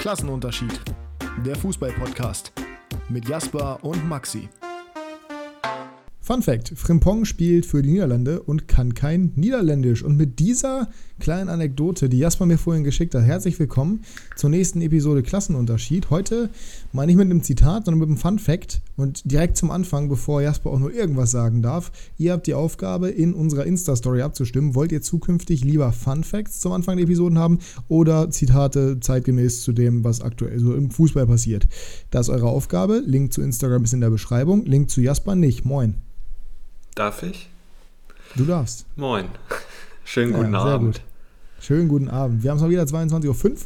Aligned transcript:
Klassenunterschied. 0.00 0.80
Der 1.44 1.54
Fußball-Podcast 1.56 2.52
mit 3.10 3.28
Jasper 3.28 3.78
und 3.82 4.08
Maxi. 4.08 4.48
Fun 6.30 6.42
Fact: 6.42 6.72
Frimpong 6.76 7.24
spielt 7.24 7.66
für 7.66 7.82
die 7.82 7.90
Niederlande 7.90 8.40
und 8.40 8.68
kann 8.68 8.94
kein 8.94 9.32
Niederländisch. 9.34 10.04
Und 10.04 10.16
mit 10.16 10.38
dieser 10.38 10.88
kleinen 11.18 11.48
Anekdote, 11.48 12.08
die 12.08 12.20
Jasper 12.20 12.46
mir 12.46 12.56
vorhin 12.56 12.84
geschickt 12.84 13.16
hat, 13.16 13.24
herzlich 13.24 13.58
willkommen 13.58 14.02
zur 14.36 14.48
nächsten 14.48 14.80
Episode 14.80 15.24
Klassenunterschied. 15.24 16.08
Heute 16.08 16.50
mal 16.92 17.06
nicht 17.06 17.16
mit 17.16 17.24
einem 17.24 17.42
Zitat, 17.42 17.84
sondern 17.84 17.98
mit 17.98 18.08
einem 18.10 18.16
Fun 18.16 18.38
Fact. 18.38 18.80
Und 18.96 19.28
direkt 19.28 19.56
zum 19.56 19.72
Anfang, 19.72 20.08
bevor 20.08 20.40
Jasper 20.40 20.70
auch 20.70 20.78
nur 20.78 20.94
irgendwas 20.94 21.32
sagen 21.32 21.62
darf, 21.62 21.90
ihr 22.16 22.30
habt 22.30 22.46
die 22.46 22.54
Aufgabe, 22.54 23.08
in 23.08 23.34
unserer 23.34 23.66
Insta-Story 23.66 24.22
abzustimmen. 24.22 24.76
Wollt 24.76 24.92
ihr 24.92 25.02
zukünftig 25.02 25.64
lieber 25.64 25.90
Fun 25.90 26.22
Facts 26.22 26.60
zum 26.60 26.70
Anfang 26.70 26.96
der 26.96 27.06
Episoden 27.06 27.38
haben 27.38 27.58
oder 27.88 28.30
Zitate 28.30 29.00
zeitgemäß 29.00 29.62
zu 29.62 29.72
dem, 29.72 30.04
was 30.04 30.20
aktuell 30.20 30.60
so 30.60 30.76
im 30.76 30.92
Fußball 30.92 31.26
passiert? 31.26 31.66
Das 32.12 32.28
ist 32.28 32.32
eure 32.32 32.50
Aufgabe. 32.50 33.02
Link 33.04 33.32
zu 33.32 33.42
Instagram 33.42 33.82
ist 33.82 33.94
in 33.94 34.00
der 34.00 34.10
Beschreibung. 34.10 34.64
Link 34.64 34.90
zu 34.90 35.00
Jasper 35.00 35.34
nicht. 35.34 35.64
Moin. 35.64 35.96
Darf 37.00 37.22
ich? 37.22 37.48
Du 38.36 38.44
darfst. 38.44 38.84
Moin. 38.94 39.24
Schönen 40.04 40.34
guten 40.34 40.52
Ja, 40.52 40.58
Abend. 40.58 40.96
gut. 40.96 41.02
Schönen 41.58 41.88
guten 41.88 42.08
Abend. 42.10 42.42
Wir 42.42 42.50
haben 42.50 42.58
es 42.58 42.62
mal 42.62 42.68
wieder 42.68 42.82
22.05 42.82 43.24
Uhr, 43.48 43.56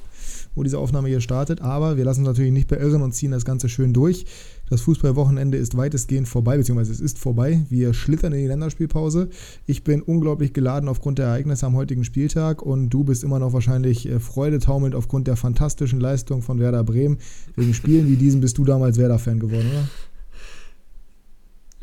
wo 0.55 0.63
diese 0.63 0.79
Aufnahme 0.79 1.09
hier 1.09 1.21
startet, 1.21 1.61
aber 1.61 1.97
wir 1.97 2.05
lassen 2.05 2.21
uns 2.21 2.29
natürlich 2.29 2.53
nicht 2.53 2.69
beirren 2.69 3.03
und 3.03 3.11
ziehen 3.11 3.33
das 3.33 3.45
Ganze 3.45 3.69
schön 3.69 3.93
durch. 3.93 4.25
Das 4.71 4.83
Fußballwochenende 4.83 5.59
ist 5.59 5.77
weitestgehend 5.77 6.29
vorbei, 6.29 6.59
beziehungsweise 6.59 6.93
es 6.93 7.01
ist 7.01 7.19
vorbei. 7.19 7.63
Wir 7.71 7.93
schlittern 7.93 8.33
in 8.35 8.39
die 8.39 8.47
Länderspielpause. 8.47 9.31
Ich 9.67 9.83
bin 9.83 10.01
unglaublich 10.03 10.53
geladen 10.53 10.89
aufgrund 10.89 11.19
der 11.19 11.27
Ereignisse 11.27 11.67
am 11.67 11.75
heutigen 11.75 12.05
Spieltag 12.05 12.63
und 12.63 12.91
du 12.91 13.03
bist 13.03 13.25
immer 13.25 13.41
noch 13.41 13.53
wahrscheinlich 13.53 14.09
äh, 14.09 14.21
freudetaumelnd 14.21 14.95
aufgrund 14.95 15.27
der 15.27 15.35
fantastischen 15.35 15.99
Leistung 15.99 16.41
von 16.41 16.61
Werder 16.61 16.85
Bremen. 16.85 17.19
Wegen 17.57 17.75
Spielen 17.75 18.07
wie 18.09 18.15
diesen 18.17 18.41
bist 18.41 18.59
du 18.59 18.65
damals 18.65 18.97
Werder-Fan 18.97 19.41
geworden, 19.41 19.67
oder? 19.73 19.89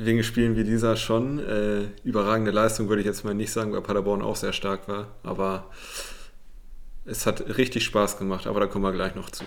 Wegen 0.03 0.23
Spielen 0.23 0.55
wie 0.55 0.63
dieser 0.63 0.95
schon. 0.95 1.39
Äh, 1.39 1.83
überragende 2.03 2.51
Leistung 2.51 2.89
würde 2.89 3.01
ich 3.01 3.05
jetzt 3.05 3.23
mal 3.23 3.35
nicht 3.35 3.51
sagen, 3.51 3.71
weil 3.71 3.81
Paderborn 3.81 4.21
auch 4.21 4.35
sehr 4.35 4.53
stark 4.53 4.87
war. 4.87 5.07
Aber 5.23 5.65
es 7.05 7.25
hat 7.25 7.57
richtig 7.57 7.83
Spaß 7.85 8.17
gemacht, 8.17 8.47
aber 8.47 8.59
da 8.59 8.67
kommen 8.67 8.83
wir 8.83 8.93
gleich 8.93 9.15
noch 9.15 9.29
zu. 9.29 9.43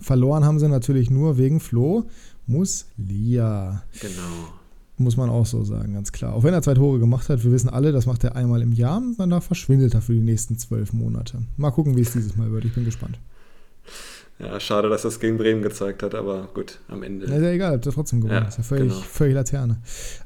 Verloren 0.00 0.44
haben 0.44 0.58
sie 0.58 0.68
natürlich 0.68 1.10
nur 1.10 1.38
wegen 1.38 1.60
Flo 1.60 2.04
Muslia. 2.46 3.82
Genau. 4.00 4.52
Muss 4.98 5.16
man 5.16 5.30
auch 5.30 5.46
so 5.46 5.64
sagen, 5.64 5.94
ganz 5.94 6.12
klar. 6.12 6.34
Auch 6.34 6.44
wenn 6.44 6.54
er 6.54 6.62
zwei 6.62 6.74
Tore 6.74 6.98
gemacht 6.98 7.28
hat, 7.28 7.42
wir 7.42 7.50
wissen 7.50 7.68
alle, 7.68 7.92
das 7.92 8.06
macht 8.06 8.22
er 8.24 8.36
einmal 8.36 8.62
im 8.62 8.72
Jahr, 8.72 9.02
danach 9.18 9.42
verschwindet 9.42 9.94
er 9.94 10.02
für 10.02 10.12
die 10.12 10.20
nächsten 10.20 10.58
zwölf 10.58 10.92
Monate. 10.92 11.42
Mal 11.56 11.70
gucken, 11.70 11.96
wie 11.96 12.02
es 12.02 12.12
dieses 12.12 12.36
Mal 12.36 12.52
wird. 12.52 12.64
Ich 12.64 12.74
bin 12.74 12.84
gespannt. 12.84 13.18
Ja, 14.42 14.58
schade, 14.58 14.88
dass 14.88 15.02
das 15.02 15.20
gegen 15.20 15.38
Bremen 15.38 15.62
gezeigt 15.62 16.02
hat, 16.02 16.16
aber 16.16 16.48
gut, 16.52 16.80
am 16.88 17.04
Ende. 17.04 17.26
Na, 17.28 17.36
ist 17.36 17.42
ja 17.42 17.50
egal, 17.50 17.74
habt 17.74 17.86
ihr 17.86 17.92
trotzdem 17.92 18.20
gewonnen. 18.20 18.42
Ja, 18.42 18.48
ist 18.48 18.58
ja 18.58 18.64
völlig, 18.64 18.88
genau. 18.88 19.00
völlig 19.00 19.34
Laterne. 19.34 19.80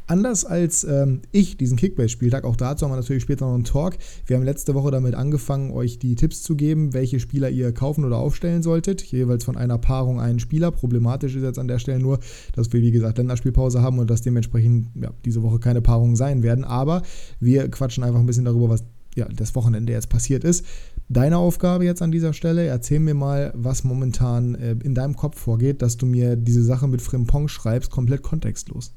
Anders 0.07 0.47
als 0.47 0.85
ähm, 0.85 1.21
ich 1.33 1.59
diesen 1.59 1.77
Kickbase-Spieltag, 1.77 2.45
auch 2.45 2.57
dazu 2.57 2.87
haben 2.87 2.93
wir 2.93 2.97
natürlich 2.97 3.23
später 3.23 3.47
noch 3.47 3.55
einen 3.55 3.65
Talk. 3.65 3.99
Wir 4.25 4.37
haben 4.37 4.45
letzte 4.45 4.75
Woche 4.75 4.91
damit 4.91 5.15
angefangen, 5.15 5.71
euch 5.71 5.99
die 5.99 6.15
Tipps 6.15 6.43
zu 6.43 6.57
geben, 6.57 6.95
welche 6.95 7.21
Spieler 7.21 7.51
ihr 7.51 7.73
kaufen 7.73 8.05
oder 8.05 8.17
aufstellen 8.17 8.63
solltet. 8.63 9.03
Jeweils 9.03 9.45
von 9.45 9.59
einer 9.59 9.77
Paarung 9.77 10.19
einen 10.19 10.39
Spieler. 10.39 10.71
Problematisch 10.71 11.37
ist 11.37 11.43
jetzt 11.43 11.59
an 11.59 11.69
der 11.69 11.79
Stelle 11.79 11.99
nur, 11.99 12.19
dass 12.55 12.73
wir, 12.73 12.81
wie 12.81 12.93
gesagt, 12.93 13.19
Länderspielpause 13.19 13.83
haben 13.83 13.99
und 13.99 14.09
dass 14.09 14.23
dementsprechend 14.23 14.89
ja, 14.95 15.11
diese 15.27 15.43
Woche 15.43 15.59
keine 15.59 15.83
Paarungen 15.83 16.17
sein 16.17 16.43
werden. 16.43 16.65
Aber 16.65 17.03
wir 17.39 17.69
quatschen 17.69 18.03
einfach 18.03 18.21
ein 18.21 18.27
bisschen 18.27 18.47
darüber, 18.47 18.71
was 18.71 18.85
ja, 19.17 19.27
das 19.35 19.55
Wochenende 19.55 19.93
jetzt 19.93 20.09
passiert 20.09 20.45
ist. 20.45 20.65
Deine 21.09 21.39
Aufgabe 21.39 21.85
jetzt 21.85 22.03
an 22.03 22.11
dieser 22.11 22.33
Stelle, 22.33 22.67
erzähl 22.67 22.99
mir 22.99 23.15
mal, 23.15 23.53
was 23.55 23.85
momentan 23.85 24.57
äh, 24.57 24.77
in 24.83 24.95
deinem 24.95 25.15
Kopf 25.15 25.39
vorgeht, 25.39 25.81
dass 25.83 25.97
du 25.97 26.07
mir 26.07 26.35
diese 26.35 26.65
Sache 26.65 26.89
mit 26.89 27.01
Frimpong 27.01 27.49
schreibst, 27.49 27.91
komplett 27.91 28.23
kontextlos. 28.23 28.93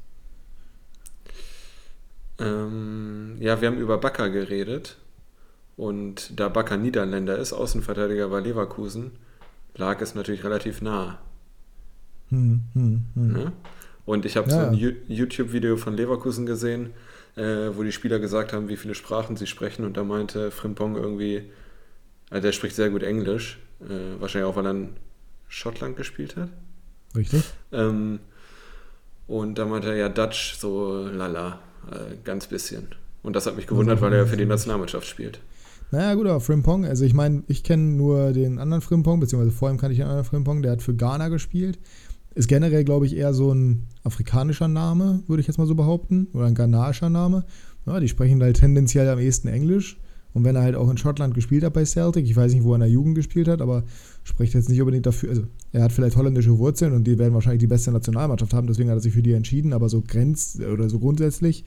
Ähm, 2.40 3.36
ja, 3.38 3.60
wir 3.60 3.68
haben 3.68 3.78
über 3.78 3.98
Bakker 3.98 4.30
geredet. 4.30 4.96
Und 5.76 6.38
da 6.38 6.48
Bakker 6.48 6.76
Niederländer 6.76 7.38
ist, 7.38 7.52
Außenverteidiger 7.52 8.28
bei 8.28 8.40
Leverkusen, 8.40 9.12
lag 9.76 10.00
es 10.00 10.14
natürlich 10.14 10.44
relativ 10.44 10.82
nah. 10.82 11.18
Hm, 12.28 12.62
hm, 12.74 13.04
hm. 13.14 13.32
Ne? 13.32 13.52
Und 14.04 14.26
ich 14.26 14.36
habe 14.36 14.50
Ja, 14.50 14.64
so 14.64 14.66
ein 14.70 14.74
ja. 14.74 14.90
YouTube-Video 15.08 15.76
von 15.76 15.96
Leverkusen 15.96 16.44
gesehen, 16.44 16.90
äh, 17.36 17.70
wo 17.74 17.82
die 17.82 17.92
Spieler 17.92 18.18
gesagt 18.18 18.52
haben, 18.52 18.68
wie 18.68 18.76
viele 18.76 18.94
Sprachen 18.94 19.36
sie 19.36 19.46
sprechen. 19.46 19.84
Und 19.84 19.96
da 19.96 20.04
meinte 20.04 20.50
Frimpong 20.50 20.96
irgendwie, 20.96 21.44
also 22.30 22.42
der 22.42 22.52
spricht 22.52 22.76
sehr 22.76 22.90
gut 22.90 23.02
Englisch, 23.02 23.58
äh, 23.80 24.20
wahrscheinlich 24.20 24.50
auch, 24.50 24.56
weil 24.56 24.66
er 24.66 24.72
in 24.72 24.88
Schottland 25.48 25.96
gespielt 25.96 26.36
hat. 26.36 26.48
Richtig? 27.14 27.42
Ähm, 27.72 28.20
und 29.26 29.58
da 29.58 29.66
meinte 29.66 29.88
er 29.88 29.96
ja 29.96 30.08
Dutch, 30.08 30.54
so 30.56 31.06
lala, 31.06 31.58
äh, 31.90 32.16
ganz 32.24 32.46
bisschen. 32.46 32.88
Und 33.22 33.36
das 33.36 33.46
hat 33.46 33.56
mich 33.56 33.66
gewundert, 33.66 34.00
weil 34.00 34.12
er 34.12 34.20
ja 34.20 34.26
für 34.26 34.36
die 34.36 34.46
Nationalmannschaft 34.46 35.06
spielt. 35.06 35.40
Naja, 35.90 36.14
gut, 36.14 36.26
aber 36.26 36.40
Frimpong, 36.40 36.84
also 36.84 37.04
ich 37.04 37.14
meine, 37.14 37.42
ich 37.48 37.64
kenne 37.64 37.82
nur 37.82 38.32
den 38.32 38.58
anderen 38.58 38.80
Frimpong, 38.80 39.18
beziehungsweise 39.18 39.54
vor 39.54 39.70
ihm 39.70 39.76
kannte 39.76 39.92
ich 39.92 39.98
den 39.98 40.06
anderen 40.06 40.24
Frimpong, 40.24 40.62
der 40.62 40.72
hat 40.72 40.82
für 40.82 40.94
Ghana 40.94 41.28
gespielt. 41.28 41.78
Ist 42.32 42.48
generell, 42.48 42.84
glaube 42.84 43.06
ich, 43.06 43.16
eher 43.16 43.34
so 43.34 43.52
ein 43.52 43.88
afrikanischer 44.04 44.68
Name, 44.68 45.24
würde 45.26 45.40
ich 45.40 45.48
jetzt 45.48 45.58
mal 45.58 45.66
so 45.66 45.74
behaupten, 45.74 46.28
oder 46.32 46.46
ein 46.46 46.54
ghanaischer 46.54 47.10
Name. 47.10 47.44
Ja, 47.86 47.98
die 47.98 48.08
sprechen 48.08 48.40
halt 48.40 48.58
tendenziell 48.58 49.08
am 49.08 49.18
ehesten 49.18 49.48
Englisch. 49.48 49.98
Und 50.32 50.44
wenn 50.44 50.56
er 50.56 50.62
halt 50.62 50.76
auch 50.76 50.88
in 50.90 50.96
Schottland 50.96 51.34
gespielt 51.34 51.64
hat 51.64 51.72
bei 51.72 51.84
Celtic, 51.84 52.24
ich 52.24 52.36
weiß 52.36 52.52
nicht, 52.52 52.62
wo 52.62 52.72
er 52.72 52.76
in 52.76 52.80
der 52.80 52.90
Jugend 52.90 53.16
gespielt 53.16 53.48
hat, 53.48 53.60
aber 53.60 53.82
spricht 54.22 54.54
jetzt 54.54 54.68
nicht 54.68 54.80
unbedingt 54.80 55.06
dafür, 55.06 55.30
also 55.30 55.42
er 55.72 55.82
hat 55.82 55.92
vielleicht 55.92 56.16
holländische 56.16 56.58
Wurzeln 56.58 56.92
und 56.92 57.04
die 57.04 57.18
werden 57.18 57.34
wahrscheinlich 57.34 57.60
die 57.60 57.66
beste 57.66 57.90
Nationalmannschaft 57.90 58.54
haben, 58.54 58.66
deswegen 58.66 58.90
hat 58.90 58.98
er 58.98 59.02
sich 59.02 59.14
für 59.14 59.22
die 59.22 59.32
entschieden, 59.32 59.72
aber 59.72 59.88
so 59.88 60.02
grenzt 60.06 60.60
oder 60.60 60.88
so 60.88 60.98
grundsätzlich 60.98 61.64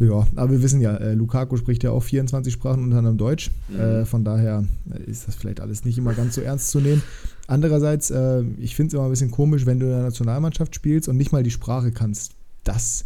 ja, 0.00 0.26
aber 0.34 0.50
wir 0.50 0.62
wissen 0.62 0.80
ja, 0.80 0.96
äh, 0.96 1.12
Lukaku 1.12 1.58
spricht 1.58 1.84
ja 1.84 1.90
auch 1.90 2.02
24 2.02 2.52
Sprachen, 2.52 2.82
unter 2.84 2.98
anderem 2.98 3.18
Deutsch. 3.18 3.50
Mhm. 3.68 3.78
Äh, 3.78 4.04
von 4.06 4.24
daher 4.24 4.64
äh, 4.90 5.10
ist 5.10 5.28
das 5.28 5.34
vielleicht 5.34 5.60
alles 5.60 5.84
nicht 5.84 5.98
immer 5.98 6.14
ganz 6.14 6.36
so 6.36 6.40
ernst 6.40 6.68
zu 6.70 6.80
nehmen. 6.80 7.02
Andererseits, 7.46 8.10
äh, 8.10 8.42
ich 8.58 8.74
finde 8.74 8.88
es 8.88 8.94
immer 8.94 9.04
ein 9.04 9.10
bisschen 9.10 9.30
komisch, 9.30 9.66
wenn 9.66 9.78
du 9.78 9.86
in 9.86 9.92
der 9.92 10.02
Nationalmannschaft 10.02 10.74
spielst 10.74 11.08
und 11.08 11.18
nicht 11.18 11.32
mal 11.32 11.42
die 11.42 11.50
Sprache 11.50 11.92
kannst. 11.92 12.32
Das 12.64 13.04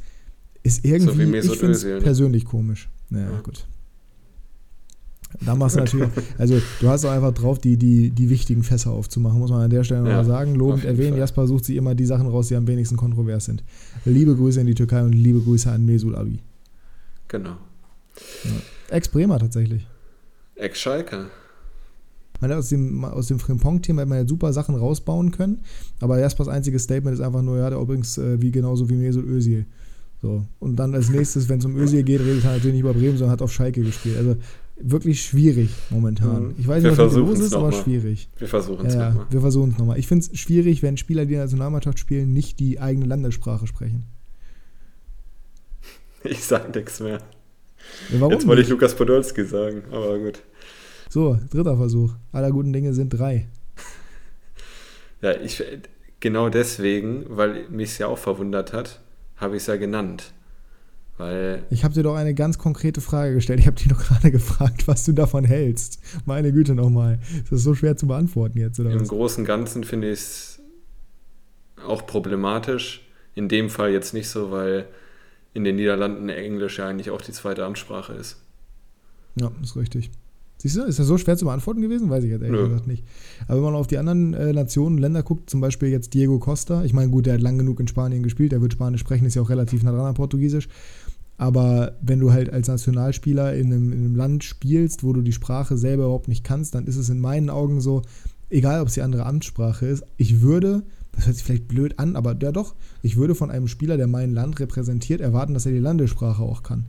ist 0.62 0.84
irgendwie, 0.84 1.18
wie 1.18 1.26
Mesut 1.26 1.54
ich 1.54 1.58
finde 1.58 1.74
es 1.74 1.84
ne? 1.84 1.98
persönlich 1.98 2.44
komisch. 2.44 2.88
Naja, 3.10 3.30
Ja. 3.32 3.40
gut. 3.40 3.66
Da 5.40 5.54
machst 5.54 5.76
du 5.76 5.80
natürlich, 5.80 6.08
also 6.38 6.60
du 6.80 6.88
hast 6.88 7.04
auch 7.04 7.10
einfach 7.10 7.32
drauf, 7.32 7.58
die, 7.58 7.76
die, 7.76 8.10
die 8.10 8.30
wichtigen 8.30 8.62
Fässer 8.62 8.90
aufzumachen, 8.90 9.38
muss 9.38 9.50
man 9.50 9.62
an 9.62 9.70
der 9.70 9.84
Stelle 9.84 10.00
Ja, 10.02 10.08
nochmal 10.08 10.24
sagen. 10.24 10.54
Lobend 10.54 10.84
erwähnen, 10.84 11.10
Fall. 11.10 11.18
Jasper 11.18 11.46
sucht 11.46 11.64
sich 11.64 11.76
immer 11.76 11.94
die 11.94 12.06
Sachen 12.06 12.26
raus, 12.26 12.48
die 12.48 12.56
am 12.56 12.66
wenigsten 12.66 12.96
kontrovers 12.96 13.44
sind. 13.44 13.64
Liebe 14.04 14.34
Grüße 14.36 14.60
in 14.60 14.66
die 14.66 14.74
Türkei 14.74 15.02
und 15.02 15.12
liebe 15.12 15.40
Grüße 15.40 15.70
an 15.70 15.84
Mesut 15.84 16.14
Abi. 16.14 16.40
Genau. 17.28 17.56
Ex-Bremer 18.90 19.38
tatsächlich. 19.38 19.86
Ex-Schalke. 20.56 21.26
Aus 22.40 22.68
dem, 22.68 23.04
aus 23.04 23.28
dem 23.28 23.38
Frimpong-Thema 23.38 24.02
hätte 24.02 24.08
man 24.10 24.18
ja 24.18 24.28
super 24.28 24.52
Sachen 24.52 24.74
rausbauen 24.74 25.30
können, 25.30 25.60
aber 26.00 26.18
Jaspers 26.18 26.48
einziges 26.48 26.82
Statement 26.82 27.14
ist 27.14 27.24
einfach 27.24 27.40
nur, 27.40 27.56
ja, 27.56 27.70
der 27.70 27.78
übrigens 27.78 28.18
äh, 28.18 28.40
wie 28.42 28.50
genauso 28.50 28.90
wie 28.90 28.94
Mesut 28.94 29.24
Özil. 29.24 29.64
So. 30.20 30.44
Und 30.58 30.76
dann 30.76 30.94
als 30.94 31.10
nächstes, 31.10 31.48
wenn 31.48 31.58
es 31.58 31.64
um 31.64 31.76
Özil 31.76 32.02
geht, 32.02 32.20
redet 32.20 32.44
er 32.44 32.52
natürlich 32.52 32.74
nicht 32.74 32.80
über 32.80 32.92
Bremen, 32.92 33.16
sondern 33.16 33.32
hat 33.32 33.42
auf 33.42 33.52
Schalke 33.52 33.82
gespielt. 33.82 34.16
Also 34.18 34.36
wirklich 34.76 35.22
schwierig 35.22 35.70
momentan. 35.90 36.48
Mhm. 36.48 36.54
Ich 36.58 36.66
weiß 36.66 36.82
Wir 36.82 36.90
nicht, 36.90 36.98
was 36.98 37.14
los 37.14 37.38
ist, 37.40 37.54
aber 37.54 37.70
mal. 37.70 37.72
schwierig. 37.72 38.28
Wir 38.38 38.48
versuchen 38.48 38.84
Ja, 38.84 38.88
es 38.88 38.94
ja, 38.94 39.08
nochmal. 39.10 39.26
wir 39.30 39.40
versuchen 39.40 39.70
es 39.72 39.78
nochmal. 39.78 39.98
Ich 39.98 40.06
finde 40.06 40.26
es 40.30 40.38
schwierig, 40.38 40.82
wenn 40.82 40.96
Spieler, 40.96 41.24
die 41.26 41.34
in 41.34 41.38
der 41.38 41.44
Nationalmannschaft 41.44 41.98
spielen, 41.98 42.32
nicht 42.32 42.58
die 42.60 42.80
eigene 42.80 43.06
Landessprache 43.06 43.66
sprechen. 43.66 44.04
Ich 46.26 46.42
sag 46.42 46.74
nichts 46.74 47.00
mehr. 47.00 47.18
Ja, 48.10 48.20
warum 48.20 48.32
Jetzt 48.32 48.46
wollte 48.46 48.62
ich? 48.62 48.68
Lukas 48.70 48.94
Podolski 48.94 49.44
sagen, 49.44 49.82
aber 49.90 50.18
gut. 50.18 50.40
So, 51.10 51.38
dritter 51.50 51.76
Versuch. 51.76 52.14
Aller 52.32 52.50
guten 52.50 52.72
Dinge 52.72 52.94
sind 52.94 53.10
drei. 53.10 53.46
Ja, 55.20 55.32
ich, 55.40 55.62
genau 56.20 56.48
deswegen, 56.48 57.24
weil 57.28 57.68
mich 57.68 57.90
es 57.90 57.98
ja 57.98 58.06
auch 58.06 58.16
verwundert 58.18 58.72
hat, 58.72 59.00
habe 59.36 59.56
ich 59.56 59.62
es 59.62 59.66
ja 59.66 59.76
genannt. 59.76 60.32
Weil 61.16 61.62
Ich 61.70 61.84
habe 61.84 61.94
dir 61.94 62.02
doch 62.02 62.16
eine 62.16 62.34
ganz 62.34 62.58
konkrete 62.58 63.00
Frage 63.00 63.34
gestellt. 63.34 63.60
Ich 63.60 63.66
habe 63.66 63.76
dich 63.76 63.88
doch 63.88 64.02
gerade 64.02 64.30
gefragt, 64.32 64.88
was 64.88 65.04
du 65.04 65.12
davon 65.12 65.44
hältst. 65.44 66.00
Meine 66.24 66.52
Güte 66.52 66.74
nochmal. 66.74 67.20
Ist 67.42 67.52
das 67.52 67.62
so 67.62 67.74
schwer 67.74 67.96
zu 67.96 68.06
beantworten 68.06 68.58
jetzt, 68.58 68.80
oder 68.80 68.90
im 68.90 69.00
was? 69.00 69.08
Großen 69.08 69.42
und 69.42 69.46
Ganzen 69.46 69.84
finde 69.84 70.10
ich 70.10 70.18
es 70.18 70.60
auch 71.86 72.06
problematisch. 72.06 73.02
In 73.36 73.48
dem 73.48 73.70
Fall 73.70 73.90
jetzt 73.90 74.14
nicht 74.14 74.28
so, 74.28 74.50
weil 74.50 74.86
in 75.54 75.64
den 75.64 75.76
Niederlanden 75.76 76.28
Englisch 76.28 76.78
ja 76.78 76.88
eigentlich 76.88 77.10
auch 77.10 77.20
die 77.20 77.32
zweite 77.32 77.64
Amtssprache 77.64 78.12
ist. 78.12 78.36
Ja, 79.36 79.50
ist 79.62 79.76
richtig. 79.76 80.10
Siehst 80.56 80.76
du, 80.76 80.82
ist 80.82 80.98
das 80.98 81.06
so 81.06 81.18
schwer 81.18 81.36
zu 81.36 81.44
beantworten 81.44 81.82
gewesen? 81.82 82.08
Weiß 82.10 82.24
ich 82.24 82.30
jetzt 82.30 82.42
ehrlich 82.42 82.58
Nö. 82.58 82.68
gesagt 82.68 82.86
nicht. 82.86 83.04
Aber 83.48 83.56
wenn 83.56 83.64
man 83.64 83.74
auf 83.74 83.86
die 83.86 83.98
anderen 83.98 84.34
äh, 84.34 84.52
Nationen, 84.52 84.98
Länder 84.98 85.22
guckt, 85.22 85.50
zum 85.50 85.60
Beispiel 85.60 85.90
jetzt 85.90 86.14
Diego 86.14 86.38
Costa, 86.38 86.84
ich 86.84 86.92
meine, 86.92 87.10
gut, 87.10 87.26
der 87.26 87.34
hat 87.34 87.40
lang 87.40 87.58
genug 87.58 87.80
in 87.80 87.88
Spanien 87.88 88.22
gespielt, 88.22 88.52
der 88.52 88.62
wird 88.62 88.72
Spanisch 88.72 89.00
sprechen, 89.00 89.26
ist 89.26 89.34
ja 89.34 89.42
auch 89.42 89.50
relativ 89.50 89.82
nah 89.82 89.90
dran 89.90 90.06
an 90.06 90.14
Portugiesisch. 90.14 90.68
Aber 91.36 91.96
wenn 92.00 92.20
du 92.20 92.32
halt 92.32 92.52
als 92.52 92.68
Nationalspieler 92.68 93.54
in 93.54 93.66
einem, 93.66 93.92
in 93.92 93.98
einem 93.98 94.16
Land 94.16 94.44
spielst, 94.44 95.02
wo 95.02 95.12
du 95.12 95.22
die 95.22 95.32
Sprache 95.32 95.76
selber 95.76 96.04
überhaupt 96.04 96.28
nicht 96.28 96.44
kannst, 96.44 96.74
dann 96.74 96.86
ist 96.86 96.96
es 96.96 97.08
in 97.08 97.20
meinen 97.20 97.50
Augen 97.50 97.80
so, 97.80 98.02
egal 98.50 98.80
ob 98.80 98.88
es 98.88 98.94
die 98.94 99.02
andere 99.02 99.26
Amtssprache 99.26 99.86
ist, 99.86 100.04
ich 100.16 100.40
würde, 100.42 100.84
das 101.12 101.26
hört 101.26 101.36
sich 101.36 101.44
vielleicht 101.44 101.68
blöd 101.68 101.98
an, 101.98 102.16
aber 102.16 102.36
ja 102.40 102.52
doch, 102.52 102.74
ich 103.02 103.16
würde 103.16 103.34
von 103.34 103.50
einem 103.50 103.68
Spieler, 103.68 103.96
der 103.96 104.06
mein 104.06 104.32
Land 104.32 104.60
repräsentiert, 104.60 105.20
erwarten, 105.20 105.54
dass 105.54 105.66
er 105.66 105.72
die 105.72 105.78
Landessprache 105.78 106.42
auch 106.42 106.62
kann. 106.62 106.86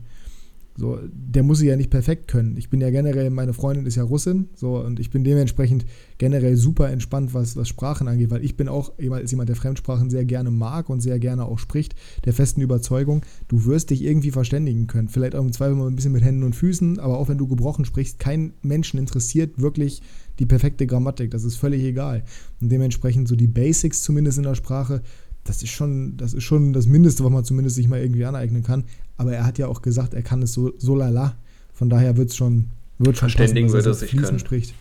So, 0.78 0.98
der 1.10 1.42
muss 1.42 1.58
sie 1.58 1.68
ja 1.68 1.76
nicht 1.76 1.88
perfekt 1.88 2.28
können. 2.28 2.56
Ich 2.58 2.68
bin 2.68 2.82
ja 2.82 2.90
generell, 2.90 3.30
meine 3.30 3.54
Freundin 3.54 3.86
ist 3.86 3.96
ja 3.96 4.02
Russin, 4.02 4.50
so, 4.54 4.78
und 4.78 5.00
ich 5.00 5.10
bin 5.10 5.24
dementsprechend 5.24 5.86
generell 6.18 6.56
super 6.56 6.90
entspannt, 6.90 7.32
was, 7.32 7.56
was 7.56 7.68
Sprachen 7.68 8.08
angeht, 8.08 8.30
weil 8.30 8.44
ich 8.44 8.58
bin 8.58 8.68
auch 8.68 8.92
jemand, 8.98 9.30
jemand, 9.30 9.48
der 9.48 9.56
Fremdsprachen 9.56 10.10
sehr 10.10 10.26
gerne 10.26 10.50
mag 10.50 10.90
und 10.90 11.00
sehr 11.00 11.18
gerne 11.18 11.46
auch 11.46 11.58
spricht, 11.58 11.94
der 12.26 12.34
festen 12.34 12.60
Überzeugung, 12.60 13.22
du 13.48 13.64
wirst 13.64 13.88
dich 13.88 14.04
irgendwie 14.04 14.30
verständigen 14.30 14.86
können. 14.86 15.08
Vielleicht 15.08 15.34
auch 15.34 15.44
im 15.44 15.52
Zweifel 15.52 15.76
mal 15.76 15.88
ein 15.88 15.96
bisschen 15.96 16.12
mit 16.12 16.22
Händen 16.22 16.42
und 16.42 16.54
Füßen, 16.54 16.98
aber 16.98 17.16
auch 17.16 17.28
wenn 17.28 17.38
du 17.38 17.46
gebrochen 17.46 17.86
sprichst, 17.86 18.18
kein 18.18 18.52
Menschen 18.60 18.98
interessiert 18.98 19.58
wirklich 19.58 20.02
die 20.38 20.46
perfekte 20.46 20.86
Grammatik, 20.86 21.30
das 21.30 21.44
ist 21.44 21.56
völlig 21.56 21.82
egal. 21.82 22.22
Und 22.60 22.70
dementsprechend 22.70 23.28
so 23.28 23.36
die 23.36 23.46
Basics 23.46 24.02
zumindest 24.02 24.36
in 24.36 24.44
der 24.44 24.54
Sprache, 24.54 25.00
das 25.44 25.62
ist 25.62 25.70
schon, 25.70 26.16
das 26.16 26.34
ist 26.34 26.44
schon 26.44 26.72
das 26.72 26.86
Mindeste, 26.86 27.24
was 27.24 27.30
man 27.30 27.44
zumindest 27.44 27.76
sich 27.76 27.88
mal 27.88 28.00
irgendwie 28.00 28.24
aneignen 28.24 28.62
kann. 28.62 28.84
Aber 29.16 29.32
er 29.32 29.44
hat 29.44 29.58
ja 29.58 29.66
auch 29.66 29.82
gesagt, 29.82 30.14
er 30.14 30.22
kann 30.22 30.42
es 30.42 30.52
so, 30.52 30.72
so 30.78 30.94
lala. 30.94 31.36
Von 31.72 31.88
daher 31.90 32.16
wird 32.16 32.30
es 32.30 32.36
schon, 32.36 32.66
wird 32.98 33.16
schon 33.16 33.30
Verständigen 33.30 33.68
passen, 33.68 33.76
dass 33.78 33.86
er 33.86 33.94
sich 33.94 34.10
fließend 34.10 34.28
können. 34.28 34.38
spricht. 34.38 34.74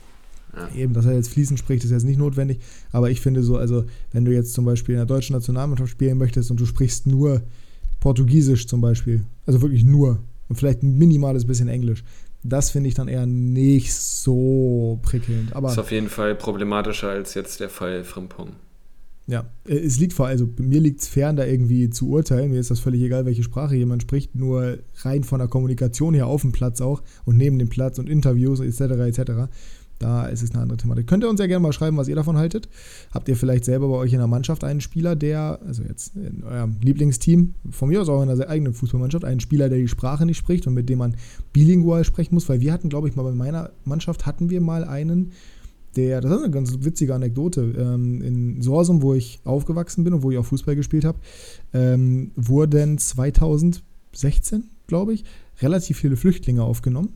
Ja. 0.56 0.70
Eben, 0.76 0.94
dass 0.94 1.06
er 1.06 1.14
jetzt 1.14 1.30
fließend 1.30 1.60
spricht, 1.60 1.84
ist 1.84 1.92
jetzt 1.92 2.06
nicht 2.06 2.18
notwendig. 2.18 2.60
Aber 2.92 3.10
ich 3.10 3.20
finde 3.22 3.44
so, 3.44 3.58
also 3.58 3.86
wenn 4.12 4.26
du 4.26 4.34
jetzt 4.34 4.54
zum 4.54 4.66
Beispiel 4.66 4.94
in 4.96 5.00
der 5.00 5.06
deutschen 5.06 5.34
Nationalmannschaft 5.34 5.92
spielen 5.92 6.18
möchtest 6.18 6.52
und 6.52 6.60
du 6.60 6.66
sprichst 6.66 7.08
nur 7.08 7.42
Portugiesisch 8.00 8.68
zum 8.68 8.82
Beispiel, 8.82 9.24
also 9.46 9.62
wirklich 9.62 9.84
nur 9.84 10.20
und 10.48 10.56
vielleicht 10.56 10.84
ein 10.84 10.98
minimales 10.98 11.46
bisschen 11.46 11.68
Englisch, 11.68 12.04
das 12.44 12.70
finde 12.70 12.90
ich 12.90 12.94
dann 12.94 13.08
eher 13.08 13.26
nicht 13.26 13.94
so 13.94 15.00
prickelnd. 15.02 15.56
Aber 15.56 15.72
Ist 15.72 15.80
auf 15.80 15.92
jeden 15.92 16.10
Fall 16.10 16.36
problematischer 16.36 17.10
als 17.10 17.34
jetzt 17.34 17.60
der 17.60 17.70
Fall 17.70 18.04
Frimpong. 18.04 18.52
Ja, 19.28 19.50
äh, 19.68 19.76
es 19.76 20.00
liegt 20.00 20.14
vor, 20.14 20.28
also 20.28 20.48
mir 20.58 20.80
liegt 20.80 21.02
es 21.02 21.08
fern, 21.08 21.36
da 21.36 21.46
irgendwie 21.46 21.90
zu 21.90 22.10
urteilen. 22.10 22.52
Mir 22.52 22.60
ist 22.60 22.72
das 22.72 22.80
völlig 22.80 23.02
egal, 23.02 23.26
welche 23.26 23.44
Sprache 23.44 23.76
jemand 23.76 24.04
spricht, 24.04 24.36
nur 24.36 24.80
rein 24.98 25.24
von 25.24 25.40
der 25.40 25.48
Kommunikation 25.48 26.14
her 26.14 26.28
auf 26.28 26.42
dem 26.42 26.52
Platz 26.52 26.82
auch 26.82 27.02
und 27.26 27.38
neben 27.38 27.58
dem 27.58 27.70
Platz 27.70 27.98
und 27.98 28.10
Interviews 28.10 28.60
etc. 28.60 28.82
etc. 28.82 29.32
Da 29.98 30.26
ist 30.26 30.44
es 30.44 30.52
eine 30.52 30.62
andere 30.62 30.78
Thematik. 30.78 31.08
Könnt 31.08 31.24
ihr 31.24 31.30
uns 31.30 31.40
ja 31.40 31.48
gerne 31.48 31.64
mal 31.64 31.72
schreiben, 31.72 31.96
was 31.96 32.10
ihr 32.10 32.16
davon 32.16 32.38
haltet. 32.38 32.68
Habt 33.12 33.30
ihr 33.30 33.38
vielleicht 33.38 33.64
selber 33.64 33.88
bei 33.88 33.96
euch 33.96 34.12
in 34.12 34.20
der 34.20 34.28
Mannschaft 34.28 34.64
einen 34.64 34.82
Spieler, 34.82 35.16
der, 35.16 35.60
also 35.66 35.84
jetzt 35.84 36.16
in 36.16 36.44
eurem 36.44 36.76
Lieblingsteam, 36.82 37.56
von 37.72 37.90
mir 37.90 38.02
aus 38.02 38.10
auch 38.10 38.22
in 38.22 38.28
der 38.28 38.50
eigenen 38.50 38.74
Fußballmannschaft, 38.74 39.24
einen 39.24 39.40
Spieler, 39.40 39.70
der 39.70 39.78
die 39.78 39.88
Sprache 39.88 40.26
nicht 40.26 40.38
spricht 40.38 40.68
und 40.68 40.74
mit 40.74 40.90
dem 40.90 41.00
man 41.00 41.16
bilingual 41.54 42.04
sprechen 42.04 42.36
muss? 42.36 42.50
Weil 42.50 42.60
wir 42.60 42.74
hatten, 42.74 42.90
glaube 42.90 43.08
ich, 43.08 43.16
mal 43.16 43.24
bei 43.24 43.32
meiner 43.32 43.72
Mannschaft 43.86 44.26
hatten 44.26 44.50
wir 44.50 44.60
mal 44.60 44.84
einen, 44.84 45.32
der, 45.96 46.22
das 46.22 46.32
ist 46.32 46.44
eine 46.44 46.52
ganz 46.52 46.78
witzige 46.82 47.16
Anekdote, 47.16 47.74
ähm, 47.78 48.22
in 48.22 48.62
Sorsum, 48.62 49.02
wo 49.02 49.14
ich 49.14 49.40
aufgewachsen 49.44 50.04
bin 50.04 50.14
und 50.14 50.24
wo 50.24 50.32
ich 50.32 50.38
auch 50.38 50.46
Fußball 50.46 50.76
gespielt 50.76 51.06
habe, 51.06 51.20
ähm, 51.74 52.32
wurden 52.36 52.98
2016, 52.98 54.70
glaube 54.88 55.14
ich, 55.14 55.24
relativ 55.62 55.98
viele 55.98 56.18
Flüchtlinge 56.18 56.64
aufgenommen. 56.64 57.14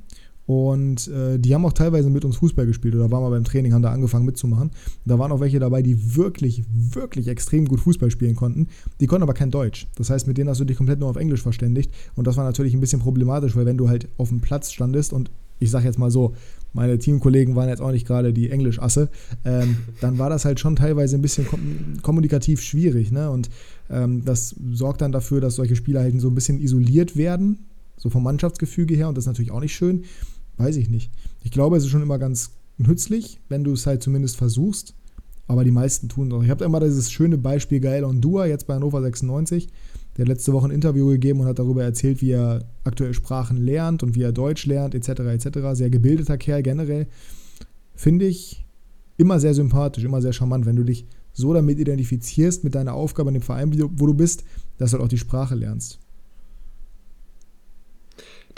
Und 0.49 1.07
äh, 1.09 1.37
die 1.37 1.53
haben 1.53 1.63
auch 1.63 1.73
teilweise 1.73 2.09
mit 2.09 2.25
uns 2.25 2.37
Fußball 2.37 2.65
gespielt 2.65 2.95
oder 2.95 3.11
waren 3.11 3.21
mal 3.21 3.29
beim 3.29 3.43
Training, 3.43 3.71
haben 3.71 3.83
da 3.83 3.91
angefangen 3.91 4.25
mitzumachen. 4.25 4.71
Da 5.05 5.19
waren 5.19 5.31
auch 5.31 5.41
welche 5.41 5.59
dabei, 5.59 5.83
die 5.83 6.15
wirklich, 6.15 6.63
wirklich 6.73 7.27
extrem 7.27 7.67
gut 7.67 7.79
Fußball 7.81 8.09
spielen 8.09 8.35
konnten. 8.35 8.67
Die 8.99 9.05
konnten 9.05 9.21
aber 9.21 9.35
kein 9.35 9.51
Deutsch. 9.51 9.85
Das 9.95 10.09
heißt, 10.09 10.25
mit 10.25 10.39
denen 10.39 10.49
hast 10.49 10.59
du 10.59 10.65
dich 10.65 10.77
komplett 10.77 10.99
nur 10.99 11.07
auf 11.07 11.17
Englisch 11.17 11.43
verständigt. 11.43 11.93
Und 12.15 12.25
das 12.25 12.35
war 12.35 12.45
natürlich 12.45 12.73
ein 12.73 12.79
bisschen 12.79 12.99
problematisch, 12.99 13.55
weil 13.55 13.67
wenn 13.67 13.77
du 13.77 13.89
halt 13.89 14.09
auf 14.17 14.29
dem 14.29 14.41
Platz 14.41 14.71
standest 14.71 15.13
und 15.13 15.29
ich 15.59 15.69
sage 15.69 15.85
jetzt 15.85 15.99
mal 15.99 16.09
so, 16.09 16.33
meine 16.73 16.99
Teamkollegen 16.99 17.55
waren 17.55 17.69
jetzt 17.69 17.81
auch 17.81 17.91
nicht 17.91 18.07
gerade 18.07 18.33
die 18.33 18.49
Englischasse, 18.49 19.09
ähm, 19.45 19.77
dann 20.01 20.17
war 20.17 20.29
das 20.29 20.45
halt 20.45 20.59
schon 20.59 20.75
teilweise 20.75 21.15
ein 21.15 21.21
bisschen 21.21 21.47
kom 21.47 21.59
kommunikativ 22.01 22.61
schwierig. 22.61 23.11
Ne? 23.11 23.29
Und 23.29 23.49
ähm, 23.89 24.23
das 24.25 24.55
sorgt 24.71 25.01
dann 25.01 25.11
dafür, 25.11 25.41
dass 25.41 25.55
solche 25.55 25.75
Spieler 25.75 26.01
halt 26.01 26.19
so 26.21 26.29
ein 26.29 26.35
bisschen 26.35 26.59
isoliert 26.59 27.15
werden, 27.15 27.59
so 27.97 28.09
vom 28.09 28.23
Mannschaftsgefüge 28.23 28.95
her. 28.95 29.09
Und 29.09 29.15
das 29.15 29.23
ist 29.23 29.27
natürlich 29.29 29.51
auch 29.51 29.61
nicht 29.61 29.75
schön. 29.75 30.05
Weiß 30.57 30.75
ich 30.75 30.89
nicht. 30.89 31.11
Ich 31.43 31.51
glaube, 31.51 31.77
es 31.77 31.83
ist 31.83 31.89
schon 31.89 32.01
immer 32.01 32.19
ganz 32.19 32.51
nützlich, 32.77 33.39
wenn 33.49 33.63
du 33.63 33.73
es 33.73 33.85
halt 33.85 34.03
zumindest 34.03 34.37
versuchst. 34.37 34.93
Aber 35.47 35.63
die 35.63 35.71
meisten 35.71 36.09
tun 36.09 36.31
es. 36.31 36.43
Ich 36.43 36.49
habe 36.51 36.63
immer 36.63 36.79
dieses 36.79 37.11
schöne 37.11 37.37
Beispiel 37.37 37.79
Gael 37.79 38.03
Ondua, 38.03 38.45
jetzt 38.45 38.67
bei 38.67 38.75
Hannover 38.75 39.01
96. 39.01 39.67
Der 40.19 40.25
hat 40.25 40.31
letzte 40.31 40.51
Woche 40.51 40.67
ein 40.67 40.71
Interview 40.71 41.07
gegeben 41.07 41.39
und 41.39 41.47
hat 41.47 41.59
darüber 41.59 41.81
erzählt, 41.81 42.21
wie 42.21 42.31
er 42.31 42.65
aktuell 42.83 43.13
Sprachen 43.13 43.55
lernt 43.55 44.03
und 44.03 44.15
wie 44.15 44.21
er 44.21 44.33
Deutsch 44.33 44.65
lernt, 44.65 44.93
etc. 44.93 45.07
etc. 45.21 45.59
Sehr 45.71 45.89
gebildeter 45.89 46.37
Kerl 46.37 46.61
generell. 46.61 47.07
Finde 47.95 48.25
ich 48.25 48.65
immer 49.15 49.39
sehr 49.39 49.53
sympathisch, 49.53 50.03
immer 50.03 50.21
sehr 50.21 50.33
charmant, 50.33 50.65
wenn 50.65 50.75
du 50.75 50.83
dich 50.83 51.05
so 51.31 51.53
damit 51.53 51.79
identifizierst 51.79 52.65
mit 52.65 52.75
deiner 52.75 52.95
Aufgabe 52.95 53.29
in 53.29 53.35
dem 53.35 53.43
Verein, 53.43 53.71
wo 53.97 54.07
du 54.07 54.13
bist, 54.13 54.43
dass 54.77 54.91
du 54.91 54.97
halt 54.97 55.05
auch 55.05 55.09
die 55.09 55.17
Sprache 55.17 55.55
lernst. 55.55 55.99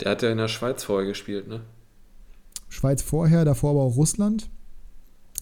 Der 0.00 0.10
hat 0.10 0.22
ja 0.22 0.32
in 0.32 0.38
der 0.38 0.48
Schweiz 0.48 0.82
vorher 0.82 1.06
gespielt, 1.06 1.46
ne? 1.46 1.60
Schweiz 2.70 3.02
vorher, 3.02 3.44
davor 3.44 3.70
aber 3.70 3.82
auch 3.82 3.94
Russland. 3.94 4.50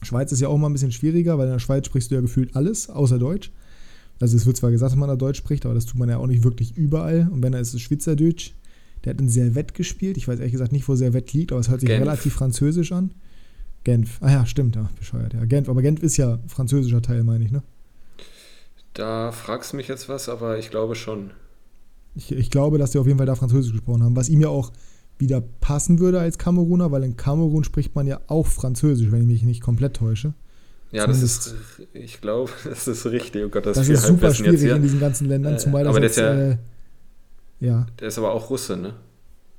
Schweiz 0.03 0.33
ist 0.33 0.41
ja 0.41 0.49
auch 0.49 0.59
mal 0.59 0.69
ein 0.69 0.75
bisschen 0.75 0.93
schwieriger, 0.93 1.39
weil 1.39 1.47
in 1.47 1.55
der 1.55 1.61
Schweiz 1.61 1.87
sprichst 1.87 2.11
du 2.11 2.17
ja 2.17 2.21
gefühlt 2.21 2.57
alles, 2.57 2.91
außer 2.91 3.19
Deutsch. 3.19 3.51
Also 4.21 4.37
es 4.37 4.47
wird 4.47 4.57
zwar 4.57 4.71
gesagt, 4.71 4.93
dass 4.93 4.99
man 4.99 5.09
da 5.09 5.17
Deutsch 5.17 5.39
spricht, 5.39 5.65
aber 5.65 5.75
das 5.75 5.87
tut 5.87 5.99
man 5.99 6.09
ja 6.09 6.19
auch 6.19 6.27
nicht 6.27 6.45
wirklich 6.45 6.77
überall. 6.77 7.29
Und 7.33 7.43
wenn 7.43 7.55
er 7.55 7.61
ist 7.61 7.75
es 7.75 7.81
Schweizerdeutsch. 7.81 8.53
Der 9.05 9.15
hat 9.15 9.21
in 9.21 9.31
Servette 9.31 9.73
gespielt. 9.73 10.19
Ich 10.19 10.29
weiß 10.29 10.39
ehrlich 10.41 10.53
gesagt 10.53 10.73
nicht, 10.73 10.87
wo 10.87 10.95
Servette 10.95 11.37
liegt, 11.37 11.53
aber 11.53 11.61
es 11.61 11.71
hört 11.71 11.81
sich 11.81 11.89
Genf. 11.89 12.03
relativ 12.03 12.35
französisch 12.35 12.93
an. 12.93 13.13
Genf. 13.83 14.19
Ah 14.21 14.31
ja, 14.31 14.47
stimmt, 14.47 14.77
ja, 14.77 14.91
bescheuert. 14.99 15.33
Ja, 15.33 15.47
Genf, 15.47 15.71
aber 15.71 15.81
Genf 15.81 16.03
ist 16.03 16.19
ja 16.19 16.39
französischer 16.47 17.01
Teil, 17.01 17.25
meine 17.25 17.45
ich, 17.45 17.51
ne? 17.51 17.63
Da 18.93 19.33
fragst 19.33 19.73
du 19.73 19.79
mich 19.79 19.89
jetzt 19.89 20.11
was, 20.11 20.29
aber 20.29 20.59
ich 20.59 20.69
glaube 20.69 20.97
schon. 20.97 21.31
Ich, 22.15 22.31
ich 22.33 22.51
glaube, 22.51 22.77
dass 22.77 22.91
die 22.91 22.99
auf 22.99 23.07
jeden 23.07 23.17
Fall 23.17 23.27
da 23.27 23.37
Französisch 23.37 23.73
gesprochen 23.73 24.03
haben, 24.03 24.17
was 24.17 24.29
ihm 24.29 24.43
ja 24.43 24.49
auch 24.49 24.71
wieder 25.17 25.41
passen 25.41 25.99
würde 25.99 26.21
als 26.21 26.37
Kameruner, 26.37 26.91
weil 26.91 27.05
in 27.05 27.17
Kamerun 27.17 27.65
spricht 27.65 27.95
man 27.95 28.07
ja 28.07 28.21
auch 28.27 28.47
Französisch, 28.47 29.11
wenn 29.13 29.23
ich 29.23 29.27
mich 29.27 29.43
nicht 29.45 29.63
komplett 29.63 29.97
täusche. 29.97 30.35
Ja, 30.93 31.07
das 31.07 31.23
ist, 31.23 31.55
ich 31.93 32.21
glaube, 32.21 32.51
das 32.65 32.89
ist 32.89 33.07
richtig. 33.07 33.45
Oh 33.45 33.49
Gott, 33.49 33.67
das, 33.67 33.77
Das 33.77 33.89
ist 33.89 34.07
super 34.07 34.35
schwierig 34.35 34.63
in 34.63 34.83
diesen 34.83 35.01
ganzen 35.01 35.29
Ländern, 35.29 35.55
Äh, 35.55 35.59
zumal 35.59 35.85
das 35.85 35.91
aber 35.91 36.01
der 36.01 36.09
jetzt, 36.09 36.17
ist 36.19 36.23
ja- 36.23 36.51
äh, 36.51 36.57
ja. 37.61 37.87
Der 38.01 38.09
ist 38.09 38.19
aber 38.19 38.33
auch 38.33 38.51
Russe, 38.51 38.77
ne? 38.77 38.95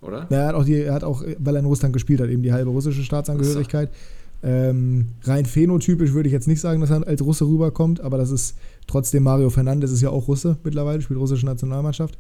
Oder? 0.02 0.28
Ja, 0.30 0.38
Er 0.42 0.48
hat 0.48 0.56
auch, 0.56 0.66
die, 0.66 0.82
er 0.82 0.94
hat 0.94 1.04
auch, 1.04 1.24
weil 1.38 1.56
er 1.56 1.60
in 1.60 1.66
Russland 1.66 1.94
gespielt 1.94 2.20
hat, 2.22 2.30
eben 2.30 2.42
die 2.42 2.52
halbe 2.52 2.72
russische 2.72 3.04
Staatsangehörigkeit. 3.04 3.90
Ähm, 4.44 5.10
rein 5.24 5.46
phänotypisch 5.46 6.14
würde 6.14 6.28
ich 6.28 6.34
jetzt 6.34 6.48
nicht 6.48 6.62
sagen, 6.62 6.82
dass 6.82 6.90
er 6.90 7.06
als 7.08 7.22
Russe 7.22 7.46
rüberkommt, 7.46 8.02
aber 8.02 8.18
das 8.18 8.32
ist 8.32 8.56
trotzdem 8.88 9.24
Mario 9.24 9.50
Fernandes 9.50 9.92
ist 9.92 10.02
ja 10.02 10.10
auch 10.10 10.28
Russe 10.28 10.58
mittlerweile, 10.64 11.02
spielt 11.02 11.20
russische 11.20 11.46
Nationalmannschaft. 11.46 12.18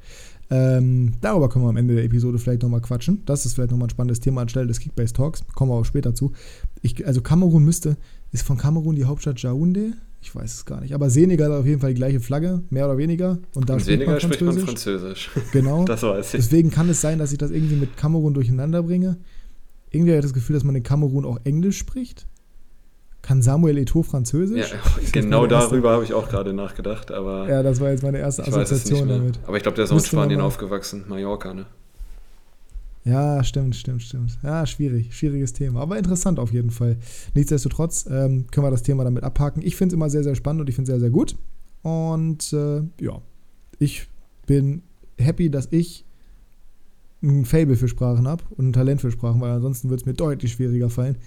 Ähm, 0.51 1.13
darüber 1.21 1.49
können 1.49 1.65
wir 1.65 1.69
am 1.69 1.77
Ende 1.77 1.95
der 1.95 2.03
Episode 2.03 2.37
vielleicht 2.37 2.61
nochmal 2.61 2.81
quatschen. 2.81 3.23
Das 3.25 3.45
ist 3.45 3.53
vielleicht 3.53 3.71
nochmal 3.71 3.87
ein 3.87 3.91
spannendes 3.91 4.19
Thema 4.19 4.41
anstelle 4.41 4.67
des 4.67 4.79
Kickbase 4.79 5.13
Talks. 5.13 5.43
Kommen 5.55 5.71
wir 5.71 5.75
auch 5.75 5.85
später 5.85 6.13
zu. 6.13 6.33
Ich, 6.81 7.07
also 7.07 7.21
Kamerun 7.21 7.63
müsste, 7.63 7.97
ist 8.31 8.45
von 8.45 8.57
Kamerun 8.57 8.95
die 8.95 9.05
Hauptstadt 9.05 9.37
Yaoundé? 9.37 9.93
Ich 10.21 10.35
weiß 10.35 10.53
es 10.53 10.65
gar 10.65 10.81
nicht. 10.81 10.93
Aber 10.93 11.09
Senegal 11.09 11.51
hat 11.51 11.61
auf 11.61 11.65
jeden 11.65 11.79
Fall 11.79 11.91
die 11.91 11.95
gleiche 11.95 12.19
Flagge, 12.19 12.61
mehr 12.69 12.85
oder 12.85 12.97
weniger. 12.97 13.39
Und 13.55 13.69
da 13.69 13.73
In 13.73 13.79
spricht 13.79 13.99
man 14.05 14.19
Senegal 14.19 14.21
spricht 14.21 14.41
man 14.41 14.59
Französisch. 14.59 15.29
Französisch. 15.29 15.51
Genau. 15.51 15.85
Das 15.91 16.03
weiß 16.03 16.33
ich. 16.33 16.41
Deswegen 16.41 16.69
kann 16.69 16.89
es 16.89 17.01
sein, 17.01 17.17
dass 17.17 17.31
ich 17.31 17.37
das 17.37 17.49
irgendwie 17.49 17.75
mit 17.75 17.97
Kamerun 17.97 18.33
durcheinander 18.33 18.83
bringe. 18.83 19.17
Irgendwie 19.91 20.11
habe 20.11 20.19
ich 20.19 20.25
das 20.25 20.33
Gefühl, 20.33 20.55
dass 20.55 20.63
man 20.63 20.75
in 20.75 20.83
Kamerun 20.83 21.25
auch 21.25 21.39
Englisch 21.43 21.77
spricht. 21.77 22.27
Kann 23.21 23.41
Samuel 23.43 23.77
Eto'o 23.77 23.97
Ja, 23.97 24.03
Französisch? 24.03 24.73
ist 25.01 25.13
genau 25.13 25.45
darüber 25.45 25.91
habe 25.91 26.03
ich 26.03 26.13
auch 26.13 26.27
gerade 26.27 26.53
nachgedacht, 26.53 27.11
aber 27.11 27.47
Ja, 27.47 27.61
das 27.61 27.79
war 27.79 27.91
jetzt 27.91 28.01
meine 28.01 28.17
erste 28.17 28.43
Assoziation 28.43 29.07
damit. 29.07 29.39
Aber 29.45 29.57
ich 29.57 29.63
glaube, 29.63 29.75
der 29.75 29.85
ist 29.85 29.91
auch 29.91 29.97
in 29.97 30.03
Spanien 30.03 30.41
aufgewachsen, 30.41 31.03
Mallorca, 31.07 31.53
ne? 31.53 31.65
Ja, 33.03 33.43
stimmt, 33.43 33.75
stimmt, 33.75 34.03
stimmt. 34.03 34.37
Ja, 34.43 34.65
schwierig, 34.65 35.15
schwieriges 35.15 35.53
Thema. 35.53 35.81
Aber 35.81 35.97
interessant 35.97 36.39
auf 36.39 36.51
jeden 36.53 36.69
Fall. 36.69 36.97
Nichtsdestotrotz 37.33 38.05
ähm, 38.07 38.45
können 38.51 38.65
wir 38.65 38.71
das 38.71 38.83
Thema 38.83 39.03
damit 39.03 39.23
abhaken. 39.23 39.61
Ich 39.63 39.75
finde 39.75 39.93
es 39.93 39.95
immer 39.95 40.09
sehr, 40.09 40.23
sehr 40.23 40.35
spannend 40.35 40.61
und 40.61 40.69
ich 40.69 40.75
finde 40.75 40.91
es 40.91 40.93
sehr, 40.93 40.99
sehr 40.99 41.09
gut. 41.09 41.35
Und 41.81 42.53
äh, 42.53 42.81
ja, 43.03 43.21
ich 43.79 44.07
bin 44.45 44.83
happy, 45.17 45.49
dass 45.49 45.67
ich 45.71 46.05
ein 47.21 47.45
Fable 47.45 47.75
für 47.75 47.87
Sprachen 47.87 48.27
habe 48.27 48.43
und 48.57 48.69
ein 48.69 48.73
Talent 48.73 49.01
für 49.01 49.11
Sprachen, 49.11 49.41
weil 49.41 49.51
ansonsten 49.51 49.89
wird 49.89 50.01
es 50.01 50.05
mir 50.05 50.13
deutlich 50.13 50.53
schwieriger 50.53 50.89
fallen, 50.89 51.17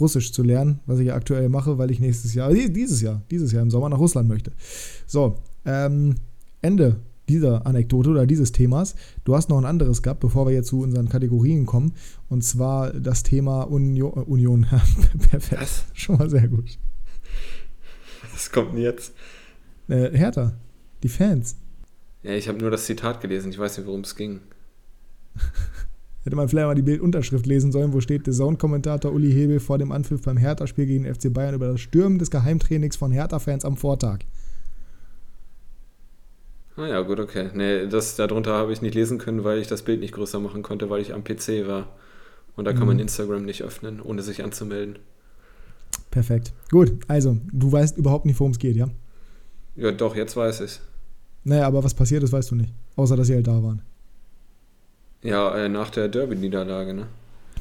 Russisch 0.00 0.32
zu 0.32 0.42
lernen, 0.42 0.80
was 0.86 0.98
ich 0.98 1.06
ja 1.06 1.14
aktuell 1.14 1.48
mache, 1.48 1.78
weil 1.78 1.90
ich 1.90 2.00
nächstes 2.00 2.34
Jahr, 2.34 2.52
die- 2.52 2.72
dieses 2.72 3.00
Jahr, 3.00 3.22
dieses 3.30 3.52
Jahr 3.52 3.62
im 3.62 3.70
Sommer 3.70 3.88
nach 3.88 3.98
Russland 3.98 4.28
möchte. 4.28 4.52
So, 5.06 5.38
ähm, 5.64 6.16
Ende 6.62 6.96
dieser 7.28 7.66
Anekdote 7.66 8.10
oder 8.10 8.26
dieses 8.26 8.52
Themas. 8.52 8.96
Du 9.24 9.34
hast 9.34 9.48
noch 9.48 9.56
ein 9.58 9.64
anderes 9.64 10.02
gehabt, 10.02 10.20
bevor 10.20 10.46
wir 10.46 10.52
jetzt 10.52 10.68
zu 10.68 10.80
unseren 10.80 11.08
Kategorien 11.08 11.64
kommen. 11.64 11.92
Und 12.28 12.42
zwar 12.44 12.92
das 12.92 13.22
Thema 13.22 13.62
Union. 13.62 14.12
Union. 14.12 14.66
Perfekt. 15.30 15.62
Was? 15.62 15.84
Schon 15.94 16.18
mal 16.18 16.28
sehr 16.28 16.48
gut. 16.48 16.76
Was 18.32 18.50
kommt 18.50 18.72
denn 18.74 18.82
jetzt? 18.82 19.12
Äh, 19.88 20.10
Hertha, 20.16 20.52
die 21.02 21.08
Fans. 21.08 21.56
Ja, 22.22 22.32
ich 22.32 22.48
habe 22.48 22.58
nur 22.58 22.70
das 22.70 22.86
Zitat 22.86 23.20
gelesen, 23.20 23.50
ich 23.50 23.58
weiß 23.58 23.78
nicht, 23.78 23.86
worum 23.86 24.00
es 24.00 24.16
ging. 24.16 24.40
Hätte 26.24 26.36
man 26.36 26.48
vielleicht 26.48 26.66
mal 26.66 26.74
die 26.74 26.82
Bildunterschrift 26.82 27.44
lesen 27.44 27.70
sollen, 27.70 27.92
wo 27.92 28.00
steht 28.00 28.26
der 28.26 28.32
Zone-Kommentator 28.32 29.12
Uli 29.12 29.30
Hebel 29.30 29.60
vor 29.60 29.76
dem 29.76 29.92
Anpfiff 29.92 30.22
beim 30.22 30.38
Hertha-Spiel 30.38 30.86
gegen 30.86 31.04
den 31.04 31.14
FC 31.14 31.30
Bayern 31.32 31.54
über 31.54 31.68
das 31.68 31.80
Stürmen 31.80 32.18
des 32.18 32.30
Geheimtrainings 32.30 32.96
von 32.96 33.12
Hertha-Fans 33.12 33.64
am 33.66 33.76
Vortag. 33.76 34.20
Ah 36.76 36.86
ja, 36.86 37.00
gut, 37.02 37.20
okay. 37.20 37.50
Nee, 37.54 37.86
das 37.86 38.16
darunter 38.16 38.52
habe 38.54 38.72
ich 38.72 38.82
nicht 38.82 38.94
lesen 38.94 39.18
können, 39.18 39.44
weil 39.44 39.58
ich 39.58 39.68
das 39.68 39.82
Bild 39.82 40.00
nicht 40.00 40.14
größer 40.14 40.40
machen 40.40 40.62
konnte, 40.62 40.90
weil 40.90 41.00
ich 41.02 41.12
am 41.14 41.22
PC 41.22 41.66
war. 41.68 41.88
Und 42.56 42.64
da 42.64 42.72
kann 42.72 42.86
man 42.86 42.96
Mhm. 42.96 43.02
Instagram 43.02 43.44
nicht 43.44 43.62
öffnen, 43.62 44.00
ohne 44.00 44.22
sich 44.22 44.42
anzumelden. 44.42 44.98
Perfekt. 46.10 46.52
Gut, 46.70 46.92
also, 47.08 47.38
du 47.52 47.70
weißt 47.70 47.96
überhaupt 47.98 48.24
nicht, 48.26 48.38
worum 48.40 48.52
es 48.52 48.58
geht, 48.58 48.76
ja? 48.76 48.88
Ja, 49.76 49.90
doch, 49.92 50.16
jetzt 50.16 50.36
weiß 50.36 50.60
ich 50.62 50.80
Naja, 51.44 51.66
aber 51.66 51.84
was 51.84 51.94
passiert 51.94 52.22
ist, 52.22 52.32
weißt 52.32 52.52
du 52.52 52.54
nicht. 52.54 52.72
Außer, 52.96 53.16
dass 53.16 53.26
sie 53.26 53.34
halt 53.34 53.46
da 53.46 53.62
waren. 53.62 53.82
Ja, 55.24 55.56
äh, 55.56 55.68
nach 55.68 55.90
der 55.90 56.08
Derby-Niederlage, 56.08 56.94
ne? 56.94 57.06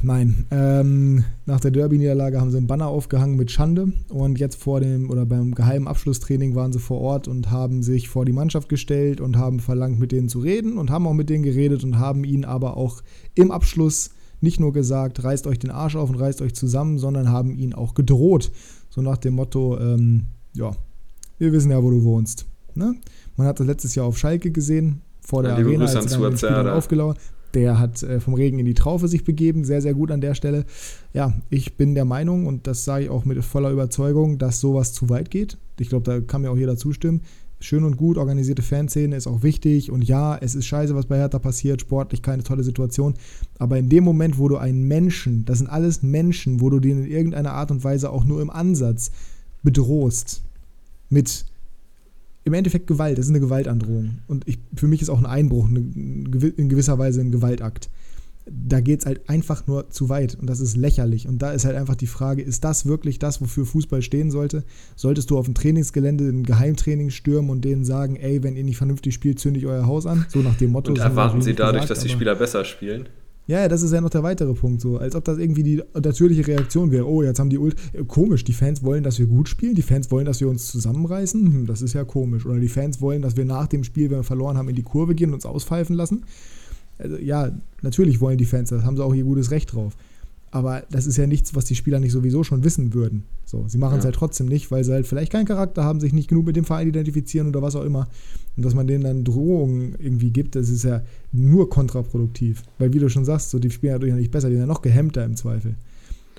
Nein. 0.02 0.46
Ähm, 0.52 1.24
nach 1.46 1.62
der 1.62 1.72
Derby-Niederlage 1.72 2.40
haben 2.42 2.52
sie 2.52 2.58
einen 2.58 2.68
Banner 2.68 2.88
aufgehangen 2.88 3.38
mit 3.38 3.52
Schande 3.52 3.94
und 4.10 4.38
jetzt 4.38 4.62
vor 4.62 4.82
dem 4.82 5.10
oder 5.10 5.26
beim 5.26 5.56
geheimen 5.56 5.88
Abschlusstraining 5.88 6.56
waren 6.56 6.74
sie 6.74 6.80
vor 6.80 7.00
Ort 7.00 7.30
und 7.30 7.52
haben 7.52 7.84
sich 7.84 8.10
vor 8.10 8.26
die 8.26 8.34
Mannschaft 8.34 8.68
gestellt 8.68 9.22
und 9.22 9.38
haben 9.38 9.62
verlangt, 9.62 10.02
mit 10.02 10.12
denen 10.12 10.28
zu 10.28 10.40
reden 10.40 10.78
und 10.78 10.92
haben 10.92 11.08
auch 11.08 11.14
mit 11.14 11.30
denen 11.30 11.44
geredet 11.44 11.86
und 11.86 12.00
haben 12.00 12.26
ihnen 12.26 12.44
aber 12.44 12.76
auch 12.76 13.02
im 13.34 13.50
Abschluss 13.50 14.10
nicht 14.42 14.60
nur 14.60 14.74
gesagt, 14.74 15.24
reißt 15.24 15.48
euch 15.48 15.58
den 15.58 15.72
Arsch 15.72 15.96
auf 15.96 16.10
und 16.10 16.18
reißt 16.18 16.42
euch 16.42 16.54
zusammen, 16.54 16.98
sondern 16.98 17.30
haben 17.30 17.58
ihnen 17.58 17.74
auch 17.74 17.94
gedroht. 17.94 18.52
So 18.90 19.02
nach 19.02 19.18
dem 19.18 19.36
Motto, 19.36 19.80
ähm, 19.80 20.26
ja, 20.54 20.72
wir 21.38 21.54
wissen 21.54 21.72
ja, 21.72 21.82
wo 21.82 21.90
du 21.90 22.04
wohnst. 22.04 22.46
Ne? 22.76 22.96
Man 23.38 23.48
hat 23.48 23.62
das 23.62 23.68
letztes 23.68 23.96
Jahr 23.96 24.06
auf 24.06 24.18
Schalke 24.18 24.52
gesehen, 24.52 25.02
vor 25.22 25.44
der 25.44 25.54
Ja, 25.54 25.58
Arena, 25.60 25.86
als 25.86 26.12
sie 26.12 26.20
dann 26.20 26.36
den. 26.36 27.16
Der 27.54 27.80
hat 27.80 28.02
äh, 28.04 28.20
vom 28.20 28.34
Regen 28.34 28.60
in 28.60 28.66
die 28.66 28.74
Traufe 28.74 29.08
sich 29.08 29.24
begeben, 29.24 29.64
sehr, 29.64 29.82
sehr 29.82 29.94
gut 29.94 30.12
an 30.12 30.22
der 30.22 30.34
Stelle. 30.36 30.66
Ja, 31.14 31.34
ich 31.50 31.78
bin 31.78 31.96
der 31.96 32.06
Meinung, 32.06 32.48
und 32.48 32.68
das 32.68 32.84
sage 32.84 33.06
ich 33.06 33.10
auch 33.10 33.26
mit 33.26 33.44
voller 33.44 33.72
Überzeugung, 33.72 34.38
dass 34.38 34.60
sowas 34.60 34.94
zu 34.94 35.10
weit 35.10 35.30
geht. 35.30 35.58
Ich 35.80 35.90
glaube, 35.90 36.04
da 36.04 36.20
kann 36.20 36.42
mir 36.42 36.52
auch 36.52 36.58
jeder 36.58 36.78
zustimmen. 36.78 37.22
Schön 37.60 37.86
und 37.86 37.96
gut, 37.96 38.18
organisierte 38.18 38.62
Fanszene 38.62 39.16
ist 39.16 39.26
auch 39.26 39.42
wichtig. 39.42 39.90
Und 39.90 40.04
ja, 40.04 40.38
es 40.38 40.54
ist 40.54 40.66
scheiße, 40.66 40.96
was 40.96 41.06
bei 41.06 41.18
Hertha 41.18 41.40
passiert, 41.40 41.80
sportlich 41.80 42.22
keine 42.22 42.44
tolle 42.44 42.64
Situation. 42.64 43.14
Aber 43.58 43.78
in 43.78 43.88
dem 43.88 44.04
Moment, 44.04 44.38
wo 44.38 44.50
du 44.50 44.58
einen 44.58 44.86
Menschen, 44.88 45.46
das 45.46 45.60
sind 45.60 45.70
alles 45.70 46.04
Menschen, 46.04 46.60
wo 46.60 46.70
du 46.70 46.82
den 46.82 47.06
in 47.06 47.10
irgendeiner 47.10 47.54
Art 47.54 47.72
und 47.72 47.84
Weise 47.84 48.10
auch 48.10 48.26
nur 48.26 48.42
im 48.42 48.50
Ansatz 48.50 49.12
bedrohst, 49.64 50.42
mit 51.10 51.46
im 52.46 52.54
Endeffekt 52.54 52.88
Gewalt, 52.88 53.18
das 53.18 53.26
ist 53.26 53.32
eine 53.32 53.40
Gewaltandrohung. 53.40 54.20
Und 54.28 54.48
ich, 54.48 54.60
für 54.76 54.88
mich 54.88 55.02
ist 55.02 55.10
auch 55.10 55.20
ein 55.20 55.26
Einbruch 55.26 55.68
eine, 55.68 55.80
in 55.80 56.70
gewisser 56.70 57.00
Weise 57.00 57.22
ein 57.22 57.32
Gewaltakt. 57.32 57.90
Da 58.46 58.82
geht 58.82 59.00
es 59.00 59.06
halt 59.06 59.30
einfach 59.30 59.68
nur 59.68 59.90
zu 59.90 60.10
weit 60.10 60.36
und 60.36 60.50
das 60.50 60.60
ist 60.60 60.76
lächerlich. 60.76 61.30
Und 61.30 61.42
da 61.42 61.54
ist 61.54 61.64
halt 61.64 61.78
einfach 61.78 61.96
die 61.96 62.08
Frage, 62.08 62.42
ist 62.42 62.66
das 62.66 62.86
wirklich 62.86 63.18
das, 63.18 63.40
wofür 63.40 63.66
Fußball 63.66 64.02
stehen 64.02 64.32
sollte? 64.32 64.66
Solltest 64.98 65.30
du 65.30 65.38
auf 65.38 65.46
dem 65.46 65.54
Trainingsgelände 65.54 66.26
ein 66.26 66.44
Geheimtraining 66.44 67.10
stürmen 67.10 67.50
und 67.50 67.64
denen 67.64 67.86
sagen, 67.86 68.18
ey, 68.18 68.44
wenn 68.44 68.58
ihr 68.58 68.66
nicht 68.66 68.76
vernünftig 68.76 69.14
spielt, 69.14 69.40
zünde 69.40 69.62
ich 69.62 69.66
euer 69.66 69.86
Haus 69.86 70.06
an? 70.06 70.26
So 70.28 70.40
nach 70.40 70.58
dem 70.58 70.72
Motto. 70.72 70.92
Und 70.92 71.00
erwarten 71.00 71.42
sie 71.42 71.54
dadurch, 71.54 71.84
gesagt, 71.84 71.92
dass 71.92 72.04
die 72.04 72.10
Spieler 72.10 72.36
besser 72.36 72.66
spielen? 72.66 73.08
Ja, 73.46 73.68
das 73.68 73.82
ist 73.82 73.92
ja 73.92 74.00
noch 74.00 74.10
der 74.10 74.24
weitere 74.24 74.54
Punkt 74.54 74.82
so. 74.82 74.98
Als 74.98 75.16
ob 75.16 75.26
das 75.26 75.38
irgendwie 75.38 75.64
die 75.64 75.84
natürliche 75.94 76.48
Reaktion 76.48 76.92
wäre. 76.92 77.08
Oh, 77.08 77.24
jetzt 77.24 77.40
haben 77.40 77.50
die 77.50 77.58
Ult. 77.58 77.76
äh, 77.94 78.04
Komisch, 78.06 78.44
die 78.44 78.54
Fans 78.54 78.84
wollen, 78.84 79.04
dass 79.04 79.20
wir 79.20 79.26
gut 79.26 79.50
spielen. 79.50 79.76
Die 79.76 79.82
Fans 79.82 80.10
wollen, 80.12 80.26
dass 80.26 80.40
wir 80.40 80.48
uns 80.48 80.68
zusammenreißen. 80.68 81.46
Hm, 81.46 81.66
das 81.66 81.82
ist 81.82 81.94
ja 81.94 82.06
komisch. 82.06 82.46
Oder 82.46 82.60
die 82.60 82.70
Fans 82.70 83.02
wollen, 83.02 83.22
dass 83.22 83.36
wir 83.36 83.46
nach 83.46 83.68
dem 83.68 83.84
Spiel, 83.84 84.10
wenn 84.10 84.20
wir 84.20 84.24
verloren 84.24 84.58
haben, 84.58 84.70
in 84.70 84.76
die 84.76 84.84
Kurve 84.84 85.14
gehen 85.14 85.30
und 85.30 85.36
uns 85.36 85.46
auspfeifen 85.46 85.96
lassen. 85.96 86.24
Also, 86.98 87.18
ja, 87.18 87.52
natürlich 87.82 88.22
wollen 88.22 88.38
die 88.38 88.46
Fans 88.46 88.70
das. 88.70 88.84
Haben 88.84 88.96
sie 88.96 89.04
auch 89.04 89.14
ihr 89.14 89.24
gutes 89.24 89.52
Recht 89.52 89.74
drauf. 89.74 89.98
Aber 90.54 90.84
das 90.92 91.08
ist 91.08 91.18
ja 91.18 91.26
nichts, 91.26 91.56
was 91.56 91.66
die 91.66 91.74
Spieler 91.74 92.00
nicht 92.00 92.12
sowieso 92.12 92.44
schon 92.44 92.64
wissen 92.64 92.94
würden. 92.94 93.24
So, 93.44 93.66
sie 93.68 93.80
machen 93.80 93.98
es 93.98 94.04
Ja. 94.04 94.10
halt 94.10 94.16
trotzdem 94.16 94.46
nicht, 94.46 94.70
weil 94.70 94.84
sie 94.84 94.94
halt 94.94 95.08
vielleicht 95.08 95.32
keinen 95.32 95.48
Charakter 95.48 95.84
haben, 95.84 96.00
sich 96.00 96.14
nicht 96.14 96.28
genug 96.30 96.46
mit 96.46 96.56
dem 96.56 96.64
Verein 96.64 96.88
identifizieren 96.88 97.48
oder 97.48 97.64
was 97.64 97.76
auch 97.76 97.84
immer. 97.84 98.08
Und 98.56 98.64
dass 98.64 98.76
man 98.76 98.86
denen 98.86 99.04
dann 99.04 99.24
Drohungen 99.24 99.96
irgendwie 99.98 100.30
gibt, 100.30 100.56
das 100.56 100.70
ist 100.70 100.84
ja 100.84 101.02
nur 101.32 101.72
kontraproduktiv. 101.72 102.62
Weil, 102.78 102.94
wie 102.94 103.00
du 103.00 103.10
schon 103.10 103.26
sagst, 103.26 103.50
so, 103.50 103.58
die 103.58 103.72
spielen 103.72 104.00
ja 104.06 104.16
nicht 104.16 104.30
besser, 104.30 104.50
die 104.50 104.54
sind 104.54 104.62
ja 104.62 104.68
noch 104.68 104.84
gehemmter 104.84 105.26
im 105.26 105.36
Zweifel. 105.36 105.74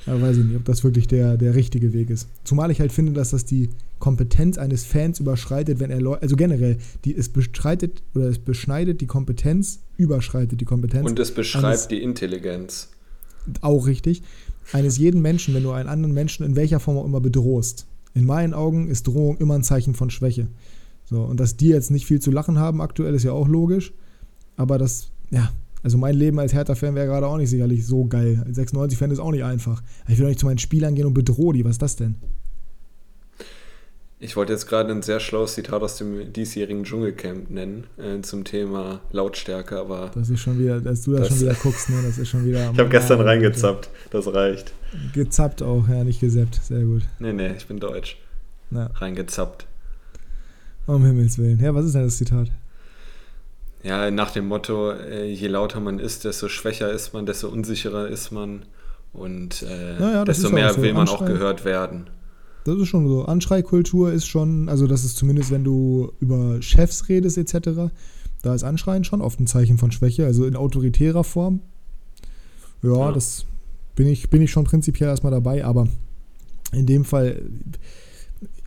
Aber 0.06 0.20
weiß 0.22 0.36
ich 0.36 0.44
nicht, 0.44 0.56
ob 0.56 0.64
das 0.64 0.84
wirklich 0.84 1.08
der, 1.08 1.36
der 1.36 1.56
richtige 1.56 1.92
Weg 1.92 2.08
ist. 2.10 2.28
Zumal 2.44 2.70
ich 2.70 2.78
halt 2.78 2.92
finde, 2.92 3.14
dass 3.14 3.30
das 3.30 3.44
die 3.44 3.70
Kompetenz 3.98 4.58
eines 4.58 4.84
Fans 4.84 5.18
überschreitet, 5.18 5.80
wenn 5.80 5.90
er 5.90 6.00
Leu 6.00 6.14
also 6.20 6.36
generell, 6.36 6.76
die 7.04 7.16
es 7.16 7.30
bestreitet 7.30 8.02
oder 8.14 8.26
es 8.28 8.38
beschneidet 8.38 9.00
die 9.00 9.06
Kompetenz, 9.06 9.80
überschreitet 9.96 10.60
die 10.60 10.64
Kompetenz. 10.66 11.08
Und 11.10 11.18
es 11.18 11.32
beschreibt 11.32 11.90
die 11.90 12.02
Intelligenz. 12.02 12.90
Auch 13.60 13.86
richtig, 13.86 14.22
eines 14.72 14.98
jeden 14.98 15.22
Menschen, 15.22 15.54
wenn 15.54 15.62
du 15.62 15.70
einen 15.70 15.88
anderen 15.88 16.14
Menschen 16.14 16.44
in 16.44 16.56
welcher 16.56 16.80
Form 16.80 16.98
auch 16.98 17.04
immer 17.04 17.20
bedrohst. 17.20 17.86
In 18.14 18.24
meinen 18.24 18.54
Augen 18.54 18.88
ist 18.88 19.06
Drohung 19.06 19.36
immer 19.38 19.54
ein 19.54 19.64
Zeichen 19.64 19.94
von 19.94 20.10
Schwäche. 20.10 20.48
So, 21.04 21.22
und 21.22 21.40
dass 21.40 21.56
die 21.56 21.68
jetzt 21.68 21.90
nicht 21.90 22.06
viel 22.06 22.20
zu 22.20 22.30
lachen 22.30 22.58
haben 22.58 22.80
aktuell, 22.80 23.14
ist 23.14 23.24
ja 23.24 23.32
auch 23.32 23.48
logisch. 23.48 23.92
Aber 24.56 24.78
das, 24.78 25.10
ja, 25.30 25.50
also 25.82 25.98
mein 25.98 26.14
Leben 26.14 26.38
als 26.38 26.54
Hertha-Fan 26.54 26.94
wäre 26.94 27.06
gerade 27.06 27.26
auch 27.26 27.36
nicht 27.36 27.50
sicherlich 27.50 27.86
so 27.86 28.06
geil. 28.06 28.42
Als 28.46 28.56
96-Fan 28.56 29.10
ist 29.10 29.18
auch 29.18 29.32
nicht 29.32 29.44
einfach. 29.44 29.82
Ich 30.08 30.16
will 30.16 30.24
doch 30.24 30.28
nicht 30.28 30.40
zu 30.40 30.46
meinen 30.46 30.58
Spielern 30.58 30.94
gehen 30.94 31.06
und 31.06 31.14
bedrohe 31.14 31.52
die. 31.52 31.64
Was 31.64 31.72
ist 31.72 31.82
das 31.82 31.96
denn? 31.96 32.14
Ich 34.24 34.36
wollte 34.36 34.52
jetzt 34.54 34.66
gerade 34.68 34.90
ein 34.90 35.02
sehr 35.02 35.20
schlaues 35.20 35.52
Zitat 35.54 35.82
aus 35.82 35.96
dem 35.98 36.32
diesjährigen 36.32 36.84
Dschungelcamp 36.84 37.50
nennen 37.50 37.86
äh, 37.98 38.22
zum 38.22 38.44
Thema 38.44 39.00
Lautstärke, 39.12 39.78
aber 39.78 40.10
Das 40.14 40.30
ist 40.30 40.40
schon 40.40 40.58
wieder, 40.58 40.80
dass 40.80 41.02
du 41.02 41.12
das, 41.12 41.28
Das- 41.28 41.38
schon 41.38 41.40
wieder 41.46 41.54
guckst, 41.62 41.90
ne? 41.90 41.96
Das 42.06 42.16
ist 42.16 42.28
schon 42.30 42.46
wieder. 42.46 42.70
ich 42.72 42.78
habe 42.78 42.88
gestern 42.88 43.20
reingezappt. 43.20 43.90
Das 44.10 44.32
reicht. 44.32 44.72
Gezappt 45.12 45.62
auch, 45.62 45.86
ja, 45.88 46.04
nicht 46.04 46.20
gesappt. 46.20 46.58
Sehr 46.62 46.84
gut. 46.84 47.02
Nee, 47.18 47.34
nee, 47.34 47.52
ich 47.56 47.66
bin 47.66 47.78
deutsch. 47.78 48.16
Na, 48.70 48.86
Reingezappt. 48.94 49.66
um 50.86 51.04
Himmels 51.04 51.36
Willen. 51.36 51.60
Ja, 51.60 51.74
was 51.74 51.84
ist 51.84 51.94
denn 51.94 52.04
das 52.04 52.16
Zitat? 52.16 52.48
Ja, 53.82 54.10
nach 54.10 54.30
dem 54.30 54.48
Motto, 54.48 54.92
äh, 54.92 55.26
je 55.30 55.48
lauter 55.48 55.80
man 55.80 55.98
ist, 55.98 56.24
desto 56.24 56.48
schwächer 56.48 56.90
ist 56.90 57.12
man, 57.12 57.26
desto 57.26 57.48
unsicherer 57.48 58.08
ist 58.08 58.30
man 58.32 58.62
und 59.12 59.62
äh, 59.64 59.98
Ja, 60.00 60.12
ja, 60.12 60.24
desto 60.24 60.48
ja 60.48 60.54
mehr 60.54 60.72
so. 60.72 60.80
will 60.80 60.94
man 60.94 61.08
auch 61.08 61.26
gehört 61.26 61.66
werden. 61.66 62.08
Das 62.64 62.78
ist 62.78 62.88
schon 62.88 63.06
so. 63.08 63.24
Anschreikultur 63.26 64.12
ist 64.12 64.26
schon, 64.26 64.68
also 64.68 64.86
das 64.86 65.04
ist 65.04 65.16
zumindest, 65.16 65.50
wenn 65.50 65.64
du 65.64 66.12
über 66.20 66.60
Chefs 66.62 67.08
redest 67.08 67.38
etc., 67.38 67.92
da 68.42 68.54
ist 68.54 68.64
Anschreien 68.64 69.04
schon 69.04 69.22
oft 69.22 69.40
ein 69.40 69.46
Zeichen 69.46 69.78
von 69.78 69.90
Schwäche, 69.90 70.26
also 70.26 70.44
in 70.44 70.56
autoritärer 70.56 71.24
Form. 71.24 71.60
Ja, 72.82 72.90
Ja. 73.08 73.12
das 73.12 73.46
bin 73.94 74.06
ich, 74.06 74.28
bin 74.28 74.42
ich 74.42 74.50
schon 74.50 74.64
prinzipiell 74.64 75.08
erstmal 75.08 75.32
dabei, 75.32 75.64
aber 75.64 75.88
in 76.72 76.86
dem 76.86 77.04
Fall, 77.04 77.42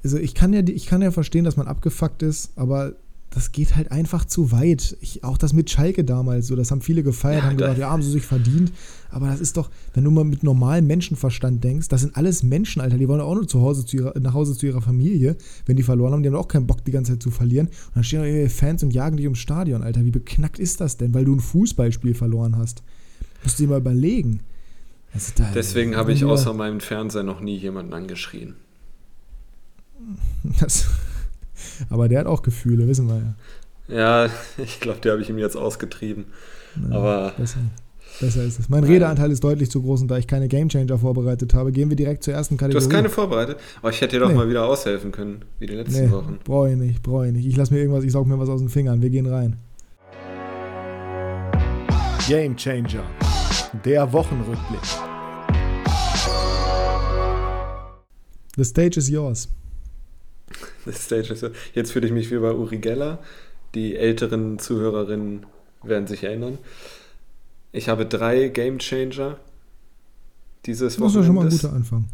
also 0.03 0.17
ich 0.17 0.33
kann 0.33 0.53
ja, 0.53 0.61
ich 0.61 0.85
kann 0.85 1.01
ja 1.01 1.11
verstehen, 1.11 1.43
dass 1.43 1.57
man 1.57 1.67
abgefuckt 1.67 2.23
ist, 2.23 2.51
aber 2.55 2.93
das 3.29 3.51
geht 3.51 3.75
halt 3.75 3.91
einfach 3.91 4.25
zu 4.25 4.51
weit. 4.51 4.97
Ich, 5.01 5.23
auch 5.23 5.37
das 5.37 5.53
mit 5.53 5.69
Schalke 5.69 6.03
damals, 6.03 6.47
so, 6.47 6.55
das 6.55 6.71
haben 6.71 6.81
viele 6.81 7.03
gefeiert, 7.03 7.43
Ja, 7.43 7.49
haben 7.49 7.57
da- 7.57 7.65
gedacht, 7.67 7.77
ja, 7.79 7.89
haben 7.89 8.01
sie 8.01 8.09
sich 8.11 8.25
verdient. 8.25 8.71
Aber 9.11 9.27
das 9.27 9.39
ist 9.39 9.57
doch, 9.57 9.69
wenn 9.93 10.03
du 10.03 10.11
mal 10.11 10.23
mit 10.23 10.43
normalem 10.43 10.87
Menschenverstand 10.87 11.63
denkst, 11.63 11.87
das 11.89 12.01
sind 12.01 12.15
alles 12.15 12.41
Menschen, 12.43 12.81
Alter, 12.81 12.97
die 12.97 13.07
wollen 13.07 13.21
auch 13.21 13.35
nur 13.35 13.47
zu 13.47 13.61
Hause 13.61 13.85
zu 13.85 13.97
ihrer, 13.97 14.19
nach 14.19 14.33
Hause 14.33 14.57
zu 14.57 14.65
ihrer 14.65 14.81
Familie, 14.81 15.35
wenn 15.65 15.75
die 15.75 15.83
verloren 15.83 16.13
haben, 16.13 16.23
die 16.23 16.29
haben 16.29 16.35
auch 16.35 16.47
keinen 16.47 16.67
Bock, 16.67 16.83
die 16.85 16.91
ganze 16.91 17.13
Zeit 17.13 17.23
zu 17.23 17.29
verlieren. 17.31 17.67
Und 17.67 17.95
dann 17.95 18.03
stehen 18.03 18.19
da 18.21 18.25
ihre 18.25 18.49
Fans 18.49 18.81
und 18.83 18.91
jagen 18.93 19.17
dich 19.17 19.25
ums 19.25 19.39
Stadion, 19.39 19.83
Alter. 19.83 20.03
Wie 20.03 20.11
beknackt 20.11 20.57
ist 20.59 20.81
das 20.81 20.97
denn, 20.97 21.13
weil 21.13 21.25
du 21.25 21.35
ein 21.35 21.39
Fußballspiel 21.41 22.15
verloren 22.15 22.57
hast? 22.57 22.81
Musst 23.43 23.59
du 23.59 23.63
dir 23.63 23.69
mal 23.69 23.79
überlegen. 23.79 24.39
Da- 25.35 25.51
Deswegen 25.53 25.95
habe 25.95 26.11
ich 26.13 26.23
außer 26.25 26.53
meinem 26.53 26.79
Fernseher 26.79 27.23
noch 27.23 27.39
nie 27.39 27.57
jemanden 27.57 27.93
angeschrien. 27.93 28.55
Das, 30.59 30.85
aber 31.89 32.07
der 32.09 32.19
hat 32.21 32.27
auch 32.27 32.41
Gefühle, 32.41 32.87
wissen 32.87 33.07
wir 33.07 33.15
ja. 33.17 33.35
Ja, 34.25 34.29
ich 34.63 34.79
glaube, 34.79 34.99
die 35.03 35.09
habe 35.09 35.21
ich 35.21 35.29
ihm 35.29 35.37
jetzt 35.37 35.55
ausgetrieben. 35.55 36.25
Ja, 36.89 36.95
Aber- 36.97 37.33
besser, 37.37 37.59
besser 38.19 38.43
ist 38.43 38.59
es. 38.59 38.69
Mein 38.69 38.81
Nein. 38.81 38.91
Redeanteil 38.91 39.31
ist 39.31 39.43
deutlich 39.43 39.71
zu 39.71 39.81
groß 39.81 40.01
und 40.01 40.07
da 40.09 40.17
ich 40.17 40.27
keine 40.27 40.47
Gamechanger 40.47 40.97
vorbereitet 40.97 41.53
habe, 41.53 41.71
gehen 41.71 41.89
wir 41.89 41.95
direkt 41.95 42.23
zur 42.23 42.33
ersten 42.33 42.55
Du 42.55 42.59
Kategorie. 42.59 42.83
hast 42.85 42.91
keine 42.91 43.09
vorbereitet, 43.09 43.57
aber 43.81 43.89
ich 43.91 44.01
hätte 44.01 44.15
dir 44.17 44.19
doch 44.21 44.29
Nee. 44.29 44.35
mal 44.35 44.49
wieder 44.49 44.65
aushelfen 44.65 45.11
können, 45.11 45.45
wie 45.59 45.67
die 45.67 45.75
letzten 45.75 46.05
Nee, 46.05 46.11
Wochen. 46.11 46.39
brauche 46.43 46.69
ich 46.71 46.77
nicht, 46.77 47.01
brauche 47.01 47.27
ich 47.27 47.33
nicht. 47.33 47.45
Ich 47.47 47.55
lasse 47.55 47.73
mir 47.73 47.79
irgendwas, 47.79 48.03
ich 48.03 48.11
saug 48.11 48.27
mir 48.27 48.37
was 48.39 48.49
aus 48.49 48.59
den 48.59 48.69
Fingern. 48.69 49.01
Wir 49.01 49.09
gehen 49.09 49.25
rein. 49.27 49.55
Game 52.27 52.55
Changer. 52.57 53.03
Der 53.85 54.11
Wochenrückblick. 54.11 54.81
The 58.57 58.63
stage 58.65 58.97
is 58.97 59.07
yours. 59.09 59.47
Stage. 60.93 61.51
Jetzt 61.73 61.91
fühle 61.91 62.07
ich 62.07 62.13
mich 62.13 62.31
wie 62.31 62.37
bei 62.37 62.53
Uri 62.53 62.77
Geller. 62.77 63.19
Die 63.75 63.95
älteren 63.95 64.59
Zuhörerinnen 64.59 65.45
werden 65.83 66.07
sich 66.07 66.23
erinnern. 66.23 66.57
Ich 67.71 67.89
habe 67.89 68.05
drei 68.05 68.47
Game 68.47 68.79
Changer 68.79 69.37
dieses 70.65 70.97
Das 70.97 71.15
ist 71.15 71.25
schon 71.25 71.35
mal 71.35 71.45
ein 71.45 71.49
guter 71.49 71.73
Anfang. 71.73 72.05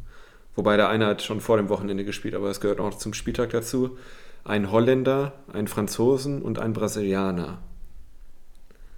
Wobei 0.56 0.78
der 0.78 0.90
eine 0.90 1.08
hat 1.08 1.22
schon 1.24 1.42
vor 1.42 1.58
dem 1.58 1.70
Wochenende 1.70 2.06
gespielt, 2.06 2.36
aber 2.36 2.50
es 2.50 2.60
gehört 2.60 2.80
auch 2.80 2.98
zum 2.98 3.14
Spieltag 3.14 3.50
dazu. 3.52 3.98
Ein 4.44 4.72
Holländer, 4.72 5.34
ein 5.52 5.68
Franzosen 5.68 6.42
und 6.42 6.60
ein 6.60 6.74
Brasilianer. 6.74 7.60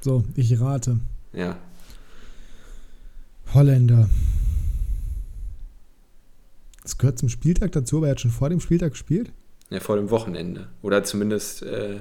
So, 0.01 0.24
ich 0.36 0.60
rate. 0.60 1.00
Ja. 1.34 1.58
Holländer. 3.53 4.10
Das 6.84 6.98
gehört 6.98 7.17
zum 7.17 7.29
Spieltag 7.29 7.72
dazu, 7.72 7.98
aber 7.98 8.08
er 8.08 8.12
hat 8.12 8.22
schon 8.22 8.32
vor 8.32 8.50
dem 8.50 8.60
Spieltag 8.60 8.91
gespielt? 8.91 9.32
Ja, 9.75 9.82
vor 9.82 9.98
dem 9.98 10.10
Wochenende. 10.10 10.70
Oder 10.82 11.03
zumindest, 11.03 11.62
äh, 11.63 12.00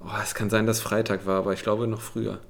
oh, 0.00 0.06
es 0.22 0.34
kann 0.34 0.48
sein, 0.48 0.64
dass 0.66 0.80
Freitag 0.80 1.26
war, 1.26 1.36
aber 1.40 1.52
ich 1.52 1.62
glaube 1.62 1.86
noch 1.86 2.00
früher. 2.00 2.40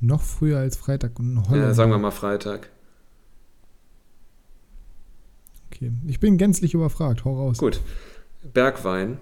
Noch 0.00 0.22
früher 0.22 0.58
als 0.58 0.76
Freitag 0.76 1.18
und 1.18 1.36
Holländer. 1.48 1.68
Ja, 1.68 1.74
sagen 1.74 1.90
wir 1.90 1.98
mal 1.98 2.10
Freitag. 2.10 2.70
Okay, 5.70 5.92
ich 6.06 6.20
bin 6.20 6.38
gänzlich 6.38 6.74
überfragt. 6.74 7.24
Hau 7.24 7.36
raus. 7.36 7.58
Gut. 7.58 7.80
Bergwein 8.54 9.18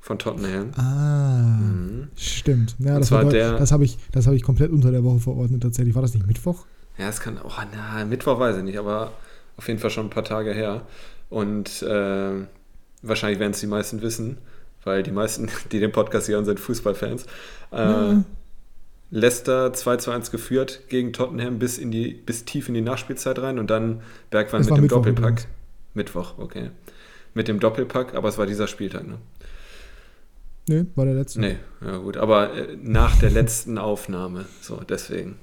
von 0.00 0.18
Tottenham. 0.18 0.72
Ah, 0.76 1.58
Mhm. 1.58 2.08
stimmt. 2.16 2.76
Ja, 2.78 2.94
Und 2.94 3.00
das, 3.00 3.10
war 3.10 3.24
der- 3.24 3.56
das 3.58 3.72
habe 3.72 3.84
ich, 3.84 3.98
das 4.12 4.26
hab 4.26 4.34
ich 4.34 4.42
komplett 4.42 4.70
unter 4.70 4.90
der 4.90 5.02
Woche 5.04 5.20
verordnet 5.20 5.62
tatsächlich. 5.62 5.94
War 5.94 6.02
das 6.02 6.14
nicht 6.14 6.26
Mittwoch? 6.26 6.66
Ja, 6.98 7.08
es 7.08 7.20
kann, 7.20 7.38
oh, 7.42 7.50
na, 7.72 8.04
Mittwoch 8.04 8.38
weiß 8.38 8.56
ich 8.58 8.62
nicht, 8.64 8.78
aber 8.78 9.12
auf 9.56 9.68
jeden 9.68 9.80
Fall 9.80 9.90
schon 9.90 10.06
ein 10.06 10.10
paar 10.10 10.24
Tage 10.24 10.52
her. 10.52 10.82
Und 11.28 11.82
äh, 11.82 12.30
wahrscheinlich 13.02 13.38
werden 13.40 13.52
es 13.52 13.60
die 13.60 13.66
meisten 13.66 14.02
wissen, 14.02 14.38
weil 14.84 15.02
die 15.02 15.10
meisten, 15.10 15.48
die 15.72 15.80
den 15.80 15.92
Podcast 15.92 16.28
hören, 16.28 16.44
sind 16.44 16.60
Fußballfans. 16.60 17.24
Äh, 17.72 17.76
Ja. 17.76 18.24
Leicester 19.10 19.72
2 19.72 19.96
zu 19.98 20.10
1 20.10 20.32
geführt 20.32 20.80
gegen 20.88 21.12
Tottenham 21.12 21.60
bis, 21.60 21.78
in 21.78 21.92
die, 21.92 22.12
bis 22.12 22.44
tief 22.44 22.66
in 22.68 22.74
die 22.74 22.80
Nachspielzeit 22.80 23.38
rein 23.38 23.60
und 23.60 23.70
dann 23.70 24.00
Bergwein 24.30 24.62
Es 24.62 24.66
mit 24.68 24.76
dem 24.76 24.82
Mittwoch 24.82 24.96
Doppelpack. 24.98 25.22
übrigens. 25.24 25.48
Mittwoch, 25.94 26.38
okay. 26.38 26.70
Mit 27.32 27.46
dem 27.46 27.60
Doppelpack, 27.60 28.14
aber 28.16 28.28
es 28.28 28.36
war 28.36 28.46
dieser 28.46 28.66
Spieltag, 28.66 29.06
ne? 29.06 29.18
Nee, 30.68 30.86
war 30.96 31.04
der 31.04 31.14
letzte. 31.14 31.38
Nee, 31.40 31.56
ja 31.84 31.98
gut, 31.98 32.16
aber 32.16 32.52
äh, 32.52 32.76
nach 32.82 33.16
der 33.20 33.30
letzten 33.30 33.78
Aufnahme, 33.78 34.46
so 34.60 34.80
deswegen. 34.88 35.36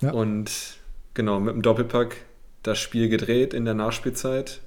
Ja. 0.00 0.10
Und 0.10 0.50
genau, 1.14 1.38
mit 1.38 1.54
dem 1.54 1.62
Doppelpack 1.62 2.16
das 2.64 2.80
Spiel 2.80 3.08
gedreht 3.08 3.54
in 3.54 3.64
der 3.64 3.74
Nachspielzeit. 3.74 4.60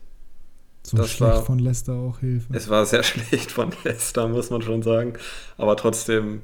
So 0.83 0.98
das 0.98 1.09
schlecht 1.12 1.31
war- 1.33 1.43
von 1.43 1.59
Leicester 1.59 1.93
auch 1.93 2.19
Hilfe. 2.19 2.48
Es 2.53 2.69
war 2.69 2.86
sehr 2.86 3.03
schlecht 3.03 3.51
von 3.51 3.69
Leicester, 3.83 4.27
muss 4.27 4.50
man 4.50 4.62
schon 4.62 4.81
sagen. 4.81 5.13
Aber 5.57 5.75
trotzdem 5.75 6.41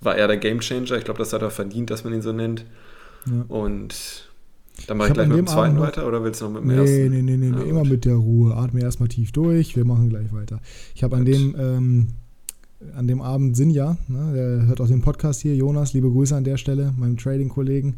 war 0.00 0.16
er 0.16 0.28
der 0.28 0.36
Gamechanger. 0.36 0.92
Ich 0.96 1.04
glaube, 1.04 1.18
das 1.18 1.32
hat 1.32 1.42
er 1.42 1.50
verdient, 1.50 1.90
dass 1.90 2.04
man 2.04 2.12
ihn 2.12 2.22
so 2.22 2.32
nennt. 2.32 2.64
ja. 3.26 3.44
Und 3.48 4.24
dann 4.86 4.96
mache 4.96 5.08
Ich 5.08 5.10
ich, 5.10 5.14
gleich 5.14 5.28
mit 5.28 5.38
dem 5.38 5.46
zweiten 5.48 5.76
Abend 5.76 5.80
weiter 5.88 6.06
oder 6.06 6.22
willst 6.22 6.40
du 6.40 6.44
noch 6.44 6.52
mit 6.52 6.62
dem 6.62 6.68
Nee, 6.68 6.76
ersten? 6.76 7.10
nee, 7.10 7.22
nee, 7.22 7.36
nee, 7.36 7.48
Ja, 7.48 7.56
nee. 7.64 7.68
immer 7.70 7.80
gut. 7.80 7.90
mit 7.90 8.04
der 8.04 8.14
Ruhe. 8.14 8.54
Atme 8.54 8.80
erstmal 8.80 9.08
tief 9.08 9.32
durch. 9.32 9.74
Wir 9.74 9.84
machen 9.84 10.08
gleich 10.08 10.32
weiter. 10.32 10.60
Ich 10.94 11.02
habe 11.02 11.16
an 11.16 11.24
Gut. 11.24 11.34
dem, 11.34 11.56
ähm, 11.58 12.06
an 12.94 13.08
dem 13.08 13.20
Abend 13.20 13.56
Sinja, 13.56 13.96
ne, 14.06 14.32
der 14.34 14.66
hört 14.68 14.80
auch 14.80 14.86
den 14.86 15.02
Podcast 15.02 15.40
hier, 15.40 15.56
Jonas, 15.56 15.94
liebe 15.94 16.08
Grüße 16.08 16.36
an 16.36 16.44
der 16.44 16.58
Stelle, 16.58 16.94
meinem 16.96 17.16
Trading-Kollegen. 17.16 17.96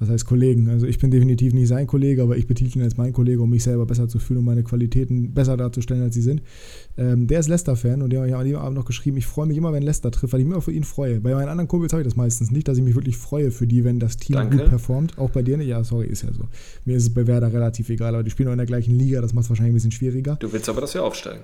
Was 0.00 0.08
heißt 0.08 0.24
Kollegen? 0.24 0.70
Also 0.70 0.86
ich 0.86 0.98
bin 0.98 1.10
definitiv 1.10 1.52
nicht 1.52 1.68
sein 1.68 1.86
Kollege, 1.86 2.22
aber 2.22 2.38
ich 2.38 2.46
betitel 2.46 2.78
ihn 2.78 2.84
als 2.84 2.96
mein 2.96 3.12
Kollege, 3.12 3.42
um 3.42 3.50
mich 3.50 3.62
selber 3.62 3.84
besser 3.84 4.08
zu 4.08 4.18
fühlen 4.18 4.38
und 4.38 4.46
meine 4.46 4.62
Qualitäten 4.62 5.34
besser 5.34 5.58
darzustellen, 5.58 6.02
als 6.02 6.14
sie 6.14 6.22
sind. 6.22 6.40
Ähm, 6.96 7.26
der 7.26 7.40
ist 7.40 7.48
Leicester-Fan 7.48 8.00
und 8.00 8.10
der 8.10 8.22
hat 8.22 8.32
an 8.32 8.46
dem 8.46 8.56
Abend 8.56 8.78
noch 8.78 8.86
geschrieben, 8.86 9.18
ich 9.18 9.26
freue 9.26 9.46
mich 9.46 9.58
immer, 9.58 9.74
wenn 9.74 9.82
Leicester 9.82 10.10
trifft, 10.10 10.32
weil 10.32 10.40
ich 10.40 10.46
mich 10.46 10.54
immer 10.54 10.62
für 10.62 10.72
ihn 10.72 10.84
freue. 10.84 11.20
Bei 11.20 11.34
meinen 11.34 11.50
anderen 11.50 11.68
Kumpels 11.68 11.92
habe 11.92 12.00
ich 12.00 12.06
das 12.06 12.16
meistens 12.16 12.50
nicht, 12.50 12.66
dass 12.66 12.78
ich 12.78 12.82
mich 12.82 12.94
wirklich 12.94 13.18
freue 13.18 13.50
für 13.50 13.66
die, 13.66 13.84
wenn 13.84 14.00
das 14.00 14.16
Team 14.16 14.36
Danke. 14.36 14.56
gut 14.56 14.68
performt. 14.70 15.18
Auch 15.18 15.30
bei 15.30 15.42
dir 15.42 15.58
nicht? 15.58 15.68
Ja, 15.68 15.84
sorry, 15.84 16.06
ist 16.06 16.22
ja 16.22 16.32
so. 16.32 16.44
Mir 16.86 16.96
ist 16.96 17.02
es 17.02 17.10
bei 17.10 17.26
Werder 17.26 17.52
relativ 17.52 17.90
egal, 17.90 18.14
aber 18.14 18.24
die 18.24 18.30
spielen 18.30 18.48
auch 18.48 18.52
in 18.52 18.58
der 18.58 18.66
gleichen 18.66 18.94
Liga, 18.94 19.20
das 19.20 19.34
macht 19.34 19.44
es 19.44 19.50
wahrscheinlich 19.50 19.72
ein 19.72 19.74
bisschen 19.74 19.92
schwieriger. 19.92 20.36
Du 20.36 20.50
willst 20.50 20.70
aber, 20.70 20.80
dass 20.80 20.94
wir 20.94 21.04
aufsteigen. 21.04 21.42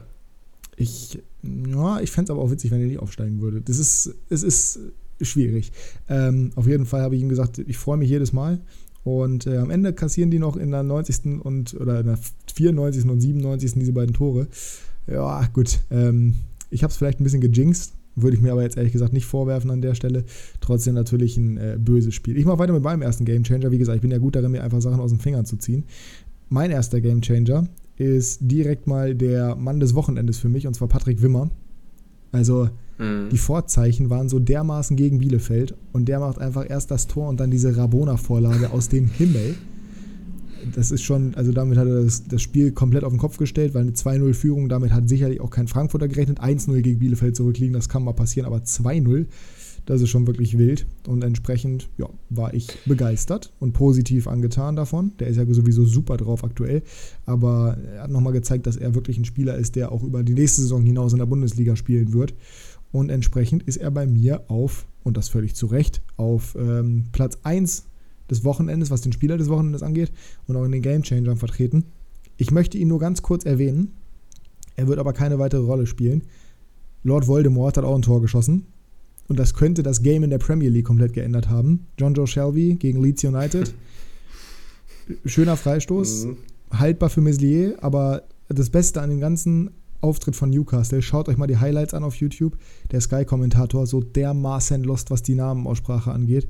Ich, 0.78 1.22
ja, 1.42 2.00
ich 2.00 2.10
fände 2.10 2.30
es 2.30 2.30
aber 2.30 2.42
auch 2.42 2.50
witzig, 2.50 2.70
wenn 2.70 2.80
er 2.80 2.86
nicht 2.86 3.00
aufsteigen 3.00 3.42
würde. 3.42 3.60
Das 3.60 3.78
ist, 3.78 4.14
es 4.30 4.42
ist 4.42 4.78
schwierig. 5.20 5.73
Ähm, 6.08 6.50
auf 6.56 6.66
jeden 6.66 6.87
Fall 6.87 7.02
habe 7.02 7.16
ich 7.16 7.23
ihm 7.23 7.28
gesagt, 7.28 7.58
ich 7.58 7.78
freue 7.78 7.96
mich 7.96 8.11
jedes 8.11 8.32
Mal. 8.32 8.61
Und 9.04 9.46
äh, 9.46 9.58
am 9.58 9.70
Ende 9.70 9.92
kassieren 9.92 10.32
die 10.32 10.40
noch 10.40 10.56
in 10.56 10.73
der 10.73 10.82
90. 10.82 11.40
und 11.44 11.75
oder 11.80 12.00
in 12.00 12.06
der 12.06 12.18
94. 12.52 13.04
und 13.08 13.20
97. 13.20 13.75
diese 13.75 13.92
beiden 13.92 14.14
Tore. 14.14 14.49
Ja, 15.06 15.46
gut. 15.52 15.78
Ähm, 15.90 16.34
ich 16.71 16.82
habe 16.82 16.90
es 16.90 16.97
vielleicht 16.97 17.21
ein 17.21 17.25
bisschen 17.25 17.40
gejinxt, 17.40 17.95
würde 18.17 18.36
ich 18.36 18.43
mir 18.43 18.50
aber 18.50 18.62
jetzt 18.62 18.76
ehrlich 18.76 18.93
gesagt 18.93 19.12
nicht 19.12 19.26
vorwerfen 19.26 19.71
an 19.71 19.80
der 19.80 19.95
Stelle. 19.95 20.25
Trotzdem 20.60 20.95
natürlich 20.95 21.36
ein 21.36 21.56
äh, 21.56 21.78
böses 21.78 22.14
Spiel. 22.14 22.36
Ich 22.36 22.45
mache 22.45 22.58
weiter 22.58 22.73
mit 22.73 22.82
meinem 22.82 23.02
ersten 23.02 23.25
Gamechanger. 23.25 23.71
Wie 23.71 23.78
gesagt, 23.78 23.95
ich 23.95 24.02
bin 24.02 24.10
ja 24.10 24.19
gut 24.19 24.34
darin, 24.34 24.50
mir 24.50 24.64
einfach 24.64 24.80
Sachen 24.80 24.99
aus 24.99 25.10
den 25.10 25.21
Fingern 25.21 25.47
zu 25.47 25.56
ziehen. 25.56 25.84
Mein 26.49 26.71
erster 26.71 27.00
Gamechanger 27.00 27.69
ist 27.97 28.40
direkt 28.43 28.86
mal 28.86 29.14
der 29.14 29.54
Mann 29.54 29.80
des 29.80 29.95
Wochenendes 29.95 30.38
für 30.38 30.49
mich, 30.49 30.67
und 30.67 30.75
zwar 30.75 30.88
Patrick 30.88 31.23
Wimmer. 31.23 31.50
Also 32.32 32.69
Mhm. 32.99 33.28
die 33.30 33.39
Vorzeichen 33.39 34.11
waren 34.11 34.28
so 34.28 34.39
dermaßen 34.39 34.97
gegen 34.97 35.19
Bielefeld 35.19 35.75
und 35.93 36.09
der 36.09 36.21
macht 36.21 36.39
einfach 36.39 36.69
erst 36.69 36.91
das 36.91 37.06
Tor 37.06 37.28
und 37.28 37.41
dann 37.41 37.50
diese 37.50 37.76
Rabona-Vorlage 37.76 38.71
aus 38.71 38.89
dem 38.89 39.06
Himmel. 39.06 39.54
Das 40.75 40.91
ist 40.91 41.02
schon, 41.02 41.35
also 41.35 41.52
damit 41.52 41.78
hat 41.78 41.87
er 41.87 42.02
das, 42.02 42.26
das 42.26 42.43
Spiel 42.43 42.73
komplett 42.73 43.04
auf 43.04 43.13
den 43.13 43.19
Kopf 43.19 43.37
gestellt, 43.37 43.75
weil 43.75 43.82
eine 43.82 43.93
2-0-Führung, 43.93 44.69
damit 44.69 44.93
hat 44.93 45.09
sicherlich 45.09 45.41
auch 45.41 45.50
kein 45.50 45.69
Frankfurter 45.69 46.09
gerechnet. 46.09 46.41
1-0 46.41 46.80
gegen 46.80 46.99
Bielefeld 46.99 47.37
zurückliegen, 47.37 47.75
das 47.75 47.89
kann 47.89 48.02
mal 48.02 48.13
passieren, 48.13 48.47
aber 48.47 48.59
2-0, 48.59 49.26
das 49.87 50.00
ist 50.00 50.11
schon 50.11 50.26
wirklich 50.26 50.59
wild. 50.59 50.85
Und 51.06 51.23
entsprechend, 51.23 51.89
ja, 51.97 52.09
war 52.30 52.52
ich 52.52 52.67
begeistert 52.87 53.52
und 53.61 53.73
positiv 53.73 54.26
angetan 54.26 54.75
davon. 54.75 55.13
Der 55.21 55.28
ist 55.28 55.37
ja 55.37 55.47
sowieso 55.49 55.85
super 55.85 56.17
drauf 56.17 56.43
aktuell. 56.43 56.82
Aber 57.25 57.78
er 57.95 58.02
hat 58.02 58.11
nochmal 58.11 58.32
gezeigt, 58.32 58.67
dass 58.67 58.76
er 58.76 58.97
wirklich 58.97 59.19
ein 59.19 59.25
Spieler 59.25 59.56
ist, 59.56 59.76
der 59.76 59.93
auch 59.93 60.02
über 60.02 60.25
die 60.25 60.35
nächste 60.35 60.63
Saison 60.63 60.82
hinaus 60.82 61.13
in 61.13 61.21
der 61.21 61.26
Bundesliga 61.26 61.76
spielen 61.76 62.13
wird. 62.13 62.35
Und 62.97 63.11
entsprechend 63.11 63.63
ist 63.65 63.76
er 63.76 63.91
bei 63.91 64.06
mir 64.06 64.45
auf, 64.49 64.87
und 65.04 65.19
das 65.19 65.28
völlig 65.28 65.54
zu 65.54 65.67
Recht, 65.67 66.00
auf 66.17 66.56
ähm, 66.59 67.04
Platz 67.13 67.37
1 67.43 67.85
des 68.30 68.43
Wochenendes, 68.43 68.91
was 68.91 69.02
den 69.02 69.13
Spieler 69.13 69.37
des 69.37 69.50
Wochenendes 69.50 69.82
angeht, 69.82 70.11
und 70.47 70.56
auch 70.56 70.65
in 70.65 70.73
den 70.73 70.80
Gamechangern 70.80 71.37
vertreten. 71.37 71.85
Ich 72.39 72.50
möchte 72.50 72.78
ihn 72.78 72.89
nur 72.89 72.99
ganz 72.99 73.21
kurz 73.21 73.45
erwähnen. 73.45 73.93
Er 74.76 74.89
wird 74.89 74.99
aber 74.99 75.13
keine 75.13 75.39
weitere 75.39 75.61
Rolle 75.61 75.87
spielen. 75.87 76.23
Lord 77.02 77.26
Voldemort 77.26 77.76
hat 77.76 77.85
auch 77.85 77.95
ein 77.95 78.00
Tor 78.00 78.23
geschossen. 78.23 78.65
Und 79.28 79.39
das 79.39 79.52
könnte 79.52 79.82
das 79.82 80.02
Game 80.02 80.23
in 80.23 80.30
der 80.30 80.39
Premier 80.39 80.71
League 80.71 80.87
komplett 80.87 81.13
geändert 81.13 81.50
haben. 81.50 81.87
John 81.99 82.15
Joe 82.15 82.26
Shelby 82.26 82.76
gegen 82.76 83.02
Leeds 83.02 83.23
United. 83.25 83.75
Schöner 85.26 85.59
Freistoß 85.59 86.25
Mhm. 86.25 86.37
haltbar 86.71 87.11
für 87.11 87.21
Meslier, 87.21 87.76
aber 87.82 88.23
das 88.49 88.71
Beste 88.71 89.02
an 89.02 89.11
dem 89.11 89.21
ganzen 89.21 89.71
Auftritt 90.00 90.37
von 90.37 90.50
Newcastle, 90.50 91.02
schaut 91.02 91.28
euch 91.28 91.37
mal 91.37 91.47
die 91.47 91.59
Highlights 91.59 91.95
an 91.95 92.04
auf 92.04 92.17
YouTube. 92.17 92.56
Der 92.91 93.00
Sky-Kommentator, 93.00 93.87
so 93.87 94.00
dermaßen 94.00 94.85
lost, 94.85 95.11
was 95.11 95.23
die 95.23 95.35
Namenaussprache 95.35 96.11
angeht. 96.13 96.49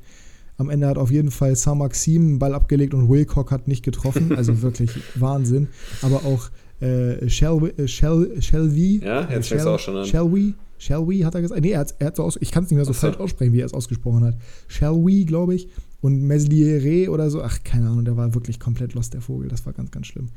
Am 0.59 0.71
Ende 0.71 0.87
hat 0.87 0.97
auf 0.97 1.11
jeden 1.11 1.31
Fall 1.31 1.55
Saint-Maxim 1.55 2.23
einen 2.23 2.39
Ball 2.39 2.55
abgelegt 2.55 2.95
und 2.95 3.11
Wilcock 3.11 3.51
hat 3.51 3.69
nicht 3.69 3.85
getroffen. 3.85 4.35
Also 4.37 4.63
wirklich 4.63 4.91
Wahnsinn. 5.15 5.69
Aber 6.03 6.25
auch 6.25 6.51
äh, 6.81 7.29
Shelby, 7.29 7.69
äh, 7.69 7.89
Shel, 7.89 8.41
Shelby. 8.41 9.01
Ja, 9.05 9.29
jetzt 9.31 9.53
äh, 9.53 9.59
du 9.59 9.71
auch 9.71 9.79
schon 9.79 9.97
an. 9.97 10.07
Shelby, 10.07 10.55
Shelby 10.79 11.21
hat 11.21 11.35
er 11.35 11.43
gesagt. 11.43 11.61
Nee, 11.61 11.71
er 11.71 11.81
hat, 11.81 11.95
er 11.99 12.09
hat 12.09 12.17
so 12.17 12.23
aus, 12.23 12.39
ich 12.41 12.51
kann 12.51 12.65
es 12.65 12.71
nicht 12.71 12.77
mehr 12.77 12.85
so 12.85 12.93
Ach 12.93 12.95
so. 12.95 13.07
falsch 13.07 13.19
aussprechen, 13.19 13.53
wie 13.53 13.61
er 13.61 13.67
es 13.67 13.75
ausgesprochen 13.75 14.25
hat. 14.25 14.37
Shelby, 14.69 15.25
glaube 15.25 15.55
ich. 15.55 15.69
Und 16.01 16.23
Mesliere 16.23 17.11
oder 17.11 17.31
so. 17.31 17.43
Ach, 17.43 17.59
keine 17.65 17.89
Ahnung, 17.89 18.05
der 18.05 18.17
war 18.17 18.35
wirklich 18.35 18.61
komplett 18.61 18.95
lost, 18.95 19.15
der 19.15 19.21
Vogel. 19.21 19.49
Das 19.49 19.67
war 19.67 19.73
ganz, 19.73 19.91
ganz 19.91 20.07
schlimm. 20.07 20.29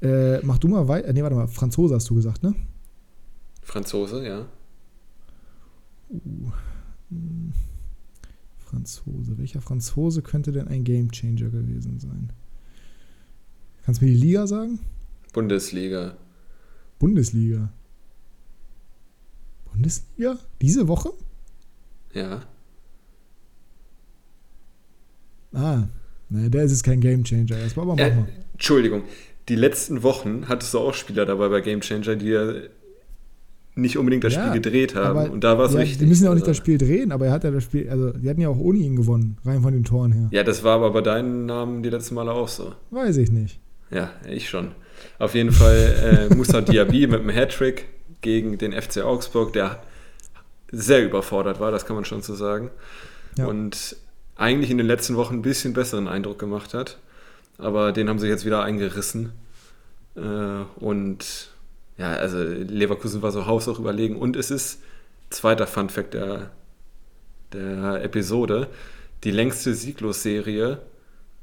Äh, 0.00 0.38
mach 0.44 0.58
du 0.58 0.68
mal 0.68 0.86
weiter. 0.88 1.12
Nee, 1.12 1.22
warte 1.22 1.36
mal. 1.36 1.48
Franzose 1.48 1.94
hast 1.94 2.08
du 2.10 2.14
gesagt, 2.14 2.42
ne? 2.42 2.54
Franzose, 3.62 4.26
ja. 4.26 4.46
Hm. 6.10 7.52
Franzose. 8.58 9.38
Welcher 9.38 9.60
Franzose 9.60 10.22
könnte 10.22 10.52
denn 10.52 10.68
ein 10.68 10.84
Gamechanger 10.84 11.48
gewesen 11.48 11.98
sein? 11.98 12.32
Kannst 13.82 14.00
du 14.00 14.04
mir 14.04 14.12
die 14.12 14.18
Liga 14.18 14.46
sagen? 14.46 14.78
Bundesliga. 15.32 16.16
Bundesliga. 16.98 17.72
Bundesliga? 19.72 20.38
Diese 20.60 20.88
Woche? 20.88 21.12
Ja. 22.12 22.42
Ah, 25.52 25.88
naja, 26.28 26.48
der 26.50 26.64
ist 26.64 26.72
jetzt 26.72 26.84
kein 26.84 27.00
Gamechanger. 27.00 27.56
Erstmal, 27.56 27.84
aber 27.84 27.96
mach 27.96 28.04
Äh. 28.04 28.26
Entschuldigung, 28.52 29.02
die 29.48 29.56
letzten 29.56 30.02
Wochen 30.02 30.44
hattest 30.48 30.74
du 30.74 30.78
auch 30.78 30.94
Spieler 30.94 31.24
dabei 31.26 31.48
bei 31.48 31.60
Game 31.60 31.80
Changer, 31.80 32.16
die 32.16 32.28
ja 32.28 32.52
nicht 33.74 33.96
unbedingt 33.96 34.24
das 34.24 34.34
Ja, 34.34 34.48
Spiel 34.48 34.60
gedreht 34.60 34.94
haben. 34.96 35.18
Aber- 35.18 35.30
und 35.30 35.44
da 35.44 35.56
war 35.56 35.66
es 35.66 35.72
ja, 35.72 35.78
richtig. 35.80 35.98
Die 35.98 36.06
müssen 36.06 36.24
ja 36.24 36.30
auch 36.30 36.34
nicht 36.34 36.42
Also- 36.42 36.50
das 36.50 36.56
Spiel 36.56 36.78
drehen, 36.78 37.12
aber 37.12 37.26
er 37.26 37.32
hat 37.32 37.44
ja 37.44 37.50
das 37.50 37.62
Spiel, 37.64 37.88
also 37.88 38.10
die 38.10 38.28
hatten 38.28 38.40
ja 38.40 38.48
auch 38.48 38.58
ohne 38.58 38.78
ihn 38.78 38.96
gewonnen, 38.96 39.38
rein 39.44 39.62
von 39.62 39.72
den 39.72 39.84
Toren 39.84 40.12
her. 40.12 40.28
Ja, 40.32 40.42
das 40.42 40.64
war 40.64 40.74
aber 40.76 40.90
bei 40.90 41.00
deinen 41.00 41.46
Namen 41.46 41.82
die 41.82 41.90
letzten 41.90 42.16
Male 42.16 42.32
auch 42.32 42.48
so. 42.48 42.72
Weiß 42.90 43.16
ich 43.18 43.30
nicht. 43.30 43.60
Ja, 43.90 44.10
ich 44.28 44.48
schon. 44.48 44.72
Auf 45.20 45.34
jeden 45.34 45.52
Fall 45.52 46.28
äh, 46.30 46.34
Moussa 46.34 46.60
Diaby 46.60 47.06
mit 47.06 47.20
einem 47.20 47.30
Hattrick 47.30 47.86
gegen 48.20 48.58
den 48.58 48.72
FC 48.72 49.02
Augsburg, 49.02 49.52
der 49.52 49.80
sehr 50.72 51.04
überfordert 51.04 51.60
war, 51.60 51.70
das 51.70 51.86
kann 51.86 51.94
man 51.96 52.04
schon 52.04 52.20
so 52.20 52.34
sagen. 52.34 52.70
Ja. 53.38 53.46
Und 53.46 53.96
eigentlich 54.36 54.70
in 54.70 54.78
den 54.78 54.86
letzten 54.88 55.14
Wochen 55.16 55.34
ein 55.36 55.42
bisschen 55.42 55.72
besseren 55.72 56.08
Eindruck 56.08 56.38
gemacht 56.38 56.74
hat. 56.74 56.98
Aber 57.58 57.92
den 57.92 58.08
haben 58.08 58.18
sie 58.18 58.28
jetzt 58.28 58.44
wieder 58.44 58.62
eingerissen. 58.62 59.32
Äh, 60.16 60.20
und 60.80 61.50
ja, 61.98 62.12
also 62.12 62.38
Leverkusen 62.38 63.22
war 63.22 63.32
so 63.32 63.46
haushoch 63.46 63.78
überlegen. 63.78 64.16
Und 64.16 64.36
es 64.36 64.50
ist, 64.50 64.80
zweiter 65.30 65.66
Funfact 65.66 66.14
der, 66.14 66.50
der 67.52 68.02
Episode, 68.02 68.68
die 69.24 69.30
längste 69.30 69.74
Sieglosserie 69.74 70.80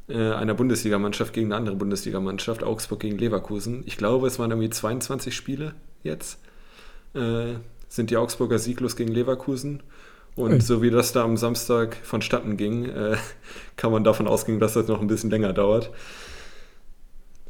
äh, 0.08 0.32
einer 0.32 0.54
Bundesligamannschaft 0.54 1.34
gegen 1.34 1.47
eine 1.47 1.58
andere 1.58 1.75
Bundesligamannschaft, 1.75 2.63
Augsburg 2.63 2.99
gegen 2.99 3.17
Leverkusen. 3.17 3.84
Ich 3.86 3.97
glaube, 3.97 4.28
es 4.28 4.39
waren 4.39 4.51
irgendwie 4.51 4.69
22 4.69 5.36
Spiele 5.36 5.73
jetzt. 6.04 6.39
Äh, 7.13 7.56
sind 7.88 8.10
die 8.10 8.17
Augsburger 8.17 8.60
sieglos 8.60 8.95
gegen 8.95 9.12
Leverkusen. 9.12 9.82
Und 10.36 10.52
okay. 10.52 10.62
so 10.62 10.82
wie 10.82 10.89
das 10.89 11.13
da 11.13 11.24
am 11.24 11.38
Samstag 11.38 11.95
vonstatten 12.04 12.58
ging, 12.58 12.86
äh, 12.86 13.15
kann 13.78 13.91
man 13.91 14.04
davon 14.04 14.28
ausgehen, 14.28 14.60
dass 14.60 14.74
das 14.74 14.88
noch 14.88 15.02
ein 15.02 15.08
bisschen 15.08 15.30
länger 15.30 15.54
dauert. 15.54 15.91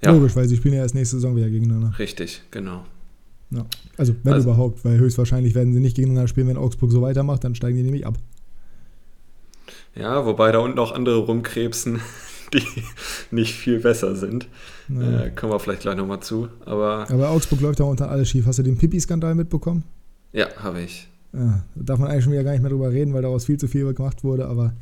Ja. 0.03 0.11
Logisch, 0.11 0.35
weil 0.35 0.47
sie 0.47 0.57
spielen 0.57 0.75
ja 0.75 0.81
erst 0.81 0.93
nächste 0.93 1.15
Saison 1.15 1.35
wieder 1.35 1.49
gegeneinander. 1.49 1.97
Richtig, 1.97 2.43
genau. 2.51 2.85
Ja. 3.49 3.65
Also, 3.97 4.15
wenn 4.23 4.33
also, 4.33 4.49
überhaupt, 4.49 4.85
weil 4.85 4.99
höchstwahrscheinlich 4.99 5.55
werden 5.55 5.73
sie 5.73 5.79
nicht 5.79 5.95
gegeneinander 5.95 6.27
spielen, 6.27 6.47
wenn 6.47 6.57
Augsburg 6.57 6.91
so 6.91 7.01
weitermacht, 7.01 7.43
dann 7.43 7.55
steigen 7.55 7.77
die 7.77 7.83
nämlich 7.83 8.05
ab. 8.05 8.17
Ja, 9.95 10.25
wobei 10.25 10.51
da 10.51 10.59
unten 10.59 10.77
auch 10.77 10.91
andere 10.91 11.17
rumkrebsen, 11.17 12.01
die 12.53 12.63
nicht 13.31 13.55
viel 13.55 13.79
besser 13.79 14.15
sind. 14.15 14.47
Ja. 14.89 15.23
Äh, 15.23 15.31
kommen 15.31 15.53
wir 15.53 15.59
vielleicht 15.59 15.81
gleich 15.81 15.95
nochmal 15.95 16.19
zu. 16.19 16.49
Aber, 16.65 17.09
aber 17.09 17.29
Augsburg 17.29 17.61
läuft 17.61 17.79
da 17.79 17.85
unter 17.85 18.11
alles 18.11 18.29
schief. 18.29 18.45
Hast 18.45 18.59
du 18.59 18.63
den 18.63 18.77
Pipi-Skandal 18.77 19.33
mitbekommen? 19.33 19.83
Ja, 20.33 20.47
habe 20.57 20.81
ich. 20.81 21.07
Ja, 21.35 21.63
da 21.75 21.83
darf 21.83 21.99
man 21.99 22.09
eigentlich 22.09 22.23
schon 22.23 22.33
wieder 22.33 22.43
gar 22.43 22.51
nicht 22.51 22.61
mehr 22.61 22.71
drüber 22.71 22.91
reden, 22.91 23.13
weil 23.13 23.21
daraus 23.21 23.45
viel 23.45 23.57
zu 23.57 23.67
viel 23.67 23.93
gemacht 23.93 24.23
wurde, 24.23 24.47
aber 24.47 24.73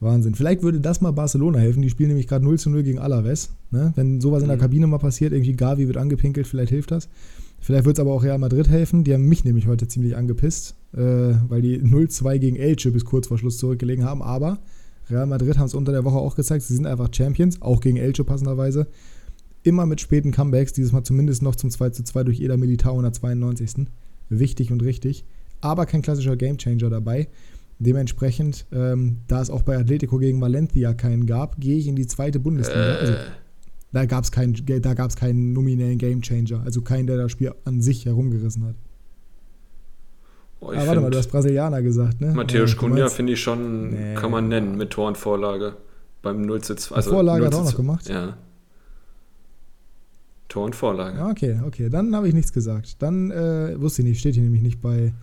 Wahnsinn. 0.00 0.34
Vielleicht 0.34 0.62
würde 0.62 0.80
das 0.80 1.00
mal 1.00 1.10
Barcelona 1.10 1.58
helfen. 1.58 1.82
Die 1.82 1.90
spielen 1.90 2.08
nämlich 2.08 2.26
gerade 2.26 2.44
0 2.44 2.58
zu 2.58 2.70
0 2.70 2.82
gegen 2.82 2.98
Alaves. 2.98 3.50
Ne? 3.70 3.92
Wenn 3.96 4.20
sowas 4.20 4.42
in 4.42 4.48
der 4.48 4.56
mhm. 4.56 4.62
Kabine 4.62 4.86
mal 4.86 4.98
passiert, 4.98 5.32
irgendwie 5.32 5.52
Gavi 5.52 5.86
wird 5.86 5.98
angepinkelt, 5.98 6.46
vielleicht 6.46 6.70
hilft 6.70 6.90
das. 6.90 7.08
Vielleicht 7.60 7.84
wird 7.84 7.98
es 7.98 8.00
aber 8.00 8.12
auch 8.12 8.22
Real 8.22 8.38
Madrid 8.38 8.68
helfen. 8.68 9.04
Die 9.04 9.12
haben 9.12 9.28
mich 9.28 9.44
nämlich 9.44 9.66
heute 9.66 9.86
ziemlich 9.86 10.16
angepisst, 10.16 10.74
äh, 10.94 11.34
weil 11.48 11.60
die 11.60 11.78
0-2 11.78 12.38
gegen 12.38 12.56
Elche 12.56 12.90
bis 12.90 13.04
kurz 13.04 13.28
vor 13.28 13.36
Schluss 13.36 13.58
zurückgelegen 13.58 14.04
haben. 14.04 14.22
Aber 14.22 14.58
Real 15.10 15.26
Madrid 15.26 15.58
haben 15.58 15.66
es 15.66 15.74
unter 15.74 15.92
der 15.92 16.04
Woche 16.04 16.16
auch 16.16 16.34
gezeigt, 16.34 16.64
sie 16.64 16.74
sind 16.74 16.86
einfach 16.86 17.10
Champions, 17.12 17.60
auch 17.60 17.80
gegen 17.80 17.98
Elche 17.98 18.24
passenderweise. 18.24 18.86
Immer 19.62 19.84
mit 19.84 20.00
späten 20.00 20.32
Comebacks, 20.32 20.72
dieses 20.72 20.92
Mal 20.92 21.04
zumindest 21.04 21.42
noch 21.42 21.54
zum 21.54 21.68
2-2 21.68 22.24
durch 22.24 22.40
Eder 22.40 22.56
Militao 22.56 22.96
in 22.96 23.02
der 23.02 23.12
92. 23.12 23.86
Wichtig 24.30 24.72
und 24.72 24.82
richtig. 24.82 25.26
Aber 25.60 25.86
kein 25.86 26.02
klassischer 26.02 26.36
Gamechanger 26.36 26.90
dabei. 26.90 27.28
Dementsprechend, 27.78 28.66
ähm, 28.72 29.18
da 29.26 29.40
es 29.40 29.50
auch 29.50 29.62
bei 29.62 29.76
Atletico 29.76 30.18
gegen 30.18 30.40
Valencia 30.40 30.92
keinen 30.92 31.26
gab, 31.26 31.58
gehe 31.60 31.78
ich 31.78 31.86
in 31.86 31.96
die 31.96 32.06
zweite 32.06 32.38
Bundesliga. 32.38 32.94
Äh. 32.94 32.98
Also, 32.98 33.14
da 33.92 34.04
gab 34.04 34.24
es 34.24 34.30
keinen, 34.30 34.54
keinen 34.54 35.52
nominellen 35.52 35.98
Gamechanger. 35.98 36.62
Also 36.64 36.82
keinen, 36.82 37.06
der 37.06 37.16
das 37.16 37.32
Spiel 37.32 37.52
an 37.64 37.80
sich 37.80 38.06
herumgerissen 38.06 38.64
hat. 38.64 38.76
Oh, 40.60 40.68
ah, 40.68 40.86
warte 40.86 41.00
mal, 41.00 41.10
du 41.10 41.16
hast 41.16 41.28
Brasilianer 41.28 41.80
gesagt, 41.80 42.20
ne? 42.20 42.34
Matthäus 42.34 42.72
ja, 42.72 42.78
Cunha 42.78 43.08
finde 43.08 43.32
ich 43.32 43.40
schon, 43.40 43.90
nee. 43.90 44.14
kann 44.14 44.30
man 44.30 44.48
nennen, 44.48 44.76
mit 44.76 44.90
Tor 44.90 45.08
und 45.08 45.16
Vorlage. 45.16 45.76
Beim 46.22 46.42
0 46.42 46.60
zu 46.60 46.74
2. 46.74 46.94
Also 46.94 47.10
Vorlage 47.10 47.46
hat 47.46 47.54
er 47.54 47.60
auch 47.60 47.64
noch 47.64 47.76
gemacht? 47.76 48.08
Ja. 48.10 48.36
Tor 50.48 50.66
und 50.66 50.76
Vorlage. 50.76 51.18
Ah, 51.18 51.30
okay, 51.30 51.58
okay. 51.66 51.88
Dann 51.88 52.14
habe 52.14 52.28
ich 52.28 52.34
nichts 52.34 52.52
gesagt. 52.52 53.00
Dann 53.00 53.30
äh, 53.30 53.80
wusste 53.80 54.02
ich 54.02 54.08
nicht, 54.08 54.20
steht 54.20 54.34
hier 54.34 54.42
nämlich 54.42 54.60
nicht 54.60 54.82
bei, 54.82 55.14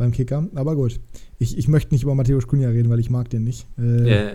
beim 0.00 0.10
Kicker. 0.10 0.48
Aber 0.56 0.74
gut. 0.74 0.98
Ich, 1.38 1.56
ich 1.56 1.68
möchte 1.68 1.94
nicht 1.94 2.02
über 2.02 2.16
Matthäus 2.16 2.48
Cunha 2.48 2.68
reden, 2.68 2.90
weil 2.90 2.98
ich 2.98 3.10
mag 3.10 3.30
den 3.30 3.44
nicht. 3.44 3.66
Äh, 3.78 3.82
yeah. 3.82 4.32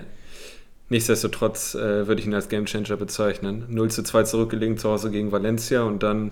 Nichtsdestotrotz 0.89 1.75
äh, 1.75 2.07
würde 2.07 2.21
ich 2.21 2.27
ihn 2.27 2.33
als 2.33 2.47
Gamechanger 2.47 2.95
bezeichnen. 2.95 3.65
0 3.69 3.91
zu 3.91 4.03
2 4.03 4.23
zurückgelegen 4.23 4.77
zu 4.77 4.89
Hause 4.89 5.11
gegen 5.11 5.31
Valencia 5.31 5.83
und 5.83 6.03
dann 6.03 6.31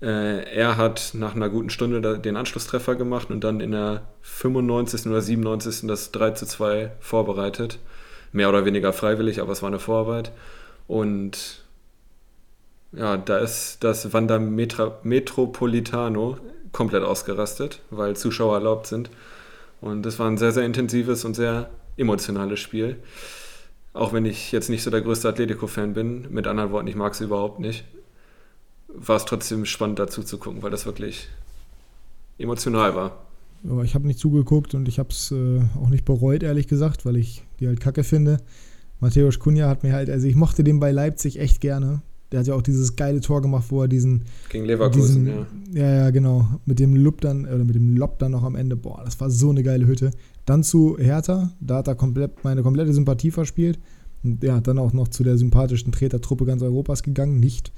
äh, 0.00 0.44
er 0.54 0.76
hat 0.76 1.12
nach 1.14 1.34
einer 1.34 1.48
guten 1.48 1.70
Stunde 1.70 2.18
den 2.18 2.36
Anschlusstreffer 2.36 2.94
gemacht 2.94 3.30
und 3.30 3.42
dann 3.42 3.60
in 3.60 3.72
der 3.72 4.02
95. 4.22 5.06
oder 5.06 5.20
97. 5.20 5.88
das 5.88 6.12
3 6.12 6.32
zu 6.32 6.46
2 6.46 6.92
vorbereitet. 7.00 7.78
Mehr 8.32 8.48
oder 8.48 8.64
weniger 8.64 8.92
freiwillig, 8.92 9.40
aber 9.40 9.52
es 9.52 9.62
war 9.62 9.68
eine 9.68 9.78
Vorarbeit. 9.78 10.32
Und 10.86 11.64
ja, 12.92 13.16
da 13.16 13.38
ist 13.38 13.84
das 13.84 14.12
Wanda 14.12 14.38
Metra 14.38 14.98
Metropolitano 15.02 16.38
komplett 16.78 17.02
ausgerastet, 17.02 17.82
weil 17.90 18.16
Zuschauer 18.16 18.54
erlaubt 18.54 18.86
sind. 18.86 19.10
Und 19.80 20.02
das 20.04 20.18
war 20.18 20.28
ein 20.28 20.38
sehr, 20.38 20.52
sehr 20.52 20.64
intensives 20.64 21.24
und 21.26 21.34
sehr 21.34 21.68
emotionales 21.96 22.60
Spiel. 22.60 22.96
Auch 23.92 24.12
wenn 24.12 24.24
ich 24.24 24.52
jetzt 24.52 24.70
nicht 24.70 24.82
so 24.82 24.90
der 24.90 25.02
größte 25.02 25.28
Atletico-Fan 25.28 25.92
bin, 25.92 26.26
mit 26.30 26.46
anderen 26.46 26.72
Worten, 26.72 26.88
ich 26.88 26.96
mag 26.96 27.14
sie 27.14 27.24
überhaupt 27.24 27.60
nicht 27.60 27.84
war 28.88 29.16
es 29.16 29.24
trotzdem 29.24 29.64
spannend 29.64 29.98
dazu 29.98 30.22
zu 30.22 30.38
gucken, 30.38 30.62
weil 30.62 30.70
das 30.70 30.86
wirklich 30.86 31.28
emotional 32.38 32.94
war. 32.94 33.26
Aber 33.68 33.82
ich 33.84 33.94
habe 33.94 34.06
nicht 34.06 34.18
zugeguckt 34.18 34.74
und 34.74 34.88
ich 34.88 34.98
habe 34.98 35.10
es 35.10 35.32
äh, 35.32 35.60
auch 35.80 35.88
nicht 35.88 36.04
bereut, 36.04 36.42
ehrlich 36.42 36.68
gesagt, 36.68 37.04
weil 37.04 37.16
ich 37.16 37.42
die 37.60 37.66
halt 37.66 37.80
kacke 37.80 38.04
finde. 38.04 38.38
Matthäus 39.00 39.38
Kunja 39.38 39.68
hat 39.68 39.82
mir 39.82 39.92
halt, 39.92 40.10
also 40.10 40.26
ich 40.26 40.36
mochte 40.36 40.64
den 40.64 40.80
bei 40.80 40.90
Leipzig 40.90 41.38
echt 41.38 41.60
gerne. 41.60 42.02
Der 42.30 42.40
hat 42.40 42.46
ja 42.46 42.54
auch 42.54 42.62
dieses 42.62 42.94
geile 42.94 43.20
Tor 43.20 43.40
gemacht, 43.40 43.66
wo 43.70 43.82
er 43.82 43.88
diesen. 43.88 44.24
Gegen 44.50 44.66
Leverkusen, 44.66 45.24
diesen, 45.24 45.46
ja. 45.74 45.82
Ja, 45.82 45.94
ja, 45.94 46.10
genau. 46.10 46.46
Mit 46.66 46.78
dem 46.78 46.94
Lob 46.94 47.20
dann, 47.22 47.46
oder 47.46 47.64
mit 47.64 47.74
dem 47.74 47.96
Lob 47.96 48.18
dann 48.18 48.32
noch 48.32 48.42
am 48.42 48.54
Ende. 48.54 48.76
Boah, 48.76 49.02
das 49.04 49.18
war 49.20 49.30
so 49.30 49.50
eine 49.50 49.62
geile 49.62 49.86
Hütte. 49.86 50.10
Dann 50.44 50.62
zu 50.62 50.98
Hertha, 50.98 51.52
da 51.60 51.76
hat 51.76 51.88
er 51.88 51.94
komplett 51.94 52.44
meine 52.44 52.62
komplette 52.62 52.92
Sympathie 52.92 53.30
verspielt. 53.30 53.78
Und 54.22 54.42
ja, 54.42 54.60
dann 54.60 54.78
auch 54.78 54.92
noch 54.92 55.08
zu 55.08 55.24
der 55.24 55.38
sympathischen 55.38 55.92
Tretertruppe 55.92 56.44
ganz 56.44 56.62
Europas 56.62 57.02
gegangen. 57.02 57.40
Nicht 57.40 57.72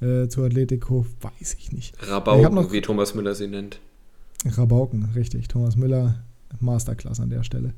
äh, 0.00 0.26
zu 0.28 0.42
Atletico, 0.42 1.06
weiß 1.20 1.56
ich 1.58 1.72
nicht. 1.72 1.94
Rabauken, 2.08 2.54
noch, 2.54 2.72
wie 2.72 2.80
Thomas 2.80 3.14
Müller 3.14 3.34
sie 3.34 3.46
nennt. 3.46 3.80
Rabauken, 4.44 5.10
richtig. 5.14 5.48
Thomas 5.48 5.76
Müller, 5.76 6.24
Masterclass 6.60 7.20
an 7.20 7.30
der 7.30 7.44
Stelle. 7.44 7.74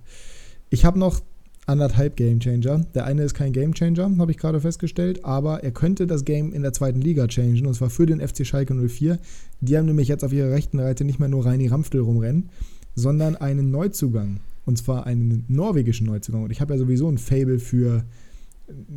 Ich 0.70 0.84
habe 0.84 0.98
noch 0.98 1.20
anderthalb 1.66 2.16
Gamechanger. 2.16 2.84
Der 2.94 3.04
eine 3.04 3.22
ist 3.22 3.34
kein 3.34 3.52
Gamechanger, 3.52 4.16
habe 4.18 4.30
ich 4.30 4.38
gerade 4.38 4.60
festgestellt, 4.60 5.24
aber 5.24 5.62
er 5.62 5.70
könnte 5.70 6.06
das 6.06 6.24
Game 6.24 6.52
in 6.52 6.62
der 6.62 6.72
zweiten 6.72 7.00
Liga 7.00 7.26
changen, 7.26 7.66
und 7.66 7.74
zwar 7.74 7.90
für 7.90 8.06
den 8.06 8.26
FC 8.26 8.46
Schalke 8.46 8.74
04. 8.74 9.18
Die 9.60 9.76
haben 9.76 9.86
nämlich 9.86 10.08
jetzt 10.08 10.24
auf 10.24 10.32
ihrer 10.32 10.50
rechten 10.50 10.78
Seite 10.78 11.04
nicht 11.04 11.18
mehr 11.18 11.28
nur 11.28 11.44
Reini 11.44 11.68
Ramftel 11.68 12.00
rumrennen, 12.00 12.50
sondern 12.94 13.36
einen 13.36 13.70
Neuzugang. 13.70 14.40
Und 14.66 14.78
zwar 14.78 15.06
einen 15.06 15.44
norwegischen 15.48 16.06
Neuzugang. 16.06 16.44
Und 16.44 16.50
ich 16.50 16.60
habe 16.62 16.72
ja 16.72 16.78
sowieso 16.78 17.08
ein 17.08 17.18
Fable 17.18 17.58
für 17.58 18.04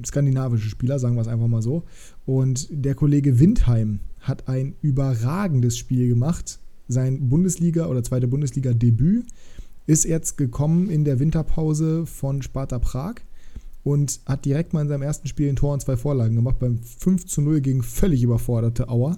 skandinavische 0.05 0.69
Spieler, 0.69 0.97
sagen 0.99 1.15
wir 1.15 1.21
es 1.21 1.27
einfach 1.27 1.47
mal 1.47 1.61
so. 1.61 1.83
Und 2.25 2.67
der 2.71 2.95
Kollege 2.95 3.39
Windheim 3.39 3.99
hat 4.21 4.47
ein 4.47 4.75
überragendes 4.81 5.77
Spiel 5.77 6.07
gemacht. 6.07 6.59
Sein 6.87 7.29
Bundesliga- 7.29 7.87
oder 7.87 8.03
zweite 8.03 8.27
Bundesliga-Debüt 8.29 9.25
ist 9.87 10.05
jetzt 10.05 10.37
gekommen 10.37 10.89
in 10.89 11.03
der 11.03 11.19
Winterpause 11.19 12.05
von 12.05 12.41
Sparta 12.41 12.77
Prag 12.77 13.15
und 13.83 14.19
hat 14.25 14.45
direkt 14.45 14.73
mal 14.73 14.81
in 14.81 14.89
seinem 14.89 15.01
ersten 15.01 15.27
Spiel 15.27 15.49
ein 15.49 15.55
Tor 15.55 15.73
und 15.73 15.81
zwei 15.81 15.97
Vorlagen 15.97 16.35
gemacht 16.35 16.59
beim 16.59 16.77
5 16.77 17.25
zu 17.25 17.41
0 17.41 17.61
gegen 17.61 17.81
völlig 17.81 18.21
überforderte 18.21 18.89
Auer 18.89 19.17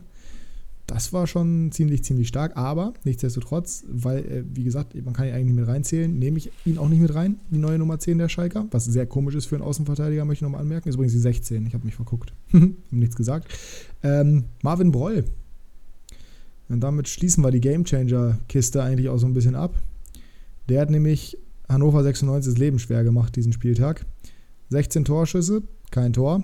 das 0.89 1.13
war 1.13 1.27
schon 1.27 1.71
ziemlich, 1.71 2.03
ziemlich 2.03 2.27
stark. 2.27 2.57
Aber 2.57 2.93
nichtsdestotrotz, 3.03 3.83
weil, 3.87 4.25
äh, 4.25 4.43
wie 4.53 4.63
gesagt, 4.63 4.95
man 5.03 5.13
kann 5.13 5.27
ihn 5.27 5.33
eigentlich 5.33 5.45
nicht 5.47 5.55
mit 5.55 5.67
reinzählen, 5.67 6.17
nehme 6.17 6.37
ich 6.39 6.51
ihn 6.65 6.77
auch 6.77 6.89
nicht 6.89 7.01
mit 7.01 7.13
rein, 7.13 7.39
die 7.51 7.59
neue 7.59 7.77
Nummer 7.77 7.99
10 7.99 8.17
der 8.17 8.29
Schalker. 8.29 8.67
Was 8.71 8.85
sehr 8.85 9.05
komisch 9.05 9.35
ist 9.35 9.45
für 9.45 9.55
einen 9.55 9.63
Außenverteidiger, 9.63 10.25
möchte 10.25 10.43
ich 10.45 10.49
nochmal 10.49 10.61
anmerken. 10.61 10.89
Ist 10.89 10.95
übrigens 10.95 11.13
die 11.13 11.19
16. 11.19 11.65
Ich 11.67 11.73
habe 11.73 11.85
mich 11.85 11.95
verguckt. 11.95 12.33
nichts 12.91 13.15
gesagt. 13.15 13.53
Ähm, 14.01 14.45
Marvin 14.63 14.91
Broll. 14.91 15.25
Und 16.69 16.81
damit 16.81 17.07
schließen 17.07 17.43
wir 17.43 17.51
die 17.51 17.61
Gamechanger-Kiste 17.61 18.81
eigentlich 18.81 19.09
auch 19.09 19.17
so 19.17 19.27
ein 19.27 19.33
bisschen 19.33 19.55
ab. 19.55 19.75
Der 20.69 20.81
hat 20.81 20.89
nämlich 20.91 21.37
Hannover 21.67 22.03
96 22.03 22.53
das 22.53 22.59
Leben 22.59 22.79
schwer 22.79 23.03
gemacht, 23.03 23.35
diesen 23.35 23.53
Spieltag. 23.53 24.05
16 24.69 25.03
Torschüsse, 25.05 25.63
kein 25.91 26.13
Tor. 26.13 26.43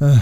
Äh, 0.00 0.16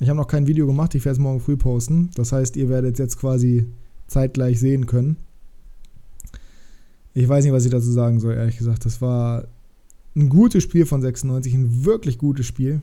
ich 0.00 0.08
habe 0.08 0.18
noch 0.18 0.28
kein 0.28 0.46
Video 0.46 0.66
gemacht, 0.66 0.94
ich 0.94 1.04
werde 1.04 1.14
es 1.14 1.18
morgen 1.18 1.40
früh 1.40 1.56
posten. 1.56 2.10
Das 2.14 2.32
heißt, 2.32 2.56
ihr 2.56 2.68
werdet 2.68 2.98
jetzt 2.98 3.18
quasi 3.18 3.66
zeitgleich 4.06 4.60
sehen 4.60 4.86
können. 4.86 5.16
Ich 7.14 7.28
weiß 7.28 7.44
nicht, 7.44 7.54
was 7.54 7.64
ich 7.64 7.70
dazu 7.70 7.90
sagen 7.90 8.20
soll, 8.20 8.34
ehrlich 8.34 8.58
gesagt. 8.58 8.84
Das 8.84 9.00
war 9.00 9.48
ein 10.14 10.28
gutes 10.28 10.62
Spiel 10.62 10.86
von 10.86 11.00
96, 11.00 11.52
ein 11.54 11.84
wirklich 11.84 12.18
gutes 12.18 12.46
Spiel. 12.46 12.82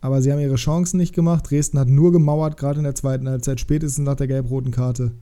Aber 0.00 0.22
sie 0.22 0.30
haben 0.30 0.38
ihre 0.38 0.54
Chancen 0.56 0.98
nicht 0.98 1.14
gemacht. 1.14 1.50
Dresden 1.50 1.78
hat 1.78 1.88
nur 1.88 2.12
gemauert, 2.12 2.56
gerade 2.56 2.78
in 2.78 2.84
der 2.84 2.94
zweiten 2.94 3.28
Halbzeit, 3.28 3.58
spätestens 3.58 4.04
nach 4.04 4.14
der 4.14 4.28
gelb-roten 4.28 4.70
Karte. 4.70 5.12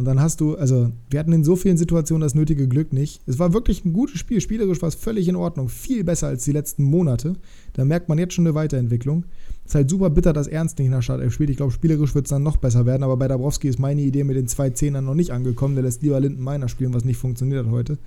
Und 0.00 0.06
dann 0.06 0.18
hast 0.18 0.40
du, 0.40 0.56
also 0.56 0.90
wir 1.10 1.20
hatten 1.20 1.34
in 1.34 1.44
so 1.44 1.56
vielen 1.56 1.76
Situationen 1.76 2.22
das 2.22 2.34
nötige 2.34 2.66
Glück 2.66 2.90
nicht. 2.90 3.20
Es 3.26 3.38
war 3.38 3.52
wirklich 3.52 3.84
ein 3.84 3.92
gutes 3.92 4.18
Spiel. 4.18 4.40
Spielerisch 4.40 4.80
war 4.80 4.88
es 4.88 4.94
völlig 4.94 5.28
in 5.28 5.36
Ordnung. 5.36 5.68
Viel 5.68 6.04
besser 6.04 6.28
als 6.28 6.44
die 6.44 6.52
letzten 6.52 6.84
Monate. 6.84 7.34
Da 7.74 7.84
merkt 7.84 8.08
man 8.08 8.16
jetzt 8.16 8.32
schon 8.32 8.46
eine 8.46 8.54
Weiterentwicklung. 8.54 9.26
Ist 9.66 9.74
halt 9.74 9.90
super 9.90 10.08
bitter, 10.08 10.32
dass 10.32 10.46
Ernst 10.46 10.78
nicht 10.78 10.86
in 10.86 10.92
der 10.92 11.02
Startelf 11.02 11.34
spielt. 11.34 11.50
Ich 11.50 11.58
glaube, 11.58 11.70
spielerisch 11.70 12.14
wird 12.14 12.24
es 12.24 12.30
dann 12.30 12.42
noch 12.42 12.56
besser 12.56 12.86
werden. 12.86 13.02
Aber 13.02 13.18
bei 13.18 13.28
Dabrowski 13.28 13.68
ist 13.68 13.78
meine 13.78 14.00
Idee 14.00 14.24
mit 14.24 14.38
den 14.38 14.48
zwei 14.48 14.70
Zehnern 14.70 15.04
noch 15.04 15.12
nicht 15.12 15.32
angekommen. 15.32 15.74
Der 15.74 15.84
lässt 15.84 16.02
lieber 16.02 16.18
Linden 16.18 16.42
Meiner 16.42 16.70
spielen, 16.70 16.94
was 16.94 17.04
nicht 17.04 17.18
funktioniert 17.18 17.66
hat 17.66 17.70
heute. 17.70 17.98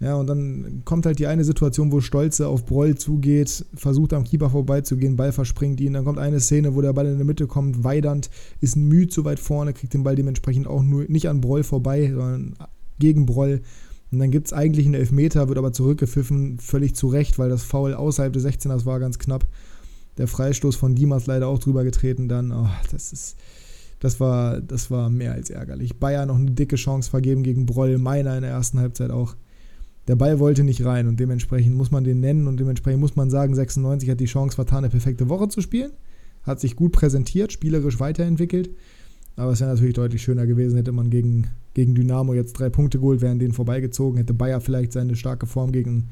Ja, 0.00 0.14
und 0.14 0.26
dann 0.28 0.80
kommt 0.86 1.04
halt 1.04 1.18
die 1.18 1.26
eine 1.26 1.44
Situation, 1.44 1.92
wo 1.92 2.00
Stolze 2.00 2.48
auf 2.48 2.64
Broll 2.64 2.94
zugeht, 2.96 3.66
versucht 3.74 4.14
am 4.14 4.24
Keeper 4.24 4.48
vorbeizugehen, 4.48 5.16
Ball 5.16 5.30
verspringt 5.30 5.78
ihn. 5.78 5.92
Dann 5.92 6.06
kommt 6.06 6.18
eine 6.18 6.40
Szene, 6.40 6.74
wo 6.74 6.80
der 6.80 6.94
Ball 6.94 7.06
in 7.06 7.18
der 7.18 7.26
Mitte 7.26 7.46
kommt, 7.46 7.84
Weidand 7.84 8.30
ist 8.62 8.76
müde 8.76 9.08
zu 9.08 9.26
weit 9.26 9.38
vorne, 9.38 9.74
kriegt 9.74 9.92
den 9.92 10.02
Ball 10.02 10.16
dementsprechend 10.16 10.66
auch 10.66 10.82
nur 10.82 11.04
nicht 11.08 11.28
an 11.28 11.42
Broll 11.42 11.64
vorbei, 11.64 12.08
sondern 12.08 12.56
gegen 12.98 13.26
Broll. 13.26 13.60
Und 14.10 14.20
dann 14.20 14.30
gibt 14.30 14.46
es 14.46 14.52
eigentlich 14.54 14.86
einen 14.86 14.94
Elfmeter, 14.94 15.48
wird 15.48 15.58
aber 15.58 15.72
zurückgepfiffen, 15.72 16.58
völlig 16.58 16.96
zu 16.96 17.08
Recht, 17.08 17.38
weil 17.38 17.50
das 17.50 17.62
Foul 17.62 17.92
außerhalb 17.92 18.32
des 18.32 18.46
16ers 18.46 18.86
war, 18.86 19.00
ganz 19.00 19.18
knapp. 19.18 19.46
Der 20.16 20.26
Freistoß 20.26 20.76
von 20.76 20.94
Dimas 20.94 21.26
leider 21.26 21.46
auch 21.46 21.58
drüber 21.58 21.84
getreten, 21.84 22.26
dann, 22.28 22.52
oh, 22.52 22.68
das 22.90 23.12
ist, 23.12 23.36
das 24.00 24.18
war, 24.18 24.62
das 24.62 24.90
war 24.90 25.10
mehr 25.10 25.32
als 25.32 25.50
ärgerlich. 25.50 25.98
Bayern 25.98 26.28
noch 26.28 26.36
eine 26.36 26.50
dicke 26.50 26.76
Chance 26.76 27.10
vergeben 27.10 27.42
gegen 27.42 27.66
Broll, 27.66 27.98
meiner 27.98 28.34
in 28.34 28.42
der 28.42 28.50
ersten 28.50 28.80
Halbzeit 28.80 29.10
auch. 29.10 29.36
Der 30.08 30.16
Ball 30.16 30.38
wollte 30.38 30.64
nicht 30.64 30.84
rein 30.84 31.08
und 31.08 31.20
dementsprechend 31.20 31.76
muss 31.76 31.90
man 31.90 32.04
den 32.04 32.20
nennen 32.20 32.46
und 32.46 32.58
dementsprechend 32.58 33.00
muss 33.00 33.16
man 33.16 33.30
sagen, 33.30 33.54
96 33.54 34.10
hat 34.10 34.20
die 34.20 34.26
Chance 34.26 34.54
vertan, 34.54 34.78
eine 34.78 34.88
perfekte 34.88 35.28
Woche 35.28 35.48
zu 35.48 35.60
spielen. 35.60 35.92
Hat 36.42 36.58
sich 36.58 36.74
gut 36.74 36.92
präsentiert, 36.92 37.52
spielerisch 37.52 38.00
weiterentwickelt. 38.00 38.70
Aber 39.36 39.52
es 39.52 39.60
wäre 39.60 39.70
natürlich 39.70 39.94
deutlich 39.94 40.22
schöner 40.22 40.46
gewesen, 40.46 40.76
hätte 40.76 40.92
man 40.92 41.10
gegen, 41.10 41.46
gegen 41.74 41.94
Dynamo 41.94 42.34
jetzt 42.34 42.54
drei 42.54 42.68
Punkte 42.68 42.98
geholt, 42.98 43.20
wären 43.20 43.38
denen 43.38 43.52
vorbeigezogen, 43.52 44.18
hätte 44.18 44.34
Bayer 44.34 44.60
vielleicht 44.60 44.92
seine 44.92 45.16
starke 45.16 45.46
Form 45.46 45.72
gegen, 45.72 46.08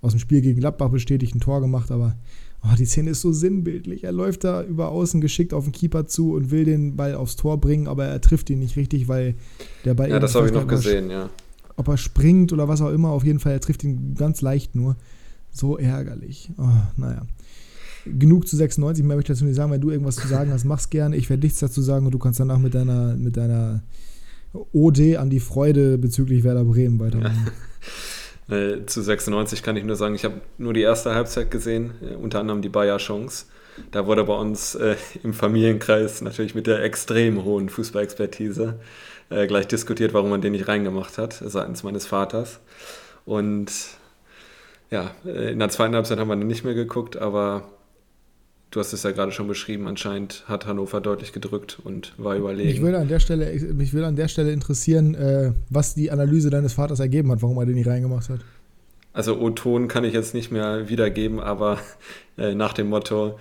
aus 0.00 0.12
dem 0.12 0.20
Spiel 0.20 0.40
gegen 0.40 0.60
Gladbach 0.60 0.90
bestätigt, 0.90 1.34
ein 1.34 1.40
Tor 1.40 1.60
gemacht, 1.60 1.90
aber 1.90 2.16
oh, 2.64 2.74
die 2.78 2.84
Szene 2.84 3.10
ist 3.10 3.20
so 3.20 3.32
sinnbildlich. 3.32 4.04
Er 4.04 4.12
läuft 4.12 4.44
da 4.44 4.62
über 4.62 4.90
außen 4.90 5.20
geschickt 5.20 5.54
auf 5.54 5.64
den 5.64 5.72
Keeper 5.72 6.06
zu 6.06 6.34
und 6.34 6.50
will 6.50 6.64
den 6.64 6.96
Ball 6.96 7.14
aufs 7.14 7.36
Tor 7.36 7.60
bringen, 7.60 7.86
aber 7.86 8.06
er 8.06 8.20
trifft 8.20 8.50
ihn 8.50 8.58
nicht 8.58 8.76
richtig, 8.76 9.08
weil 9.08 9.34
der 9.84 9.94
Ball. 9.94 10.10
Ja, 10.10 10.18
das 10.18 10.34
habe 10.34 10.46
ich 10.46 10.52
noch 10.52 10.66
gesehen, 10.66 11.10
ja. 11.10 11.30
Ob 11.78 11.88
er 11.88 11.96
springt 11.96 12.52
oder 12.52 12.68
was 12.68 12.82
auch 12.82 12.90
immer, 12.90 13.10
auf 13.10 13.24
jeden 13.24 13.38
Fall, 13.38 13.52
er 13.52 13.60
trifft 13.60 13.84
ihn 13.84 14.14
ganz 14.14 14.42
leicht 14.42 14.74
nur. 14.74 14.96
So 15.50 15.78
ärgerlich. 15.78 16.50
Oh, 16.58 16.68
naja 16.98 17.22
genug 18.18 18.48
zu 18.48 18.56
96, 18.56 19.04
mehr 19.04 19.16
möchte 19.16 19.32
ich 19.32 19.38
dazu 19.38 19.44
nicht 19.44 19.56
sagen. 19.56 19.70
Wenn 19.72 19.80
du 19.80 19.90
irgendwas 19.90 20.16
zu 20.16 20.28
sagen 20.28 20.52
hast, 20.52 20.64
mach's 20.64 20.90
gerne. 20.90 21.16
Ich 21.16 21.28
werde 21.28 21.42
nichts 21.42 21.60
dazu 21.60 21.82
sagen 21.82 22.06
und 22.06 22.12
du 22.12 22.18
kannst 22.18 22.40
danach 22.40 22.58
mit 22.58 22.74
deiner, 22.74 23.14
mit 23.16 23.36
deiner 23.36 23.82
OD 24.72 25.16
an 25.16 25.30
die 25.30 25.40
Freude 25.40 25.98
bezüglich 25.98 26.44
Werder 26.44 26.64
Bremen 26.64 26.98
weitermachen. 26.98 27.50
Ja. 28.48 28.86
zu 28.86 29.02
96 29.02 29.62
kann 29.62 29.76
ich 29.76 29.84
nur 29.84 29.96
sagen, 29.96 30.14
ich 30.14 30.24
habe 30.24 30.40
nur 30.56 30.72
die 30.72 30.80
erste 30.80 31.14
Halbzeit 31.14 31.50
gesehen, 31.50 31.92
äh, 32.02 32.14
unter 32.14 32.40
anderem 32.40 32.62
die 32.62 32.70
Bayer-Chance. 32.70 33.46
Da 33.92 34.06
wurde 34.06 34.24
bei 34.24 34.34
uns 34.34 34.74
äh, 34.74 34.96
im 35.22 35.34
Familienkreis 35.34 36.22
natürlich 36.22 36.54
mit 36.54 36.66
der 36.66 36.82
extrem 36.82 37.44
hohen 37.44 37.68
Fußballexpertise 37.68 38.80
äh, 39.30 39.46
gleich 39.46 39.66
diskutiert, 39.66 40.14
warum 40.14 40.30
man 40.30 40.40
den 40.40 40.52
nicht 40.52 40.68
reingemacht 40.68 41.18
hat, 41.18 41.32
seitens 41.44 41.82
meines 41.82 42.06
Vaters. 42.06 42.60
Und 43.24 43.70
ja, 44.90 45.10
in 45.24 45.58
der 45.58 45.68
zweiten 45.68 45.94
Halbzeit 45.94 46.18
haben 46.18 46.28
wir 46.28 46.36
nicht 46.36 46.64
mehr 46.64 46.74
geguckt, 46.74 47.16
aber 47.16 47.68
du 48.70 48.80
hast 48.80 48.92
es 48.92 49.02
ja 49.02 49.10
gerade 49.10 49.32
schon 49.32 49.48
beschrieben, 49.48 49.86
anscheinend 49.86 50.44
hat 50.46 50.66
Hannover 50.66 51.00
deutlich 51.00 51.32
gedrückt 51.32 51.78
und 51.82 52.14
war 52.16 52.36
überlegen. 52.36 52.68
Mich 52.68 52.80
würde 52.80 52.98
an 52.98 53.08
der 53.08 53.20
Stelle, 53.20 53.52
mich 53.74 53.92
würde 53.92 54.06
an 54.06 54.16
der 54.16 54.28
Stelle 54.28 54.52
interessieren, 54.52 55.14
äh, 55.14 55.52
was 55.68 55.94
die 55.94 56.10
Analyse 56.10 56.50
deines 56.50 56.72
Vaters 56.72 57.00
ergeben 57.00 57.30
hat, 57.30 57.42
warum 57.42 57.58
er 57.58 57.66
den 57.66 57.74
nicht 57.74 57.88
reingemacht 57.88 58.28
hat. 58.28 58.40
Also 59.12 59.38
O-Ton 59.40 59.88
kann 59.88 60.04
ich 60.04 60.14
jetzt 60.14 60.34
nicht 60.34 60.52
mehr 60.52 60.88
wiedergeben, 60.88 61.40
aber 61.40 61.78
äh, 62.36 62.54
nach 62.54 62.72
dem 62.72 62.88
Motto, 62.88 63.38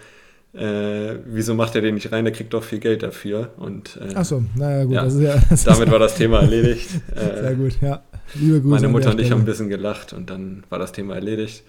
äh, 0.58 1.20
wieso 1.26 1.54
macht 1.54 1.76
er 1.76 1.82
den 1.82 1.94
nicht 1.96 2.12
rein, 2.12 2.26
der 2.26 2.34
kriegt 2.34 2.54
doch 2.54 2.64
viel 2.64 2.80
Geld 2.80 3.04
dafür. 3.04 3.52
Und, 3.58 4.00
äh, 4.02 4.16
Achso, 4.16 4.44
naja 4.56 4.86
gut. 4.86 4.94
Ja, 4.94 5.04
das 5.04 5.64
ja, 5.64 5.66
damit 5.66 5.92
war 5.92 6.00
das 6.00 6.16
Thema 6.16 6.42
erledigt. 6.42 6.90
Äh, 7.16 7.42
Sehr 7.42 7.56
gut, 7.56 7.82
ja. 7.82 8.04
Liebe 8.36 8.62
Grüße. 8.62 8.68
Meine 8.70 8.88
Mutter 8.90 9.12
und 9.12 9.20
ich 9.20 9.32
haben 9.32 9.42
ein 9.42 9.46
bisschen 9.46 9.70
gelacht 9.70 10.14
und 10.14 10.30
dann 10.30 10.64
war 10.70 10.78
das 10.78 10.92
Thema 10.92 11.16
erledigt. 11.16 11.64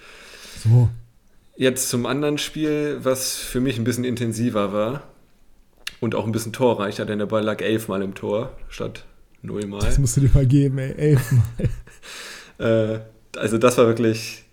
So. 0.62 0.90
Jetzt 1.56 1.88
zum 1.88 2.06
anderen 2.06 2.38
Spiel, 2.38 2.98
was 3.02 3.36
für 3.36 3.60
mich 3.60 3.78
ein 3.78 3.84
bisschen 3.84 4.04
intensiver 4.04 4.72
war 4.72 5.02
und 6.00 6.14
auch 6.14 6.26
ein 6.26 6.32
bisschen 6.32 6.52
torreicher, 6.52 7.06
denn 7.06 7.18
der 7.18 7.26
Ball 7.26 7.42
lag 7.42 7.62
elfmal 7.62 8.02
im 8.02 8.14
Tor 8.14 8.52
statt 8.68 9.04
nullmal. 9.42 9.80
Das 9.80 9.98
musst 9.98 10.16
du 10.16 10.22
dir 10.22 10.30
mal 10.34 10.46
geben, 10.46 10.78
ey, 10.78 10.92
elfmal. 10.96 11.42
äh, 12.58 13.38
also 13.38 13.58
das 13.58 13.78
war 13.78 13.86
wirklich 13.86 14.44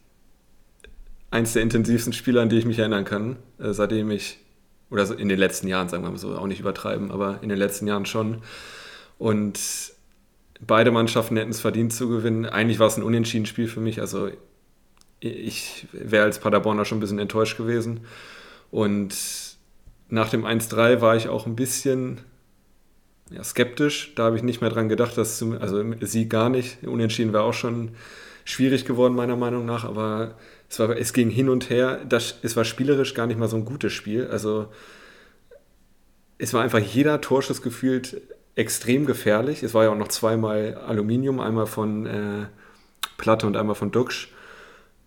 eins 1.36 1.54
der 1.54 1.62
intensivsten 1.62 2.14
Spiele, 2.14 2.42
an 2.42 2.50
die 2.50 2.58
ich 2.58 2.66
mich 2.66 2.80
erinnern 2.80 3.06
kann, 3.06 3.36
äh, 3.60 3.74
seitdem 3.74 4.10
ich, 4.10 4.40
oder 4.90 5.18
in 5.18 5.30
den 5.30 5.40
letzten 5.40 5.68
Jahren, 5.68 5.90
sagen 5.90 6.04
wir 6.04 6.10
mal 6.10 6.18
so, 6.18 6.36
auch 6.36 6.48
nicht 6.48 6.60
übertreiben, 6.60 7.12
aber 7.12 7.40
in 7.42 7.50
den 7.50 7.58
letzten 7.58 7.88
Jahren 7.88 8.06
schon. 8.06 8.42
Und 9.18 9.60
beide 10.66 10.92
Mannschaften 10.92 11.38
hätten 11.38 11.52
es 11.52 11.60
verdient 11.60 11.94
zu 11.94 12.08
gewinnen. 12.10 12.46
Eigentlich 12.46 12.80
war 12.80 12.88
es 12.88 12.98
ein 12.98 13.04
Unentschieden-Spiel 13.04 13.68
für 13.68 13.82
mich, 13.82 14.00
also 14.00 14.30
ich 15.20 15.88
wäre 15.92 16.24
als 16.24 16.40
Paderborner 16.40 16.86
schon 16.86 16.98
ein 16.98 17.02
bisschen 17.02 17.20
enttäuscht 17.20 17.58
gewesen. 17.58 18.02
Und 18.72 19.16
nach 20.10 20.30
dem 20.30 20.46
1-3 20.46 21.02
war 21.02 21.16
ich 21.16 21.30
auch 21.30 21.46
ein 21.46 21.56
bisschen 21.56 22.22
ja, 23.32 23.44
skeptisch. 23.44 24.14
Da 24.16 24.26
habe 24.26 24.38
ich 24.38 24.44
nicht 24.44 24.62
mehr 24.62 24.70
dran 24.70 24.90
gedacht, 24.90 25.18
dass 25.18 25.38
zum, 25.38 25.60
also 25.60 25.84
sie 26.02 26.30
gar 26.30 26.50
nicht. 26.50 26.86
Unentschieden 26.86 27.34
wäre 27.34 27.44
auch 27.44 27.54
schon 27.54 27.92
schwierig 28.44 28.86
geworden, 28.86 29.16
meiner 29.16 29.36
Meinung 29.36 29.66
nach. 29.66 29.84
Aber 29.84 30.36
es, 30.70 30.80
war, 30.80 30.90
es 30.98 31.14
ging 31.14 31.30
hin 31.30 31.50
und 31.50 31.70
her. 31.70 32.02
Das, 32.08 32.40
es 32.42 32.56
war 32.56 32.66
spielerisch 32.66 33.14
gar 33.14 33.28
nicht 33.28 33.38
mal 33.38 33.48
so 33.48 33.58
ein 33.58 33.66
gutes 33.66 33.94
Spiel. 33.94 34.28
Also 34.28 34.68
es 36.38 36.54
war 36.54 36.62
einfach 36.62 36.80
jeder 36.80 37.22
Torschuss 37.22 37.62
gefühlt 37.62 38.22
extrem 38.56 39.06
gefährlich. 39.06 39.64
Es 39.64 39.74
war 39.74 39.84
ja 39.84 39.92
auch 39.92 39.98
noch 39.98 40.08
zweimal 40.08 40.76
Aluminium, 40.76 41.40
einmal 41.40 41.68
von 41.68 42.06
äh, 42.06 42.46
Platte 43.18 43.48
und 43.48 43.58
einmal 43.58 43.76
von 43.76 43.92
Duxch. 43.92 44.34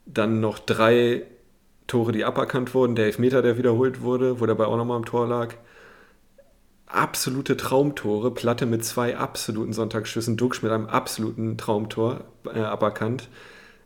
Dann 0.07 0.41
noch 0.41 0.59
drei 0.59 1.25
Tore, 1.87 2.13
die 2.13 2.25
aberkannt 2.25 2.75
wurden. 2.75 2.95
Der 2.95 3.07
Elfmeter, 3.07 3.43
der 3.43 3.59
wiederholt 3.59 4.03
wurde, 4.03 4.41
wo 4.41 4.47
dabei 4.47 4.67
auch 4.67 4.77
nochmal 4.77 4.99
im 4.99 5.05
Tor 5.05 5.27
lag. 5.27 5.55
Absolute 6.87 7.57
Traumtore. 7.57 8.31
Platte 8.31 8.67
mit 8.67 8.85
zwei 8.85 9.17
absoluten 9.17 9.73
Sonntagsschüssen. 9.73 10.37
Duxch 10.37 10.63
mit 10.63 10.73
einem 10.73 10.87
absoluten 10.87 11.59
Traumtor 11.59 12.25
äh, 12.47 12.61
aberkannt. 12.61 13.29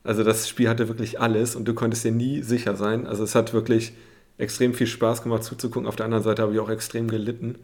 Also 0.05 0.25
das 0.25 0.49
Spiel 0.49 0.69
hatte 0.69 0.89
wirklich 0.89 1.21
alles 1.21 1.55
und 1.55 1.67
du 1.67 1.75
konntest 1.75 2.05
dir 2.05 2.13
nie 2.13 2.43
sicher 2.43 2.77
sein. 2.77 3.07
Also 3.07 3.23
es 3.25 3.35
hat 3.35 3.53
wirklich 3.53 3.93
extrem 4.39 4.75
viel 4.75 4.87
Spaß 4.87 5.23
gemacht 5.23 5.45
zuzugucken. 5.45 5.87
Auf 5.87 5.97
der 5.97 6.07
anderen 6.07 6.25
Seite 6.25 6.43
habe 6.43 6.53
ich 6.53 6.59
auch 6.59 6.71
extrem 6.71 7.09
gelitten 7.09 7.57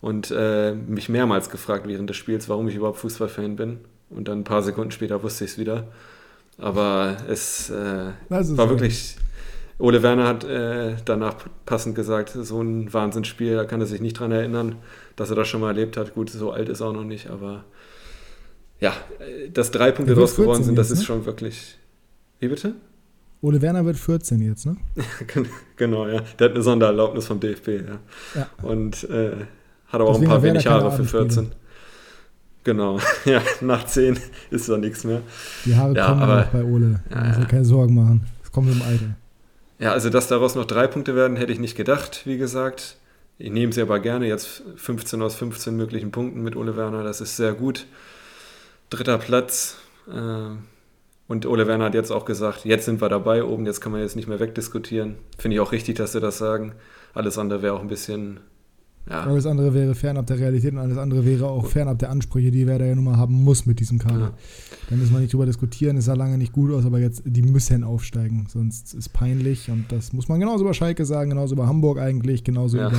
und 0.00 0.30
äh, 0.30 0.72
mich 0.74 1.08
mehrmals 1.08 1.50
gefragt 1.50 1.86
während 1.86 2.08
des 2.08 2.16
Spiels, 2.16 2.48
warum 2.48 2.68
ich 2.68 2.76
überhaupt 2.76 2.98
Fußballfan 2.98 3.56
bin. 3.56 3.80
Und 4.10 4.28
dann 4.28 4.40
ein 4.40 4.44
paar 4.44 4.62
Sekunden 4.62 4.90
später 4.90 5.22
wusste 5.22 5.44
ich 5.44 5.52
es 5.52 5.58
wieder. 5.58 5.88
Aber 6.56 7.16
es 7.28 7.70
äh, 7.70 8.12
war 8.28 8.70
wirklich. 8.70 9.16
Ole 9.80 10.02
Werner 10.02 10.26
hat 10.26 10.42
äh, 10.42 10.96
danach 11.04 11.36
passend 11.64 11.94
gesagt, 11.94 12.30
so 12.30 12.60
ein 12.60 12.92
Wahnsinnsspiel, 12.92 13.54
da 13.54 13.64
kann 13.64 13.80
er 13.80 13.86
sich 13.86 14.00
nicht 14.00 14.18
dran 14.18 14.32
erinnern, 14.32 14.74
dass 15.14 15.30
er 15.30 15.36
das 15.36 15.46
schon 15.46 15.60
mal 15.60 15.68
erlebt 15.68 15.96
hat. 15.96 16.14
Gut, 16.14 16.30
so 16.30 16.50
alt 16.50 16.68
ist 16.68 16.80
er 16.80 16.88
auch 16.88 16.92
noch 16.92 17.04
nicht, 17.04 17.30
aber 17.30 17.64
ja, 18.80 18.92
dass 19.52 19.70
drei 19.70 19.92
Punkte 19.92 20.14
draus 20.14 20.36
geworden 20.36 20.62
sind, 20.62 20.76
das 20.76 20.90
jetzt, 20.90 20.98
ist 20.98 21.00
ne? 21.00 21.06
schon 21.06 21.26
wirklich. 21.26 21.78
Wie 22.40 22.48
bitte? 22.48 22.74
Ole 23.40 23.62
Werner 23.62 23.84
wird 23.84 23.96
14 23.96 24.40
jetzt, 24.40 24.66
ne? 24.66 24.76
genau, 25.76 26.08
ja. 26.08 26.22
Der 26.38 26.48
hat 26.48 26.54
eine 26.54 26.62
Sondererlaubnis 26.62 27.26
vom 27.26 27.38
DFB, 27.38 27.68
ja. 27.68 27.98
ja. 28.34 28.48
Und 28.62 29.04
äh, 29.04 29.32
hat 29.86 30.00
aber 30.00 30.10
auch 30.10 30.20
ein 30.20 30.26
paar 30.26 30.42
wenig 30.42 30.66
Haare 30.66 30.90
für 30.92 31.04
14. 31.04 31.52
Genau, 32.64 32.98
ja, 33.24 33.40
nach 33.60 33.86
10 33.86 34.18
ist 34.50 34.68
da 34.68 34.76
nichts 34.76 35.04
mehr. 35.04 35.22
Die 35.64 35.76
Haare 35.76 35.94
ja, 35.94 36.06
kommen 36.06 36.22
aber, 36.22 36.40
noch 36.40 36.48
bei 36.48 36.64
Ole. 36.64 37.00
Ja, 37.10 37.16
also 37.16 37.46
keine 37.46 37.64
Sorgen 37.64 37.94
machen. 37.94 38.26
Das 38.42 38.52
kommt 38.52 38.70
im 38.70 38.82
Alter. 38.82 39.16
Ja, 39.78 39.92
also 39.92 40.10
dass 40.10 40.26
daraus 40.26 40.56
noch 40.56 40.64
drei 40.64 40.88
Punkte 40.88 41.14
werden, 41.14 41.36
hätte 41.36 41.52
ich 41.52 41.60
nicht 41.60 41.76
gedacht, 41.76 42.22
wie 42.24 42.36
gesagt. 42.36 42.96
Ich 43.38 43.52
nehme 43.52 43.72
sie 43.72 43.80
aber 43.80 44.00
gerne. 44.00 44.26
Jetzt 44.26 44.64
15 44.76 45.22
aus 45.22 45.36
15 45.36 45.76
möglichen 45.76 46.10
Punkten 46.10 46.42
mit 46.42 46.56
Ole 46.56 46.76
Werner, 46.76 47.04
das 47.04 47.20
ist 47.20 47.36
sehr 47.36 47.52
gut. 47.52 47.86
Dritter 48.90 49.18
Platz. 49.18 49.76
Äh, 50.10 50.56
und 51.28 51.46
Ole 51.46 51.66
Werner 51.66 51.86
hat 51.86 51.94
jetzt 51.94 52.10
auch 52.10 52.24
gesagt, 52.24 52.64
jetzt 52.64 52.86
sind 52.86 53.00
wir 53.00 53.08
dabei 53.08 53.44
oben, 53.44 53.66
jetzt 53.66 53.80
kann 53.80 53.92
man 53.92 54.00
jetzt 54.00 54.16
nicht 54.16 54.28
mehr 54.28 54.40
wegdiskutieren. 54.40 55.16
Finde 55.36 55.56
ich 55.56 55.60
auch 55.60 55.72
richtig, 55.72 55.96
dass 55.96 56.12
sie 56.12 56.20
das 56.20 56.38
sagen. 56.38 56.72
Alles 57.12 57.36
andere 57.36 57.60
wäre 57.62 57.74
auch 57.74 57.80
ein 57.80 57.88
bisschen 57.88 58.40
ja. 59.10 59.24
Alles 59.24 59.46
andere 59.46 59.72
wäre 59.72 59.94
fernab 59.94 60.26
der 60.26 60.38
Realität 60.38 60.72
und 60.72 60.78
alles 60.78 60.98
andere 60.98 61.24
wäre 61.24 61.48
auch 61.48 61.66
fernab 61.66 61.98
der 61.98 62.10
Ansprüche, 62.10 62.50
die 62.50 62.66
Werder 62.66 62.84
ja 62.84 62.94
nun 62.94 63.04
mal 63.04 63.16
haben 63.16 63.42
muss 63.42 63.64
mit 63.64 63.80
diesem 63.80 63.98
Kader. 63.98 64.20
Ja. 64.20 64.32
Da 64.90 64.96
müssen 64.96 65.12
wir 65.12 65.20
nicht 65.20 65.32
drüber 65.32 65.46
diskutieren. 65.46 65.96
Es 65.96 66.06
sah 66.06 66.14
lange 66.14 66.36
nicht 66.36 66.52
gut 66.52 66.72
aus, 66.72 66.84
aber 66.84 66.98
jetzt, 66.98 67.22
die 67.24 67.42
müssen 67.42 67.84
aufsteigen. 67.84 68.46
Sonst 68.50 68.88
ist 68.88 68.94
es 68.94 69.08
peinlich 69.08 69.70
und 69.70 69.90
das 69.90 70.12
muss 70.12 70.28
man 70.28 70.40
genauso 70.40 70.64
über 70.64 70.74
Schalke 70.74 71.06
sagen, 71.06 71.30
genauso 71.30 71.54
über 71.54 71.66
Hamburg 71.66 71.98
eigentlich, 71.98 72.44
genauso 72.44 72.76
ja. 72.76 72.88
über 72.88 72.98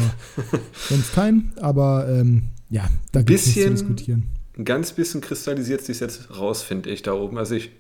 sonst 0.74 1.14
kein. 1.14 1.52
Aber 1.62 2.08
ähm, 2.10 2.46
ja, 2.70 2.88
da 3.12 3.22
gibt 3.22 3.40
es 3.40 3.46
nichts 3.46 3.64
zu 3.64 3.70
diskutieren. 3.70 4.24
Ein 4.60 4.66
ganz 4.66 4.92
bisschen 4.92 5.22
kristallisiert 5.22 5.82
sich 5.82 6.02
jetzt 6.02 6.38
raus, 6.38 6.62
finde 6.62 6.90
ich, 6.90 7.02
da 7.02 7.14
oben. 7.14 7.38
Also 7.38 7.56
ich 7.56 7.72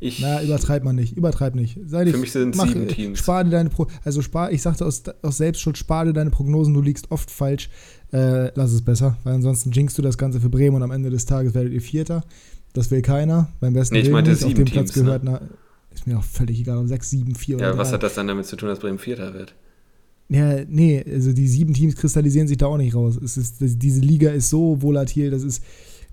ich, 0.00 0.18
Na, 0.20 0.42
übertreib 0.42 0.82
man 0.82 0.96
nicht, 0.96 1.16
übertreib 1.16 1.54
nicht. 1.54 1.78
Sei 1.86 2.04
für 2.06 2.18
mich 2.18 2.32
sind 2.32 2.56
es 2.56 2.60
sieben 2.60 2.88
Teams. 2.88 3.20
Spar 3.20 3.44
dir 3.44 3.50
deine 3.50 3.70
Pro 3.70 3.86
also 4.02 4.20
spar, 4.20 4.50
ich 4.50 4.60
sagte 4.60 4.84
aus, 4.84 5.04
aus 5.22 5.36
Selbstschutz, 5.36 5.78
spar 5.78 6.04
dir 6.04 6.12
deine 6.12 6.30
Prognosen, 6.30 6.74
du 6.74 6.82
liegst 6.82 7.12
oft 7.12 7.30
falsch. 7.30 7.70
Äh, 8.12 8.50
lass 8.56 8.72
es 8.72 8.82
besser, 8.82 9.16
weil 9.22 9.34
ansonsten 9.34 9.70
jinkst 9.70 9.96
du 9.96 10.02
das 10.02 10.18
Ganze 10.18 10.40
für 10.40 10.48
Bremen 10.48 10.74
und 10.74 10.82
am 10.82 10.90
Ende 10.90 11.08
des 11.08 11.24
Tages 11.24 11.54
werdet 11.54 11.72
ihr 11.72 11.80
Vierter. 11.80 12.24
Das 12.72 12.90
will 12.90 13.00
keiner. 13.00 13.52
Beim 13.60 13.74
besten 13.74 13.94
nee, 13.94 14.00
ich 14.00 14.10
meinte 14.10 14.32
nicht. 14.32 14.44
Auf 14.44 14.54
dem 14.54 14.64
Platz 14.64 14.92
gehört, 14.92 15.22
ne? 15.22 15.40
na, 15.40 15.48
ist 15.94 16.08
mir 16.08 16.18
auch 16.18 16.24
völlig 16.24 16.58
egal, 16.58 16.78
um 16.78 16.88
6, 16.88 17.10
7, 17.10 17.34
4 17.36 17.58
Ja, 17.58 17.78
was 17.78 17.90
3. 17.90 17.94
hat 17.94 18.02
das 18.02 18.14
dann 18.14 18.26
damit 18.26 18.46
zu 18.46 18.56
tun, 18.56 18.70
dass 18.70 18.80
Bremen 18.80 18.98
Vierter 18.98 19.34
wird? 19.34 19.54
Ja, 20.28 20.64
nee, 20.66 21.04
also 21.08 21.32
die 21.32 21.46
sieben 21.46 21.74
Teams 21.74 21.94
kristallisieren 21.94 22.48
sich 22.48 22.56
da 22.56 22.66
auch 22.66 22.76
nicht 22.76 22.96
raus. 22.96 23.20
Es 23.22 23.36
ist, 23.36 23.58
diese 23.60 24.00
Liga 24.00 24.30
ist 24.30 24.50
so 24.50 24.82
volatil, 24.82 25.30
das 25.30 25.44
ist 25.44 25.62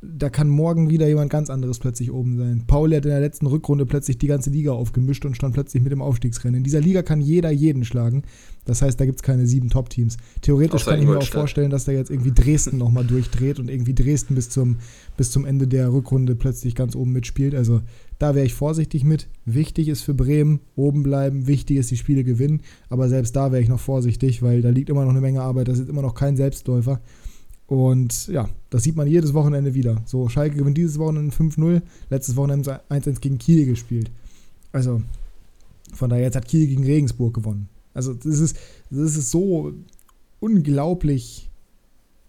da 0.01 0.29
kann 0.29 0.47
morgen 0.47 0.89
wieder 0.89 1.07
jemand 1.07 1.29
ganz 1.29 1.49
anderes 1.49 1.79
plötzlich 1.79 2.12
oben 2.12 2.38
sein. 2.38 2.63
Pauli 2.67 2.95
hat 2.95 3.05
in 3.05 3.12
der 3.12 3.19
letzten 3.19 3.47
Rückrunde 3.47 3.85
plötzlich 3.85 4.17
die 4.17 4.27
ganze 4.27 4.49
Liga 4.49 4.71
aufgemischt 4.71 5.25
und 5.25 5.35
stand 5.35 5.53
plötzlich 5.53 5.83
mit 5.83 5.91
dem 5.91 6.01
Aufstiegsrennen. 6.01 6.59
In 6.59 6.63
dieser 6.63 6.79
Liga 6.79 7.01
kann 7.01 7.19
jeder 7.19 7.51
jeden 7.51 7.83
schlagen. 7.83 8.23
Das 8.63 8.81
heißt, 8.81 8.99
da 8.99 9.05
gibt 9.05 9.19
es 9.19 9.23
keine 9.23 9.45
sieben 9.45 9.69
Top-Teams. 9.69 10.17
Theoretisch 10.41 10.81
Außer 10.81 10.91
kann 10.91 11.01
ich 11.01 11.07
mir 11.07 11.17
auch 11.17 11.23
vorstellen, 11.23 11.69
dass 11.69 11.85
da 11.85 11.91
jetzt 11.91 12.12
irgendwie 12.12 12.31
Dresden 12.31 12.77
nochmal 12.77 13.03
durchdreht 13.03 13.59
und 13.59 13.69
irgendwie 13.69 13.93
Dresden 13.93 14.35
bis 14.35 14.49
zum, 14.49 14.77
bis 15.17 15.31
zum 15.31 15.43
Ende 15.45 15.67
der 15.67 15.91
Rückrunde 15.91 16.35
plötzlich 16.35 16.75
ganz 16.75 16.95
oben 16.95 17.12
mitspielt. 17.12 17.53
Also 17.53 17.81
da 18.19 18.35
wäre 18.35 18.45
ich 18.45 18.53
vorsichtig 18.53 19.03
mit. 19.03 19.27
Wichtig 19.45 19.89
ist 19.89 20.01
für 20.01 20.13
Bremen, 20.13 20.59
oben 20.75 21.03
bleiben. 21.03 21.47
Wichtig 21.47 21.77
ist, 21.77 21.91
die 21.91 21.97
Spiele 21.97 22.23
gewinnen. 22.23 22.62
Aber 22.89 23.09
selbst 23.09 23.35
da 23.35 23.51
wäre 23.51 23.62
ich 23.62 23.69
noch 23.69 23.79
vorsichtig, 23.79 24.41
weil 24.41 24.62
da 24.62 24.69
liegt 24.69 24.89
immer 24.89 25.03
noch 25.03 25.12
eine 25.12 25.21
Menge 25.21 25.41
Arbeit. 25.41 25.67
Das 25.67 25.79
ist 25.79 25.89
immer 25.89 26.01
noch 26.01 26.15
kein 26.15 26.38
Selbstläufer. 26.38 27.01
Und 27.69 28.27
ja, 28.29 28.49
das 28.71 28.82
sieht 28.82 28.95
man 28.95 29.08
jedes 29.08 29.36
Wochenende 29.36 29.75
wieder. 29.75 30.01
So, 30.05 30.27
Schalke 30.27 30.58
gewinnt 30.58 30.75
dieses 30.75 30.97
Wochenende 30.97 31.36
5-0, 31.36 31.84
letztes 32.10 32.36
Wochenende 32.36 32.82
1-1 32.89 33.19
gegen 33.19 33.38
Kiel 33.38 33.67
gespielt. 33.67 34.10
Also, 34.71 35.03
von 35.93 36.10
daher, 36.10 36.23
jetzt 36.23 36.36
hat 36.36 36.47
Kiel 36.47 36.65
gegen 36.65 36.84
Regensburg 36.84 37.36
gewonnen. 37.36 37.69
Also, 37.93 38.15
das 38.15 38.39
ist, 38.39 38.58
das 38.89 39.15
ist 39.15 39.29
so 39.29 39.71
unglaublich 40.39 41.51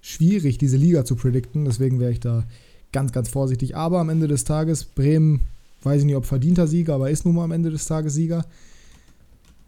schwierig, 0.03 0.59
diese 0.59 0.76
Liga 0.76 1.07
zu 1.07 1.16
predikten. 1.16 1.64
Deswegen 1.64 2.00
wäre 2.00 2.12
ich 2.12 2.20
da 2.20 2.44
ganz, 2.92 3.11
ganz 3.12 3.31
vorsichtig. 3.31 3.74
Aber 3.76 3.98
am 4.00 4.11
Ende 4.11 4.29
des 4.29 4.44
Tages, 4.44 4.85
Bremen, 4.85 5.40
weiß 5.85 6.00
ich 6.00 6.07
nicht, 6.07 6.16
ob 6.16 6.26
verdienter 6.26 6.66
Sieger, 6.66 6.96
aber 6.96 7.11
ist 7.11 7.24
nun 7.24 7.35
mal 7.35 7.44
am 7.44 7.53
Ende 7.53 7.70
des 7.70 7.87
Tages 7.87 8.12
Sieger. 8.12 8.44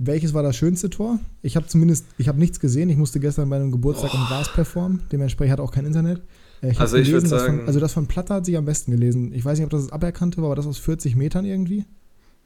Welches 0.05 0.35
war 0.35 0.43
das 0.43 0.57
schönste 0.57 0.91
Tor? 0.91 1.19
Ich 1.43 1.55
habe 1.57 1.67
zumindest, 1.67 2.07
ich 2.19 2.27
habe 2.29 2.39
nichts 2.39 2.59
gesehen. 2.59 2.89
Ich 2.91 2.97
musste 2.97 3.21
gestern 3.21 3.49
bei 3.49 3.57
einem 3.57 3.71
Geburtstag 3.71 4.13
im 4.15 4.27
Glas 4.27 4.53
performen. 4.53 5.03
Dementsprechend 5.13 5.53
hat 5.53 5.61
auch 5.61 5.71
kein 5.71 5.87
Internet. 5.87 6.23
Äh, 6.61 6.71
Ich 6.73 6.81
Also 6.81 6.97
ich 6.97 7.07
gelesen, 7.09 7.31
dass 7.31 7.43
sagen- 7.43 7.59
von, 7.59 7.67
also 7.69 7.79
das 7.81 7.93
von 7.93 8.07
Platte 8.09 8.35
hat 8.35 8.45
sich 8.47 8.57
am 8.57 8.65
besten 8.65 8.91
gelesen. 8.91 9.33
Ich 9.33 9.45
weiß 9.45 9.59
nicht, 9.59 9.65
ob 9.65 9.71
das 9.71 9.85
das 9.85 9.93
Aberkannte 9.93 10.39
war, 10.39 10.47
aber 10.47 10.57
das 10.57 10.67
aus 10.67 10.79
40 10.79 11.15
Metern 11.15 11.45
irgendwie. 11.45 11.85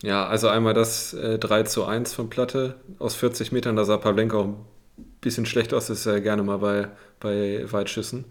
Ja, 0.03 0.27
also 0.27 0.49
einmal 0.49 0.75
das 0.75 1.15
äh, 1.15 1.39
3 1.39 1.63
zu 1.63 1.85
1 1.87 2.13
von 2.13 2.29
Platte 2.29 2.75
aus 2.99 3.15
40 3.15 3.53
Metern, 3.53 3.77
da 3.77 3.85
sah 3.87 3.97
Pavlenka 3.97 4.37
auch 4.37 4.45
ein 4.49 4.55
bisschen 5.23 5.47
schlecht 5.47 5.73
aus, 5.73 5.87
das 5.87 6.01
ist 6.01 6.05
ja 6.05 6.19
gerne 6.19 6.43
mal 6.43 6.59
bei, 6.59 6.89
bei 7.21 7.65
Weitschüssen. 7.73 8.25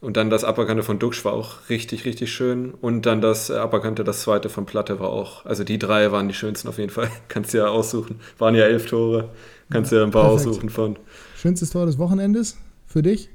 Und 0.00 0.16
dann 0.16 0.28
das 0.28 0.44
Aberkante 0.44 0.82
von 0.82 0.98
Duxch 0.98 1.24
war 1.24 1.32
auch 1.32 1.68
richtig, 1.70 2.04
richtig 2.04 2.30
schön. 2.30 2.72
Und 2.72 3.06
dann 3.06 3.20
das 3.20 3.48
äh, 3.48 3.54
Aberkante, 3.54 4.04
das 4.04 4.22
zweite 4.22 4.48
von 4.48 4.66
Platte 4.66 5.00
war 5.00 5.08
auch, 5.08 5.46
also 5.46 5.64
die 5.64 5.78
drei 5.78 6.12
waren 6.12 6.28
die 6.28 6.34
schönsten 6.34 6.68
auf 6.68 6.78
jeden 6.78 6.90
Fall. 6.90 7.10
Kannst 7.28 7.54
du 7.54 7.58
ja 7.58 7.68
aussuchen. 7.68 8.20
Waren 8.38 8.54
ja 8.54 8.64
elf 8.64 8.86
Tore. 8.86 9.30
Kannst 9.70 9.92
du 9.92 9.96
ja 9.96 10.04
ein 10.04 10.10
paar 10.10 10.28
Perfekt. 10.28 10.48
aussuchen 10.48 10.68
von. 10.68 10.96
Schönstes 11.36 11.70
Tor 11.70 11.86
des 11.86 11.98
Wochenendes 11.98 12.56
für 12.86 13.02
dich? 13.02 13.30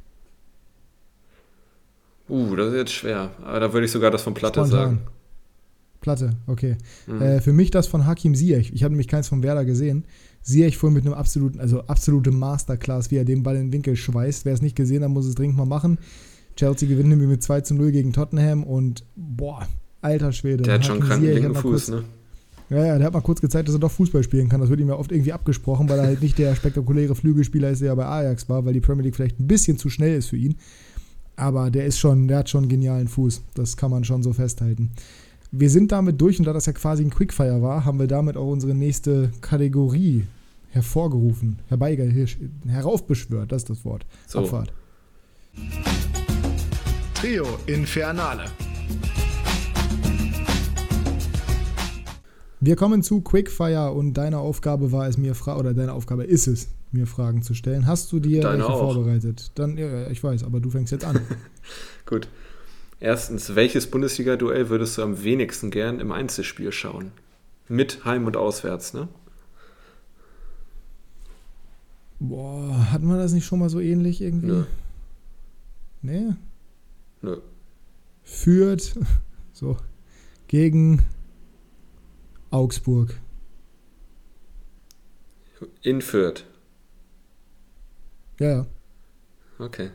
Uh, 2.30 2.56
das 2.56 2.67
ist 2.69 2.76
jetzt 2.76 2.93
schwer. 2.93 3.32
Aber 3.43 3.60
da 3.60 3.74
würde 3.74 3.86
ich 3.86 3.91
sogar 3.91 4.12
das 4.12 4.21
von 4.21 4.34
Platte 4.34 4.62
Spontan. 4.62 4.80
sagen. 4.80 5.02
Platte, 6.00 6.32
okay. 6.47 6.78
Mhm. 7.08 7.21
Äh, 7.21 7.41
für 7.41 7.54
mich 7.54 7.71
das 7.71 7.88
von 7.88 8.06
Hakim 8.06 8.34
Ziyech. 8.34 8.71
Ich 8.74 8.84
habe 8.84 8.93
nämlich 8.93 9.08
keins 9.08 9.28
von 9.28 9.43
Werder 9.43 9.65
gesehen. 9.65 10.06
Ziyech 10.41 10.78
vorhin 10.78 10.95
mit 10.95 11.06
einem 11.06 11.13
absoluten, 11.13 11.60
also 11.60 11.82
absolute 11.82 12.32
Masterclass, 12.32 13.12
wie 13.12 13.17
er 13.17 13.26
den 13.26 13.43
Ball 13.43 13.56
in 13.56 13.67
den 13.67 13.74
Winkel 13.74 13.95
schweißt. 13.95 14.45
Wer 14.45 14.54
es 14.54 14.62
nicht 14.62 14.76
gesehen 14.76 15.04
hat, 15.04 15.12
muss 15.12 15.26
es 15.26 15.36
dringend 15.36 15.58
mal 15.58 15.65
machen. 15.65 16.00
Chelsea 16.62 16.88
gewinnt 16.88 17.10
nämlich 17.10 17.28
mit 17.28 17.41
2 17.41 17.62
zu 17.62 17.74
0 17.74 17.91
gegen 17.91 18.13
Tottenham 18.13 18.63
und 18.63 19.04
boah, 19.15 19.67
alter 20.02 20.32
Schwede. 20.32 20.62
Der 20.62 20.76
hat 20.76 20.86
schon 20.86 21.00
kranken 21.00 21.26
Ziyech 21.26 21.39
linken 21.39 21.56
Fuß, 21.56 21.63
kurz, 21.63 21.89
ne? 21.89 22.04
Ja, 22.69 22.86
ja, 22.86 22.97
der 23.00 23.08
hat 23.08 23.13
mal 23.13 23.21
kurz 23.21 23.41
gezeigt, 23.41 23.67
dass 23.67 23.76
er 23.76 23.80
doch 23.80 23.89
Fußball 23.89 24.21
spielen 24.21 24.47
kann. 24.47 24.62
Das 24.62 24.69
wird 24.69 24.80
ihm 24.80 24.88
ja 24.88 24.93
oft 24.93 25.12
irgendwie 25.12 25.34
abgesprochen, 25.34 25.89
weil 25.89 25.97
er 25.97 26.06
halt 26.06 26.21
nicht 26.21 26.38
der 26.38 26.54
spektakuläre 26.56 27.15
Flügelspieler 27.15 27.71
ist, 27.71 27.82
der 27.82 27.88
ja 27.88 27.95
bei 27.95 28.06
Ajax 28.06 28.47
war, 28.47 28.63
weil 28.63 28.74
die 28.74 28.80
Premier 28.80 29.06
League 29.06 29.15
vielleicht 29.15 29.39
ein 29.39 29.47
bisschen 29.47 29.80
zu 29.80 29.89
schnell 29.89 30.19
ist 30.19 30.28
für 30.28 30.38
ihn. 30.38 30.56
Aber 31.36 31.71
der 31.71 31.88
ist 31.88 31.97
schon, 31.97 32.28
der 32.28 32.38
hat 32.38 32.50
schon 32.50 32.65
einen 32.65 32.69
genialen 32.69 33.08
Fuß. 33.08 33.41
Das 33.56 33.76
kann 33.76 33.89
man 33.89 34.04
schon 34.04 34.21
so 34.21 34.32
festhalten. 34.32 34.91
Wir 35.52 35.71
sind 35.71 35.91
damit 35.91 36.21
durch 36.21 36.38
und 36.38 36.45
da 36.45 36.54
das 36.54 36.67
ja 36.67 36.74
quasi 36.74 37.04
ein 37.04 37.10
Quickfire 37.10 37.63
war, 37.63 37.86
haben 37.86 37.97
wir 37.97 38.08
damit 38.08 38.38
auch 38.38 38.52
unsere 38.52 38.76
nächste 38.76 39.32
Kategorie 39.41 40.28
hervorgerufen, 40.69 41.58
herbeiger, 41.69 42.06
heraufbeschwört, 42.67 43.52
das 43.52 43.63
ist 43.63 43.71
das 43.71 43.84
Wort. 43.84 44.06
So. 44.28 44.39
Abfahrt. 44.39 44.71
Trio 47.21 47.45
Infernale. 47.67 48.45
Wir 52.60 52.75
kommen 52.75 53.03
zu 53.03 53.21
Quickfire 53.21 53.91
und 53.91 54.15
deine 54.15 54.39
Aufgabe 54.39 54.91
war 54.91 55.07
es 55.07 55.19
mir 55.19 55.36
Fra 55.36 55.55
oder 55.60 55.75
deine 55.75 55.93
Aufgabe 55.93 56.23
ist 56.23 56.47
es, 56.47 56.69
mir 56.91 57.05
Fragen 57.05 57.43
zu 57.43 57.53
stellen. 57.53 57.86
Hast 57.86 58.12
du 58.12 58.19
dir 58.19 58.41
Deine 58.41 58.63
welche 58.63 58.73
auch. 58.73 58.93
vorbereitet? 58.95 59.51
Dann, 59.53 59.77
ja, 59.77 60.07
ich 60.07 60.23
weiß, 60.23 60.43
aber 60.43 60.60
du 60.62 60.71
fängst 60.71 60.91
jetzt 60.91 61.05
an. 61.05 61.19
Gut. 62.07 62.27
Erstens, 62.99 63.53
welches 63.53 63.86
Bundesliga-Duell 63.86 64.69
würdest 64.69 64.97
du 64.97 65.03
am 65.03 65.23
wenigsten 65.23 65.69
gern 65.69 65.99
im 65.99 66.12
Einzelspiel 66.12 66.71
schauen? 66.71 67.12
Mit 67.67 68.03
Heim- 68.03 68.25
und 68.25 68.36
Auswärts, 68.36 68.95
ne? 68.95 69.10
Boah, 72.19 72.88
hatten 72.91 73.05
wir 73.07 73.17
das 73.17 73.31
nicht 73.34 73.45
schon 73.45 73.60
mal 73.60 73.69
so 73.69 73.79
ähnlich 73.79 74.21
irgendwie? 74.23 74.47
Nö. 74.47 74.63
Nee? 76.01 76.34
Nö. 77.21 77.38
Führt 78.23 78.95
so 79.53 79.77
gegen 80.47 81.05
Augsburg. 82.49 83.19
In 85.81 86.01
Fürth. 86.01 86.45
Ja, 88.39 88.49
ja. 88.49 88.65
Okay. 89.60 89.91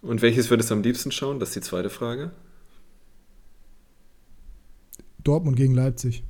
Und 0.00 0.22
welches 0.22 0.50
würdest 0.50 0.70
du 0.70 0.74
am 0.74 0.82
liebsten 0.82 1.12
schauen? 1.12 1.38
Das 1.38 1.50
ist 1.50 1.56
die 1.56 1.60
zweite 1.60 1.90
Frage. 1.90 2.30
Dortmund 5.22 5.56
gegen 5.56 5.74
Leipzig. 5.74 6.22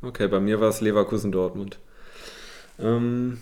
Okay, 0.00 0.26
bei 0.26 0.40
mir 0.40 0.60
war 0.60 0.68
es 0.68 0.80
Leverkusen-Dortmund. 0.80 1.78
Ähm, 2.78 3.40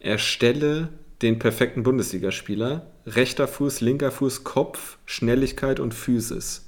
erstelle 0.00 0.88
den 1.22 1.38
perfekten 1.38 1.82
Bundesligaspieler. 1.82 2.90
Rechter 3.06 3.48
Fuß, 3.48 3.80
linker 3.80 4.10
Fuß, 4.10 4.44
Kopf, 4.44 4.98
Schnelligkeit 5.06 5.80
und 5.80 5.94
Physis. 5.94 6.66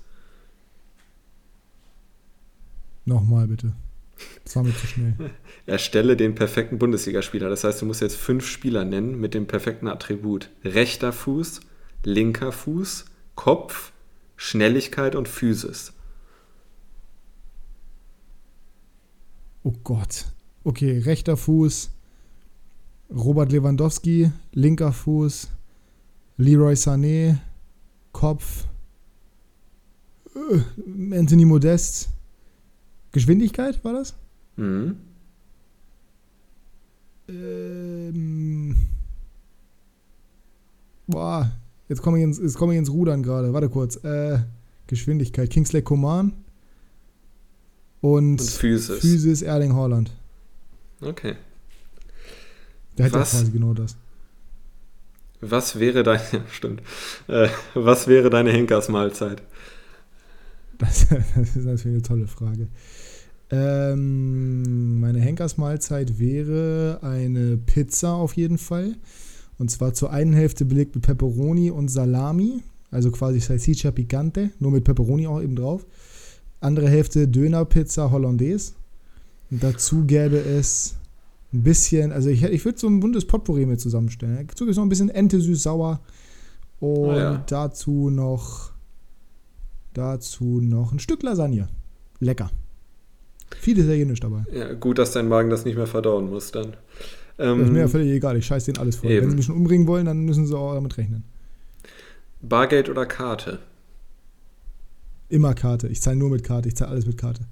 Nochmal 3.04 3.46
bitte. 3.46 3.72
Das 4.44 4.56
war 4.56 4.62
mir 4.64 4.74
zu 4.74 4.86
schnell. 4.86 5.14
Erstelle 5.66 6.16
den 6.16 6.34
perfekten 6.34 6.78
Bundesligaspieler. 6.78 7.48
Das 7.48 7.64
heißt, 7.64 7.80
du 7.80 7.86
musst 7.86 8.00
jetzt 8.00 8.16
fünf 8.16 8.46
Spieler 8.46 8.84
nennen 8.84 9.20
mit 9.20 9.34
dem 9.34 9.46
perfekten 9.46 9.88
Attribut. 9.88 10.50
Rechter 10.64 11.12
Fuß, 11.12 11.60
linker 12.04 12.52
Fuß, 12.52 13.06
Kopf, 13.34 13.92
Schnelligkeit 14.36 15.14
und 15.14 15.28
Physis. 15.28 15.92
Oh 19.62 19.74
Gott. 19.84 20.26
Okay, 20.64 20.98
rechter 20.98 21.36
Fuß, 21.36 21.90
Robert 23.10 23.50
Lewandowski, 23.52 24.30
linker 24.52 24.92
Fuß, 24.92 25.48
Leroy 26.36 26.74
Sané, 26.74 27.38
Kopf, 28.12 28.66
äh, 30.34 31.16
Anthony 31.18 31.44
Modest. 31.44 32.10
Geschwindigkeit 33.12 33.82
war 33.84 33.94
das? 33.94 34.14
Mhm. 34.56 34.96
Ähm, 37.28 38.76
boah, 41.06 41.50
jetzt 41.88 42.02
komme 42.02 42.18
ich, 42.18 42.24
ins- 42.24 42.38
jetzt 42.38 42.56
komme 42.56 42.74
ich 42.74 42.78
ins 42.78 42.90
Rudern 42.90 43.22
gerade. 43.22 43.52
Warte 43.52 43.68
kurz. 43.68 43.96
Äh, 44.04 44.40
Geschwindigkeit. 44.86 45.50
Kingsley 45.50 45.82
Coman 45.82 46.32
und, 48.00 48.40
Und 48.40 48.42
Physis. 48.42 49.00
Physis 49.00 49.42
Erling 49.42 49.74
Haaland. 49.74 50.10
Okay. 51.00 51.36
Der 52.98 53.06
hat 53.06 53.12
ja 53.12 53.20
Was? 53.20 53.30
quasi 53.30 53.50
genau 53.52 53.74
das. 53.74 53.96
Was 55.40 55.78
wäre 55.78 56.02
deine, 56.02 56.22
ja, 56.32 56.40
stimmt. 56.50 56.82
Äh, 57.28 57.48
was 57.74 58.08
wäre 58.08 58.28
deine 58.30 58.50
Henkersmahlzeit? 58.50 59.42
Das, 60.78 61.06
das 61.36 61.56
ist 61.56 61.64
natürlich 61.64 61.96
eine 61.96 62.02
tolle 62.02 62.26
Frage. 62.26 62.68
Ähm, 63.50 65.00
meine 65.00 65.20
Henkersmahlzeit 65.20 66.18
wäre 66.18 66.98
eine 67.02 67.56
Pizza 67.56 68.12
auf 68.12 68.34
jeden 68.34 68.58
Fall. 68.58 68.96
Und 69.58 69.70
zwar 69.70 69.94
zur 69.94 70.12
einen 70.12 70.32
Hälfte 70.32 70.64
belegt 70.64 70.94
mit 70.94 71.04
Pepperoni 71.04 71.70
und 71.70 71.88
Salami. 71.88 72.62
Also 72.90 73.10
quasi 73.10 73.40
Salsiccia 73.40 73.90
Picante, 73.90 74.50
nur 74.60 74.70
mit 74.70 74.84
Pepperoni 74.84 75.26
auch 75.26 75.42
eben 75.42 75.56
drauf. 75.56 75.84
Andere 76.60 76.88
Hälfte 76.88 77.28
Dönerpizza 77.28 78.10
Hollandaise. 78.10 78.72
Und 79.50 79.62
dazu 79.62 80.04
gäbe 80.04 80.38
es 80.38 80.96
ein 81.52 81.62
bisschen, 81.62 82.12
also 82.12 82.28
ich, 82.28 82.42
ich 82.42 82.64
würde 82.64 82.78
so 82.78 82.86
ein 82.88 83.00
buntes 83.00 83.26
Potpourri 83.26 83.66
mit 83.66 83.80
zusammenstellen. 83.80 84.46
Dazu 84.48 84.64
gibt 84.64 84.72
es 84.72 84.76
noch 84.76 84.84
ein 84.84 84.88
bisschen 84.90 85.08
Ente 85.08 85.40
süß-sauer. 85.40 86.00
Und 86.80 87.10
Ah 87.10 87.16
ja. 87.18 87.44
dazu 87.46 88.10
noch 88.10 88.72
Dazu 89.94 90.60
noch 90.60 90.92
ein 90.92 90.98
Stück 91.00 91.22
Lasagne. 91.22 91.68
Lecker. 92.20 92.50
Viel 93.58 93.78
Italienisch 93.78 94.20
dabei. 94.20 94.44
Ja, 94.52 94.74
gut, 94.74 94.98
dass 94.98 95.12
dein 95.12 95.26
Magen 95.28 95.50
das 95.50 95.64
nicht 95.64 95.76
mehr 95.76 95.86
verdauen 95.86 96.30
muss 96.30 96.52
dann. 96.52 96.76
Das 97.36 97.58
ist 97.58 97.70
mir 97.70 97.78
ja 97.78 97.84
Ähm, 97.84 97.88
völlig 97.88 98.10
egal, 98.12 98.36
ich 98.36 98.46
scheiß 98.46 98.64
denen 98.66 98.78
alles 98.78 98.96
vor. 98.96 99.08
Eben. 99.10 99.22
Wenn 99.22 99.30
sie 99.30 99.36
mich 99.36 99.46
schon 99.46 99.56
umbringen 99.56 99.86
wollen, 99.86 100.06
dann 100.06 100.20
müssen 100.24 100.46
sie 100.46 100.56
auch 100.56 100.74
damit 100.74 100.96
rechnen. 100.98 101.24
Bargeld 102.42 102.88
oder 102.88 103.06
Karte? 103.06 103.58
Immer 105.30 105.54
Karte. 105.54 105.88
Ich 105.88 106.00
zahle 106.00 106.16
nur 106.16 106.30
mit 106.30 106.44
Karte. 106.44 106.68
Ich 106.68 106.76
zahle 106.76 106.90
alles 106.92 107.06
mit 107.06 107.16
Karte. 107.18 107.42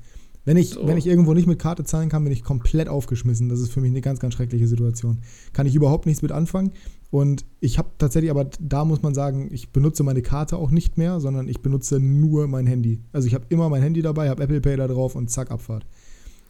Wenn 0.47 0.57
ich, 0.57 0.70
So. 0.70 0.86
wenn 0.86 0.97
ich 0.97 1.07
irgendwo 1.07 1.34
nicht 1.34 1.47
mit 1.49 1.59
Karte 1.59 1.84
zahlen 1.84 2.09
kann, 2.09 2.22
bin 2.24 2.32
ich 2.32 2.42
komplett 2.44 2.88
aufgeschmissen. 2.88 3.49
Das 3.49 3.61
ist 3.61 3.72
für 3.72 3.80
mich 3.80 3.90
eine 3.90 4.01
ganz, 4.01 4.20
ganz 4.20 4.32
schreckliche 4.34 4.66
Situation. 4.66 5.18
Kann 5.53 5.66
ich 5.66 5.74
überhaupt 5.74 6.07
nichts 6.07 6.22
mit 6.22 6.32
anfangen. 6.32 6.72
Und 7.11 7.44
ich 7.61 7.78
habe 7.78 7.88
tatsächlich, 7.99 8.30
aber 8.30 8.47
da 8.61 8.84
muss 8.84 9.03
man 9.03 9.12
sagen, 9.14 9.49
ich 9.53 9.70
benutze 9.70 10.03
meine 10.05 10.22
Karte 10.22 10.57
auch 10.57 10.70
nicht 10.70 10.99
mehr, 10.99 11.20
sondern 11.20 11.49
ich 11.49 11.61
benutze 11.61 11.99
nur 12.01 12.47
mein 12.47 12.66
Handy. 12.66 13.01
Also 13.12 13.26
ich 13.26 13.34
habe 13.34 13.44
immer 13.49 13.68
mein 13.68 13.82
Handy 13.82 14.03
dabei, 14.03 14.28
habe 14.28 14.42
Apple 14.42 14.61
Pay 14.61 14.76
da 14.76 14.86
drauf 14.86 15.16
und 15.16 15.30
zack, 15.30 15.51
Abfahrt. 15.51 15.84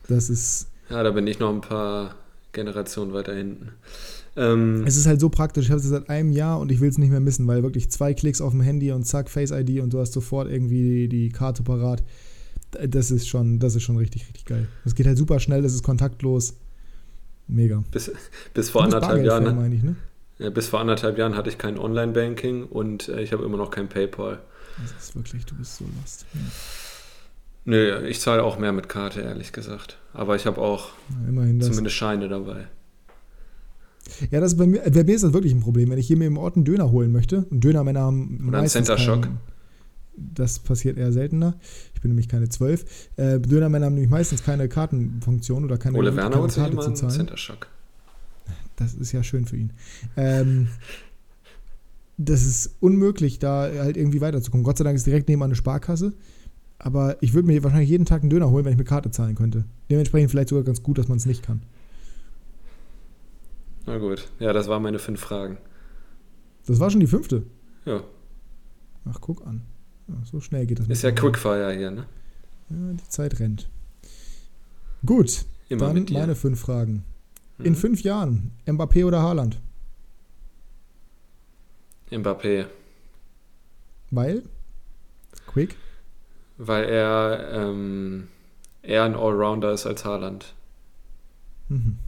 Das 0.08 0.30
ist, 0.30 0.68
Ja, 0.90 1.02
da 1.02 1.10
bin 1.10 1.26
ich 1.26 1.38
noch 1.38 1.52
ein 1.52 1.62
paar 1.62 2.14
Generationen 2.52 3.12
weiter 3.12 3.34
hinten. 3.34 3.70
Ähm, 4.36 4.84
es 4.86 4.96
ist 4.96 5.06
halt 5.06 5.20
so 5.20 5.30
praktisch. 5.30 5.66
Ich 5.66 5.70
habe 5.70 5.80
es 5.80 5.86
seit 5.86 6.10
einem 6.10 6.32
Jahr 6.32 6.60
und 6.60 6.70
ich 6.70 6.80
will 6.80 6.90
es 6.90 6.98
nicht 6.98 7.10
mehr 7.10 7.20
missen, 7.20 7.46
weil 7.46 7.62
wirklich 7.62 7.90
zwei 7.90 8.12
Klicks 8.12 8.42
auf 8.42 8.52
dem 8.52 8.60
Handy 8.60 8.92
und 8.92 9.04
zack, 9.04 9.30
Face 9.30 9.50
ID 9.50 9.80
und 9.80 9.92
du 9.94 10.00
hast 10.00 10.12
sofort 10.12 10.50
irgendwie 10.50 10.82
die, 10.82 11.08
die 11.08 11.28
Karte 11.30 11.62
parat. 11.62 12.02
Das 12.88 13.10
ist 13.10 13.28
schon, 13.28 13.58
das 13.58 13.74
ist 13.74 13.82
schon 13.82 13.96
richtig, 13.96 14.22
richtig 14.28 14.44
geil. 14.44 14.68
Es 14.84 14.94
geht 14.94 15.06
halt 15.06 15.18
super 15.18 15.40
schnell, 15.40 15.64
es 15.64 15.74
ist 15.74 15.82
kontaktlos. 15.82 16.54
Mega. 17.48 17.84
bis, 17.92 18.10
bis 18.54 18.70
vor 18.70 18.82
anderthalb 18.82 19.24
Jahren, 19.24 19.44
ne? 19.44 19.52
meine 19.52 19.74
ich, 19.74 19.82
ne? 19.82 19.94
ja, 20.38 20.50
bis 20.50 20.66
vor 20.66 20.80
anderthalb 20.80 21.16
Jahren 21.16 21.36
hatte 21.36 21.48
ich 21.48 21.58
kein 21.58 21.78
Online-Banking 21.78 22.64
und 22.64 23.08
äh, 23.08 23.22
ich 23.22 23.32
habe 23.32 23.44
immer 23.44 23.56
noch 23.56 23.70
kein 23.70 23.88
PayPal. 23.88 24.40
Das 24.82 25.04
ist 25.04 25.14
wirklich, 25.16 25.46
du 25.46 25.54
bist 25.54 25.76
so 25.76 25.84
lost. 26.00 26.26
Ja. 26.34 26.40
Nö, 27.66 28.06
ich 28.06 28.20
zahle 28.20 28.42
auch 28.42 28.58
mehr 28.58 28.72
mit 28.72 28.88
Karte, 28.88 29.20
ehrlich 29.20 29.52
gesagt. 29.52 29.98
Aber 30.12 30.36
ich 30.36 30.46
habe 30.46 30.60
auch 30.60 30.90
das. 31.18 31.68
zumindest 31.68 31.96
Scheine 31.96 32.28
dabei. 32.28 32.66
Ja, 34.30 34.40
das 34.40 34.52
ist 34.52 34.58
bei 34.58 34.66
mir, 34.66 34.82
bei 34.88 35.02
mir 35.04 35.14
ist 35.14 35.24
das 35.24 35.32
wirklich 35.32 35.52
ein 35.52 35.60
Problem. 35.60 35.90
Wenn 35.90 35.98
ich 35.98 36.06
hier 36.06 36.16
mir 36.16 36.26
im 36.26 36.38
Ort 36.38 36.56
einen 36.56 36.64
Döner 36.64 36.90
holen 36.90 37.10
möchte, 37.10 37.44
und 37.50 37.62
Dönermänner 37.62 38.00
haben 38.02 38.44
Oder 38.48 38.58
ein 38.58 38.62
meistens 38.64 38.86
Center 38.86 38.98
Shock. 38.98 39.22
kein- 39.22 39.38
Das 40.16 40.58
passiert 40.58 40.96
eher 40.96 41.12
seltener. 41.12 41.54
Ich 41.94 42.00
bin 42.00 42.10
nämlich 42.10 42.28
keine 42.28 42.48
zwölf. 42.48 42.84
Äh, 43.16 43.38
Dönermänner 43.40 43.86
haben 43.86 43.94
nämlich 43.94 44.10
meistens 44.10 44.42
keine 44.42 44.68
Kartenfunktion 44.68 45.64
oder 45.64 45.78
keine, 45.78 45.98
Ole 45.98 46.10
keine 46.10 46.32
Werner 46.34 46.48
sich 46.48 46.62
Karte 46.62 46.78
zu 46.78 46.92
zahlen. 46.92 47.12
Center 47.12 47.36
Shock. 47.36 47.68
Das 48.76 48.94
ist 48.94 49.12
ja 49.12 49.22
schön 49.22 49.46
für 49.46 49.56
ihn. 49.56 49.72
Ähm, 50.16 50.68
das 52.18 52.44
ist 52.44 52.76
unmöglich, 52.80 53.38
da 53.38 53.62
halt 53.62 53.96
irgendwie 53.96 54.20
weiterzukommen. 54.20 54.64
Gott 54.64 54.78
sei 54.78 54.84
Dank 54.84 54.96
ist 54.96 55.06
direkt 55.06 55.28
nebenan 55.28 55.48
eine 55.48 55.54
Sparkasse. 55.54 56.14
Aber 56.78 57.16
ich 57.22 57.32
würde 57.32 57.48
mir 57.48 57.62
wahrscheinlich 57.64 57.88
jeden 57.88 58.04
Tag 58.04 58.20
einen 58.20 58.30
Döner 58.30 58.50
holen, 58.50 58.64
wenn 58.64 58.72
ich 58.72 58.78
mit 58.78 58.86
Karte 58.86 59.10
zahlen 59.10 59.34
könnte. 59.34 59.64
Dementsprechend 59.90 60.30
vielleicht 60.30 60.50
sogar 60.50 60.64
ganz 60.64 60.82
gut, 60.82 60.98
dass 60.98 61.08
man 61.08 61.16
es 61.16 61.24
nicht 61.24 61.42
kann. 61.42 61.62
Na 63.86 63.98
gut, 63.98 64.28
ja, 64.38 64.52
das 64.52 64.68
waren 64.68 64.82
meine 64.82 64.98
fünf 64.98 65.20
Fragen. 65.20 65.58
Das 66.66 66.80
war 66.80 66.90
schon 66.90 67.00
die 67.00 67.06
fünfte. 67.06 67.44
Ja, 67.84 68.02
Ach, 69.08 69.20
guck 69.20 69.46
an. 69.46 69.62
So 70.24 70.40
schnell 70.40 70.66
geht 70.66 70.78
das. 70.78 70.86
ist 70.88 71.02
ja. 71.02 71.10
Quickfire 71.10 71.72
hier, 71.72 71.90
ne? 71.90 72.06
Ja, 72.70 72.92
die 72.92 73.08
Zeit 73.08 73.40
rennt. 73.40 73.68
Gut, 75.04 75.44
Immer 75.68 75.92
dann 75.92 76.06
meine 76.12 76.34
fünf 76.34 76.60
Fragen. 76.60 77.04
Mhm. 77.58 77.64
In 77.64 77.74
fünf 77.74 78.02
Jahren, 78.02 78.52
Mbappé 78.66 79.04
oder 79.04 79.22
Haaland? 79.22 79.60
Mbappé, 82.10 82.66
Weil? 84.10 84.42
Quick? 85.46 85.76
weil 86.58 86.84
er 86.84 87.50
ähm, 87.52 88.28
eher 88.82 89.04
ein 89.04 89.14
Allrounder 89.14 89.72
ist 89.72 89.86
als 89.86 90.04
Haaland. 90.04 90.54
Mhm. 91.68 91.98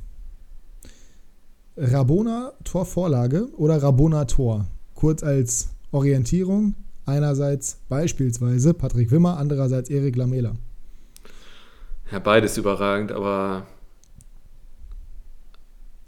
Rabona 1.77 2.53
Torvorlage 2.65 3.49
oder 3.57 3.83
Rabona 3.83 4.25
Tor? 4.25 4.67
Kurz 4.95 5.23
als 5.23 5.71
Orientierung. 5.93 6.75
Einerseits 7.09 7.79
beispielsweise 7.89 8.75
Patrick 8.75 9.11
Wimmer, 9.11 9.39
andererseits 9.39 9.89
Erik 9.89 10.15
Lamela. 10.17 10.55
Ja, 12.13 12.19
beides 12.19 12.59
überragend, 12.59 13.13
aber 13.13 13.67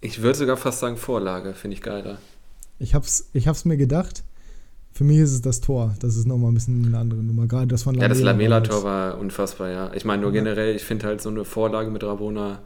ich 0.02 0.20
würde 0.20 0.38
sogar 0.38 0.58
fast 0.58 0.80
sagen 0.80 0.98
Vorlage, 0.98 1.54
finde 1.54 1.76
ich 1.76 1.82
geiler. 1.82 2.18
Ich 2.78 2.94
hab's, 2.94 3.30
ich 3.32 3.48
hab's 3.48 3.64
mir 3.64 3.78
gedacht. 3.78 4.24
Für 4.92 5.04
mich 5.04 5.18
ist 5.18 5.32
es 5.32 5.40
das 5.40 5.62
Tor. 5.62 5.94
Das 6.00 6.16
ist 6.16 6.26
nochmal 6.26 6.50
ein 6.50 6.54
bisschen 6.54 6.84
eine 6.84 6.98
andere 6.98 7.22
Nummer. 7.22 7.46
Gerade 7.46 7.68
das 7.68 7.82
von 7.84 7.94
Ja, 7.94 8.06
das 8.06 8.18
Lamela 8.20 8.58
Lamela-Tor 8.58 8.84
war 8.84 9.18
unfassbar, 9.18 9.70
ja. 9.70 9.90
Ich 9.94 10.04
meine 10.04 10.20
nur 10.20 10.32
generell, 10.32 10.76
ich 10.76 10.84
finde 10.84 11.06
halt 11.06 11.22
so 11.22 11.30
eine 11.30 11.46
Vorlage 11.46 11.90
mit 11.90 12.02
Rabona 12.02 12.60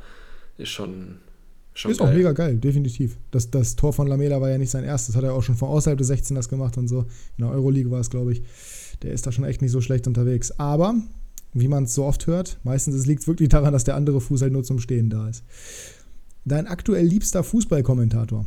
ist 0.59 0.70
schon, 0.70 1.18
schon 1.75 1.91
Ist 1.91 1.99
geil. 1.99 2.09
auch 2.09 2.12
mega 2.14 2.33
geil, 2.33 2.57
definitiv. 2.59 3.18
Das, 3.31 3.51
das 3.51 3.77
Tor 3.77 3.93
von 3.93 4.07
Lamela 4.07 4.41
war 4.41 4.49
ja 4.49 4.59
nicht 4.59 4.70
sein 4.70 4.85
erstes, 4.85 5.16
hat 5.16 5.25
er 5.25 5.35
auch 5.35 5.43
schon 5.43 5.57
von 5.57 5.68
außerhalb 5.68 5.99
des 5.99 6.07
16 6.07 6.35
das 6.37 6.49
gemacht 6.49 6.79
und 6.79 6.89
so. 6.89 7.01
In 7.37 7.45
der 7.45 7.51
Euroleague 7.51 7.91
war 7.91 8.01
es, 8.01 8.11
glaube 8.11 8.33
ich. 8.33 8.43
Der 9.03 9.12
ist 9.12 9.27
da 9.27 9.33
schon 9.33 9.45
echt 9.45 9.61
nicht 9.61 9.72
so 9.72 9.81
schlecht 9.81 10.07
unterwegs. 10.07 10.53
Aber, 10.59 10.95
wie 11.53 11.68
man 11.68 11.85
es 11.85 11.95
so 11.95 12.05
oft 12.05 12.27
hört, 12.27 12.59
meistens 12.62 13.07
liegt 13.07 13.22
es 13.22 13.29
wirklich 13.29 13.49
daran, 13.49 13.72
dass 13.72 13.85
der 13.85 13.97
andere 13.97 14.20
Fuß 14.20 14.43
halt 14.43 14.53
nur 14.53 14.62
zum 14.64 14.79
Stehen 14.79 15.11
da 15.11 15.29
ist. 15.29 15.45
Dein 16.45 16.66
aktuell 16.66 17.05
liebster 17.07 17.43
Fußballkommentator. 17.43 18.47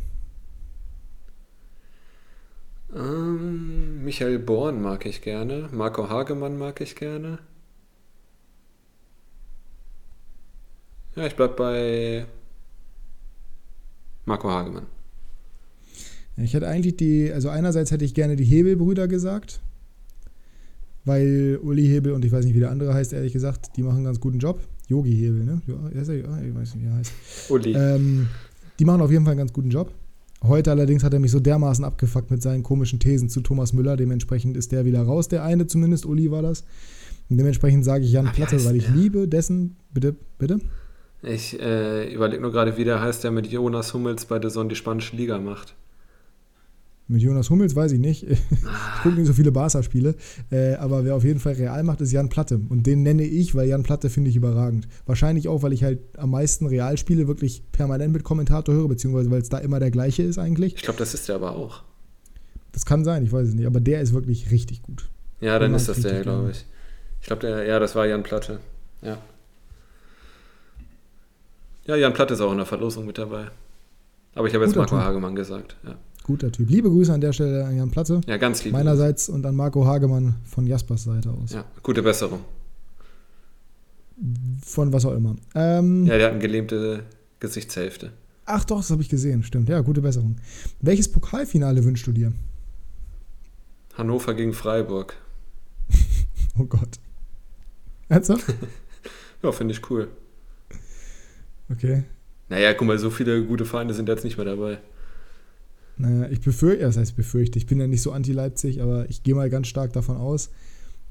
Ähm, 2.96 4.04
Michael 4.04 4.40
Born 4.40 4.82
mag 4.82 5.06
ich 5.06 5.22
gerne. 5.22 5.68
Marco 5.72 6.10
Hagemann 6.10 6.58
mag 6.58 6.80
ich 6.80 6.96
gerne. 6.96 7.40
Ja, 11.16 11.26
ich 11.26 11.36
bleib 11.36 11.58
bei 11.58 12.26
Marco 14.28 14.50
Hagemann. 14.50 14.86
Ich 16.38 16.54
hätte 16.54 16.68
eigentlich 16.68 16.98
die, 16.98 17.32
also 17.32 17.50
einerseits 17.50 17.90
hätte 17.90 18.06
ich 18.06 18.14
gerne 18.14 18.36
die 18.36 18.44
Hebelbrüder 18.44 19.08
gesagt, 19.08 19.60
weil 21.04 21.60
Uli 21.64 21.88
Hebel 21.88 22.12
und 22.12 22.24
ich 22.24 22.32
weiß 22.32 22.46
nicht, 22.46 22.54
wie 22.54 22.60
der 22.60 22.70
andere 22.70 22.94
heißt, 22.94 23.14
ehrlich 23.14 23.34
gesagt, 23.34 23.76
die 23.76 23.82
machen 23.82 23.98
einen 23.98 24.06
ganz 24.06 24.20
guten 24.20 24.38
Job. 24.38 24.60
Yogi 24.88 25.16
Hebel, 25.16 25.44
ne? 25.44 25.62
Ja, 25.66 25.90
ja, 25.92 26.42
ich 26.42 26.56
weiß 26.56 26.76
nicht, 26.76 26.84
wie 26.84 26.88
er 26.88 26.96
heißt. 26.96 27.12
Uli. 27.50 27.74
Ähm, 27.74 28.28
die 28.78 28.86
machen 28.86 29.02
auf 29.02 29.12
jeden 29.12 29.24
Fall 29.24 29.32
einen 29.32 29.40
ganz 29.40 29.54
guten 29.54 29.70
Job. 29.70 29.92
Heute 30.44 30.70
allerdings 30.70 31.04
hat 31.04 31.14
er 31.14 31.20
mich 31.20 31.32
so 31.32 31.40
dermaßen 31.40 31.84
abgefuckt 31.84 32.30
mit 32.30 32.42
seinen 32.42 32.62
komischen 32.62 33.00
Thesen 33.00 33.30
zu 33.30 33.42
Thomas 33.42 33.74
Müller. 33.74 33.98
Dementsprechend 33.98 34.56
ist 34.56 34.72
der 34.72 34.86
wieder 34.86 35.02
raus, 35.02 35.28
der 35.28 35.44
eine 35.44 35.66
zumindest. 35.66 36.06
Uli 36.06 36.30
war 36.30 36.44
das. 36.44 36.64
Und 37.30 37.38
dementsprechend 37.38 37.84
sage 37.84 38.06
ich 38.06 38.12
Jan 38.12 38.32
Platte, 38.32 38.64
weil 38.64 38.76
ich 38.76 38.86
der? 38.86 38.96
liebe 38.96 39.28
dessen. 39.28 39.76
Bitte, 39.94 40.16
bitte? 40.38 40.60
Ich 41.24 41.60
äh, 41.60 42.14
überlege 42.14 42.42
nur 42.42 42.52
gerade, 42.52 42.78
wie 42.78 42.84
der 42.84 43.02
heißt, 43.02 43.24
der 43.24 43.32
mit 43.32 43.48
Jonas 43.48 43.94
Hummels 43.94 44.26
bei 44.26 44.40
der 44.40 44.50
Sonne 44.50 44.70
die 44.70 44.76
spanische 44.76 45.16
Liga 45.16 45.40
macht. 45.40 45.76
Mit 47.10 47.22
Jonas 47.22 47.50
Hummels 47.50 47.76
weiß 47.76 47.94
ich 47.94 48.00
nicht. 48.00 48.26
Ich 48.98 49.04
gucke 49.04 49.16
nicht 49.16 49.28
so 49.28 49.34
viele 49.34 49.52
Barca-Spiele. 49.52 50.16
Äh, 50.52 50.74
aber 50.76 51.06
wer 51.06 51.16
auf 51.16 51.24
jeden 51.24 51.40
Fall 51.40 51.54
real 51.54 51.84
macht, 51.84 52.02
ist 52.02 52.12
Jan 52.12 52.30
Platte. 52.30 52.60
Und 52.70 52.88
den 52.88 53.04
nenne 53.04 53.24
ich, 53.24 53.54
weil 53.54 53.68
Jan 53.68 53.84
Platte 53.84 54.10
finde 54.10 54.30
ich 54.30 54.36
überragend. 54.36 54.88
Wahrscheinlich 55.06 55.48
auch, 55.48 55.62
weil 55.62 55.72
ich 55.72 55.84
halt 55.84 56.00
am 56.18 56.32
meisten 56.32 56.66
Realspiele 56.66 57.28
wirklich 57.28 57.64
permanent 57.72 58.12
mit 58.12 58.24
Kommentator 58.24 58.74
höre, 58.74 58.88
beziehungsweise 58.88 59.30
weil 59.30 59.42
es 59.42 59.50
da 59.50 59.60
immer 59.60 59.80
der 59.80 59.92
gleiche 59.92 60.24
ist 60.24 60.40
eigentlich. 60.40 60.76
Ich 60.76 60.82
glaube, 60.82 61.00
das 61.00 61.14
ist 61.14 61.30
der 61.30 61.36
aber 61.36 61.56
auch. 61.56 61.84
Das 62.72 62.86
kann 62.86 63.06
sein, 63.06 63.24
ich 63.24 63.32
weiß 63.32 63.50
es 63.50 63.54
nicht. 63.54 63.68
Aber 63.68 63.80
der 63.80 64.02
ist 64.02 64.14
wirklich 64.14 64.52
richtig 64.52 64.82
gut. 64.82 65.10
Ja, 65.40 65.60
dann 65.60 65.74
ist 65.76 65.88
das 65.88 66.02
der, 66.02 66.22
glaube 66.22 66.52
ich. 66.52 66.66
Ich 67.22 67.28
glaube, 67.28 67.42
der, 67.42 67.66
ja, 67.66 67.80
das 67.80 67.96
war 67.96 68.08
Jan 68.08 68.24
Platte. 68.24 68.60
Ja. 69.02 69.20
Ja, 71.88 71.96
Jan 71.96 72.14
Platte 72.14 72.34
ist 72.34 72.42
auch 72.42 72.52
in 72.52 72.58
der 72.58 72.66
Verlosung 72.66 73.06
mit 73.06 73.18
dabei. 73.18 73.48
Aber 74.36 74.48
ich 74.48 74.54
habe 74.54 74.66
jetzt 74.66 74.74
Guter 74.76 74.82
Marco 74.82 74.96
Typ. 74.98 75.06
Hagemann 75.06 75.36
gesagt. 75.36 75.78
Ja, 75.84 75.96
Guter 76.24 76.52
Typ. 76.52 76.70
Liebe 76.70 76.90
Grüße 76.90 77.14
an 77.14 77.22
der 77.22 77.34
Stelle 77.34 77.66
an 77.66 77.76
Jan 77.78 77.90
Platte. 77.90 78.22
ja 78.28 78.38
ganz 78.38 78.64
lieb. 78.64 78.74
Meinerseits 78.74 79.30
und 79.30 79.46
an 79.46 79.56
Marco 79.56 79.86
Hagemann 79.86 80.36
von 80.46 80.68
Jaspers 80.68 81.06
Seite 81.06 81.30
aus. 81.32 81.54
Ja, 81.54 81.66
gute 81.82 82.04
Besserung. 82.04 82.42
Von 84.64 84.92
was 84.94 85.06
auch 85.06 85.14
immer. 85.14 85.36
Ähm, 85.56 86.06
Ja, 86.06 86.18
der 86.18 86.26
hat 86.28 86.32
eine 86.34 86.42
gelähmte 86.42 87.04
Gesichtshälfte. 87.40 88.12
Ach 88.46 88.64
doch, 88.66 88.78
das 88.78 88.90
habe 88.92 89.02
ich 89.02 89.10
gesehen. 89.10 89.44
Stimmt. 89.44 89.70
Ja, 89.70 89.82
gute 89.82 90.02
Besserung. 90.02 90.38
Welches 90.82 91.12
Pokalfinale 91.12 91.84
wünschst 91.84 92.08
du 92.08 92.12
dir? 92.12 92.34
Hannover 93.96 94.34
gegen 94.34 94.54
Freiburg. 94.54 95.16
Oh 96.60 96.66
Gott. 96.66 96.98
Ernsthaft? 98.10 98.46
Ja, 99.44 99.52
finde 99.52 99.76
ich 99.76 99.88
cool. 99.92 100.08
Okay. 101.72 102.04
Naja, 102.50 102.74
guck 102.74 102.88
mal, 102.88 102.98
so 102.98 103.10
viele 103.10 103.44
gute 103.44 103.66
Feinde 103.66 103.94
sind 103.94 104.08
jetzt 104.08 104.24
nicht 104.24 104.38
mehr 104.38 104.46
dabei. 104.46 104.78
Naja, 105.98 106.30
ich 106.30 106.42
befürchte, 106.42 106.84
das 106.84 106.98
heißt 106.98 107.16
befürchte, 107.16 107.58
ich 107.58 107.66
bin 107.66 107.80
ja 107.80 107.88
nicht 107.88 108.02
so 108.02 108.12
anti-Leipzig, 108.12 108.82
aber 108.82 109.10
ich 109.10 109.24
gehe 109.24 109.36
mal 109.36 109.50
ganz 109.50 109.68
stark 109.68 109.94
davon 109.94 110.18
aus, 110.18 110.50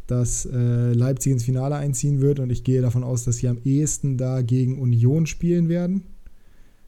dass 0.06 0.46
äh, 0.46 0.92
Leipzig 0.92 1.32
ins 1.32 1.44
Finale 1.44 1.74
einziehen 1.74 2.20
wird 2.20 2.38
und 2.38 2.50
ich 2.50 2.62
gehe 2.62 2.80
davon 2.80 3.02
aus, 3.02 3.24
dass 3.24 3.38
sie 3.38 3.48
am 3.48 3.58
ehesten 3.64 4.16
da 4.16 4.42
gegen 4.42 4.78
Union 4.78 5.26
spielen 5.26 5.68
werden. 5.68 6.04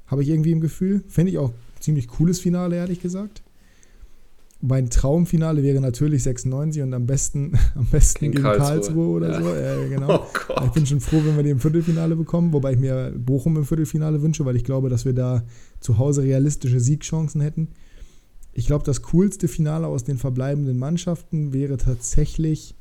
Habe 0.07 0.23
ich 0.23 0.29
irgendwie 0.29 0.53
im 0.53 0.61
Gefühl. 0.61 1.03
Finde 1.09 1.33
ich 1.33 1.39
auch 1.39 1.53
ziemlich 1.81 2.09
cooles 2.09 2.41
Finale, 2.41 2.77
ehrlich 2.77 3.03
gesagt. 3.03 3.43
Mein 4.61 4.91
Traumfinale 4.91 5.63
wäre 5.63 5.81
natürlich 5.81 6.25
96 6.25 6.83
und 6.83 6.93
am 6.93 7.07
besten, 7.07 7.57
am 7.77 7.87
besten 7.87 8.21
Gegen 8.21 8.33
gegen, 8.33 8.43
Karlsruhe. 8.43 8.67
Karlsruhe, 8.69 9.09
oder 9.09 9.31
Ja. 9.31 9.43
so. 9.43 9.55
Äh, 9.55 9.89
genau. 9.89 10.27
Oh 10.51 10.63
Ich 10.65 10.73
bin 10.73 10.87
schon 10.87 11.01
froh, 11.01 11.21
wenn 11.25 11.37
wir 11.37 11.43
die 11.45 11.51
im 11.51 11.61
Viertelfinale 11.61 12.17
bekommen, 12.17 12.53
wobei 12.53 12.73
ich 12.73 12.79
mir 12.79 13.13
Bochum 13.17 13.57
im 13.57 13.65
Viertelfinale 13.65 14.21
wünsche, 14.23 14.45
weil 14.47 14.57
ich 14.57 14.65
glaube, 14.65 14.89
dass 14.89 15.05
wir 15.05 15.13
da 15.13 15.45
zu 15.79 15.99
Hause 15.99 16.23
realistische 16.23 16.81
Siegchancen 16.81 17.41
hätten. 17.41 17.69
ich 18.55 18.67
glaube, 18.67 18.85
das 18.85 19.03
coolste 19.03 19.47
Finale 19.47 19.87
aus 19.87 20.03
den 20.05 20.17
verbleibenden 20.19 20.79
Mannschaften 20.79 21.53
wäre 21.53 21.77
tatsächlich 21.77 22.75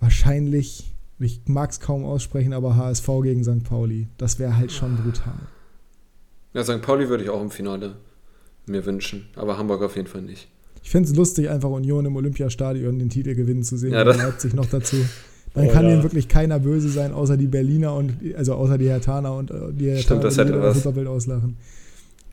wahrscheinlich, 0.00 0.94
ich 1.18 1.40
mag 1.46 1.70
es 1.70 1.80
kaum 1.80 2.04
aussprechen, 2.04 2.52
aber 2.52 2.76
HSV 2.76 3.08
gegen 3.22 3.42
St. 3.44 3.64
Pauli. 3.64 4.06
Das 4.18 4.38
wäre 4.38 4.56
halt 4.56 4.70
schon 4.72 4.96
brutal. 4.96 5.34
Ja, 6.54 6.62
St. 6.64 6.82
Pauli 6.82 7.08
würde 7.08 7.24
ich 7.24 7.30
auch 7.30 7.42
im 7.42 7.50
Finale 7.50 7.96
mir 8.66 8.84
wünschen, 8.86 9.26
aber 9.34 9.58
Hamburg 9.58 9.82
auf 9.82 9.96
jeden 9.96 10.08
Fall 10.08 10.22
nicht. 10.22 10.48
Ich 10.82 10.90
finde 10.90 11.08
es 11.10 11.14
lustig, 11.16 11.50
einfach 11.50 11.70
Union 11.70 12.04
im 12.06 12.16
Olympiastadion 12.16 12.98
den 12.98 13.10
Titel 13.10 13.34
gewinnen 13.34 13.62
zu 13.62 13.76
sehen 13.76 13.92
Ja, 13.92 14.00
und 14.00 14.06
das- 14.06 14.16
Leipzig 14.18 14.54
noch 14.54 14.66
dazu. 14.66 14.96
Dann 15.54 15.66
Oh, 15.66 15.70
kann 15.72 15.82
ja. 15.84 15.90
denen 15.90 16.02
wirklich 16.04 16.28
keiner 16.28 16.60
böse 16.60 16.88
sein, 16.88 17.12
außer 17.12 17.36
die 17.36 17.48
Berliner 17.48 17.94
und 17.96 18.12
also 18.36 18.54
außer 18.54 18.78
die 18.78 18.88
Hertaner 18.88 19.34
und 19.34 19.50
äh, 19.50 19.54
die 19.72 19.86
Hertaner, 19.86 20.02
Stimmt, 20.02 20.24
das 20.24 20.34
die 20.34 20.40
hätte 20.42 20.62
was. 20.62 20.74
Fußballwelt 20.74 21.08
auslachen. 21.08 21.56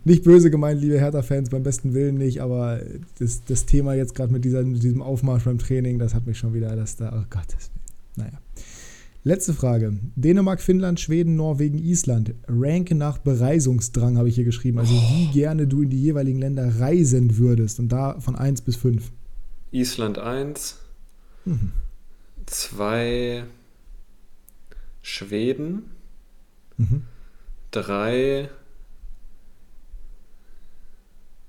Nicht 0.06 0.24
böse 0.24 0.52
gemeint, 0.52 0.80
liebe 0.80 1.00
Hertha-Fans, 1.00 1.50
beim 1.50 1.64
besten 1.64 1.96
Willen 1.96 2.16
nicht, 2.20 2.42
aber 2.42 2.80
das, 3.18 3.44
das 3.46 3.66
Thema 3.66 3.96
jetzt 3.96 4.14
gerade 4.14 4.32
mit, 4.32 4.46
dieser- 4.46 4.62
mit 4.64 4.84
diesem 4.84 5.02
Aufmarsch 5.02 5.46
beim 5.46 5.58
Training, 5.58 5.98
das 5.98 6.14
hat 6.14 6.28
mich 6.28 6.38
schon 6.38 6.54
wieder, 6.54 6.76
das 6.76 6.96
da, 6.96 7.10
oh 7.12 7.26
Gottes 7.30 7.72
Willen. 8.16 8.28
Naja. 8.30 8.40
Letzte 9.28 9.54
Frage. 9.54 9.92
Dänemark, 10.16 10.62
Finnland, 10.62 11.02
Schweden, 11.02 11.36
Norwegen, 11.36 11.78
Island. 11.80 12.34
Ranke 12.48 12.96
nach 12.96 13.18
Bereisungsdrang 13.18 14.18
habe 14.18 14.30
ich 14.30 14.36
hier 14.36 14.46
geschrieben. 14.46 14.80
Also 14.80 14.94
wie 14.94 15.28
gerne 15.34 15.68
du 15.68 15.82
in 15.82 15.90
die 15.90 16.02
jeweiligen 16.02 16.40
Länder 16.40 16.80
reisen 16.80 17.38
würdest. 17.38 17.78
Und 17.82 17.90
da 17.90 18.22
von 18.22 18.38
1 18.38 18.62
bis 18.62 18.78
5. 18.78 19.12
Island 19.72 20.18
1, 20.18 20.78
Mhm. 21.44 21.74
2 22.46 23.44
Schweden, 25.02 25.82
Mhm. 26.78 27.02
3 27.72 28.50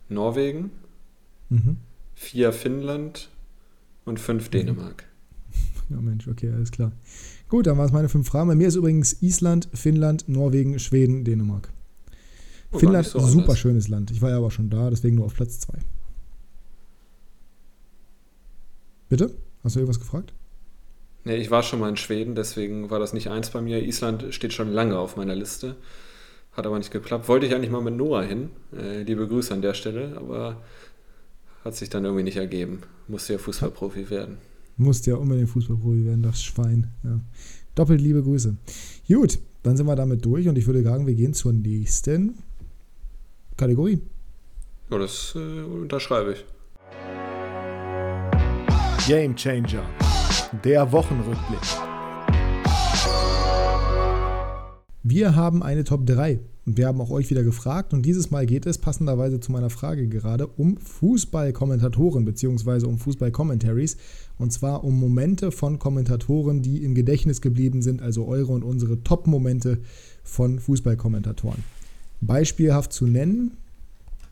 Norwegen, 0.08 0.70
Mhm. 1.48 1.76
4 2.16 2.52
Finnland 2.52 3.30
und 4.04 4.18
5 4.18 4.48
Dänemark. 4.48 5.04
Ja, 5.90 5.96
Mensch, 6.02 6.26
okay, 6.28 6.50
alles 6.50 6.70
klar. 6.70 6.92
Gut, 7.48 7.66
dann 7.66 7.78
waren 7.78 7.86
es 7.86 7.92
meine 7.92 8.08
fünf 8.08 8.28
Fragen. 8.28 8.48
Bei 8.48 8.54
mir 8.54 8.68
ist 8.68 8.74
übrigens 8.74 9.22
Island, 9.22 9.68
Finnland, 9.72 10.28
Norwegen, 10.28 10.78
Schweden, 10.78 11.24
Dänemark. 11.24 11.70
Oh, 12.72 12.78
Finnland, 12.78 13.06
so 13.06 13.18
super 13.20 13.42
anders. 13.42 13.58
schönes 13.58 13.88
Land. 13.88 14.10
Ich 14.10 14.20
war 14.20 14.30
ja 14.30 14.36
aber 14.36 14.50
schon 14.50 14.68
da, 14.68 14.90
deswegen 14.90 15.16
nur 15.16 15.24
auf 15.24 15.34
Platz 15.34 15.60
2. 15.60 15.78
Bitte? 19.08 19.34
Hast 19.64 19.76
du 19.76 19.80
irgendwas 19.80 19.98
gefragt? 19.98 20.34
Nee, 21.24 21.36
ich 21.36 21.50
war 21.50 21.62
schon 21.62 21.80
mal 21.80 21.88
in 21.88 21.96
Schweden, 21.96 22.34
deswegen 22.34 22.90
war 22.90 22.98
das 22.98 23.12
nicht 23.12 23.28
eins 23.30 23.50
bei 23.50 23.60
mir. 23.60 23.82
Island 23.82 24.26
steht 24.30 24.52
schon 24.52 24.70
lange 24.70 24.98
auf 24.98 25.16
meiner 25.16 25.34
Liste. 25.34 25.76
Hat 26.52 26.66
aber 26.66 26.78
nicht 26.78 26.90
geklappt. 26.90 27.28
Wollte 27.28 27.46
ich 27.46 27.54
eigentlich 27.54 27.70
mal 27.70 27.80
mit 27.80 27.96
Noah 27.96 28.22
hin. 28.22 28.50
Äh, 28.76 29.02
liebe 29.02 29.26
Grüße 29.26 29.54
an 29.54 29.62
der 29.62 29.74
Stelle, 29.74 30.16
aber 30.16 30.62
hat 31.64 31.76
sich 31.76 31.88
dann 31.88 32.04
irgendwie 32.04 32.24
nicht 32.24 32.36
ergeben. 32.36 32.82
Musste 33.06 33.34
ja 33.34 33.38
Fußballprofi 33.38 34.10
werden. 34.10 34.38
Musste 34.78 35.10
ja 35.10 35.16
unbedingt 35.16 35.50
Fußballprofi 35.50 36.06
werden, 36.06 36.22
das 36.22 36.42
Schwein. 36.42 36.86
Ja. 37.02 37.20
Doppelt 37.74 38.00
liebe 38.00 38.22
Grüße. 38.22 38.56
Gut, 39.08 39.38
dann 39.62 39.76
sind 39.76 39.86
wir 39.86 39.96
damit 39.96 40.24
durch 40.24 40.48
und 40.48 40.56
ich 40.56 40.66
würde 40.66 40.82
sagen, 40.82 41.06
wir 41.06 41.14
gehen 41.14 41.34
zur 41.34 41.52
nächsten 41.52 42.34
Kategorie. 43.56 44.00
Ja, 44.90 44.98
das 44.98 45.34
äh, 45.36 45.62
unterschreibe 45.62 46.32
ich. 46.32 46.44
Game 49.06 49.34
Changer. 49.34 49.82
Der 50.64 50.90
Wochenrückblick. 50.92 51.60
Wir 55.02 55.34
haben 55.34 55.62
eine 55.62 55.84
Top 55.84 56.06
3 56.06 56.38
und 56.68 56.76
wir 56.76 56.86
haben 56.86 57.00
auch 57.00 57.10
euch 57.10 57.30
wieder 57.30 57.42
gefragt 57.44 57.94
und 57.94 58.04
dieses 58.04 58.30
Mal 58.30 58.44
geht 58.44 58.66
es 58.66 58.76
passenderweise 58.76 59.40
zu 59.40 59.50
meiner 59.52 59.70
Frage 59.70 60.06
gerade 60.06 60.46
um 60.46 60.76
Fußballkommentatoren 60.76 62.26
bzw. 62.26 62.84
um 62.84 62.98
Fußballcommentaries 62.98 63.96
und 64.36 64.52
zwar 64.52 64.84
um 64.84 65.00
Momente 65.00 65.50
von 65.50 65.78
Kommentatoren, 65.78 66.60
die 66.60 66.84
im 66.84 66.94
Gedächtnis 66.94 67.40
geblieben 67.40 67.80
sind, 67.80 68.02
also 68.02 68.26
eure 68.26 68.52
und 68.52 68.64
unsere 68.64 69.02
Top-Momente 69.02 69.78
von 70.22 70.58
Fußballkommentatoren. 70.58 71.64
Beispielhaft 72.20 72.92
zu 72.92 73.06
nennen 73.06 73.52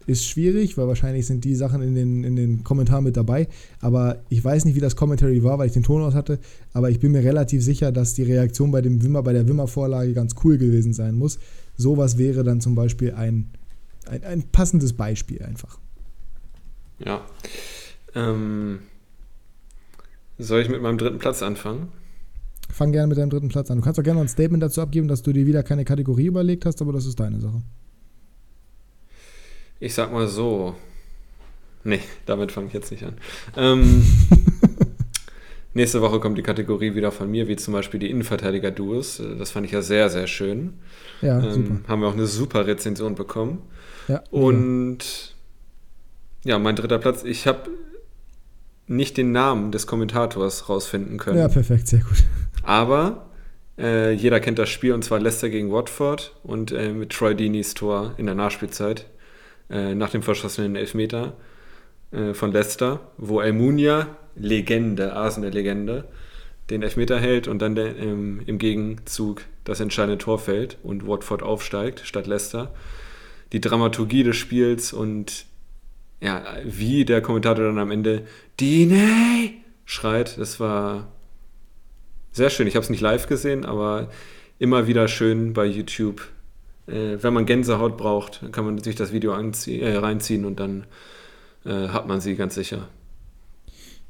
ist 0.07 0.27
schwierig, 0.27 0.77
weil 0.77 0.87
wahrscheinlich 0.87 1.27
sind 1.27 1.45
die 1.45 1.55
Sachen 1.55 1.81
in 1.81 1.95
den, 1.95 2.23
in 2.23 2.37
den 2.37 2.65
Kommentaren 2.65 3.05
mit 3.05 3.17
dabei. 3.17 3.49
Aber 3.81 4.19
ich 4.29 4.45
weiß 4.45 4.65
nicht, 4.65 4.77
wie 4.77 4.81
das 4.81 4.95
Commentary 4.95 5.43
war, 5.43 5.59
weil 5.59 5.67
ich 5.67 5.73
den 5.73 5.83
Ton 5.83 6.03
aus 6.03 6.15
hatte. 6.15 6.39
Aber 6.73 6.91
ich 6.91 7.01
bin 7.01 7.13
mir 7.13 7.25
relativ 7.25 7.65
sicher, 7.65 7.91
dass 7.91 8.15
die 8.15 8.23
Reaktion 8.23 8.71
bei 8.71 8.83
dem 8.83 9.03
Wimmer, 9.03 9.23
bei 9.23 9.33
der 9.33 9.49
Wimmer-Vorlage 9.49 10.13
ganz 10.13 10.37
cool 10.45 10.59
gewesen 10.59 10.93
sein 10.93 11.17
muss. 11.17 11.39
Sowas 11.77 12.19
wäre 12.19 12.43
dann 12.43 12.61
zum 12.61 12.75
Beispiel 12.75 13.15
ein, 13.15 13.51
ein, 14.09 14.25
ein 14.25 14.43
passendes 14.51 14.95
Beispiel 14.95 15.43
einfach. 15.43 15.79
Ja. 16.99 17.25
Ähm, 18.15 18.81
soll 20.39 20.61
ich 20.61 20.69
mit 20.69 20.83
meinem 20.83 20.99
dritten 20.99 21.19
Platz 21.19 21.43
anfangen? 21.43 21.89
Fang 22.71 22.93
gerne 22.93 23.07
mit 23.07 23.19
deinem 23.19 23.31
dritten 23.31 23.49
Platz 23.49 23.71
an. 23.71 23.79
Du 23.79 23.85
kannst 23.85 23.99
auch 24.01 24.05
gerne 24.05 24.19
noch 24.19 24.25
ein 24.25 24.29
Statement 24.29 24.63
dazu 24.63 24.81
abgeben, 24.81 25.09
dass 25.09 25.23
du 25.23 25.33
dir 25.33 25.47
wieder 25.47 25.63
keine 25.63 25.85
Kategorie 25.85 26.27
überlegt 26.27 26.67
hast, 26.67 26.83
aber 26.83 26.93
das 26.93 27.07
ist 27.07 27.21
deine 27.21 27.41
Sache. 27.41 27.63
Ich 29.79 29.95
sag 29.95 30.13
mal 30.13 30.27
so. 30.27 30.75
Nee, 31.85 32.01
damit 32.25 32.51
fange 32.53 32.67
ich 32.69 32.73
jetzt 32.73 32.91
nicht 32.91 33.05
an. 33.05 33.17
Ähm, 33.57 34.05
nächste 35.77 36.03
Woche 36.03 36.19
kommt 36.21 36.37
die 36.37 36.43
Kategorie 36.43 36.95
wieder 36.95 37.13
von 37.13 37.31
mir, 37.31 37.47
wie 37.49 37.57
zum 37.57 37.73
Beispiel 37.73 38.01
die 38.01 38.11
Innenverteidiger-Duos. 38.11 39.21
Äh, 39.21 39.37
Das 39.39 39.53
fand 39.53 39.67
ich 39.67 39.73
ja 39.73 39.83
sehr, 39.83 40.11
sehr 40.11 40.27
schön. 40.27 40.75
Ja, 41.23 41.39
ähm, 41.39 41.51
super. 41.53 41.75
Haben 41.89 42.01
wir 42.03 42.09
auch 42.09 42.15
eine 42.15 42.27
super 42.27 42.67
Rezension 42.67 43.15
bekommen. 43.15 43.63
Ja, 44.09 44.23
Und 44.31 45.35
ja, 46.45 46.59
mein 46.59 46.77
dritter 46.77 46.99
Platz. 46.99 47.23
Ich 47.25 47.47
habe 47.47 47.71
nicht 48.89 49.17
den 49.17 49.33
Namen 49.33 49.73
des 49.73 49.87
Kommentators 49.87 50.69
rausfinden 50.69 51.19
können. 51.19 51.39
ja, 51.39 51.49
perfekt, 51.49 51.89
sehr 51.89 52.01
gut. 52.01 52.23
Aber 52.63 53.27
äh, 53.79 54.13
jeder 54.13 54.39
kennt 54.41 54.59
das 54.59 54.69
Spiel 54.69 54.93
und 54.93 55.03
zwar 55.03 55.19
Leicester 55.19 55.49
gegen 55.49 55.73
Watford 55.73 56.37
und 56.45 56.71
äh, 56.73 56.91
mit 56.93 57.11
Troy 57.11 57.35
Deeneys 57.35 57.75
Tor 57.75 58.15
in 58.17 58.27
der 58.27 58.37
Nachspielzeit 58.37 59.07
äh, 59.71 59.95
nach 59.97 60.11
dem 60.11 60.23
verschossenen 60.23 60.77
Elfmeter 60.77 61.33
äh, 62.13 62.33
von 62.33 62.53
Leicester, 62.53 63.01
wo 63.19 63.41
Almunia, 63.41 64.07
Legende, 64.37 65.13
Arsenal-Legende, 65.15 66.05
den 66.71 66.83
Elfmeter 66.83 67.19
hält 67.19 67.49
und 67.49 67.61
dann 67.61 67.75
der, 67.75 67.97
ähm, 67.97 68.43
im 68.47 68.59
Gegenzug 68.59 69.43
das 69.65 69.81
entscheidende 69.81 70.19
Tor 70.19 70.39
fällt 70.39 70.79
und 70.83 71.07
Watford 71.07 71.43
aufsteigt 71.43 72.03
statt 72.05 72.27
Leicester. 72.27 72.75
Die 73.53 73.61
Dramaturgie 73.61 74.23
des 74.23 74.37
Spiels 74.37 74.93
und 74.93 75.47
ja, 76.21 76.43
wie 76.65 77.05
der 77.05 77.21
Kommentator 77.21 77.65
dann 77.65 77.79
am 77.79 77.91
Ende 77.91 78.27
Deeney 78.59 79.63
schreit, 79.85 80.39
das 80.39 80.59
war 80.59 81.09
sehr 82.33 82.51
schön. 82.51 82.67
Ich 82.67 82.75
habe 82.75 82.85
es 82.85 82.91
nicht 82.91 83.01
live 83.01 83.27
gesehen, 83.29 83.65
aber 83.65 84.11
immer 84.59 84.87
wieder 84.87 85.09
schön 85.09 85.53
bei 85.53 85.67
YouTube. 85.67 86.23
Äh, 86.87 87.19
wenn 87.21 87.35
man 87.35 87.47
Gänsehaut 87.47 87.97
braucht, 87.97 88.43
kann 88.53 88.65
man 88.65 88.79
sich 88.79 88.97
das 88.97 89.13
Video 89.13 89.33
äh, 89.33 89.97
reinziehen 89.97 90.45
und 90.45 90.61
dann 90.61 90.87
äh, 91.65 91.89
hat 91.89 92.07
man 92.07 92.21
sie 92.21 92.37
ganz 92.37 92.55
sicher. 92.55 92.89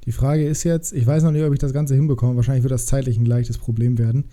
Die 0.06 0.12
Frage 0.12 0.46
ist 0.46 0.62
jetzt, 0.62 0.92
ich 0.92 1.04
weiß 1.04 1.24
noch 1.24 1.32
nicht, 1.32 1.44
ob 1.44 1.52
ich 1.52 1.58
das 1.58 1.72
Ganze 1.72 1.94
hinbekomme. 1.94 2.36
Wahrscheinlich 2.36 2.62
wird 2.62 2.72
das 2.72 2.86
zeitlich 2.86 3.18
ein 3.18 3.26
leichtes 3.26 3.58
Problem 3.58 3.98
werden. 3.98 4.26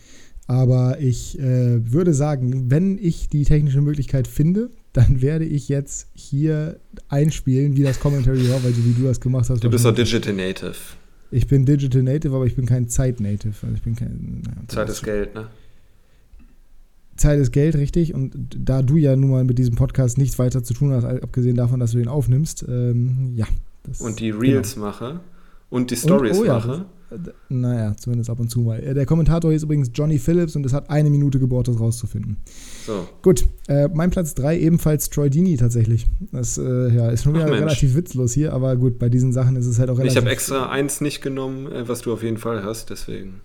Aber 0.46 1.00
ich 1.00 1.40
äh, 1.40 1.92
würde 1.92 2.14
sagen, 2.14 2.70
wenn 2.70 3.00
ich 3.00 3.30
die 3.30 3.44
technische 3.44 3.82
Möglichkeit 3.82 4.28
finde, 4.28 4.70
dann 4.92 5.22
werde 5.22 5.46
ich 5.46 5.70
jetzt 5.70 6.10
hier 6.14 6.80
einspielen, 7.10 7.76
wie 7.76 7.84
das 7.84 8.00
Commentary 8.00 8.48
war, 8.50 8.64
weil 8.64 8.74
so 8.74 8.86
wie 8.86 8.94
du 8.94 9.04
das 9.04 9.20
gemacht 9.20 9.50
hast. 9.50 9.64
Du 9.64 9.70
bist 9.70 9.84
doch 9.84 9.96
Digital 9.96 10.34
Native. 10.34 10.76
Ich 11.32 11.48
bin 11.48 11.66
Digital 11.66 12.04
Native, 12.04 12.36
aber 12.36 12.46
ich 12.46 12.56
bin 12.56 12.68
kein 12.68 12.88
Zeit-Native. 12.88 13.56
Also 13.64 13.76
ich 13.76 13.82
bin 13.82 13.96
kein. 13.96 14.44
naja, 14.46 14.58
Zeit 14.68 14.90
ist 14.90 15.04
Geld, 15.04 15.34
ne? 15.34 15.48
Zeit 17.16 17.40
ist 17.40 17.52
Geld, 17.52 17.76
richtig. 17.76 18.14
Und 18.14 18.34
da 18.56 18.84
du 18.84 18.98
ja 18.98 19.16
nun 19.16 19.32
mal 19.32 19.44
mit 19.44 19.58
diesem 19.58 19.74
Podcast 19.74 20.20
nichts 20.20 20.38
weiter 20.38 20.64
zu 20.64 20.76
tun 20.76 20.92
hast, 20.92 21.06
abgesehen 21.06 21.56
davon, 21.56 21.80
dass 21.80 21.92
du 21.92 21.98
den 21.98 22.08
aufnimmst, 22.08 22.66
ähm, 22.68 23.34
ja. 23.36 23.48
Und 24.00 24.20
die 24.20 24.30
Reels 24.30 24.76
mache 24.76 25.22
und 25.74 25.90
die 25.90 25.96
Stories 25.96 26.38
oh 26.38 26.44
ja, 26.46 26.54
mache. 26.54 26.86
Äh, 27.10 27.18
Naja, 27.50 27.96
zumindest 27.98 28.30
ab 28.30 28.40
und 28.40 28.50
zu 28.50 28.62
mal. 28.62 28.80
Der 28.80 29.06
Kommentator 29.06 29.52
ist 29.52 29.64
übrigens 29.64 29.90
Johnny 29.94 30.20
Phillips 30.20 30.56
und 30.56 30.66
es 30.66 30.72
hat 30.74 30.90
eine 30.90 31.10
Minute 31.10 31.40
gebraucht, 31.40 31.68
das 31.68 31.80
rauszufinden. 31.80 32.38
So, 32.86 33.08
Gut, 33.24 33.46
äh, 33.68 33.88
mein 33.88 34.12
Platz 34.12 34.36
3 34.36 34.60
ebenfalls 34.60 35.10
Troy 35.10 35.30
Dini 35.30 35.58
tatsächlich. 35.58 36.08
Das 36.32 36.58
äh, 36.60 36.90
ja, 36.96 37.10
ist 37.10 37.24
schon 37.24 37.34
wieder 37.34 37.50
relativ 37.52 37.96
witzlos 37.96 38.34
hier, 38.34 38.54
aber 38.54 38.76
gut, 38.76 39.00
bei 39.00 39.10
diesen 39.10 39.34
Sachen 39.34 39.56
ist 39.56 39.66
es 39.66 39.80
halt 39.80 39.90
auch 39.90 39.98
relativ. 39.98 40.12
ich 40.18 40.18
habe 40.24 40.32
extra 40.32 40.70
eins 40.70 41.02
nicht 41.02 41.22
genommen, 41.22 41.72
äh, 41.72 41.88
was 41.88 42.02
du 42.02 42.14
auf 42.14 42.22
jeden 42.22 42.38
Fall 42.38 42.64
hast, 42.64 42.90
deswegen. 42.92 43.42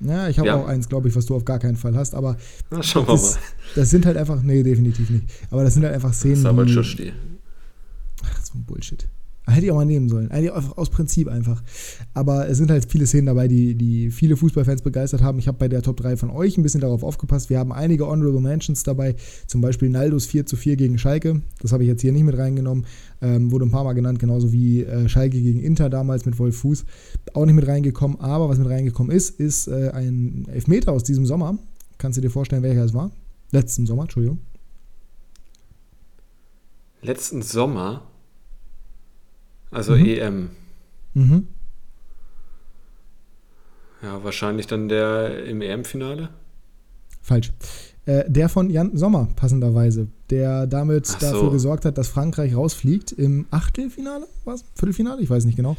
Ja, 0.00 0.28
ich 0.28 0.38
habe 0.38 0.48
Ja. 0.48 0.56
auch 0.56 0.66
eins, 0.68 0.88
glaube 0.88 1.08
ich, 1.08 1.16
was 1.16 1.26
du 1.26 1.34
auf 1.34 1.44
gar 1.44 1.58
keinen 1.58 1.76
Fall 1.76 1.94
hast, 1.96 2.14
aber 2.14 2.36
Na, 2.70 2.82
schauen 2.82 3.06
wir 3.08 3.12
das, 3.12 3.34
mal. 3.34 3.40
das 3.74 3.90
sind 3.90 4.06
halt 4.06 4.16
einfach, 4.16 4.42
nee, 4.42 4.62
definitiv 4.62 5.10
nicht. 5.10 5.24
Aber 5.50 5.64
das 5.64 5.74
sind 5.74 5.82
halt 5.84 5.94
einfach 5.94 6.10
Das 6.10 6.18
Szenen, 6.20 6.34
ist 6.36 6.46
aber 6.46 6.64
die. 6.64 6.78
Ach, 6.78 8.44
so 8.44 8.52
ein 8.58 8.64
Bullshit. 8.64 9.06
Hätte 9.48 9.66
ich 9.66 9.72
auch 9.72 9.76
mal 9.76 9.86
nehmen 9.86 10.08
sollen. 10.08 10.30
Eigentlich 10.30 10.52
aus 10.52 10.90
Prinzip 10.90 11.26
einfach. 11.26 11.62
Aber 12.12 12.48
es 12.48 12.58
sind 12.58 12.70
halt 12.70 12.90
viele 12.90 13.06
Szenen 13.06 13.26
dabei, 13.26 13.48
die, 13.48 13.74
die 13.74 14.10
viele 14.10 14.36
Fußballfans 14.36 14.82
begeistert 14.82 15.22
haben. 15.22 15.38
Ich 15.38 15.48
habe 15.48 15.56
bei 15.56 15.68
der 15.68 15.80
Top 15.80 15.96
3 15.96 16.16
von 16.18 16.30
euch 16.30 16.58
ein 16.58 16.62
bisschen 16.62 16.82
darauf 16.82 17.02
aufgepasst. 17.02 17.48
Wir 17.48 17.58
haben 17.58 17.72
einige 17.72 18.06
Honorable 18.06 18.40
Mentions 18.40 18.82
dabei. 18.82 19.16
Zum 19.46 19.60
Beispiel 19.60 19.88
Naldos 19.88 20.26
4 20.26 20.44
zu 20.44 20.56
4 20.56 20.76
gegen 20.76 20.98
Schalke. 20.98 21.40
Das 21.60 21.72
habe 21.72 21.82
ich 21.82 21.88
jetzt 21.88 22.02
hier 22.02 22.12
nicht 22.12 22.24
mit 22.24 22.36
reingenommen. 22.36 22.84
Ähm, 23.22 23.50
wurde 23.50 23.64
ein 23.64 23.70
paar 23.70 23.84
Mal 23.84 23.94
genannt, 23.94 24.18
genauso 24.18 24.52
wie 24.52 24.84
äh, 24.84 25.08
Schalke 25.08 25.40
gegen 25.40 25.60
Inter 25.60 25.88
damals 25.88 26.26
mit 26.26 26.38
Wolf 26.38 26.58
Fuß. 26.58 26.84
Auch 27.32 27.46
nicht 27.46 27.54
mit 27.54 27.66
reingekommen. 27.66 28.20
Aber 28.20 28.48
was 28.48 28.58
mit 28.58 28.68
reingekommen 28.68 29.10
ist, 29.10 29.40
ist 29.40 29.68
äh, 29.68 29.90
ein 29.94 30.46
Elfmeter 30.52 30.92
aus 30.92 31.04
diesem 31.04 31.24
Sommer. 31.24 31.58
Kannst 31.96 32.18
du 32.18 32.20
dir 32.20 32.30
vorstellen, 32.30 32.62
welcher 32.62 32.84
es 32.84 32.92
war? 32.92 33.10
Letzten 33.50 33.86
Sommer, 33.86 34.02
Entschuldigung. 34.02 34.40
Letzten 37.00 37.42
Sommer? 37.42 38.07
Also 39.70 39.94
mhm. 39.96 40.06
EM. 40.06 40.50
Mhm. 41.14 41.46
Ja, 44.02 44.22
wahrscheinlich 44.22 44.66
dann 44.66 44.88
der 44.88 45.44
im 45.44 45.60
EM-Finale? 45.60 46.30
Falsch. 47.20 47.52
Äh, 48.06 48.30
der 48.30 48.48
von 48.48 48.70
Jan 48.70 48.96
Sommer, 48.96 49.28
passenderweise, 49.36 50.08
der 50.30 50.66
damit 50.66 51.06
so. 51.06 51.18
dafür 51.20 51.50
gesorgt 51.50 51.84
hat, 51.84 51.98
dass 51.98 52.08
Frankreich 52.08 52.54
rausfliegt 52.56 53.12
im 53.12 53.46
Achtelfinale, 53.50 54.26
was? 54.44 54.64
Viertelfinale? 54.74 55.20
Ich 55.20 55.28
weiß 55.28 55.44
nicht 55.44 55.56
genau. 55.56 55.76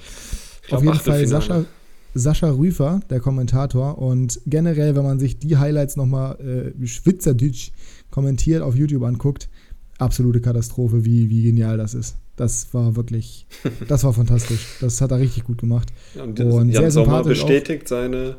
Glaub, 0.67 0.79
Auf 0.79 0.85
jeden 0.85 0.99
Fall 0.99 1.25
Sascha, 1.25 1.65
Sascha 2.13 2.51
Rüfer, 2.51 2.99
der 3.09 3.19
Kommentator. 3.19 3.97
Und 3.97 4.41
generell, 4.45 4.95
wenn 4.95 5.03
man 5.03 5.19
sich 5.19 5.39
die 5.39 5.57
Highlights 5.57 5.95
nochmal 5.95 6.37
äh, 6.39 6.85
Schwitzerdütsch 6.85 7.71
kommentiert 8.11 8.61
auf 8.61 8.75
YouTube 8.75 9.03
anguckt, 9.03 9.49
absolute 9.97 10.41
Katastrophe, 10.41 11.05
wie, 11.05 11.29
wie 11.29 11.43
genial 11.43 11.77
das 11.77 11.93
ist. 11.93 12.15
Das 12.39 12.73
war 12.73 12.95
wirklich, 12.95 13.45
das 13.89 14.05
war 14.05 14.13
fantastisch. 14.13 14.77
Das 14.79 15.01
hat 15.01 15.11
er 15.11 15.19
richtig 15.19 15.43
gut 15.43 15.57
gemacht. 15.57 15.89
Ja, 16.15 16.23
und, 16.23 16.39
und 16.39 16.69
Jan 16.69 16.89
Sommer 16.89 17.21
bestätigt 17.21 17.83
auch. 17.83 17.89
seine 17.89 18.37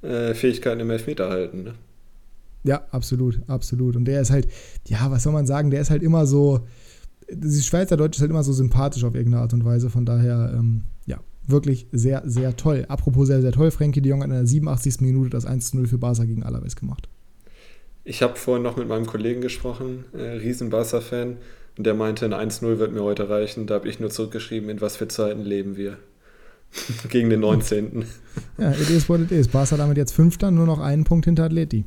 äh, 0.00 0.32
Fähigkeiten 0.32 0.80
im 0.80 0.88
Elfmeterhalten. 0.88 1.62
Ne? 1.62 1.74
Ja, 2.62 2.86
absolut, 2.90 3.42
absolut. 3.46 3.96
Und 3.96 4.06
der 4.06 4.22
ist 4.22 4.30
halt, 4.30 4.48
ja, 4.88 5.10
was 5.10 5.24
soll 5.24 5.34
man 5.34 5.46
sagen, 5.46 5.70
der 5.70 5.82
ist 5.82 5.90
halt 5.90 6.02
immer 6.02 6.26
so, 6.26 6.66
die 7.30 7.60
Schweizerdeutsch 7.60 8.16
ist 8.16 8.22
halt 8.22 8.30
immer 8.30 8.42
so 8.42 8.54
sympathisch 8.54 9.04
auf 9.04 9.14
irgendeine 9.14 9.42
Art 9.42 9.52
und 9.52 9.62
Weise. 9.66 9.90
Von 9.90 10.06
daher, 10.06 10.54
ähm, 10.56 10.84
ja, 11.04 11.20
wirklich 11.46 11.86
sehr, 11.92 12.22
sehr 12.24 12.56
toll. 12.56 12.86
Apropos 12.88 13.26
sehr, 13.26 13.42
sehr 13.42 13.52
toll, 13.52 13.70
Frankie 13.70 14.00
de 14.00 14.08
Jong 14.08 14.22
hat 14.22 14.30
in 14.30 14.36
der 14.36 14.46
87. 14.46 15.02
Minute 15.02 15.28
das 15.28 15.46
1-0 15.46 15.86
für 15.86 15.98
Barca 15.98 16.24
gegen 16.24 16.44
Alaves 16.44 16.76
gemacht. 16.76 17.10
Ich 18.04 18.22
habe 18.22 18.36
vorhin 18.36 18.62
noch 18.62 18.78
mit 18.78 18.88
meinem 18.88 19.04
Kollegen 19.04 19.42
gesprochen, 19.42 20.06
äh, 20.14 20.22
riesen 20.22 20.70
Barca-Fan. 20.70 21.36
Und 21.76 21.84
der 21.86 21.94
meinte, 21.94 22.24
ein 22.24 22.50
1-0 22.50 22.78
wird 22.78 22.92
mir 22.92 23.02
heute 23.02 23.28
reichen. 23.28 23.66
Da 23.66 23.74
habe 23.74 23.88
ich 23.88 23.98
nur 23.98 24.10
zurückgeschrieben, 24.10 24.68
in 24.68 24.80
was 24.80 24.96
für 24.96 25.08
Zeiten 25.08 25.42
leben 25.42 25.76
wir. 25.76 25.98
Gegen 27.08 27.30
den 27.30 27.40
19. 27.40 28.04
ja, 28.58 28.70
it 28.72 28.90
is 28.90 29.08
what 29.08 29.20
it 29.20 29.32
is. 29.32 29.48
Barca 29.48 29.76
damit 29.76 29.96
jetzt 29.96 30.12
Fünfter, 30.12 30.50
nur 30.50 30.66
noch 30.66 30.80
einen 30.80 31.04
Punkt 31.04 31.24
hinter 31.24 31.44
Atleti. 31.44 31.84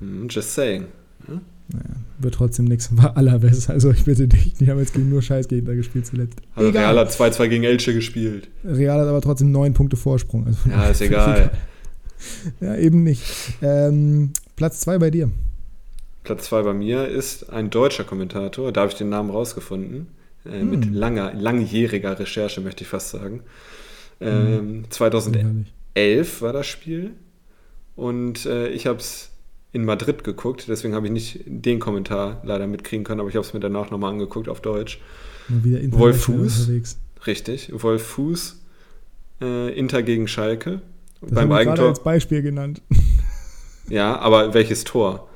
Hm, 0.00 0.28
just 0.28 0.54
saying. 0.54 0.86
Ja? 1.26 1.40
Naja, 1.70 1.96
wird 2.18 2.34
trotzdem 2.34 2.64
nichts. 2.64 2.90
War 2.96 3.16
allerbest. 3.16 3.70
Also 3.70 3.90
ich 3.90 4.04
bitte 4.04 4.28
dich, 4.28 4.54
die 4.54 4.70
haben 4.70 4.78
jetzt 4.78 4.94
gegen 4.94 5.10
nur 5.10 5.22
Scheißgegner 5.22 5.74
gespielt 5.74 6.06
zuletzt. 6.06 6.40
Also 6.54 6.70
egal. 6.70 6.94
Real 6.94 6.98
hat 6.98 7.10
2-2 7.10 7.48
gegen 7.48 7.64
Elche 7.64 7.94
gespielt. 7.94 8.48
Real 8.64 9.00
hat 9.00 9.08
aber 9.08 9.20
trotzdem 9.20 9.50
neun 9.50 9.74
Punkte 9.74 9.96
Vorsprung. 9.96 10.46
Also 10.46 10.70
ja, 10.70 10.88
ist 10.88 11.00
egal. 11.00 11.50
ja, 12.60 12.76
eben 12.76 13.02
nicht. 13.02 13.22
Ähm, 13.62 14.32
Platz 14.56 14.80
2 14.80 14.98
bei 14.98 15.10
dir. 15.10 15.30
Platz 16.28 16.44
2 16.44 16.62
bei 16.62 16.74
mir 16.74 17.08
ist 17.08 17.48
ein 17.48 17.70
deutscher 17.70 18.04
Kommentator, 18.04 18.70
da 18.70 18.82
habe 18.82 18.92
ich 18.92 18.98
den 18.98 19.08
Namen 19.08 19.30
rausgefunden, 19.30 20.08
äh, 20.44 20.60
hm. 20.60 20.68
mit 20.68 20.84
langer, 20.92 21.32
langjähriger 21.32 22.18
Recherche, 22.18 22.60
möchte 22.60 22.84
ich 22.84 22.88
fast 22.88 23.08
sagen. 23.08 23.44
Ähm, 24.20 24.58
hm. 24.58 24.90
2011 24.90 26.42
war 26.42 26.52
das 26.52 26.66
Spiel 26.66 27.12
und 27.96 28.44
äh, 28.44 28.68
ich 28.68 28.86
habe 28.86 28.98
es 28.98 29.30
in 29.72 29.86
Madrid 29.86 30.22
geguckt, 30.22 30.66
deswegen 30.68 30.94
habe 30.94 31.06
ich 31.06 31.12
nicht 31.12 31.40
den 31.46 31.78
Kommentar 31.78 32.42
leider 32.44 32.66
mitkriegen 32.66 33.04
können, 33.04 33.20
aber 33.20 33.30
ich 33.30 33.36
habe 33.36 33.46
es 33.46 33.54
mir 33.54 33.60
danach 33.60 33.90
nochmal 33.90 34.12
angeguckt 34.12 34.50
auf 34.50 34.60
Deutsch. 34.60 35.00
Wolf 35.48 36.24
Fuß, 36.24 36.60
unterwegs. 36.60 36.98
richtig, 37.26 37.72
Wolf 37.72 38.02
Fuß, 38.02 38.60
äh, 39.40 39.74
Inter 39.78 40.02
gegen 40.02 40.28
Schalke. 40.28 40.82
Das 41.22 41.30
beim 41.30 41.52
Eigentor. 41.52 41.88
als 41.88 42.02
Beispiel 42.02 42.42
genannt. 42.42 42.82
Ja, 43.90 44.18
aber 44.18 44.52
welches 44.52 44.84
Tor? 44.84 45.27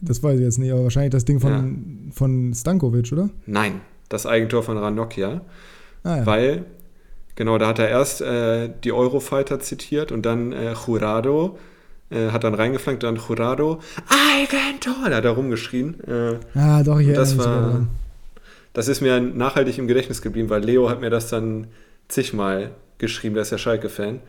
Das 0.00 0.22
weiß 0.22 0.38
ich 0.38 0.44
jetzt 0.44 0.58
nicht, 0.58 0.72
aber 0.72 0.84
wahrscheinlich 0.84 1.12
das 1.12 1.24
Ding 1.24 1.40
von, 1.40 1.52
ja. 1.52 2.12
von 2.12 2.52
Stankovic, 2.54 3.12
oder? 3.12 3.30
Nein, 3.46 3.80
das 4.08 4.26
Eigentor 4.26 4.62
von 4.62 4.76
Ranocchia. 4.76 5.40
Ah, 6.04 6.18
ja. 6.18 6.26
Weil, 6.26 6.64
genau, 7.34 7.58
da 7.58 7.68
hat 7.68 7.78
er 7.78 7.88
erst 7.88 8.20
äh, 8.20 8.70
die 8.84 8.92
Eurofighter 8.92 9.58
zitiert 9.60 10.12
und 10.12 10.26
dann 10.26 10.52
äh, 10.52 10.74
Jurado 10.74 11.58
äh, 12.10 12.30
hat 12.30 12.44
dann 12.44 12.54
reingeflankt, 12.54 13.02
dann 13.02 13.16
Jurado, 13.16 13.80
Eigentor! 14.08 15.08
Da 15.08 15.16
hat 15.16 15.24
er 15.24 15.32
rumgeschrien. 15.32 16.00
Äh, 16.06 16.58
ah, 16.58 16.82
doch, 16.82 17.00
hier. 17.00 17.14
Das 17.14 17.38
war, 17.38 17.86
das 18.74 18.88
ist 18.88 19.00
mir 19.00 19.20
nachhaltig 19.20 19.78
im 19.78 19.88
Gedächtnis 19.88 20.20
geblieben, 20.20 20.50
weil 20.50 20.62
Leo 20.62 20.90
hat 20.90 21.00
mir 21.00 21.10
das 21.10 21.28
dann 21.28 21.68
zigmal 22.08 22.72
geschrieben, 22.98 23.34
der 23.34 23.42
ist 23.42 23.50
ja 23.50 23.58
Schalke-Fan. 23.58 24.20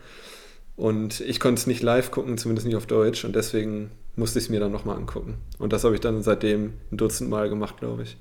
Und 0.76 1.20
ich 1.20 1.40
konnte 1.40 1.60
es 1.60 1.66
nicht 1.66 1.82
live 1.82 2.10
gucken, 2.10 2.38
zumindest 2.38 2.66
nicht 2.66 2.76
auf 2.76 2.86
Deutsch. 2.86 3.24
Und 3.24 3.34
deswegen 3.34 3.90
musste 4.18 4.38
ich 4.38 4.46
es 4.46 4.50
mir 4.50 4.60
dann 4.60 4.72
nochmal 4.72 4.96
angucken. 4.96 5.34
Und 5.58 5.72
das 5.72 5.84
habe 5.84 5.94
ich 5.94 6.00
dann 6.00 6.22
seitdem 6.22 6.72
ein 6.90 6.96
Dutzend 6.96 7.30
Mal 7.30 7.48
gemacht, 7.48 7.78
glaube 7.78 8.02
ich. 8.02 8.16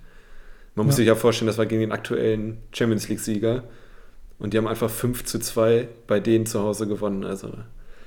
Man 0.76 0.86
muss 0.86 0.95
sich 0.95 1.08
ja 1.08 1.16
vorstellen, 1.16 1.48
das 1.48 1.58
war 1.58 1.66
gegen 1.66 1.82
den 1.82 1.91
aktuellen 1.91 2.60
Champions 2.72 3.10
League-Sieger. 3.10 3.64
Und 4.38 4.54
die 4.54 4.58
haben 4.60 4.68
einfach 4.68 4.91
5 4.91 5.26
zu 5.26 5.39
2 5.39 5.88
bei 6.06 6.20
denen 6.20 6.45
zu 6.45 6.62
Hause 6.62 6.88
gewonnen. 6.88 7.24
Also 7.24 7.48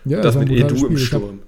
ja, 0.04 0.20
das, 0.20 0.34
das 0.34 0.44
mit 0.44 0.50
Edu 0.52 0.86
im 0.86 0.96
Sturm. 0.96 1.40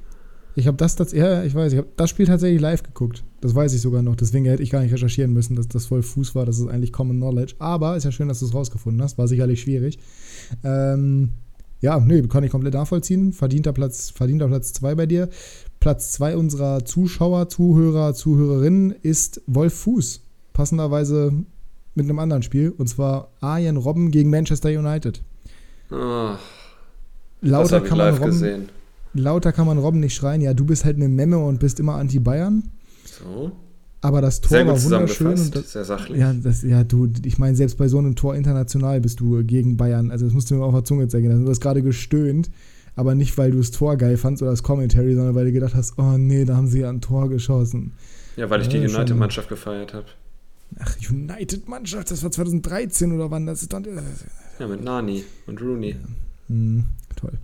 Ich 0.54 0.66
habe 0.66 0.74
hab 0.74 0.78
das, 0.78 0.96
das, 0.96 1.12
ja, 1.12 1.44
ich 1.44 1.54
weiß, 1.54 1.72
ich 1.72 1.78
habe 1.78 1.88
das 1.96 2.10
Spiel 2.10 2.26
tatsächlich 2.26 2.60
live 2.60 2.82
geguckt. 2.82 3.22
Das 3.40 3.54
weiß 3.54 3.72
ich 3.72 3.80
sogar 3.80 4.02
noch. 4.02 4.16
Deswegen 4.16 4.44
hätte 4.44 4.62
ich 4.62 4.70
gar 4.70 4.82
nicht 4.82 4.92
recherchieren 4.92 5.32
müssen, 5.32 5.54
dass 5.54 5.68
das 5.68 5.86
voll 5.86 6.02
Fuß 6.02 6.34
war. 6.34 6.44
Das 6.44 6.58
ist 6.58 6.66
eigentlich 6.66 6.92
Common 6.92 7.16
Knowledge. 7.18 7.54
Aber 7.60 7.96
ist 7.96 8.04
ja 8.04 8.12
schön, 8.12 8.28
dass 8.28 8.40
du 8.40 8.46
es 8.46 8.54
rausgefunden 8.54 9.00
hast. 9.00 9.16
War 9.16 9.28
sicherlich 9.28 9.62
schwierig. 9.62 9.98
Ähm, 10.64 11.30
ja, 11.80 11.98
nee, 11.98 12.22
kann 12.22 12.44
ich 12.44 12.50
komplett 12.50 12.74
nachvollziehen. 12.74 13.32
Verdienter 13.32 13.72
Platz, 13.72 14.10
verdienter 14.10 14.48
Platz 14.48 14.72
2 14.72 14.94
bei 14.94 15.06
dir. 15.06 15.28
Platz 15.82 16.12
2 16.12 16.36
unserer 16.36 16.84
Zuschauer, 16.84 17.48
Zuhörer, 17.48 18.14
Zuhörerinnen 18.14 18.92
ist 19.02 19.42
Wolf 19.48 19.74
Fuß. 19.74 20.20
Passenderweise 20.52 21.32
mit 21.96 22.04
einem 22.04 22.20
anderen 22.20 22.44
Spiel. 22.44 22.70
Und 22.70 22.86
zwar 22.86 23.32
Arjen 23.40 23.76
Robben 23.76 24.12
gegen 24.12 24.30
Manchester 24.30 24.68
United. 24.68 25.24
Oh, 25.90 26.36
lauter, 27.40 27.80
kann 27.80 27.98
man 27.98 28.14
Robben, 28.14 28.26
gesehen. 28.30 28.68
lauter 29.12 29.50
kann 29.50 29.66
man 29.66 29.78
Robben 29.78 29.98
nicht 29.98 30.14
schreien. 30.14 30.40
Ja, 30.40 30.54
du 30.54 30.66
bist 30.66 30.84
halt 30.84 30.98
eine 30.98 31.08
Memme 31.08 31.38
und 31.38 31.58
bist 31.58 31.80
immer 31.80 31.96
anti-Bayern. 31.96 32.62
So. 33.04 33.50
Aber 34.02 34.20
das 34.20 34.40
Tor 34.40 34.50
Sehr 34.50 34.66
war 34.68 34.80
wunderschön. 34.80 35.32
Und 35.36 35.56
das, 35.56 35.72
Sehr 35.72 35.84
sachlich. 35.84 36.16
Ja, 36.16 36.32
das, 36.32 36.62
ja, 36.62 36.84
du, 36.84 37.08
ich 37.24 37.38
meine, 37.38 37.56
selbst 37.56 37.76
bei 37.76 37.88
so 37.88 37.98
einem 37.98 38.14
Tor 38.14 38.36
international 38.36 39.00
bist 39.00 39.18
du 39.18 39.42
gegen 39.42 39.76
Bayern. 39.76 40.12
Also, 40.12 40.26
das 40.26 40.32
musst 40.32 40.48
du 40.48 40.54
mir 40.54 40.64
auf 40.64 40.74
der 40.74 40.84
Zunge 40.84 41.08
zeigen. 41.08 41.44
Du 41.44 41.50
hast 41.50 41.60
gerade 41.60 41.82
gestöhnt, 41.82 42.50
aber 42.96 43.14
nicht, 43.14 43.36
weil 43.38 43.50
du 43.50 43.58
das 43.58 43.70
Tor 43.70 43.96
geil 43.96 44.16
fandst 44.16 44.42
oder 44.42 44.50
das 44.50 44.62
Commentary, 44.62 45.14
sondern 45.14 45.34
weil 45.34 45.46
du 45.46 45.52
gedacht 45.52 45.74
hast, 45.74 45.98
oh 45.98 46.18
nee, 46.18 46.44
da 46.44 46.56
haben 46.56 46.68
sie 46.68 46.80
ja 46.80 46.90
ein 46.90 47.00
Tor 47.00 47.28
geschossen. 47.28 47.92
Ja, 48.36 48.48
weil 48.50 48.62
ich 48.62 48.68
die 48.68 48.78
United-Mannschaft 48.78 49.48
gefeiert 49.48 49.94
habe. 49.94 50.06
Ach, 50.78 50.96
United-Mannschaft, 51.10 52.10
das 52.10 52.22
war 52.22 52.30
2013 52.30 53.12
oder 53.12 53.30
wann? 53.30 53.46
Das 53.46 53.62
ist 53.62 53.72
dann. 53.72 53.86
Ja, 54.58 54.66
mit 54.66 54.82
Nani 54.82 55.24
und 55.46 55.60
Rooney. 55.60 55.90
Ja. 55.90 55.96
Hm, 56.48 56.84
toll. 57.16 57.38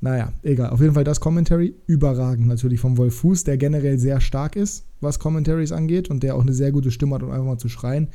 Naja, 0.00 0.32
egal. 0.42 0.70
Auf 0.70 0.80
jeden 0.80 0.94
Fall 0.94 1.04
das 1.04 1.18
Commentary 1.18 1.74
überragend 1.86 2.46
natürlich 2.46 2.78
vom 2.78 2.96
Wolf 2.98 3.16
Fuß, 3.16 3.44
der 3.44 3.56
generell 3.56 3.98
sehr 3.98 4.20
stark 4.20 4.54
ist, 4.54 4.84
was 5.00 5.18
Commentaries 5.18 5.72
angeht 5.72 6.08
und 6.08 6.22
der 6.22 6.36
auch 6.36 6.42
eine 6.42 6.52
sehr 6.52 6.70
gute 6.70 6.92
Stimme 6.92 7.16
hat, 7.16 7.22
um 7.22 7.30
einfach 7.30 7.46
mal 7.46 7.58
zu 7.58 7.68
schreien. 7.68 8.08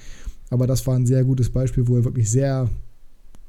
Aber 0.50 0.66
das 0.66 0.86
war 0.88 0.96
ein 0.96 1.06
sehr 1.06 1.26
gutes 1.26 1.50
Beispiel, 1.50 1.88
wo 1.88 1.98
er 1.98 2.06
wirklich 2.06 2.30
sehr 2.30 2.70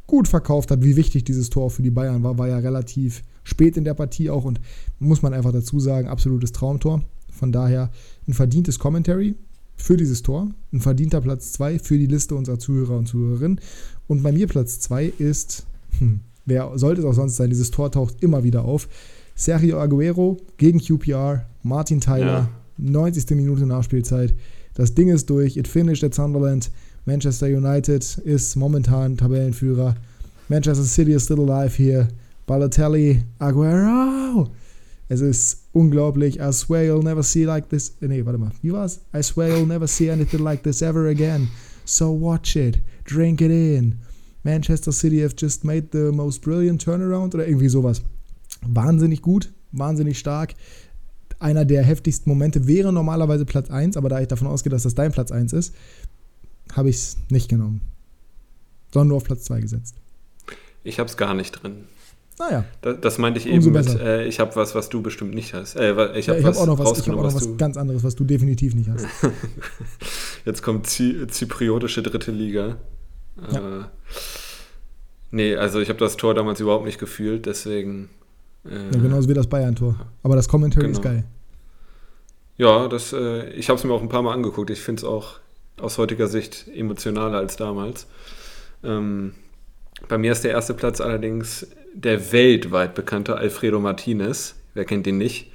gut 0.07 0.29
verkauft 0.29 0.71
hat, 0.71 0.83
wie 0.83 0.97
wichtig 0.97 1.25
dieses 1.25 1.51
Tor 1.51 1.71
für 1.71 1.83
die 1.83 1.91
Bayern 1.91 2.23
war. 2.23 2.39
War 2.39 2.49
ja 2.49 2.59
relativ 2.59 3.23
spät 3.43 3.77
in 3.77 3.85
der 3.85 3.95
Partie 3.95 4.31
auch 4.31 4.45
und 4.45 4.61
muss 4.99 5.23
man 5.23 5.35
einfach 5.35 5.53
dazu 5.53 5.81
sagen, 5.81 6.09
absolutes 6.09 6.53
Traumtor. 6.53 7.03
Von 7.31 7.53
daher 7.53 7.91
ein 8.29 8.35
verdientes 8.35 8.79
Commentary 8.79 9.35
für 9.77 9.97
dieses 9.97 10.23
Tor, 10.23 10.49
ein 10.73 10.81
verdienter 10.81 11.21
Platz 11.21 11.53
2 11.53 11.79
für 11.79 11.99
die 11.99 12.07
Liste 12.07 12.35
unserer 12.35 12.59
Zuhörer 12.59 12.97
und 12.97 13.07
Zuhörerinnen. 13.07 13.61
Und 14.07 14.23
bei 14.23 14.31
mir 14.31 14.47
Platz 14.47 14.79
2 14.81 15.07
ist, 15.19 15.67
hm, 15.99 16.21
Wer 16.47 16.73
sollte 16.77 17.01
es 17.01 17.07
auch 17.07 17.15
sonst 17.15 17.37
sein? 17.37 17.51
Dieses 17.51 17.71
Tor 17.71 17.91
taucht 17.91 18.23
immer 18.23 18.45
wieder 18.45 18.65
auf. 18.65 18.89
Sergio 19.35 19.81
Aguero 19.81 20.37
gegen 20.57 20.81
QPR, 20.81 21.47
Martin 21.63 22.01
Tyler, 22.01 22.27
ja. 22.27 22.51
90. 22.77 23.31
Minute 23.31 23.67
Nachspielzeit. 23.67 24.35
Das 24.75 24.95
Ding 24.95 25.09
ist 25.09 25.31
durch. 25.31 25.57
It 25.57 25.69
finished 25.69 26.05
at 26.05 26.15
Sunderland. 26.15 26.71
Manchester 27.07 27.47
United 27.47 28.19
ist 28.19 28.57
momentan 28.57 29.17
Tabellenführer. 29.17 29.95
Manchester 30.49 30.85
City 30.85 31.13
is 31.13 31.25
still 31.25 31.41
alive 31.41 31.77
here. 31.77 32.09
Balotelli, 32.47 33.23
Aguero. 33.39 34.51
Es 35.09 35.21
ist 35.21 35.65
unglaublich. 35.73 36.41
I 36.41 36.53
swear 36.53 36.85
you'll 36.85 37.05
never 37.05 37.23
see 37.23 37.45
like 37.45 37.69
this. 37.69 37.95
Nee, 38.01 38.25
warte 38.25 38.39
mal. 38.39 38.53
Wie 38.63 38.73
war's? 38.73 39.01
I 39.15 39.23
swear 39.23 39.49
you'll 39.49 39.67
never 39.67 39.87
see 39.87 40.11
anything 40.11 40.41
like 40.41 40.63
this 40.63 40.83
ever 40.83 41.09
again. 41.09 41.49
So 41.85 42.11
watch 42.11 42.57
it. 42.57 42.79
drink 43.05 43.41
it 43.41 43.51
in. 43.51 43.99
Manchester 44.43 44.93
City 44.93 45.21
have 45.21 45.37
just 45.37 45.65
made 45.65 45.91
the 45.93 46.13
most 46.13 46.43
brilliant 46.43 46.83
turnaround 46.83 47.35
oder 47.35 47.47
irgendwie 47.47 47.69
sowas. 47.69 48.03
Wahnsinnig 48.63 49.23
gut, 49.23 49.53
wahnsinnig 49.73 50.19
stark. 50.19 50.55
Einer 51.39 51.65
der 51.65 51.83
heftigsten 51.83 52.31
Momente 52.31 52.67
wäre 52.67 52.93
normalerweise 52.93 53.45
Platz 53.45 53.71
1, 53.71 53.97
aber 53.97 54.09
da 54.09 54.21
ich 54.21 54.29
davon 54.29 54.49
ausgehe, 54.49 54.71
dass 54.71 54.85
das 54.85 54.95
dein 54.95 55.13
Platz 55.13 55.31
1 55.31 55.53
ist, 55.53 55.75
habe 56.77 56.91
ich 56.91 56.97
es 56.97 57.17
nicht 57.31 57.49
genommen. 57.49 57.81
Sondern 58.93 59.09
nur 59.09 59.17
auf 59.19 59.25
Platz 59.25 59.45
2 59.45 59.61
gesetzt. 59.61 59.97
Ich 60.85 60.99
habe 60.99 61.09
es 61.09 61.17
gar 61.17 61.35
nicht 61.35 61.63
drin. 61.63 61.85
Naja. 62.39 62.65
Das, 62.83 63.01
das 63.01 63.19
meinte 63.19 63.39
ich 63.39 63.47
eben 63.47 63.73
mit, 63.73 63.89
äh, 64.01 64.25
ich 64.27 64.41
habe 64.41 64.57
was, 64.57 64.75
was 64.75 64.89
du 64.89 65.03
bestimmt 65.03 65.35
nicht 65.35 65.55
hast. 65.55 65.77
Äh, 65.77 66.19
ich 66.19 66.29
habe 66.29 66.41
ja, 66.41 66.47
hab 66.47 66.57
auch 66.57 66.67
noch 66.67 66.79
was, 66.79 66.99
ich 66.99 67.09
hab 67.09 67.17
auch 67.17 67.23
noch 67.23 67.35
was, 67.35 67.49
was 67.49 67.57
ganz 67.57 67.77
anderes, 67.77 68.03
was 68.03 68.17
du 68.17 68.25
definitiv 68.25 68.75
nicht 68.75 68.91
hast. 68.91 69.07
Jetzt 70.45 70.63
kommt 70.63 70.87
Zy 70.87 71.27
zypriotische 71.29 72.03
dritte 72.03 72.33
Liga. 72.33 72.77
Ja. 73.53 73.81
Äh, 73.81 73.85
nee, 75.31 75.57
also 75.57 75.81
ich 75.81 75.89
habe 75.89 75.99
das 75.99 76.17
Tor 76.17 76.35
damals 76.35 76.61
überhaupt 76.61 76.85
nicht 76.85 76.99
gefühlt, 76.99 77.47
deswegen. 77.47 78.11
Äh, 78.65 78.75
ja, 78.93 79.01
genauso 79.01 79.29
wie 79.29 79.35
das 79.35 79.47
Bayern-Tor. 79.47 79.95
Aber 80.23 80.35
das 80.35 80.49
Commentary 80.49 80.87
genau. 80.87 80.99
ist 80.99 81.03
geil. 81.03 81.25
Ja, 82.57 82.89
das, 82.89 83.13
äh, 83.13 83.51
ich 83.51 83.69
habe 83.69 83.79
es 83.79 83.85
mir 83.85 83.93
auch 83.93 84.03
ein 84.03 84.09
paar 84.09 84.23
Mal 84.23 84.33
angeguckt. 84.33 84.71
Ich 84.71 84.81
finde 84.81 85.01
es 85.01 85.05
auch 85.05 85.39
aus 85.81 85.99
heutiger 85.99 86.29
Sicht 86.29 86.67
emotionaler 86.75 87.39
als 87.39 87.57
damals. 87.57 88.07
Ähm, 88.83 89.35
bei 90.09 90.19
mir 90.19 90.33
ist 90.33 90.45
der 90.45 90.53
erste 90.53 90.75
Platz 90.75 91.01
allerdings 91.01 91.67
der 91.95 92.33
weltweit 92.33 92.95
bekannte 92.95 93.37
Alfredo 93.37 93.81
Martinez. 93.81 94.57
Wer 94.75 94.85
kennt 94.85 95.07
ihn 95.07 95.19
nicht? 95.19 95.51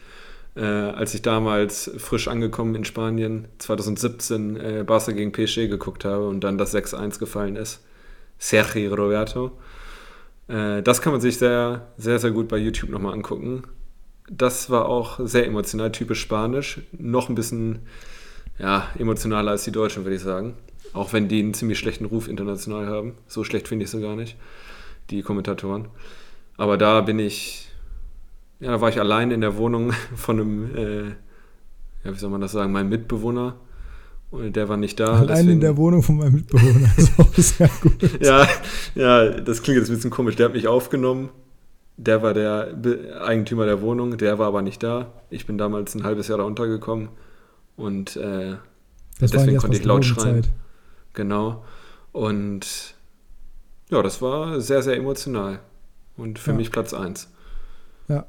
Äh, 0.56 0.64
als 0.64 1.14
ich 1.14 1.22
damals 1.22 1.92
frisch 1.98 2.28
angekommen 2.28 2.76
in 2.76 2.86
Spanien 2.86 3.48
2017 3.60 4.58
äh, 4.58 4.84
Barca 4.86 5.12
gegen 5.12 5.32
PSG 5.32 5.68
geguckt 5.68 6.06
habe 6.06 6.28
und 6.28 6.44
dann 6.44 6.58
das 6.58 6.74
6-1 6.74 7.20
gefallen 7.20 7.56
ist. 7.56 7.82
Sergio 8.40 8.94
Roberto. 8.96 9.52
Äh, 10.48 10.82
das 10.82 11.02
kann 11.02 11.12
man 11.14 11.22
sich 11.22 11.38
sehr, 11.38 11.88
sehr, 11.98 12.20
sehr 12.20 12.32
gut 12.32 12.48
bei 12.48 12.58
YouTube 12.58 12.90
nochmal 12.90 13.14
angucken. 13.14 13.64
Das 14.30 14.70
war 14.70 14.88
auch 14.88 15.20
sehr 15.24 15.46
emotional, 15.46 15.92
typisch 15.92 16.22
Spanisch. 16.22 16.82
Noch 16.92 17.30
ein 17.30 17.36
bisschen 17.36 17.80
ja, 18.60 18.88
emotionaler 18.98 19.52
als 19.52 19.64
die 19.64 19.72
Deutschen, 19.72 20.04
würde 20.04 20.16
ich 20.16 20.22
sagen. 20.22 20.54
Auch 20.94 21.14
wenn 21.14 21.28
die 21.28 21.40
einen 21.40 21.54
ziemlich 21.54 21.80
schlechten 21.80 22.06
Ruf 22.06 22.28
international 22.28 22.88
haben. 22.88 23.14
So 23.28 23.44
schlecht 23.44 23.68
finde 23.68 23.86
ich 23.86 23.92
sie 23.92 24.02
gar 24.02 24.16
nicht, 24.16 24.38
die 25.10 25.22
Kommentatoren. 25.22 25.88
Aber 26.58 26.78
da 26.78 27.02
bin 27.02 27.20
ich, 27.20 27.70
ja, 28.60 28.72
da 28.72 28.82
war 28.82 28.90
ich 28.90 29.00
allein 29.00 29.32
in 29.32 29.42
der 29.42 29.56
Wohnung 29.58 29.94
von 30.16 30.40
einem, 30.40 30.76
äh, 30.76 31.04
ja, 32.04 32.14
wie 32.14 32.20
soll 32.20 32.30
man 32.30 32.42
das 32.42 32.52
sagen, 32.52 32.72
meinem 32.72 32.90
Mitbewohner. 32.90 33.56
Und 34.32 34.56
der 34.56 34.70
war 34.70 34.78
nicht 34.78 35.00
da. 35.00 35.14
Allein 35.14 35.28
deswegen, 35.28 35.52
in 35.54 35.60
der 35.62 35.78
Wohnung 35.78 36.04
von 36.04 36.18
meinem 36.18 36.36
Mitbewohner. 36.36 36.90
Ja, 38.20 38.48
ja, 38.94 39.30
das 39.40 39.64
klingt 39.64 39.80
jetzt 39.80 39.90
ein 39.90 39.96
bisschen 39.96 40.12
komisch. 40.12 40.36
Der 40.36 40.48
hat 40.48 40.54
mich 40.54 40.68
aufgenommen. 40.68 41.30
Der 41.98 42.22
war 42.22 42.34
der 42.34 43.22
Eigentümer 43.26 43.66
der 43.66 43.82
Wohnung. 43.82 44.18
Der 44.18 44.38
war 44.38 44.48
aber 44.48 44.62
nicht 44.62 44.84
da. 44.84 45.12
Ich 45.30 45.46
bin 45.48 45.58
damals 45.58 45.96
ein 45.96 46.04
halbes 46.04 46.28
Jahr 46.28 46.38
da 46.38 46.44
untergekommen. 46.44 47.10
Und 47.80 48.18
äh, 48.18 48.58
deswegen 49.22 49.58
konnte 49.58 49.78
ich 49.78 49.86
laut 49.86 50.04
schreien. 50.04 50.44
Zeit. 50.44 50.52
Genau. 51.14 51.64
Und 52.12 52.94
ja, 53.90 54.04
das 54.04 54.22
war 54.22 54.60
sehr, 54.60 54.84
sehr 54.84 54.98
emotional. 54.98 55.60
Und 56.18 56.40
für 56.40 56.52
ja. 56.52 56.58
mich 56.58 56.72
Platz 56.72 56.94
1. 56.94 57.30
Ja, 58.10 58.26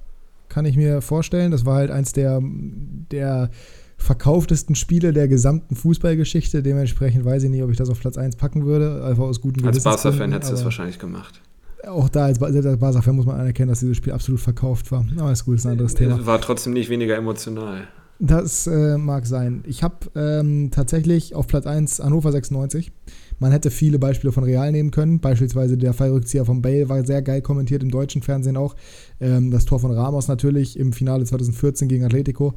kann 0.49 0.65
ich 0.65 0.77
mir 0.77 1.03
vorstellen. 1.03 1.51
Das 1.51 1.67
war 1.67 1.75
halt 1.77 1.91
eins 1.91 2.13
der, 2.13 2.41
der 2.43 3.51
verkauftesten 3.97 4.77
Spiele 4.77 5.13
der 5.13 5.27
gesamten 5.27 5.75
Fußballgeschichte. 5.75 6.63
Dementsprechend 6.63 7.25
weiß 7.25 7.43
ich 7.43 7.51
nicht, 7.51 7.65
ob 7.65 7.71
ich 7.71 7.77
das 7.77 7.91
auf 7.91 7.99
Platz 7.99 8.17
1 8.17 8.37
packen 8.37 8.65
würde. 8.65 9.05
Einfach 9.05 9.25
aus 9.25 9.41
guten 9.41 9.67
Als 9.67 9.83
Barca-Fan 9.83 10.33
hättest 10.33 10.53
du 10.53 10.55
es 10.55 10.65
wahrscheinlich 10.65 11.01
gemacht. 11.01 11.43
Auch 11.87 12.09
da 12.09 12.27
als, 12.27 12.41
als 12.41 12.79
Barca-Fan 12.79 13.17
muss 13.17 13.27
man 13.27 13.41
anerkennen, 13.41 13.71
dass 13.71 13.81
dieses 13.81 13.97
Spiel 13.97 14.13
absolut 14.13 14.41
verkauft 14.41 14.93
war. 14.93 15.05
Aber 15.19 15.33
ist 15.33 15.45
gut, 15.45 15.57
ist 15.57 15.67
ein 15.67 15.73
anderes 15.73 15.95
Thema. 15.95 16.25
War 16.25 16.41
trotzdem 16.41 16.73
nicht 16.73 16.89
weniger 16.89 17.17
emotional. 17.17 17.89
Das 18.23 18.66
äh, 18.66 18.99
mag 18.99 19.27
sein. 19.27 19.64
Ich 19.66 19.83
habe 19.83 20.11
ähm, 20.14 20.71
tatsächlich 20.71 21.35
auf 21.35 21.47
Platz 21.47 21.66
1 21.66 22.01
Hannover 22.01 22.31
96. 22.31 22.93
Man 23.39 23.51
hätte 23.51 23.71
viele 23.71 23.99
Beispiele 23.99 24.31
von 24.31 24.45
Real 24.45 24.71
nehmen 24.73 24.91
können. 24.91 25.21
Beispielsweise 25.21 25.79
der 25.79 25.95
Fallrückzieher 25.95 26.45
von 26.45 26.61
Bale 26.61 26.91
war 26.91 27.03
sehr 27.07 27.23
geil 27.23 27.41
kommentiert 27.41 27.83
im 27.83 27.91
deutschen 27.91 28.21
Fernsehen 28.21 28.59
auch. 28.59 28.77
Ähm, 29.21 29.51
das 29.51 29.64
Tor 29.64 29.81
von 29.81 29.91
Ramos 29.91 30.29
natürlich 30.29 30.79
im 30.79 30.93
Finale 30.93 31.25
2014 31.25 31.89
gegen 31.89 32.05
Atletico. 32.05 32.53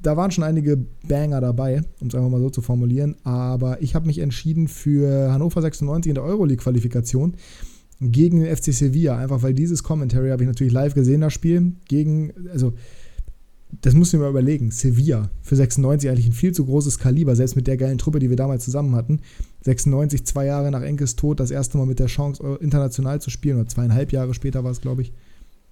Da 0.00 0.16
waren 0.16 0.30
schon 0.30 0.44
einige 0.44 0.78
Banger 1.08 1.40
dabei, 1.40 1.82
um 2.00 2.06
es 2.06 2.14
einfach 2.14 2.30
mal 2.30 2.40
so 2.40 2.50
zu 2.50 2.62
formulieren. 2.62 3.16
Aber 3.24 3.82
ich 3.82 3.96
habe 3.96 4.06
mich 4.06 4.20
entschieden 4.20 4.68
für 4.68 5.32
Hannover 5.32 5.62
96 5.62 6.10
in 6.10 6.14
der 6.14 6.24
Euroleague-Qualifikation 6.24 7.34
gegen 8.00 8.40
den 8.40 8.56
FC 8.56 8.72
Sevilla. 8.72 9.18
Einfach 9.18 9.42
weil 9.42 9.54
dieses 9.54 9.82
Commentary 9.82 10.30
habe 10.30 10.44
ich 10.44 10.48
natürlich 10.48 10.72
live 10.72 10.94
gesehen, 10.94 11.22
das 11.22 11.32
Spiel. 11.32 11.72
Gegen, 11.88 12.32
also 12.52 12.74
das 13.80 13.94
musst 13.94 14.12
du 14.12 14.18
dir 14.18 14.24
mal 14.24 14.30
überlegen. 14.30 14.70
Sevilla 14.70 15.30
für 15.40 15.56
96 15.56 16.10
eigentlich 16.10 16.26
ein 16.26 16.32
viel 16.32 16.52
zu 16.52 16.64
großes 16.64 16.98
Kaliber, 16.98 17.34
selbst 17.34 17.56
mit 17.56 17.66
der 17.66 17.76
geilen 17.76 17.98
Truppe, 17.98 18.18
die 18.18 18.28
wir 18.28 18.36
damals 18.36 18.64
zusammen 18.64 18.94
hatten. 18.94 19.20
96, 19.62 20.24
zwei 20.24 20.46
Jahre 20.46 20.70
nach 20.70 20.82
Enkes 20.82 21.16
Tod, 21.16 21.40
das 21.40 21.50
erste 21.50 21.78
Mal 21.78 21.86
mit 21.86 21.98
der 21.98 22.06
Chance, 22.06 22.58
international 22.60 23.20
zu 23.20 23.30
spielen, 23.30 23.58
oder 23.58 23.68
zweieinhalb 23.68 24.12
Jahre 24.12 24.34
später 24.34 24.62
war 24.62 24.70
es, 24.70 24.80
glaube 24.80 25.02
ich. 25.02 25.12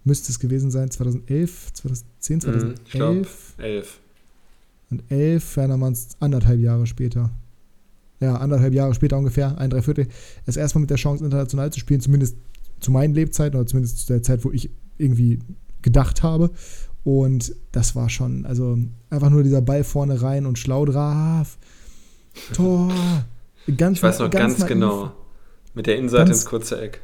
Müsste 0.04 0.32
es 0.32 0.40
gewesen 0.40 0.70
sein, 0.70 0.90
2011, 0.90 1.74
2010, 1.74 2.40
2011. 2.40 2.80
ich 2.86 2.92
glaube, 2.92 3.26
11. 3.58 4.00
Und 4.90 5.02
11, 5.10 5.44
Fernermanns 5.44 6.08
anderthalb 6.20 6.58
Jahre 6.58 6.86
später. 6.86 7.30
Ja, 8.20 8.36
anderthalb 8.36 8.72
Jahre 8.72 8.94
später 8.94 9.18
ungefähr, 9.18 9.58
ein 9.58 9.70
Dreiviertel. 9.70 10.08
Das 10.46 10.56
erste 10.56 10.78
Mal 10.78 10.82
mit 10.82 10.90
der 10.90 10.96
Chance, 10.96 11.24
international 11.24 11.70
zu 11.70 11.80
spielen, 11.80 12.00
zumindest 12.00 12.36
zu 12.80 12.90
meinen 12.90 13.14
Lebzeiten, 13.14 13.58
oder 13.58 13.66
zumindest 13.66 13.98
zu 13.98 14.06
der 14.06 14.22
Zeit, 14.22 14.44
wo 14.44 14.50
ich 14.50 14.70
irgendwie 14.96 15.38
gedacht 15.82 16.22
habe. 16.22 16.50
Und 17.04 17.54
das 17.72 17.96
war 17.96 18.10
schon, 18.10 18.44
also 18.44 18.78
einfach 19.08 19.30
nur 19.30 19.42
dieser 19.42 19.62
Ball 19.62 19.84
vorne 19.84 20.20
rein 20.20 20.46
und 20.46 20.58
schlau 20.58 20.84
drauf. 20.84 21.58
Tor. 22.52 22.92
Ganz, 23.76 23.98
ich 23.98 24.02
weiß 24.02 24.18
noch 24.18 24.30
ganz, 24.30 24.58
ganz 24.58 24.68
genau. 24.68 25.12
Mit 25.74 25.86
der 25.86 25.96
Innenseite 25.96 26.24
ganz, 26.26 26.38
ins 26.38 26.46
kurze 26.46 26.80
Eck. 26.80 27.00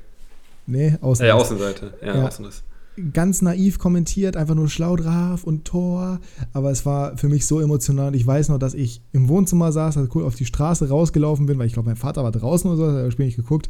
Nee, 0.66 0.96
Außenseite. 1.00 1.26
Äh, 1.26 1.40
Außenseite. 1.40 1.94
Ja, 2.02 2.16
ja. 2.16 2.26
Außen 2.26 2.44
ist. 2.44 2.64
Ganz 3.12 3.42
naiv 3.42 3.78
kommentiert, 3.78 4.38
einfach 4.38 4.54
nur 4.54 4.68
schlau 4.68 4.96
drauf 4.96 5.44
und 5.44 5.66
Tor. 5.66 6.18
Aber 6.52 6.70
es 6.70 6.86
war 6.86 7.16
für 7.18 7.28
mich 7.28 7.46
so 7.46 7.60
emotional. 7.60 8.14
Ich 8.14 8.26
weiß 8.26 8.48
noch, 8.48 8.58
dass 8.58 8.74
ich 8.74 9.02
im 9.12 9.28
Wohnzimmer 9.28 9.70
saß, 9.70 9.98
also 9.98 10.10
cool 10.14 10.24
auf 10.24 10.34
die 10.34 10.46
Straße 10.46 10.88
rausgelaufen 10.88 11.46
bin, 11.46 11.58
weil 11.58 11.66
ich 11.66 11.74
glaube, 11.74 11.88
mein 11.88 11.96
Vater 11.96 12.24
war 12.24 12.32
draußen 12.32 12.70
oder 12.70 12.76
so, 12.76 12.86
hat 12.86 13.04
das 13.04 13.12
Spiel 13.12 13.26
nicht 13.26 13.36
geguckt. 13.36 13.68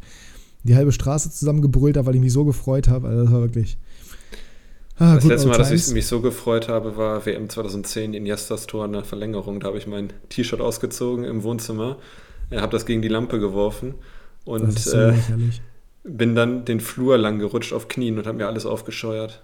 Die 0.63 0.77
halbe 0.77 0.93
Straße 0.93 1.31
zusammengebrüllt 1.31 1.97
habe, 1.97 2.07
weil 2.07 2.15
ich 2.15 2.21
mich 2.21 2.33
so 2.33 2.45
gefreut 2.45 2.89
habe. 2.89 3.09
Also 3.09 3.25
das 3.25 3.33
war 3.33 3.41
wirklich 3.41 3.79
Ah, 4.99 5.17
das 5.17 5.25
letzte 5.25 5.49
Mal, 5.49 5.59
dass 5.59 5.71
ich 5.71 5.89
mich 5.93 6.07
so 6.07 6.21
gefreut 6.21 6.69
habe, 6.69 6.97
war 6.97 7.27
WM 7.27 7.51
2010, 7.51 8.15
Iniestas 8.15 8.67
Tor 8.67 8.87
in 8.87 8.93
der 8.93 9.05
Verlängerung. 9.05 9.61
Da 9.61 9.69
habe 9.69 9.79
ich 9.79 9.87
mein 9.87 10.11
T-Shirt 10.31 10.61
ausgezogen 10.61 11.25
im 11.25 11.43
Wohnzimmer, 11.43 11.99
äh, 12.51 12.59
habe 12.59 12.73
das 12.73 12.87
gegen 12.87 13.03
die 13.03 13.09
Lampe 13.09 13.39
geworfen 13.39 13.95
und 14.45 14.79
so 14.79 14.97
äh, 14.97 15.15
bin 16.05 16.35
dann 16.35 16.65
den 16.65 16.81
Flur 16.81 17.19
lang 17.19 17.39
gerutscht 17.39 17.73
auf 17.73 17.89
Knien 17.89 18.19
und 18.19 18.27
habe 18.27 18.39
mir 18.39 18.47
alles 18.47 18.65
aufgescheuert. 18.65 19.43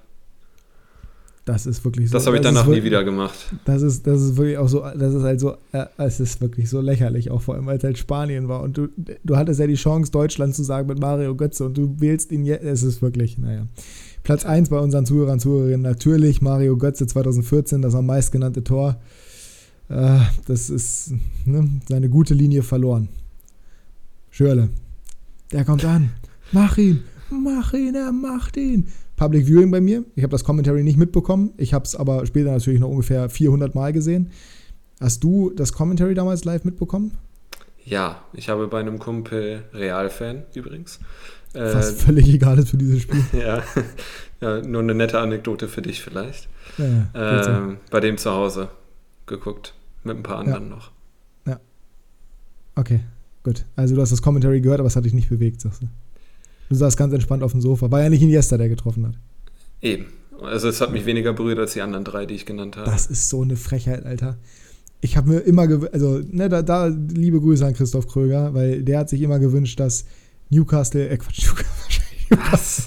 Das 1.45 1.67
ist 1.67 1.85
wirklich 1.85 2.09
so. 2.09 2.13
Das 2.13 2.27
habe 2.27 2.37
ich 2.37 2.43
danach 2.43 2.67
wirklich, 2.67 2.85
nie 2.85 2.87
wieder 2.87 3.03
gemacht. 3.03 3.35
Das 3.65 3.83
ist, 3.83 4.07
das 4.07 4.23
ist 4.23 4.37
wirklich 4.37 4.59
auch 4.59 4.69
so, 4.69 4.85
das 4.97 5.13
ist 5.13 5.23
halt 5.25 5.41
so, 5.41 5.57
äh, 5.73 5.87
es 5.97 6.21
ist 6.21 6.41
wirklich 6.41 6.71
so 6.71 6.81
lächerlich, 6.81 7.33
auch 7.33 7.43
vor 7.43 7.57
allem, 7.57 7.67
weil 7.67 7.79
es 7.79 7.85
halt 7.85 7.99
Spanien 7.99 8.47
war. 8.47 8.63
Und 8.63 8.79
du, 8.79 8.89
du 8.97 9.37
hattest 9.37 9.59
ja 9.59 9.67
die 9.67 9.75
Chance, 9.75 10.13
Deutschland 10.13 10.55
zu 10.55 10.63
sagen 10.63 10.87
mit 10.87 11.01
Mario 11.01 11.35
Götze 11.35 11.67
und 11.67 11.77
du 11.77 11.97
wählst 11.99 12.31
ihn 12.31 12.45
jetzt. 12.45 12.65
Es 12.65 12.85
ist 12.85 13.03
wirklich, 13.03 13.39
naja. 13.39 13.67
Platz 14.23 14.45
1 14.45 14.69
bei 14.69 14.79
unseren 14.79 15.05
Zuhörern 15.05 15.35
und 15.35 15.41
Zuhörerinnen 15.41 15.83
natürlich 15.83 16.41
Mario 16.41 16.77
Götze 16.77 17.07
2014, 17.07 17.83
das 17.83 17.95
am 17.95 18.07
meistgenannte 18.07 18.63
Tor. 18.63 19.01
Äh, 19.89 20.21
das 20.47 20.71
ist 20.71 21.15
ne, 21.45 21.69
seine 21.89 22.09
gute 22.09 22.33
Linie 22.33 22.63
verloren. 22.63 23.09
Schörle. 24.31 24.69
Der 25.51 25.65
kommt 25.65 25.85
an. 25.85 26.11
Mach 26.53 26.79
ihn. 26.79 27.03
Mach 27.31 27.73
ihn, 27.73 27.95
er 27.95 28.13
macht 28.13 28.57
ihn. 28.57 28.87
Public 29.17 29.47
Viewing 29.47 29.71
bei 29.71 29.81
mir. 29.81 30.05
Ich 30.15 30.23
habe 30.23 30.31
das 30.31 30.45
Commentary 30.45 30.85
nicht 30.85 30.99
mitbekommen. 30.99 31.53
Ich 31.57 31.75
habe 31.75 31.85
es 31.85 31.97
aber 31.97 32.25
später 32.27 32.53
natürlich 32.53 32.81
noch 32.81 32.89
ungefähr 32.89 33.29
400 33.29 33.75
Mal 33.75 33.93
gesehen. 33.93 34.31
Hast 35.01 35.25
du 35.25 35.51
das 35.51 35.73
Commentary 35.73 36.15
damals 36.15 36.45
live 36.45 36.65
mitbekommen? 36.65 37.13
Ja, 37.85 38.23
ich 38.33 38.49
habe 38.49 38.69
bei 38.69 38.79
einem 38.79 39.01
Kumpel 39.01 39.65
Real-Fan 39.73 40.45
übrigens 40.55 41.01
was 41.55 41.93
äh, 41.93 41.95
völlig 41.97 42.29
egal 42.29 42.59
ist 42.59 42.71
für 42.71 42.77
dieses 42.77 43.03
Spiel. 43.03 43.23
ja. 43.41 43.63
ja, 44.41 44.63
nur 44.63 44.83
eine 44.83 44.95
nette 44.95 45.19
Anekdote 45.21 45.69
für 45.69 45.83
dich 45.83 46.03
vielleicht. 46.03 46.49
Ja, 46.79 47.71
äh, 47.71 47.77
bei 47.91 48.01
dem 48.01 48.17
zu 48.19 48.31
Hause 48.33 48.69
geguckt, 49.27 49.75
mit 50.05 50.17
ein 50.17 50.23
paar 50.23 50.39
anderen 50.39 50.65
ja. 50.65 50.69
noch. 50.69 50.91
Ja. 51.47 51.61
Okay, 52.75 53.01
gut. 53.45 53.65
Also 53.77 53.95
du 53.95 54.01
hast 54.01 54.13
das 54.13 54.23
Commentary 54.23 54.61
gehört, 54.61 54.81
aber 54.81 54.87
es 54.87 54.97
hat 54.97 55.05
dich 55.05 55.15
nicht 55.15 55.29
bewegt, 55.29 55.61
sagst 55.61 55.83
du. 55.83 55.89
Du 56.69 56.75
saßt 56.75 56.97
ganz 56.97 57.13
entspannt 57.13 57.43
auf 57.43 57.53
dem 57.53 57.61
Sofa. 57.61 57.91
War 57.91 58.03
ja 58.03 58.09
nicht 58.09 58.23
Iniesta, 58.23 58.57
der 58.57 58.69
getroffen 58.69 59.07
hat. 59.07 59.15
Eben. 59.83 60.07
Also 60.41 60.69
es 60.69 60.81
hat 60.81 60.91
mich 60.91 61.07
weniger 61.07 61.33
berührt 61.33 61.59
als 61.59 61.75
die 61.75 61.83
anderen 61.83 62.05
drei, 62.05 62.27
die 62.27 62.35
ich 62.35 62.47
genannt 62.47 62.77
habe. 62.77 62.91
Das 62.91 63.07
ist 63.07 63.29
so 63.29 63.43
eine 63.43 63.57
Frechheit, 63.57 64.05
Alter. 64.05 64.39
ich 65.01 65.17
habe 65.17 65.29
mir 65.29 65.41
immer 65.41 65.67
gewünscht, 65.67 65.95
also 65.95 66.21
ne, 66.31 66.49
da, 66.49 66.63
da 66.63 66.87
liebe 66.87 67.41
Grüße 67.41 67.65
an 67.67 67.75
Christoph 67.75 68.07
Kröger, 68.09 68.55
weil 68.55 68.83
der 68.83 69.01
hat 69.01 69.09
sich 69.09 69.21
immer 69.21 69.39
gewünscht, 69.39 69.79
dass 69.79 70.05
Newcastle, 70.53 71.09
äh 71.09 71.17
Quatsch, 71.17 71.47
Newcastle, 72.31 72.85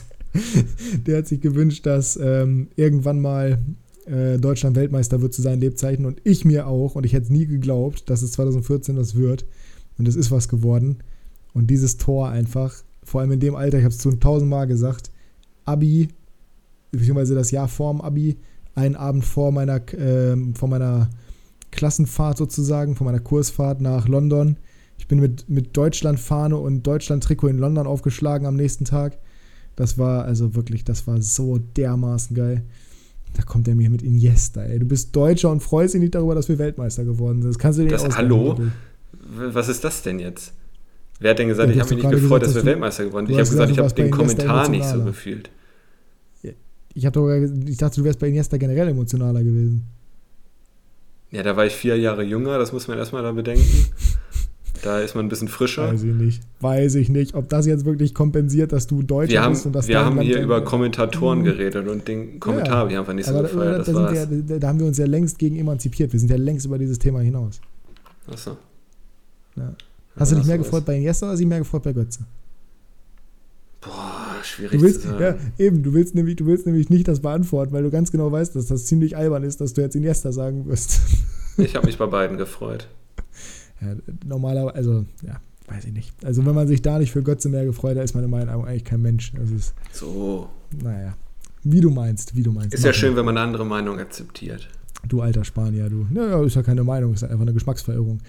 der 1.05 1.19
hat 1.19 1.27
sich 1.27 1.41
gewünscht, 1.41 1.85
dass 1.85 2.17
ähm, 2.17 2.69
irgendwann 2.75 3.19
mal 3.19 3.59
äh, 4.05 4.37
Deutschland 4.37 4.75
Weltmeister 4.75 5.21
wird 5.21 5.33
zu 5.33 5.41
seinen 5.41 5.61
Lebzeiten. 5.61 6.05
Und 6.05 6.21
ich 6.23 6.45
mir 6.45 6.67
auch. 6.67 6.95
Und 6.95 7.05
ich 7.05 7.13
hätte 7.13 7.33
nie 7.33 7.47
geglaubt, 7.47 8.09
dass 8.09 8.21
es 8.21 8.33
2014 8.33 8.95
das 8.95 9.15
wird. 9.15 9.45
Und 9.97 10.07
es 10.07 10.15
ist 10.15 10.31
was 10.31 10.47
geworden. 10.47 10.97
Und 11.53 11.67
dieses 11.67 11.97
Tor 11.97 12.29
einfach, 12.29 12.75
vor 13.03 13.21
allem 13.21 13.31
in 13.31 13.39
dem 13.39 13.55
Alter, 13.55 13.77
ich 13.77 13.83
habe 13.83 13.93
es 13.93 13.99
zu 13.99 14.11
tausendmal 14.11 14.67
gesagt, 14.67 15.11
Abi, 15.63 16.09
beziehungsweise 16.91 17.33
das 17.33 17.51
Jahr 17.51 17.67
vorm 17.67 18.01
Abi, 18.01 18.37
einen 18.75 18.95
Abend 18.95 19.23
vor 19.23 19.51
meiner, 19.51 19.77
äh, 19.93 20.35
vor 20.53 20.67
meiner 20.67 21.09
Klassenfahrt 21.71 22.37
sozusagen, 22.37 22.95
von 22.95 23.05
meiner 23.05 23.19
Kursfahrt 23.19 23.81
nach 23.81 24.07
London. 24.07 24.57
Ich 24.97 25.07
bin 25.07 25.19
mit, 25.19 25.49
mit 25.49 25.75
Deutschland-Fahne 25.75 26.57
und 26.57 26.83
Deutschland-Trikot 26.83 27.47
in 27.47 27.57
London 27.57 27.87
aufgeschlagen 27.87 28.47
am 28.47 28.55
nächsten 28.55 28.85
Tag. 28.85 29.17
Das 29.75 29.97
war 29.97 30.25
also 30.25 30.55
wirklich, 30.55 30.83
das 30.83 31.05
war 31.05 31.21
so 31.21 31.57
dermaßen 31.57 32.35
geil. 32.35 32.63
Da 33.35 33.43
kommt 33.43 33.67
er 33.67 33.75
mir 33.75 33.89
mit 33.89 34.01
Iniesta, 34.01 34.63
ey. 34.63 34.79
Du 34.79 34.85
bist 34.85 35.15
Deutscher 35.15 35.51
und 35.51 35.61
freust 35.61 35.93
dich 35.93 36.01
nicht 36.01 36.15
darüber, 36.15 36.35
dass 36.35 36.47
wir 36.47 36.57
Weltmeister 36.57 37.03
geworden 37.03 37.41
sind. 37.41 37.49
Das 37.49 37.59
kannst 37.59 37.79
du 37.79 37.83
dir 37.83 37.91
nicht 37.91 38.17
Hallo? 38.17 38.57
Was 39.51 39.67
ist 39.67 39.83
das 39.83 40.01
denn 40.01 40.19
jetzt? 40.19 40.53
Wer 41.19 41.31
hat 41.31 41.39
denn 41.39 41.49
gesagt, 41.49 41.69
ja, 41.69 41.75
ich 41.75 41.81
habe 41.81 41.95
mich 41.95 42.03
nicht 42.03 42.11
gefreut, 42.11 42.41
gesagt, 42.41 42.55
dass 42.55 42.63
wir 42.63 42.71
Weltmeister 42.71 43.05
geworden 43.05 43.27
sind? 43.27 43.33
Ich 43.35 43.39
habe 43.39 43.49
gesagt, 43.49 43.71
ich 43.71 43.79
habe 43.79 43.93
den 43.93 44.11
Kommentar 44.11 44.69
nicht 44.69 44.85
so 44.85 45.03
gefühlt. 45.03 45.49
Ich, 46.97 47.03
doch, 47.11 47.29
ich 47.29 47.77
dachte, 47.77 47.99
du 47.99 48.05
wärst 48.05 48.19
bei 48.19 48.29
Iniesta 48.29 48.55
generell 48.55 48.87
emotionaler 48.87 49.43
gewesen. 49.43 49.85
Ja, 51.29 51.43
da 51.43 51.57
war 51.57 51.65
ich 51.65 51.73
vier 51.73 51.97
Jahre 51.97 52.23
jünger, 52.23 52.57
das 52.57 52.71
muss 52.71 52.87
man 52.87 52.97
erstmal 52.97 53.21
da 53.21 53.33
bedenken. 53.33 53.63
Da 54.85 54.99
ist 54.99 55.15
man 55.15 55.25
ein 55.25 55.29
bisschen 55.29 55.47
frischer. 55.47 55.91
Weiß 55.91 56.03
ich 56.03 56.13
nicht. 56.13 56.43
Weiß 56.59 56.93
ich 56.93 57.09
nicht, 57.09 57.33
ob 57.33 57.49
das 57.49 57.65
jetzt 57.65 57.85
wirklich 57.85 58.13
kompensiert, 58.13 58.71
dass 58.71 58.85
du 58.85 59.01
Deutscher 59.01 59.41
haben, 59.41 59.53
bist 59.53 59.65
und 59.65 59.73
dass 59.73 59.87
Wir 59.87 60.05
haben 60.05 60.21
hier 60.21 60.39
über 60.39 60.63
Kommentatoren 60.63 61.39
mhm. 61.39 61.45
geredet 61.45 61.87
und 61.87 62.07
den 62.07 62.39
Kommentar 62.39 62.73
ja, 62.73 62.77
habe 62.81 62.91
ich 62.91 62.97
einfach 62.99 63.13
nicht 63.13 63.25
so 63.25 63.33
gefeiert. 63.33 63.87
Da, 63.87 63.91
da, 63.91 64.13
ja, 64.13 64.25
da, 64.59 64.67
haben 64.67 64.79
wir 64.79 64.85
uns 64.85 64.99
ja 64.99 65.07
längst 65.07 65.39
gegen 65.39 65.55
emanzipiert. 65.55 66.13
Wir 66.13 66.19
sind 66.19 66.29
ja 66.29 66.37
längst 66.37 66.67
über 66.67 66.77
dieses 66.77 66.99
Thema 66.99 67.21
hinaus. 67.21 67.61
Achso. 68.31 68.57
Ja. 69.55 69.73
Hast 70.17 70.33
du 70.33 70.35
dich 70.35 70.45
mehr 70.45 70.59
gefreut 70.59 70.85
bei 70.85 70.97
Iniesta 70.97 71.25
oder 71.25 71.31
hast 71.31 71.39
du 71.39 71.41
dich 71.41 71.49
mehr 71.49 71.57
gefreut 71.57 71.81
bei 71.81 71.93
Götze? 71.93 72.19
Boah, 73.81 74.35
schwierig 74.43 74.79
willst, 74.79 75.01
zu 75.01 75.07
sagen. 75.07 75.23
Ja, 75.23 75.65
eben, 75.65 75.81
du 75.81 75.93
willst, 75.93 76.13
nämlich, 76.13 76.35
du 76.35 76.45
willst 76.45 76.67
nämlich 76.67 76.91
nicht 76.91 77.07
das 77.07 77.21
beantworten, 77.21 77.73
weil 77.73 77.81
du 77.81 77.89
ganz 77.89 78.11
genau 78.11 78.31
weißt, 78.31 78.55
dass 78.55 78.67
das 78.67 78.85
ziemlich 78.85 79.17
albern 79.17 79.41
ist, 79.41 79.61
dass 79.61 79.73
du 79.73 79.81
jetzt 79.81 79.95
Iniesta 79.95 80.31
sagen 80.31 80.67
wirst. 80.67 81.01
Ich 81.57 81.75
habe 81.75 81.87
mich 81.87 81.97
bei 81.97 82.05
beiden 82.05 82.37
gefreut. 82.37 82.87
Ja, 83.85 83.95
normalerweise, 84.25 84.75
also, 84.75 85.05
ja, 85.25 85.39
weiß 85.67 85.85
ich 85.85 85.93
nicht. 85.93 86.11
Also, 86.23 86.45
wenn 86.45 86.55
man 86.55 86.67
sich 86.67 86.81
da 86.81 86.99
nicht 86.99 87.11
für 87.11 87.23
Götze 87.23 87.49
mehr 87.49 87.65
gefreut, 87.65 87.97
da 87.97 88.01
ist 88.01 88.13
man 88.13 88.23
in 88.23 88.29
meinen 88.29 88.49
Augen 88.49 88.67
eigentlich 88.67 88.85
kein 88.85 89.01
Mensch. 89.01 89.31
Das 89.33 89.51
ist, 89.51 89.73
so. 89.91 90.49
Naja, 90.83 91.15
wie 91.63 91.81
du 91.81 91.89
meinst, 91.89 92.35
wie 92.35 92.43
du 92.43 92.51
meinst. 92.51 92.73
Ist 92.73 92.83
ja 92.83 92.93
schön, 92.93 93.15
wenn 93.15 93.25
man 93.25 93.37
eine 93.37 93.47
andere 93.47 93.65
Meinung 93.65 93.99
akzeptiert. 93.99 94.67
Du 95.07 95.21
alter 95.21 95.43
Spanier, 95.43 95.89
du. 95.89 96.07
Naja, 96.09 96.43
ist 96.43 96.55
ja 96.55 96.63
keine 96.63 96.83
Meinung, 96.83 97.13
ist 97.13 97.23
einfach 97.23 97.41
eine 97.41 97.53
Geschmacksverirrung. 97.53 98.19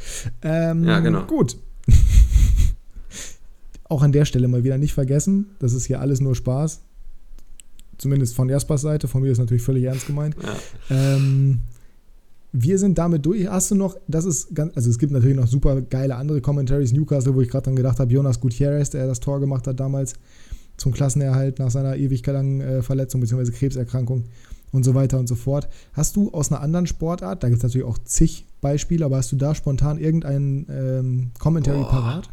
Ähm, 0.43 0.85
ja, 0.85 1.01
genau. 1.01 1.25
Gut. 1.25 1.57
Auch 3.89 4.03
an 4.03 4.13
der 4.13 4.25
Stelle 4.25 4.49
mal 4.49 4.65
wieder 4.65 4.79
nicht 4.79 4.95
vergessen, 4.95 5.47
das 5.59 5.73
ist 5.73 5.87
hier 5.87 6.01
alles 6.01 6.21
nur 6.21 6.35
Spaß. 6.35 6.83
Zumindest 7.99 8.35
von 8.35 8.49
Jaspers 8.49 8.83
Seite, 8.83 9.09
von 9.09 9.23
mir 9.23 9.31
ist 9.31 9.39
natürlich 9.39 9.63
völlig 9.63 9.85
ernst 9.85 10.07
gemeint. 10.07 10.37
Ja. 10.43 10.57
Ähm, 10.97 11.61
wir 12.59 12.79
sind 12.79 12.97
damit 12.97 13.27
durch. 13.27 13.47
Hast 13.49 13.71
du 13.71 13.75
noch, 13.75 13.97
das 14.09 14.25
ist 14.25 14.55
ganz, 14.55 14.75
also 14.77 14.89
es 14.89 14.99
gibt 14.99 15.13
natürlich 15.13 15.37
noch 15.37 15.47
super 15.47 15.83
geile 15.83 16.17
andere 16.17 16.41
Commentaries. 16.41 16.93
Newcastle, 16.93 17.35
wo 17.35 17.43
ich 17.43 17.49
gerade 17.49 17.65
dran 17.65 17.77
gedacht 17.77 18.01
habe, 18.01 18.13
Jonas 18.13 18.41
Gutierrez, 18.41 18.91
der 18.91 19.07
das 19.07 19.21
Tor 19.21 19.41
gemacht 19.41 19.67
hat 19.67 19.79
damals 19.79 20.15
zum 20.77 20.93
Klassenerhalt 20.93 21.59
nach 21.59 21.71
seiner 21.71 21.97
ewig 21.97 22.25
langen 22.27 22.61
äh, 22.61 22.83
Verletzung 22.83 23.21
bzw. 23.21 23.51
Krebserkrankung 23.51 24.25
und 24.73 24.85
so 24.85 24.95
weiter 24.95 25.19
und 25.19 25.27
so 25.27 25.35
fort. 25.35 25.69
Hast 25.93 26.17
du 26.17 26.31
aus 26.33 26.51
einer 26.51 26.61
anderen 26.61 26.87
Sportart, 26.87 27.43
da 27.43 27.49
gibt 27.49 27.59
es 27.59 27.63
natürlich 27.63 27.87
auch 27.87 27.99
zig 27.99 28.47
Beispiele, 28.61 29.05
aber 29.05 29.17
hast 29.19 29.33
du 29.33 29.37
da 29.37 29.55
spontan 29.55 29.99
irgendeinen 29.99 30.67
ähm, 30.71 31.31
Commentary 31.39 31.81
Boah. 31.81 31.91
parat? 31.91 32.31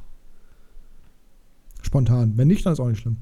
Spontan. 1.82 2.34
Wenn 2.38 2.48
nicht, 2.48 2.66
dann 2.66 2.74
ist 2.74 2.80
auch 2.80 2.88
nicht 2.88 3.00
schlimm. 3.00 3.18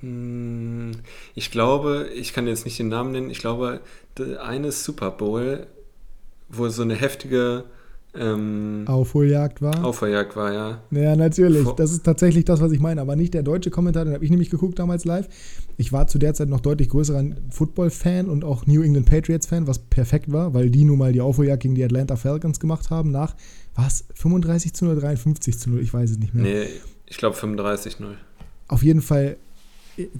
Hm, 0.00 0.92
ich 1.34 1.50
glaube, 1.50 2.08
ich 2.14 2.32
kann 2.32 2.46
jetzt 2.46 2.64
nicht 2.64 2.78
den 2.78 2.88
Namen 2.88 3.12
nennen, 3.12 3.30
ich 3.30 3.38
glaube, 3.38 3.80
eine 4.40 4.70
Super 4.72 5.10
Bowl, 5.10 5.66
wo 6.48 6.68
so 6.68 6.82
eine 6.82 6.94
heftige 6.94 7.64
ähm, 8.14 8.84
Aufholjagd 8.86 9.60
war. 9.60 9.84
Aufholjagd 9.84 10.34
war, 10.34 10.52
ja. 10.52 10.82
Ja, 10.90 11.14
natürlich. 11.14 11.68
Das 11.76 11.92
ist 11.92 12.04
tatsächlich 12.04 12.44
das, 12.44 12.60
was 12.60 12.72
ich 12.72 12.80
meine. 12.80 13.00
Aber 13.00 13.16
nicht 13.16 13.34
der 13.34 13.42
deutsche 13.42 13.70
Kommentar, 13.70 14.04
den 14.04 14.14
habe 14.14 14.24
ich 14.24 14.30
nämlich 14.30 14.50
geguckt 14.50 14.78
damals 14.78 15.04
live. 15.04 15.28
Ich 15.76 15.92
war 15.92 16.06
zu 16.06 16.18
der 16.18 16.34
Zeit 16.34 16.48
noch 16.48 16.60
deutlich 16.60 16.88
größerer 16.88 17.22
Football-Fan 17.50 18.28
und 18.28 18.44
auch 18.44 18.66
New 18.66 18.82
England 18.82 19.06
Patriots-Fan, 19.06 19.66
was 19.66 19.78
perfekt 19.78 20.32
war, 20.32 20.54
weil 20.54 20.70
die 20.70 20.84
nun 20.84 20.98
mal 20.98 21.12
die 21.12 21.20
Aufholjagd 21.20 21.62
gegen 21.62 21.74
die 21.74 21.84
Atlanta 21.84 22.16
Falcons 22.16 22.60
gemacht 22.60 22.90
haben 22.90 23.10
nach, 23.10 23.36
was, 23.74 24.04
35 24.14 24.72
zu 24.72 24.86
0, 24.86 24.98
53 24.98 25.58
zu 25.58 25.70
0, 25.70 25.80
ich 25.80 25.92
weiß 25.92 26.10
es 26.10 26.18
nicht 26.18 26.34
mehr. 26.34 26.44
Nee, 26.44 26.66
ich 27.06 27.18
glaube 27.18 27.36
35 27.36 28.00
0. 28.00 28.16
Auf 28.66 28.82
jeden 28.82 29.02
Fall, 29.02 29.36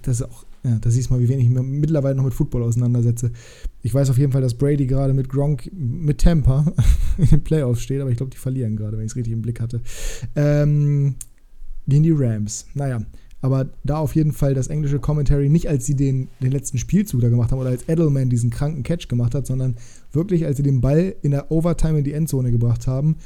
das 0.02 0.20
ist 0.20 0.26
auch, 0.26 0.44
ja, 0.64 0.78
da 0.78 0.90
siehst 0.90 1.11
du 1.11 1.14
mal, 1.14 1.20
wie 1.20 1.28
wenig 1.28 1.46
ich 1.46 1.50
mich 1.50 1.62
mittlerweile 1.62 2.14
noch 2.14 2.24
mit 2.24 2.34
Football 2.34 2.64
auseinandersetze. 2.64 3.30
Ich 3.82 3.94
weiß 3.94 4.11
auf 4.11 4.18
jeden 4.18 4.32
Fall, 4.32 4.42
dass 4.42 4.54
Brady 4.54 4.86
gerade 4.86 5.14
mit 5.14 5.28
Gronk, 5.28 5.70
mit 5.72 6.18
Tampa 6.20 6.72
in 7.18 7.26
den 7.26 7.44
Playoffs 7.44 7.82
steht, 7.82 8.00
aber 8.00 8.11
ich 8.11 8.16
glaube, 8.16 8.30
die 8.30 8.38
verlieren 8.38 8.76
gerade, 8.76 8.96
wenn 8.96 9.04
ich 9.04 9.12
es 9.12 9.16
richtig 9.16 9.32
im 9.32 9.42
Blick 9.42 9.61
hatte. 9.61 9.80
Ähm, 10.34 11.14
gegen 11.86 12.02
die 12.02 12.12
Rams. 12.12 12.66
Naja, 12.74 13.00
aber 13.40 13.68
da 13.84 13.98
auf 13.98 14.14
jeden 14.14 14.32
Fall 14.32 14.54
das 14.54 14.66
englische 14.66 14.98
Commentary 14.98 15.48
nicht 15.48 15.68
als 15.68 15.86
sie 15.86 15.94
den, 15.94 16.28
den 16.42 16.50
letzten 16.50 16.78
Spielzug 16.78 17.20
da 17.20 17.28
gemacht 17.28 17.52
haben 17.52 17.61
oder 17.61 17.70
als 17.70 17.88
Edelman 17.88 18.30
diesen 18.30 18.50
kranken 18.50 18.82
Catch 18.82 19.09
gemacht 19.09 19.34
hat, 19.34 19.46
sondern 19.46 19.76
wirklich 20.12 20.44
als 20.44 20.56
sie 20.56 20.62
den 20.62 20.80
Ball 20.80 21.14
in 21.22 21.30
der 21.30 21.50
Overtime 21.52 21.98
in 21.98 22.04
die 22.04 22.12
Endzone 22.12 22.50
gebracht 22.50 22.86
haben 22.86 23.16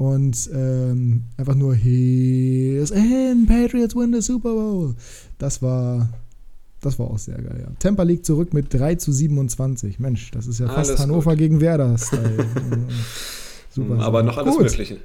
und 0.00 0.50
ähm, 0.54 1.24
einfach 1.36 1.54
nur 1.54 1.74
Here's 1.74 2.90
in, 2.90 3.46
Patriots 3.46 3.94
win 3.94 4.14
the 4.14 4.22
Super 4.22 4.54
Bowl. 4.54 4.94
Das 5.36 5.60
war, 5.60 6.08
das 6.80 6.98
war 6.98 7.10
auch 7.10 7.18
sehr 7.18 7.40
geil, 7.40 7.64
ja. 7.66 7.72
Tampa 7.78 8.02
liegt 8.02 8.24
zurück 8.24 8.54
mit 8.54 8.72
3 8.72 8.94
zu 8.96 9.12
27. 9.12 9.98
Mensch, 9.98 10.30
das 10.30 10.46
ist 10.46 10.60
ja 10.60 10.66
fast 10.66 10.90
alles 10.90 11.00
Hannover 11.00 11.30
gut. 11.32 11.38
gegen 11.38 11.60
Werder-Style. 11.60 12.46
Super. 13.70 14.00
Aber 14.00 14.22
noch 14.22 14.36
alles 14.38 14.54
gut. 14.54 14.64
Mögliche. 14.64 14.98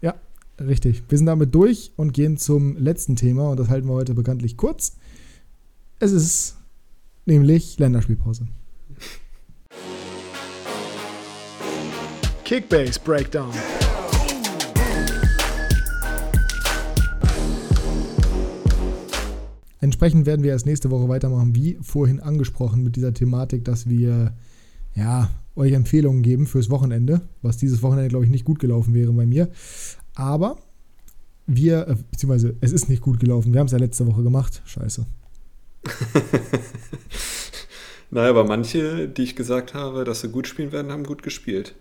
Ja, 0.00 0.14
richtig. 0.60 1.02
Wir 1.08 1.18
sind 1.18 1.26
damit 1.26 1.54
durch 1.54 1.92
und 1.96 2.12
gehen 2.12 2.36
zum 2.36 2.76
letzten 2.76 3.16
Thema 3.16 3.50
und 3.50 3.60
das 3.60 3.68
halten 3.68 3.88
wir 3.88 3.94
heute 3.94 4.14
bekanntlich 4.14 4.56
kurz. 4.56 4.96
Es 5.98 6.12
ist 6.12 6.56
nämlich 7.26 7.78
Länderspielpause. 7.78 8.46
Kickbase 12.44 12.98
Breakdown. 13.04 13.52
Entsprechend 19.80 20.26
werden 20.26 20.42
wir 20.42 20.50
erst 20.50 20.66
nächste 20.66 20.90
Woche 20.90 21.08
weitermachen, 21.08 21.54
wie 21.54 21.78
vorhin 21.80 22.20
angesprochen, 22.20 22.82
mit 22.82 22.96
dieser 22.96 23.14
Thematik, 23.14 23.64
dass 23.64 23.88
wir 23.88 24.34
ja, 24.94 25.30
euch 25.56 25.72
Empfehlungen 25.72 26.22
geben 26.22 26.46
fürs 26.46 26.70
Wochenende, 26.70 27.22
was 27.42 27.56
dieses 27.56 27.82
Wochenende, 27.82 28.08
glaube 28.08 28.24
ich, 28.24 28.30
nicht 28.30 28.44
gut 28.44 28.58
gelaufen 28.58 28.94
wäre 28.94 29.12
bei 29.12 29.26
mir. 29.26 29.48
Aber 30.14 30.58
wir, 31.46 31.88
äh, 31.88 31.96
beziehungsweise 32.10 32.56
es 32.60 32.72
ist 32.72 32.88
nicht 32.88 33.02
gut 33.02 33.20
gelaufen. 33.20 33.52
Wir 33.52 33.60
haben 33.60 33.66
es 33.66 33.72
ja 33.72 33.78
letzte 33.78 34.06
Woche 34.06 34.22
gemacht. 34.22 34.62
Scheiße. 34.66 35.06
naja, 38.10 38.30
aber 38.30 38.44
manche, 38.44 39.08
die 39.08 39.22
ich 39.22 39.34
gesagt 39.34 39.74
habe, 39.74 40.04
dass 40.04 40.20
sie 40.20 40.28
gut 40.28 40.46
spielen 40.46 40.72
werden, 40.72 40.92
haben 40.92 41.04
gut 41.04 41.22
gespielt. 41.22 41.74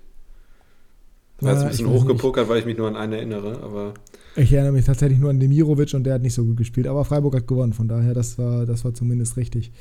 War 1.41 1.54
jetzt 1.54 1.64
ein 1.64 1.70
bisschen 1.70 1.89
hochgepokert, 1.89 2.50
weil 2.50 2.60
ich 2.60 2.66
mich 2.66 2.78
nur 2.78 2.88
an 2.88 2.95
einen 2.95 3.14
erinnere, 3.14 3.62
aber. 3.62 3.93
Ich 4.36 4.54
erinnere 4.54 4.74
mich 4.74 4.86
tatsächlich 4.86 5.20
nur 5.20 5.30
an 5.30 5.40
Demirovic 5.40 5.94
und 5.94 6.04
der 6.04 6.14
hat 6.14 6.22
nicht 6.22 6.34
so 6.34 6.46
gut 6.46 6.58
gespielt. 6.58 6.88
Aber 6.88 7.04
Freiburg 7.04 7.36
hat 7.36 7.48
gewonnen, 7.48 7.74
von 7.74 7.88
daher, 7.88 8.14
das 8.14 8.38
war, 8.38 8.66
das 8.66 8.86
war 8.86 8.94
zumindest 8.94 9.38
richtig. 9.38 9.72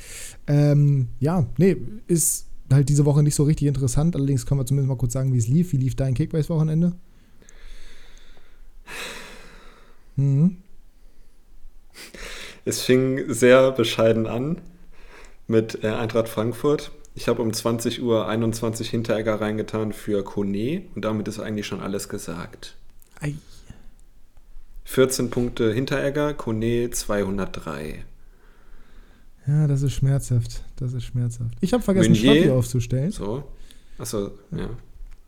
Ähm, 0.46 1.08
ja, 1.20 1.46
nee, 1.58 1.76
ist 2.06 2.46
halt 2.72 2.88
diese 2.88 3.04
Woche 3.04 3.22
nicht 3.22 3.34
so 3.34 3.44
richtig 3.44 3.68
interessant. 3.68 4.16
Allerdings 4.16 4.46
können 4.46 4.60
wir 4.60 4.66
zumindest 4.66 4.88
mal 4.88 4.96
kurz 4.96 5.12
sagen, 5.12 5.32
wie 5.32 5.38
es 5.38 5.48
lief. 5.48 5.72
Wie 5.72 5.76
lief 5.76 5.94
dein 5.94 6.14
Kickbase-Wochenende? 6.14 6.92
Mhm. 10.16 10.56
Es 12.64 12.82
fing 12.82 13.32
sehr 13.32 13.72
bescheiden 13.72 14.26
an 14.26 14.60
mit 15.46 15.82
äh, 15.84 15.88
Eintracht 15.88 16.28
Frankfurt. 16.28 16.90
Ich 17.14 17.28
habe 17.28 17.42
um 17.42 17.52
20 17.52 18.02
Uhr 18.02 18.28
21 18.28 18.90
Hinteregger 18.90 19.40
reingetan 19.40 19.92
für 19.92 20.22
Kone 20.22 20.82
und 20.94 21.04
damit 21.04 21.26
ist 21.28 21.40
eigentlich 21.40 21.66
schon 21.66 21.80
alles 21.80 22.08
gesagt. 22.08 22.76
Ei. 23.20 23.34
14 24.88 25.28
Punkte 25.28 25.70
Hinteregger, 25.70 26.32
Kone 26.32 26.88
203. 26.90 28.04
Ja, 29.46 29.66
das 29.66 29.82
ist 29.82 29.92
schmerzhaft. 29.92 30.64
Das 30.76 30.94
ist 30.94 31.04
schmerzhaft. 31.04 31.54
Ich 31.60 31.74
habe 31.74 31.82
vergessen, 31.82 32.12
Meunier, 32.12 32.54
aufzustellen. 32.54 33.10
So. 33.10 33.44
Achso, 33.98 34.30
ja. 34.50 34.70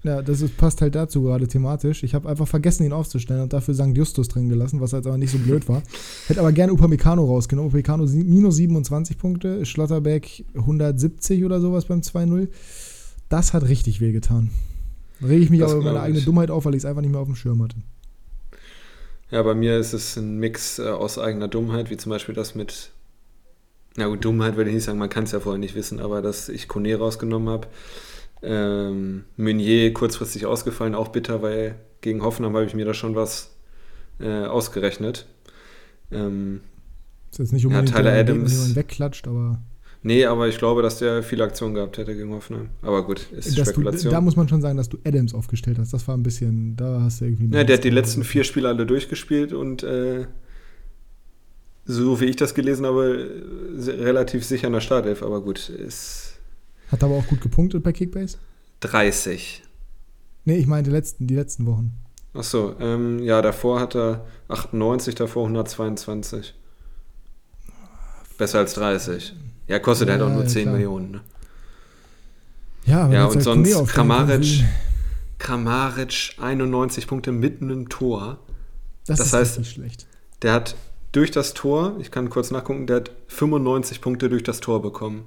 Ja, 0.03 0.23
das 0.23 0.41
ist, 0.41 0.57
passt 0.57 0.81
halt 0.81 0.95
dazu 0.95 1.21
gerade 1.21 1.47
thematisch. 1.47 2.03
Ich 2.05 2.15
habe 2.15 2.27
einfach 2.27 2.49
vergessen, 2.49 2.85
ihn 2.85 2.95
aufzustellen 2.95 3.43
und 3.43 3.53
dafür 3.53 3.75
St. 3.75 3.95
Justus 3.95 4.29
drin 4.29 4.49
gelassen, 4.49 4.81
was 4.81 4.95
halt 4.95 5.07
aber 5.07 5.19
nicht 5.19 5.31
so 5.31 5.39
blöd 5.39 5.69
war. 5.69 5.83
Hätte 6.27 6.41
aber 6.41 6.53
gerne 6.53 6.73
Upamecano 6.73 7.23
rausgenommen. 7.23 7.69
Upamecano 7.69 8.07
minus 8.07 8.57
27 8.57 9.19
Punkte, 9.19 9.67
Schlotterbeck 9.67 10.43
170 10.55 11.45
oder 11.45 11.61
sowas 11.61 11.85
beim 11.85 12.01
2-0. 12.01 12.49
Das 13.29 13.53
hat 13.53 13.69
richtig 13.69 14.01
wehgetan. 14.01 14.49
Da 15.21 15.27
rege 15.27 15.45
ich 15.45 15.51
mich 15.51 15.61
das 15.61 15.73
aber 15.73 15.83
über 15.83 15.93
meine 15.93 16.03
eigene 16.03 16.23
Dummheit 16.23 16.51
auf, 16.51 16.65
weil 16.65 16.75
ich 16.75 16.79
es 16.79 16.87
einfach 16.87 17.03
nicht 17.03 17.11
mehr 17.11 17.21
auf 17.21 17.29
dem 17.29 17.37
Schirm 17.37 17.63
hatte. 17.63 17.77
Ja, 19.31 19.43
bei 19.43 19.55
mir 19.55 19.79
ist 19.79 19.93
es 19.93 20.17
ein 20.17 20.39
Mix 20.39 20.79
äh, 20.79 20.89
aus 20.89 21.19
eigener 21.19 21.49
Dummheit, 21.49 21.91
wie 21.91 21.97
zum 21.97 22.11
Beispiel 22.11 22.35
das 22.35 22.55
mit, 22.55 22.91
na 23.97 24.07
gut, 24.07 24.25
Dummheit 24.25 24.57
würde 24.57 24.71
ich 24.71 24.75
nicht 24.75 24.85
sagen, 24.85 24.99
man 24.99 25.11
kann 25.11 25.25
es 25.25 25.33
ja 25.33 25.41
vorher 25.41 25.59
nicht 25.59 25.75
wissen, 25.75 26.01
aber 26.01 26.23
dass 26.23 26.49
ich 26.49 26.69
Kone 26.69 26.97
rausgenommen 26.97 27.49
habe 27.49 27.69
ähm, 28.43 29.25
Meunier 29.37 29.93
kurzfristig 29.93 30.47
ausgefallen, 30.47 30.95
auch 30.95 31.09
bitter, 31.09 31.43
weil 31.43 31.77
gegen 32.01 32.23
Hoffenheim 32.23 32.55
habe 32.55 32.65
ich 32.65 32.75
mir 32.75 32.85
da 32.85 32.95
schon 32.95 33.15
was 33.15 33.51
äh, 34.19 34.45
ausgerechnet. 34.45 35.27
Ähm, 36.11 36.61
ist 37.31 37.39
jetzt 37.39 37.53
nicht 37.53 37.67
unbedingt 37.67 37.91
ja, 37.91 37.97
Tyler 37.97 38.11
der, 38.13 38.21
Adams 38.21 38.75
wegklatscht, 38.75 39.29
aber. 39.29 39.61
Nee, 40.03 40.25
aber 40.25 40.49
ich 40.49 40.57
glaube, 40.57 40.81
dass 40.81 40.99
der 40.99 41.23
viele 41.23 41.45
Aktionen 41.45 41.75
gehabt 41.75 41.99
hätte 41.99 42.17
gegen 42.17 42.33
Hoffenheim. 42.33 42.71
Aber 42.81 43.05
gut, 43.05 43.31
ist 43.33 43.59
dass 43.59 43.69
Spekulation. 43.69 44.11
Du, 44.11 44.11
da 44.11 44.21
muss 44.21 44.35
man 44.35 44.49
schon 44.49 44.63
sagen, 44.63 44.79
dass 44.79 44.89
du 44.89 44.99
Adams 45.05 45.35
aufgestellt 45.35 45.79
hast. 45.79 45.93
Das 45.93 46.09
war 46.09 46.17
ein 46.17 46.23
bisschen, 46.23 46.75
da 46.77 47.03
hast 47.03 47.21
du 47.21 47.27
irgendwie. 47.27 47.55
Ja, 47.55 47.65
der 47.65 47.77
hat 47.77 47.85
die 47.85 47.91
letzten 47.91 48.25
vier 48.25 48.45
Spiele 48.45 48.69
alle 48.69 48.87
durchgespielt 48.87 49.53
und 49.53 49.83
äh, 49.83 50.27
so 51.85 52.21
wie 52.21 52.27
ich 52.27 52.37
das 52.37 52.55
gelesen 52.55 52.87
habe, 52.87 53.29
relativ 53.77 54.45
sicher 54.45 54.69
in 54.69 54.73
der 54.73 54.81
Startelf. 54.81 55.23
Aber 55.23 55.43
gut, 55.43 55.69
ist 55.69 56.31
hat 56.91 57.05
aber 57.05 57.15
auch 57.15 57.27
gut 57.27 57.41
gepunktet 57.41 57.83
bei 57.83 57.93
Kickbase? 57.93 58.39
30. 58.81 59.63
Nee, 60.45 60.57
ich 60.57 60.67
meine 60.67 60.83
die 60.83 60.91
letzten, 60.91 61.27
die 61.27 61.37
letzten 61.37 61.67
Wochen. 61.67 61.93
Ach 62.35 62.43
so, 62.43 62.75
ähm, 62.81 63.21
ja, 63.21 63.43
davor 63.43 63.81
hat 63.81 63.95
er 63.95 64.27
98, 64.49 65.15
davor 65.15 65.45
122. 65.45 66.55
Besser 68.39 68.59
als 68.61 68.75
30. 68.75 69.35
Ja, 69.71 69.79
kostet 69.79 70.09
ja, 70.09 70.15
halt 70.15 70.23
auch 70.23 70.33
nur 70.33 70.45
10 70.45 70.63
klar. 70.63 70.75
Millionen. 70.75 71.11
Ne? 71.13 71.21
Ja, 72.87 73.05
aber 73.05 73.15
ja 73.15 73.25
und 73.27 73.41
sonst 73.41 73.87
Kramaric, 73.87 74.65
Kramaric 75.39 76.35
91 76.39 77.07
Punkte 77.07 77.31
mitten 77.31 77.71
im 77.71 77.89
Tor. 77.89 78.41
Das, 79.07 79.19
das 79.19 79.29
ist 79.29 79.33
heißt, 79.33 79.59
nicht 79.61 79.73
schlecht. 79.75 80.07
Der 80.43 80.55
hat 80.55 80.75
durch 81.13 81.31
das 81.31 81.55
Tor, 81.55 81.97
ich 82.01 82.11
kann 82.11 82.31
kurz 82.31 82.51
nachgucken, 82.51 82.89
der 82.89 82.97
hat 82.97 83.13
95 83.29 84.01
Punkte 84.01 84.29
durch 84.29 84.43
das 84.43 84.59
Tor 84.59 84.83
bekommen. 84.83 85.27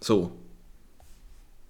So. 0.00 0.32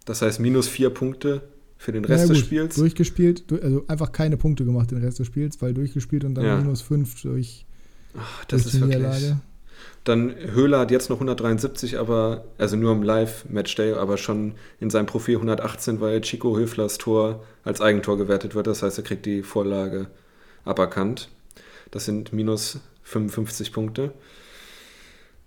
Das 0.06 0.22
heißt 0.22 0.40
minus 0.40 0.68
vier 0.68 0.88
Punkte 0.88 1.42
für 1.76 1.92
den 1.92 2.06
Rest 2.06 2.28
ja, 2.28 2.32
des 2.32 2.38
Spiels. 2.38 2.76
Durchgespielt, 2.76 3.44
also 3.62 3.84
einfach 3.88 4.10
keine 4.10 4.38
Punkte 4.38 4.64
gemacht 4.64 4.90
den 4.90 5.04
Rest 5.04 5.18
des 5.18 5.26
Spiels, 5.26 5.60
weil 5.60 5.74
durchgespielt 5.74 6.24
und 6.24 6.34
dann 6.34 6.62
minus 6.62 6.80
fünf 6.80 7.20
durch, 7.20 7.66
Ach, 8.16 8.46
das 8.46 8.62
durch 8.62 8.74
ist 8.74 8.80
die 8.80 8.86
Niederlage. 8.86 9.38
Dann 10.04 10.34
Höhler 10.52 10.80
hat 10.80 10.90
jetzt 10.90 11.08
noch 11.08 11.16
173, 11.16 11.98
aber 11.98 12.44
also 12.58 12.76
nur 12.76 12.92
im 12.92 13.02
Live-Matchday, 13.02 13.94
aber 13.94 14.18
schon 14.18 14.52
in 14.78 14.90
seinem 14.90 15.06
Profil 15.06 15.36
118, 15.36 16.00
weil 16.00 16.20
Chico 16.20 16.56
Höflers 16.56 16.98
Tor 16.98 17.42
als 17.62 17.80
Eigentor 17.80 18.18
gewertet 18.18 18.54
wird. 18.54 18.66
Das 18.66 18.82
heißt, 18.82 18.98
er 18.98 19.04
kriegt 19.04 19.24
die 19.24 19.42
Vorlage 19.42 20.08
aberkannt. 20.64 21.30
Das 21.90 22.04
sind 22.04 22.32
minus 22.32 22.80
55 23.04 23.72
Punkte. 23.72 24.12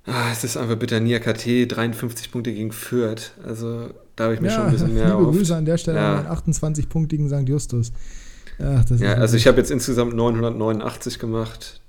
Ah, 0.07 0.31
es 0.31 0.43
ist 0.43 0.55
einfach 0.55 0.77
bitter. 0.77 1.01
Nia 1.01 1.19
KT, 1.19 1.67
53 1.67 2.31
Punkte 2.31 2.53
gegen 2.53 2.71
Fürth. 2.71 3.33
Also 3.45 3.89
da 4.15 4.25
habe 4.25 4.35
ich 4.35 4.41
mir 4.41 4.47
ja, 4.47 4.53
schon 4.55 4.65
ein 4.65 4.71
bisschen 4.71 4.93
mehr 4.93 5.09
liebe 5.09 5.31
Grüße 5.31 5.55
an 5.55 5.65
der 5.65 5.77
Stelle 5.77 5.99
ja. 5.99 6.19
an 6.19 6.37
28-punktigen 6.37 7.27
St. 7.27 7.47
Justus. 7.47 7.91
Ach, 8.59 8.83
ja, 8.97 9.13
also 9.15 9.37
ich 9.37 9.45
habe 9.45 9.57
jetzt 9.57 9.69
insgesamt 9.69 10.15
989 10.15 11.19
gemacht. 11.19 11.81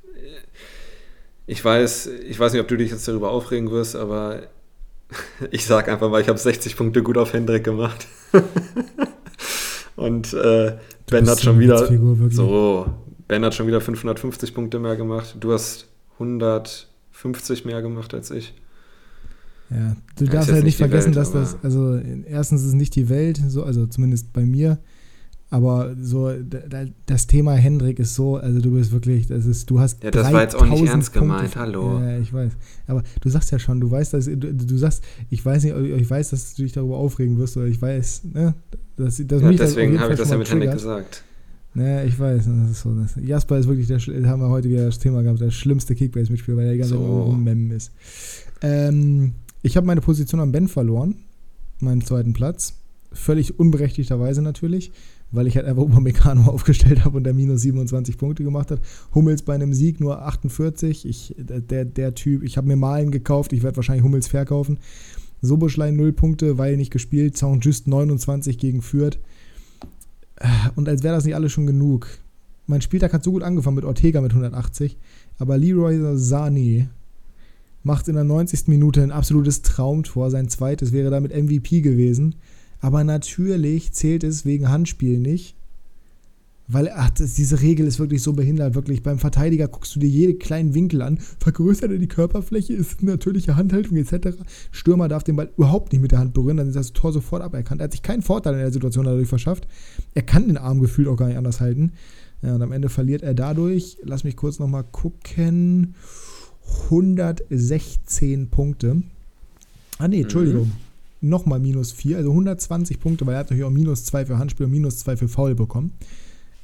Ich 1.48 1.64
weiß, 1.64 2.10
ich 2.28 2.38
weiß 2.38 2.52
nicht, 2.52 2.60
ob 2.60 2.68
du 2.68 2.76
dich 2.76 2.90
jetzt 2.90 3.08
darüber 3.08 3.30
aufregen 3.30 3.70
wirst, 3.70 3.96
aber 3.96 4.42
ich 5.50 5.64
sage 5.64 5.90
einfach 5.90 6.10
mal, 6.10 6.20
ich 6.20 6.28
habe 6.28 6.38
60 6.38 6.76
Punkte 6.76 7.02
gut 7.02 7.16
auf 7.16 7.32
Hendrik 7.32 7.64
gemacht. 7.64 8.06
Und 9.96 10.32
äh, 10.34 10.76
Ben 11.10 11.28
hat 11.28 11.40
schon 11.40 11.58
wieder 11.58 11.88
so, 12.30 12.86
Ben 13.26 13.44
hat 13.44 13.54
schon 13.54 13.66
wieder 13.66 13.80
550 13.80 14.54
Punkte 14.54 14.78
mehr 14.78 14.94
gemacht. 14.96 15.36
Du 15.40 15.52
hast 15.52 15.88
100 16.14 16.86
50 17.12 17.64
mehr 17.64 17.82
gemacht 17.82 18.14
als 18.14 18.30
ich. 18.30 18.54
Ja, 19.70 19.96
du 20.16 20.26
darfst 20.26 20.52
halt 20.52 20.64
nicht 20.64 20.76
vergessen, 20.76 21.14
Welt, 21.14 21.16
dass 21.16 21.32
das, 21.32 21.56
also 21.62 21.98
erstens 22.26 22.60
ist 22.60 22.68
es 22.68 22.74
nicht 22.74 22.94
die 22.94 23.08
Welt, 23.08 23.40
so, 23.48 23.64
also 23.64 23.86
zumindest 23.86 24.32
bei 24.32 24.44
mir, 24.46 24.78
aber 25.50 25.96
so 26.00 26.30
das 27.06 27.26
Thema 27.26 27.54
Hendrik 27.54 27.98
ist 27.98 28.14
so, 28.14 28.36
also 28.36 28.60
du 28.60 28.72
bist 28.72 28.92
wirklich, 28.92 29.28
das 29.28 29.46
ist, 29.46 29.70
du 29.70 29.80
hast 29.80 30.04
Ja, 30.04 30.10
das 30.10 30.30
war 30.30 30.42
jetzt 30.42 30.54
auch 30.54 30.66
nicht 30.66 30.84
ernst 30.84 31.12
Punkte, 31.12 31.36
gemeint, 31.36 31.56
hallo. 31.56 32.00
Ja, 32.00 32.18
ich 32.18 32.32
weiß. 32.32 32.52
Aber 32.86 33.02
du 33.22 33.30
sagst 33.30 33.50
ja 33.50 33.58
schon, 33.58 33.80
du 33.80 33.90
weißt, 33.90 34.12
dass 34.12 34.26
du, 34.26 34.36
du 34.36 34.76
sagst, 34.76 35.02
ich 35.30 35.44
weiß 35.44 35.64
nicht, 35.64 35.74
ich 35.74 36.10
weiß, 36.10 36.30
dass 36.30 36.54
du 36.54 36.64
dich 36.64 36.72
darüber 36.72 36.98
aufregen 36.98 37.38
wirst, 37.38 37.56
oder 37.56 37.66
ich 37.66 37.80
weiß, 37.80 38.24
ne, 38.34 38.54
dass, 38.96 39.22
dass 39.26 39.40
ja, 39.40 39.48
mich 39.48 39.56
deswegen 39.56 39.98
habe 39.98 40.12
ich 40.12 40.18
das 40.18 40.30
ja 40.30 40.36
mit 40.36 40.50
Hendrik 40.50 40.72
gesagt. 40.72 41.24
Ja, 41.74 42.02
ich 42.02 42.18
weiß, 42.18 42.44
das 42.44 42.70
ist 42.70 42.80
so. 42.80 42.94
Das, 42.94 43.14
Jasper 43.16 43.58
ist 43.58 43.68
wirklich, 43.68 43.86
der, 43.86 43.98
haben 44.28 44.40
wir 44.40 44.48
heute 44.48 44.68
wieder 44.68 44.84
das 44.84 44.98
Thema 44.98 45.22
gehabt, 45.22 45.40
der 45.40 45.50
schlimmste 45.50 45.94
Kickbase-Mitspieler, 45.94 46.56
weil 46.56 46.66
er 46.66 46.72
die 46.72 46.78
ganze 46.78 46.94
Zeit 46.94 47.02
so. 47.02 47.22
rummemmen 47.22 47.70
ist. 47.70 47.92
Ähm, 48.62 49.34
ich 49.62 49.76
habe 49.76 49.86
meine 49.86 50.00
Position 50.00 50.40
am 50.40 50.52
Ben 50.52 50.68
verloren, 50.68 51.16
meinen 51.80 52.02
zweiten 52.02 52.32
Platz. 52.32 52.74
Völlig 53.12 53.58
unberechtigterweise 53.58 54.42
natürlich, 54.42 54.92
weil 55.30 55.46
ich 55.46 55.56
halt 55.56 55.66
einfach 55.66 55.82
Upamecano 55.82 56.42
aufgestellt 56.50 57.04
habe 57.04 57.16
und 57.16 57.24
der 57.24 57.34
minus 57.34 57.62
27 57.62 58.16
Punkte 58.18 58.44
gemacht 58.44 58.70
hat. 58.70 58.80
Hummels 59.14 59.42
bei 59.42 59.54
einem 59.54 59.74
Sieg 59.74 60.00
nur 60.00 60.22
48. 60.22 61.06
Ich, 61.06 61.34
der, 61.38 61.84
der 61.84 62.14
Typ, 62.14 62.42
ich 62.42 62.56
habe 62.56 62.68
mir 62.68 62.76
Malen 62.76 63.10
gekauft, 63.10 63.52
ich 63.52 63.62
werde 63.62 63.76
wahrscheinlich 63.76 64.04
Hummels 64.04 64.28
verkaufen. 64.28 64.78
Soboschlein 65.40 65.96
0 65.96 66.12
Punkte, 66.12 66.58
weil 66.58 66.76
nicht 66.76 66.90
gespielt. 66.90 67.36
Sound 67.36 67.64
Just 67.64 67.86
29 67.86 68.58
gegen 68.58 68.82
Fürth. 68.82 69.18
Und 70.76 70.88
als 70.88 71.02
wäre 71.02 71.14
das 71.14 71.24
nicht 71.24 71.34
alles 71.34 71.52
schon 71.52 71.66
genug. 71.66 72.08
Mein 72.66 72.82
Spieltag 72.82 73.12
hat 73.12 73.24
so 73.24 73.32
gut 73.32 73.42
angefangen 73.42 73.76
mit 73.76 73.84
Ortega 73.84 74.20
mit 74.20 74.32
180, 74.32 74.98
aber 75.38 75.56
Leroy 75.56 75.94
Sané 76.16 76.86
macht 77.82 78.08
in 78.08 78.14
der 78.14 78.24
90. 78.24 78.68
Minute 78.68 79.02
ein 79.02 79.10
absolutes 79.10 79.62
Traumtor. 79.62 80.30
Sein 80.30 80.48
zweites 80.48 80.92
wäre 80.92 81.10
damit 81.10 81.34
MVP 81.34 81.80
gewesen. 81.80 82.34
Aber 82.80 83.04
natürlich 83.04 83.92
zählt 83.92 84.24
es 84.24 84.44
wegen 84.44 84.68
Handspiel 84.68 85.18
nicht. 85.18 85.56
Weil, 86.70 86.90
ach, 86.94 87.08
das, 87.10 87.32
diese 87.32 87.62
Regel 87.62 87.86
ist 87.86 87.98
wirklich 87.98 88.22
so 88.22 88.34
behindert. 88.34 88.74
Wirklich, 88.74 89.02
beim 89.02 89.18
Verteidiger 89.18 89.68
guckst 89.68 89.96
du 89.96 90.00
dir 90.00 90.08
jeden 90.08 90.38
kleinen 90.38 90.74
Winkel 90.74 91.00
an, 91.00 91.16
vergrößert 91.16 91.90
er 91.90 91.96
die 91.96 92.08
Körperfläche, 92.08 92.74
ist 92.74 93.02
natürliche 93.02 93.56
Handhaltung 93.56 93.96
etc. 93.96 94.36
Stürmer 94.70 95.08
darf 95.08 95.24
den 95.24 95.36
Ball 95.36 95.50
überhaupt 95.56 95.92
nicht 95.92 96.02
mit 96.02 96.12
der 96.12 96.18
Hand 96.18 96.34
berühren, 96.34 96.58
dann 96.58 96.68
ist 96.68 96.76
das 96.76 96.92
Tor 96.92 97.14
sofort 97.14 97.40
aberkannt. 97.40 97.80
Er 97.80 97.84
hat 97.84 97.92
sich 97.92 98.02
keinen 98.02 98.20
Vorteil 98.20 98.52
in 98.52 98.60
der 98.60 98.70
Situation 98.70 99.06
dadurch 99.06 99.28
verschafft. 99.28 99.66
Er 100.14 100.22
kann 100.22 100.46
den 100.46 100.58
Arm 100.58 100.80
gefühlt 100.80 101.08
auch 101.08 101.16
gar 101.16 101.28
nicht 101.28 101.38
anders 101.38 101.60
halten. 101.60 101.92
Ja, 102.42 102.54
und 102.54 102.60
am 102.60 102.72
Ende 102.72 102.90
verliert 102.90 103.22
er 103.22 103.32
dadurch, 103.32 103.96
lass 104.02 104.24
mich 104.24 104.36
kurz 104.36 104.58
nochmal 104.58 104.84
gucken, 104.84 105.94
116 106.84 108.50
Punkte. 108.50 109.02
Ah, 109.96 110.06
nee, 110.06 110.20
Entschuldigung. 110.20 110.66
Mhm. 110.66 110.87
Nochmal 111.20 111.58
minus 111.58 111.92
4, 111.92 112.18
also 112.18 112.30
120 112.30 113.00
Punkte, 113.00 113.26
weil 113.26 113.34
er 113.34 113.40
hat 113.40 113.46
natürlich 113.46 113.64
auch 113.64 113.70
minus 113.70 114.04
2 114.04 114.26
für 114.26 114.38
Handspiel 114.38 114.66
und 114.66 114.72
minus 114.72 114.98
2 114.98 115.16
für 115.16 115.28
Foul 115.28 115.54
bekommen. 115.54 115.92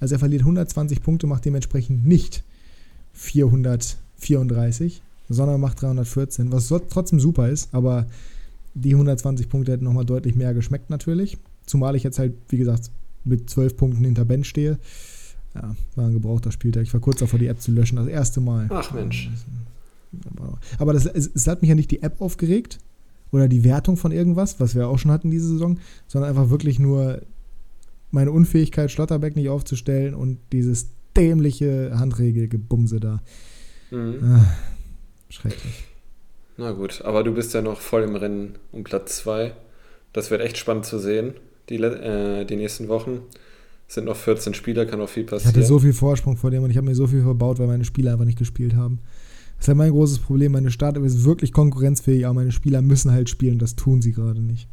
Also 0.01 0.15
er 0.15 0.19
verliert 0.19 0.43
120 0.43 1.03
Punkte, 1.03 1.27
macht 1.27 1.45
dementsprechend 1.45 2.07
nicht 2.07 2.45
434, 3.15 5.03
sondern 5.29 5.61
macht 5.61 5.83
314, 5.83 6.53
was 6.53 6.73
trotzdem 6.89 7.19
super 7.19 7.49
ist, 7.49 7.73
aber 7.73 8.07
die 8.75 8.93
120 8.93 9.49
Punkte 9.49 9.73
hätten 9.73 9.85
nochmal 9.85 10.05
deutlich 10.05 10.35
mehr 10.35 10.53
geschmeckt 10.55 10.91
natürlich. 10.91 11.39
Zumal 11.67 11.97
ich 11.97 12.03
jetzt 12.03 12.19
halt, 12.19 12.35
wie 12.49 12.59
gesagt, 12.59 12.91
mit 13.25 13.49
12 13.49 13.77
Punkten 13.77 14.05
hinter 14.05 14.25
Ben 14.25 14.45
stehe. 14.45 14.79
Ja, 15.55 15.75
war 15.95 16.07
ein 16.07 16.13
gebrauchter 16.13 16.51
Spieltag. 16.51 16.83
Ich 16.83 16.93
war 16.93 17.01
kurz 17.01 17.21
davor, 17.21 17.39
die 17.39 17.47
App 17.47 17.61
zu 17.61 17.71
löschen, 17.71 17.97
das 17.97 18.09
erste 18.09 18.41
Mal. 18.41 18.67
Ach 18.71 18.93
Mensch. 18.93 19.31
Aber 20.79 20.93
das, 20.93 21.07
es, 21.07 21.31
es 21.33 21.47
hat 21.47 21.63
mich 21.63 21.69
ja 21.69 21.75
nicht 21.75 21.91
die 21.91 22.03
App 22.03 22.21
aufgeregt 22.21 22.79
oder 23.35 23.49
die 23.49 23.65
Wertung 23.65 23.97
von 23.97 24.13
irgendwas, 24.13 24.61
was 24.61 24.75
wir 24.75 24.89
auch 24.89 24.99
schon 24.99 25.11
hatten 25.11 25.31
diese 25.31 25.49
Saison, 25.49 25.79
sondern 26.07 26.31
einfach 26.31 26.51
wirklich 26.51 26.79
nur 26.79 27.23
meine 28.11 28.31
Unfähigkeit, 28.31 28.91
Schlotterbeck 28.91 29.35
nicht 29.35 29.49
aufzustellen 29.49 30.15
und 30.15 30.39
dieses 30.53 30.91
dämliche 31.17 31.93
Handregelgebumse 31.99 33.01
da. 33.01 33.23
Mhm. 33.91 34.19
Ah, 34.23 34.55
schrecklich. 35.29 35.85
Na 36.57 36.71
gut, 36.71 37.03
aber 37.03 37.25
du 37.25 37.35
bist 37.35 37.53
ja 37.55 37.63
noch 37.63 37.81
voll 37.81 38.05
im 38.05 38.15
Rennen 38.15 38.55
um 38.71 38.85
Platz 38.85 39.17
2. 39.19 39.53
Das 40.13 40.31
wird 40.31 40.41
echt 40.41 40.57
spannend 40.57 40.87
zu 40.87 40.99
sehen, 41.01 41.35
die, 41.69 41.77
äh, 41.77 42.45
die 42.45 42.57
nächsten 42.57 42.87
Wochen. 42.87 43.23
Es 43.89 43.95
sind 43.95 44.05
noch 44.05 44.17
14 44.17 44.55
Spieler, 44.55 44.87
kann 44.87 45.01
noch 45.01 45.09
viel 45.09 45.25
passieren. 45.25 45.51
Ich 45.51 45.57
hatte 45.57 45.67
so 45.67 45.81
viel 45.81 45.93
Vorsprung 45.93 46.37
vor 46.37 46.53
dem 46.53 46.63
und 46.63 46.71
ich 46.71 46.77
habe 46.77 46.87
mir 46.87 46.95
so 46.95 47.09
viel 47.09 47.23
verbaut, 47.23 47.59
weil 47.59 47.67
meine 47.67 47.85
Spieler 47.85 48.13
einfach 48.13 48.25
nicht 48.25 48.39
gespielt 48.39 48.77
haben. 48.77 49.01
Das 49.65 49.69
ist 49.69 49.79
halt 49.79 49.79
mein 49.79 49.93
großes 49.93 50.19
Problem. 50.19 50.53
Meine 50.53 50.71
Startup 50.71 51.03
ist 51.03 51.25
wirklich 51.25 51.51
konkurrenzfähig, 51.51 52.27
aber 52.27 52.35
meine 52.35 52.53
Spieler 52.53 52.83
müssen 52.83 53.11
halt 53.13 53.31
spielen. 53.31 53.59
Das 53.59 53.77
tun 53.77 54.03
sie 54.03 54.13
gerade 54.13 54.43
nicht. 54.43 54.69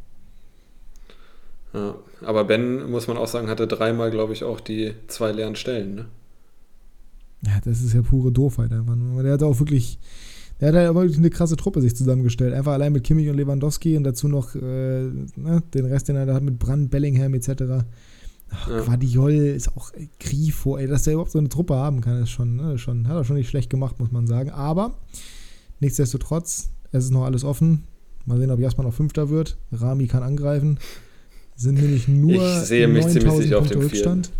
Ja, 1.72 1.94
aber 2.20 2.44
Ben, 2.44 2.90
muss 2.90 3.08
man 3.08 3.16
auch 3.16 3.26
sagen, 3.26 3.48
hatte 3.48 3.66
dreimal, 3.66 4.10
glaube 4.10 4.34
ich, 4.34 4.44
auch 4.44 4.60
die 4.60 4.92
zwei 5.06 5.32
leeren 5.32 5.56
Stellen. 5.56 5.94
Ne? 5.94 6.04
Ja, 7.46 7.58
das 7.64 7.80
ist 7.80 7.94
ja 7.94 8.02
pure 8.02 8.32
Doofheit 8.32 8.70
einfach. 8.70 8.94
Der 9.22 9.32
hat 9.32 9.42
auch 9.42 9.58
wirklich, 9.60 9.98
der 10.60 10.68
hat 10.68 10.74
halt 10.74 10.94
wirklich 10.94 11.16
eine 11.16 11.30
krasse 11.30 11.56
Truppe 11.56 11.80
sich 11.80 11.96
zusammengestellt. 11.96 12.52
Einfach 12.52 12.72
allein 12.72 12.92
mit 12.92 13.02
Kimmich 13.02 13.30
und 13.30 13.36
Lewandowski 13.38 13.96
und 13.96 14.04
dazu 14.04 14.28
noch 14.28 14.54
äh, 14.54 14.60
ne, 15.36 15.62
den 15.72 15.86
Rest, 15.86 16.08
den 16.08 16.16
er 16.16 16.26
da 16.26 16.34
hat 16.34 16.42
mit 16.42 16.58
Brand, 16.58 16.90
Bellingham 16.90 17.32
etc. 17.32 17.86
Ach, 18.52 18.68
ja. 18.68 18.80
Guardiol 18.82 19.32
ist 19.32 19.76
auch 19.76 19.92
ey, 19.94 20.08
Grifo, 20.20 20.76
ey, 20.76 20.86
dass 20.86 21.04
der 21.04 21.14
überhaupt 21.14 21.30
so 21.30 21.38
eine 21.38 21.48
Truppe 21.48 21.74
haben 21.74 22.00
kann, 22.00 22.22
ist 22.22 22.30
schon, 22.30 22.56
ne, 22.56 22.78
schon, 22.78 23.08
hat 23.08 23.16
er 23.16 23.24
schon 23.24 23.36
nicht 23.36 23.48
schlecht 23.48 23.70
gemacht, 23.70 23.98
muss 23.98 24.12
man 24.12 24.26
sagen. 24.26 24.50
Aber 24.50 24.94
nichtsdestotrotz, 25.80 26.68
es 26.92 27.04
ist 27.04 27.10
noch 27.10 27.24
alles 27.24 27.44
offen. 27.44 27.84
Mal 28.26 28.38
sehen, 28.38 28.50
ob 28.50 28.60
Jasper 28.60 28.82
noch 28.82 28.94
Fünfter 28.94 29.30
wird. 29.30 29.56
Rami 29.72 30.06
kann 30.06 30.22
angreifen. 30.22 30.78
Sind 31.56 31.80
nämlich 31.80 32.08
nur 32.08 32.34
ich 32.34 32.66
sehe 32.66 32.88
mich 32.88 33.06
ziemlich 33.08 33.32
sicher 33.32 33.58
auf 33.58 33.68
dem 33.68 33.80
Rückstand. 33.80 34.30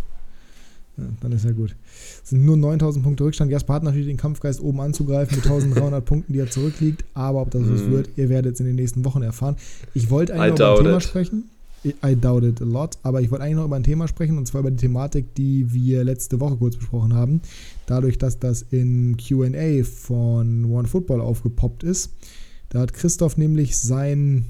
Ja, 0.97 1.05
dann 1.21 1.31
ist 1.31 1.43
ja 1.43 1.51
gut. 1.51 1.75
Es 2.23 2.29
sind 2.29 2.45
nur 2.45 2.55
9000 2.55 3.03
Punkte 3.03 3.23
Rückstand. 3.23 3.51
Jasper 3.51 3.73
hat 3.73 3.83
natürlich 3.83 4.07
den 4.07 4.17
Kampfgeist, 4.17 4.61
oben 4.61 4.79
anzugreifen 4.79 5.35
mit 5.35 5.45
1300 5.45 6.05
Punkten, 6.05 6.33
die 6.33 6.39
er 6.39 6.49
zurückliegt. 6.49 7.03
Aber 7.13 7.41
ob 7.41 7.51
das 7.51 7.63
was 7.63 7.81
mm. 7.81 7.91
wird, 7.91 8.09
ihr 8.15 8.29
werdet 8.29 8.53
es 8.53 8.59
in 8.59 8.67
den 8.67 8.75
nächsten 8.75 9.03
Wochen 9.03 9.23
erfahren. 9.23 9.55
Ich 9.93 10.09
wollte 10.11 10.33
eigentlich 10.33 10.59
noch 10.59 10.79
über 10.79 10.79
ein 10.79 10.85
Thema 10.85 10.97
it. 10.97 11.03
sprechen. 11.03 11.49
I 11.85 12.15
doubt 12.15 12.43
it 12.43 12.61
a 12.61 12.65
lot. 12.65 12.97
Aber 13.03 13.21
ich 13.21 13.31
wollte 13.31 13.43
eigentlich 13.43 13.57
noch 13.57 13.65
über 13.65 13.75
ein 13.75 13.83
Thema 13.83 14.07
sprechen 14.07 14.37
und 14.37 14.45
zwar 14.45 14.61
über 14.61 14.71
die 14.71 14.77
Thematik, 14.77 15.35
die 15.35 15.73
wir 15.73 16.03
letzte 16.03 16.39
Woche 16.39 16.57
kurz 16.57 16.77
besprochen 16.77 17.13
haben. 17.13 17.41
Dadurch, 17.85 18.17
dass 18.17 18.39
das 18.39 18.61
in 18.61 19.17
QA 19.17 19.83
von 19.83 20.65
OneFootball 20.65 21.21
aufgepoppt 21.21 21.83
ist. 21.83 22.13
Da 22.69 22.79
hat 22.79 22.93
Christoph 22.93 23.37
nämlich 23.37 23.77
sein 23.77 24.45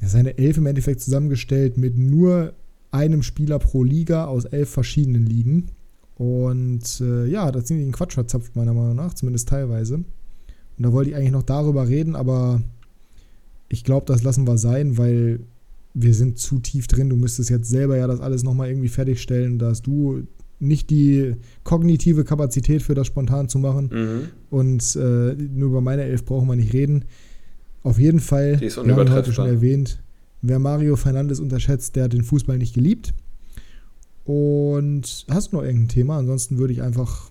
seine 0.00 0.36
Elf 0.38 0.58
im 0.58 0.66
Endeffekt 0.66 1.00
zusammengestellt 1.00 1.78
mit 1.78 1.96
nur 1.96 2.52
einem 2.90 3.22
Spieler 3.22 3.58
pro 3.58 3.82
Liga 3.82 4.26
aus 4.26 4.44
elf 4.44 4.70
verschiedenen 4.70 5.26
Ligen. 5.26 5.66
Und 6.16 7.00
äh, 7.00 7.26
ja, 7.26 7.50
da 7.50 7.62
ziemlich 7.62 7.84
einen 7.84 7.92
Quatsch 7.92 8.14
verzapft, 8.14 8.56
meiner 8.56 8.72
Meinung 8.72 8.96
nach, 8.96 9.14
zumindest 9.14 9.48
teilweise. 9.48 9.96
Und 9.96 10.06
da 10.78 10.92
wollte 10.92 11.10
ich 11.10 11.16
eigentlich 11.16 11.32
noch 11.32 11.42
darüber 11.42 11.88
reden, 11.88 12.16
aber 12.16 12.62
ich 13.68 13.84
glaube, 13.84 14.06
das 14.06 14.22
lassen 14.22 14.46
wir 14.46 14.58
sein, 14.58 14.96
weil 14.98 15.40
wir 15.98 16.12
sind 16.12 16.38
zu 16.38 16.58
tief 16.58 16.86
drin. 16.88 17.08
Du 17.08 17.16
müsstest 17.16 17.48
jetzt 17.48 17.70
selber 17.70 17.96
ja 17.96 18.06
das 18.06 18.20
alles 18.20 18.42
nochmal 18.42 18.68
irgendwie 18.68 18.88
fertigstellen. 18.88 19.58
Da 19.58 19.70
hast 19.70 19.86
du 19.86 20.26
nicht 20.58 20.90
die 20.90 21.36
kognitive 21.64 22.24
Kapazität 22.24 22.82
für 22.82 22.94
das 22.94 23.06
spontan 23.06 23.48
zu 23.48 23.58
machen. 23.58 23.90
Mhm. 23.90 24.28
Und 24.50 24.96
äh, 24.96 25.34
nur 25.34 25.70
über 25.70 25.80
meine 25.80 26.02
Elf 26.02 26.26
brauchen 26.26 26.48
wir 26.48 26.56
nicht 26.56 26.74
reden. 26.74 27.06
Auf 27.82 27.98
jeden 27.98 28.20
Fall, 28.20 28.60
wir 28.60 28.96
haben 28.96 29.10
heute 29.10 29.32
schon 29.32 29.48
erwähnt, 29.48 30.02
wer 30.42 30.58
Mario 30.58 30.96
Fernandes 30.96 31.40
unterschätzt, 31.40 31.96
der 31.96 32.04
hat 32.04 32.12
den 32.12 32.24
Fußball 32.24 32.58
nicht 32.58 32.74
geliebt. 32.74 33.14
Und 34.24 35.24
hast 35.30 35.52
du 35.52 35.56
noch 35.56 35.62
irgendein 35.62 35.88
Thema? 35.88 36.18
Ansonsten 36.18 36.58
würde 36.58 36.74
ich 36.74 36.82
einfach 36.82 37.30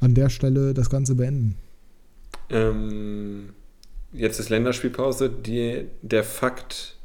an 0.00 0.14
der 0.14 0.28
Stelle 0.28 0.74
das 0.74 0.90
Ganze 0.90 1.14
beenden. 1.14 1.54
Ähm, 2.50 3.50
jetzt 4.12 4.40
ist 4.40 4.48
Länderspielpause. 4.48 5.30
Die, 5.30 5.84
der 6.00 6.24
Fakt, 6.24 6.96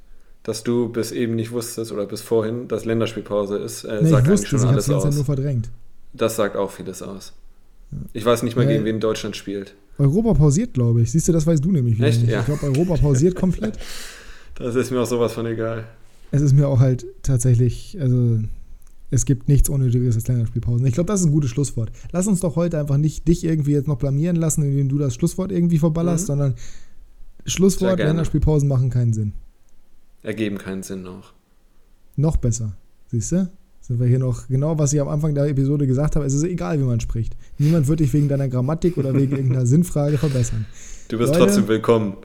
dass 0.48 0.64
du 0.64 0.88
bis 0.88 1.12
eben 1.12 1.36
nicht 1.36 1.52
wusstest 1.52 1.92
oder 1.92 2.06
bis 2.06 2.22
vorhin, 2.22 2.70
dass 2.70 2.86
Länderspielpause 2.86 3.58
ist, 3.58 3.84
äh, 3.84 4.00
nee, 4.02 4.10
sagt 4.10 4.30
eigentlich 4.30 4.48
schon 4.48 4.62
alles 4.62 4.90
aus. 4.90 5.14
nur 5.14 5.26
verdrängt. 5.26 5.70
Das 6.14 6.38
sagt 6.38 6.56
auch 6.56 6.72
vieles 6.72 7.02
aus. 7.02 7.34
Ich 8.14 8.24
weiß 8.24 8.44
nicht 8.44 8.56
mal, 8.56 8.66
gegen 8.66 8.86
wen 8.86 9.02
Deutschland 9.02 9.36
spielt. 9.36 9.76
Europa 10.00 10.34
pausiert, 10.36 10.74
glaube 10.74 11.02
ich. 11.02 11.12
Siehst 11.12 11.28
du, 11.28 11.34
das 11.34 11.46
weißt 11.46 11.64
du 11.64 11.72
nämlich 11.72 12.00
Echt? 12.00 12.22
nicht. 12.22 12.32
Ja. 12.32 12.40
Ich 12.40 12.46
glaube, 12.46 12.64
Europa 12.64 12.96
pausiert 12.96 13.36
komplett. 13.40 13.78
Das 14.56 14.76
ist 14.76 14.90
mir 14.90 15.02
auch 15.02 15.06
sowas 15.06 15.34
von 15.34 15.46
egal. 15.46 15.84
Es 16.32 16.42
ist 16.42 16.54
mir 16.54 16.70
auch 16.70 16.80
halt 16.80 17.06
tatsächlich, 17.24 17.98
also 18.00 18.40
es 19.12 19.26
gibt 19.26 19.50
nichts 19.50 19.68
Unnötiges 19.68 20.16
als 20.16 20.30
Länderspielpausen. 20.30 20.86
Ich 20.88 20.94
glaube, 20.94 21.08
das 21.08 21.20
ist 21.20 21.26
ein 21.26 21.34
gutes 21.34 21.50
Schlusswort. 21.50 21.92
Lass 22.14 22.26
uns 22.26 22.40
doch 22.40 22.56
heute 22.56 22.80
einfach 22.80 22.98
nicht 22.98 23.28
dich 23.28 23.44
irgendwie 23.44 23.74
jetzt 23.74 23.90
noch 23.90 23.98
blamieren 23.98 24.38
lassen, 24.38 24.64
indem 24.64 24.88
du 24.88 24.98
das 24.98 25.14
Schlusswort 25.14 25.52
irgendwie 25.52 25.78
verballerst, 25.78 26.24
mhm. 26.24 26.28
sondern 26.28 26.56
Schlusswort, 27.46 28.00
Länderspielpausen 28.00 28.70
machen 28.70 28.90
keinen 28.90 29.12
Sinn. 29.12 29.34
Ergeben 30.28 30.58
keinen 30.58 30.84
Sinn 30.84 31.08
auch. 31.08 31.32
Noch 32.18 32.36
besser. 32.36 32.76
Siehst 33.08 33.32
du? 33.32 33.50
sind 33.80 34.02
wir 34.02 34.08
hier 34.08 34.20
noch 34.20 34.50
genau, 34.50 34.78
was 34.78 34.92
ich 34.92 35.00
am 35.00 35.08
Anfang 35.08 35.34
der 35.34 35.46
Episode 35.46 35.88
gesagt 35.88 36.18
habe. 36.18 36.26
Es 36.26 36.34
ist 36.34 36.44
egal, 36.44 36.78
wie 36.78 36.84
man 36.84 37.00
spricht. 37.00 37.38
Niemand 37.58 37.88
wird 37.88 38.02
dich 38.02 38.12
wegen 38.12 38.28
deiner 38.28 38.50
Grammatik 38.50 38.98
oder 38.98 39.14
wegen 39.14 39.32
irgendeiner 39.32 39.66
Sinnfrage 39.66 40.18
verbessern. 40.18 40.66
Du 41.08 41.18
bist 41.18 41.32
Leute, 41.32 41.46
trotzdem 41.46 41.70
willkommen. 41.70 42.18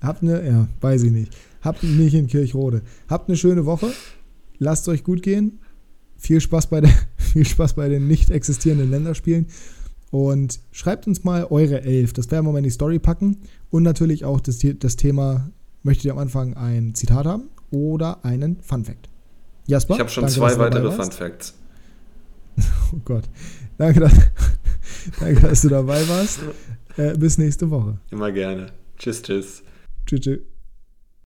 Habt 0.00 0.24
eine, 0.24 0.44
ja, 0.44 0.68
weiß 0.80 1.04
ich 1.04 1.12
nicht. 1.12 1.36
Habt 1.62 1.84
nicht 1.84 2.14
in 2.14 2.26
Kirchrode. 2.26 2.82
Habt 3.08 3.28
eine 3.28 3.36
schöne 3.36 3.64
Woche. 3.64 3.92
Lasst 4.58 4.88
euch 4.88 5.04
gut 5.04 5.22
gehen. 5.22 5.60
Viel 6.16 6.40
Spaß 6.40 6.66
bei, 6.66 6.80
der, 6.80 6.90
viel 7.16 7.46
Spaß 7.46 7.74
bei 7.74 7.88
den 7.88 8.08
nicht 8.08 8.30
existierenden 8.30 8.90
Länderspielen. 8.90 9.46
Und 10.10 10.58
schreibt 10.72 11.06
uns 11.06 11.22
mal 11.22 11.46
eure 11.48 11.82
Elf. 11.82 12.12
Das 12.12 12.28
werden 12.32 12.46
wir 12.46 12.50
mal 12.50 12.58
in 12.58 12.64
die 12.64 12.70
Story 12.70 12.98
packen. 12.98 13.36
Und 13.70 13.84
natürlich 13.84 14.24
auch 14.24 14.40
das, 14.40 14.58
das 14.80 14.96
Thema, 14.96 15.52
möchtet 15.86 16.04
ihr 16.04 16.12
am 16.12 16.18
Anfang 16.18 16.54
ein 16.54 16.94
Zitat 16.94 17.24
haben 17.24 17.48
oder 17.70 18.24
einen 18.24 18.60
Fun 18.60 18.84
Fact? 18.84 19.08
Jasper? 19.66 19.94
Ich 19.94 20.00
habe 20.00 20.10
schon 20.10 20.22
danke, 20.24 20.38
zwei 20.38 20.58
weitere 20.58 20.92
Fun 20.92 21.10
Facts. 21.10 21.54
Oh 22.92 22.98
Gott. 23.04 23.24
Danke, 23.76 24.00
dass, 24.00 24.12
danke, 25.20 25.40
dass 25.40 25.60
du 25.60 25.68
dabei 25.68 26.08
warst. 26.08 26.40
Äh, 26.96 27.16
bis 27.18 27.36
nächste 27.36 27.70
Woche. 27.70 27.98
Immer 28.10 28.32
gerne. 28.32 28.72
Tschüss, 28.96 29.20
tschüss. 29.20 29.62
Tschüss, 30.06 30.20
tschüss. 30.20 30.55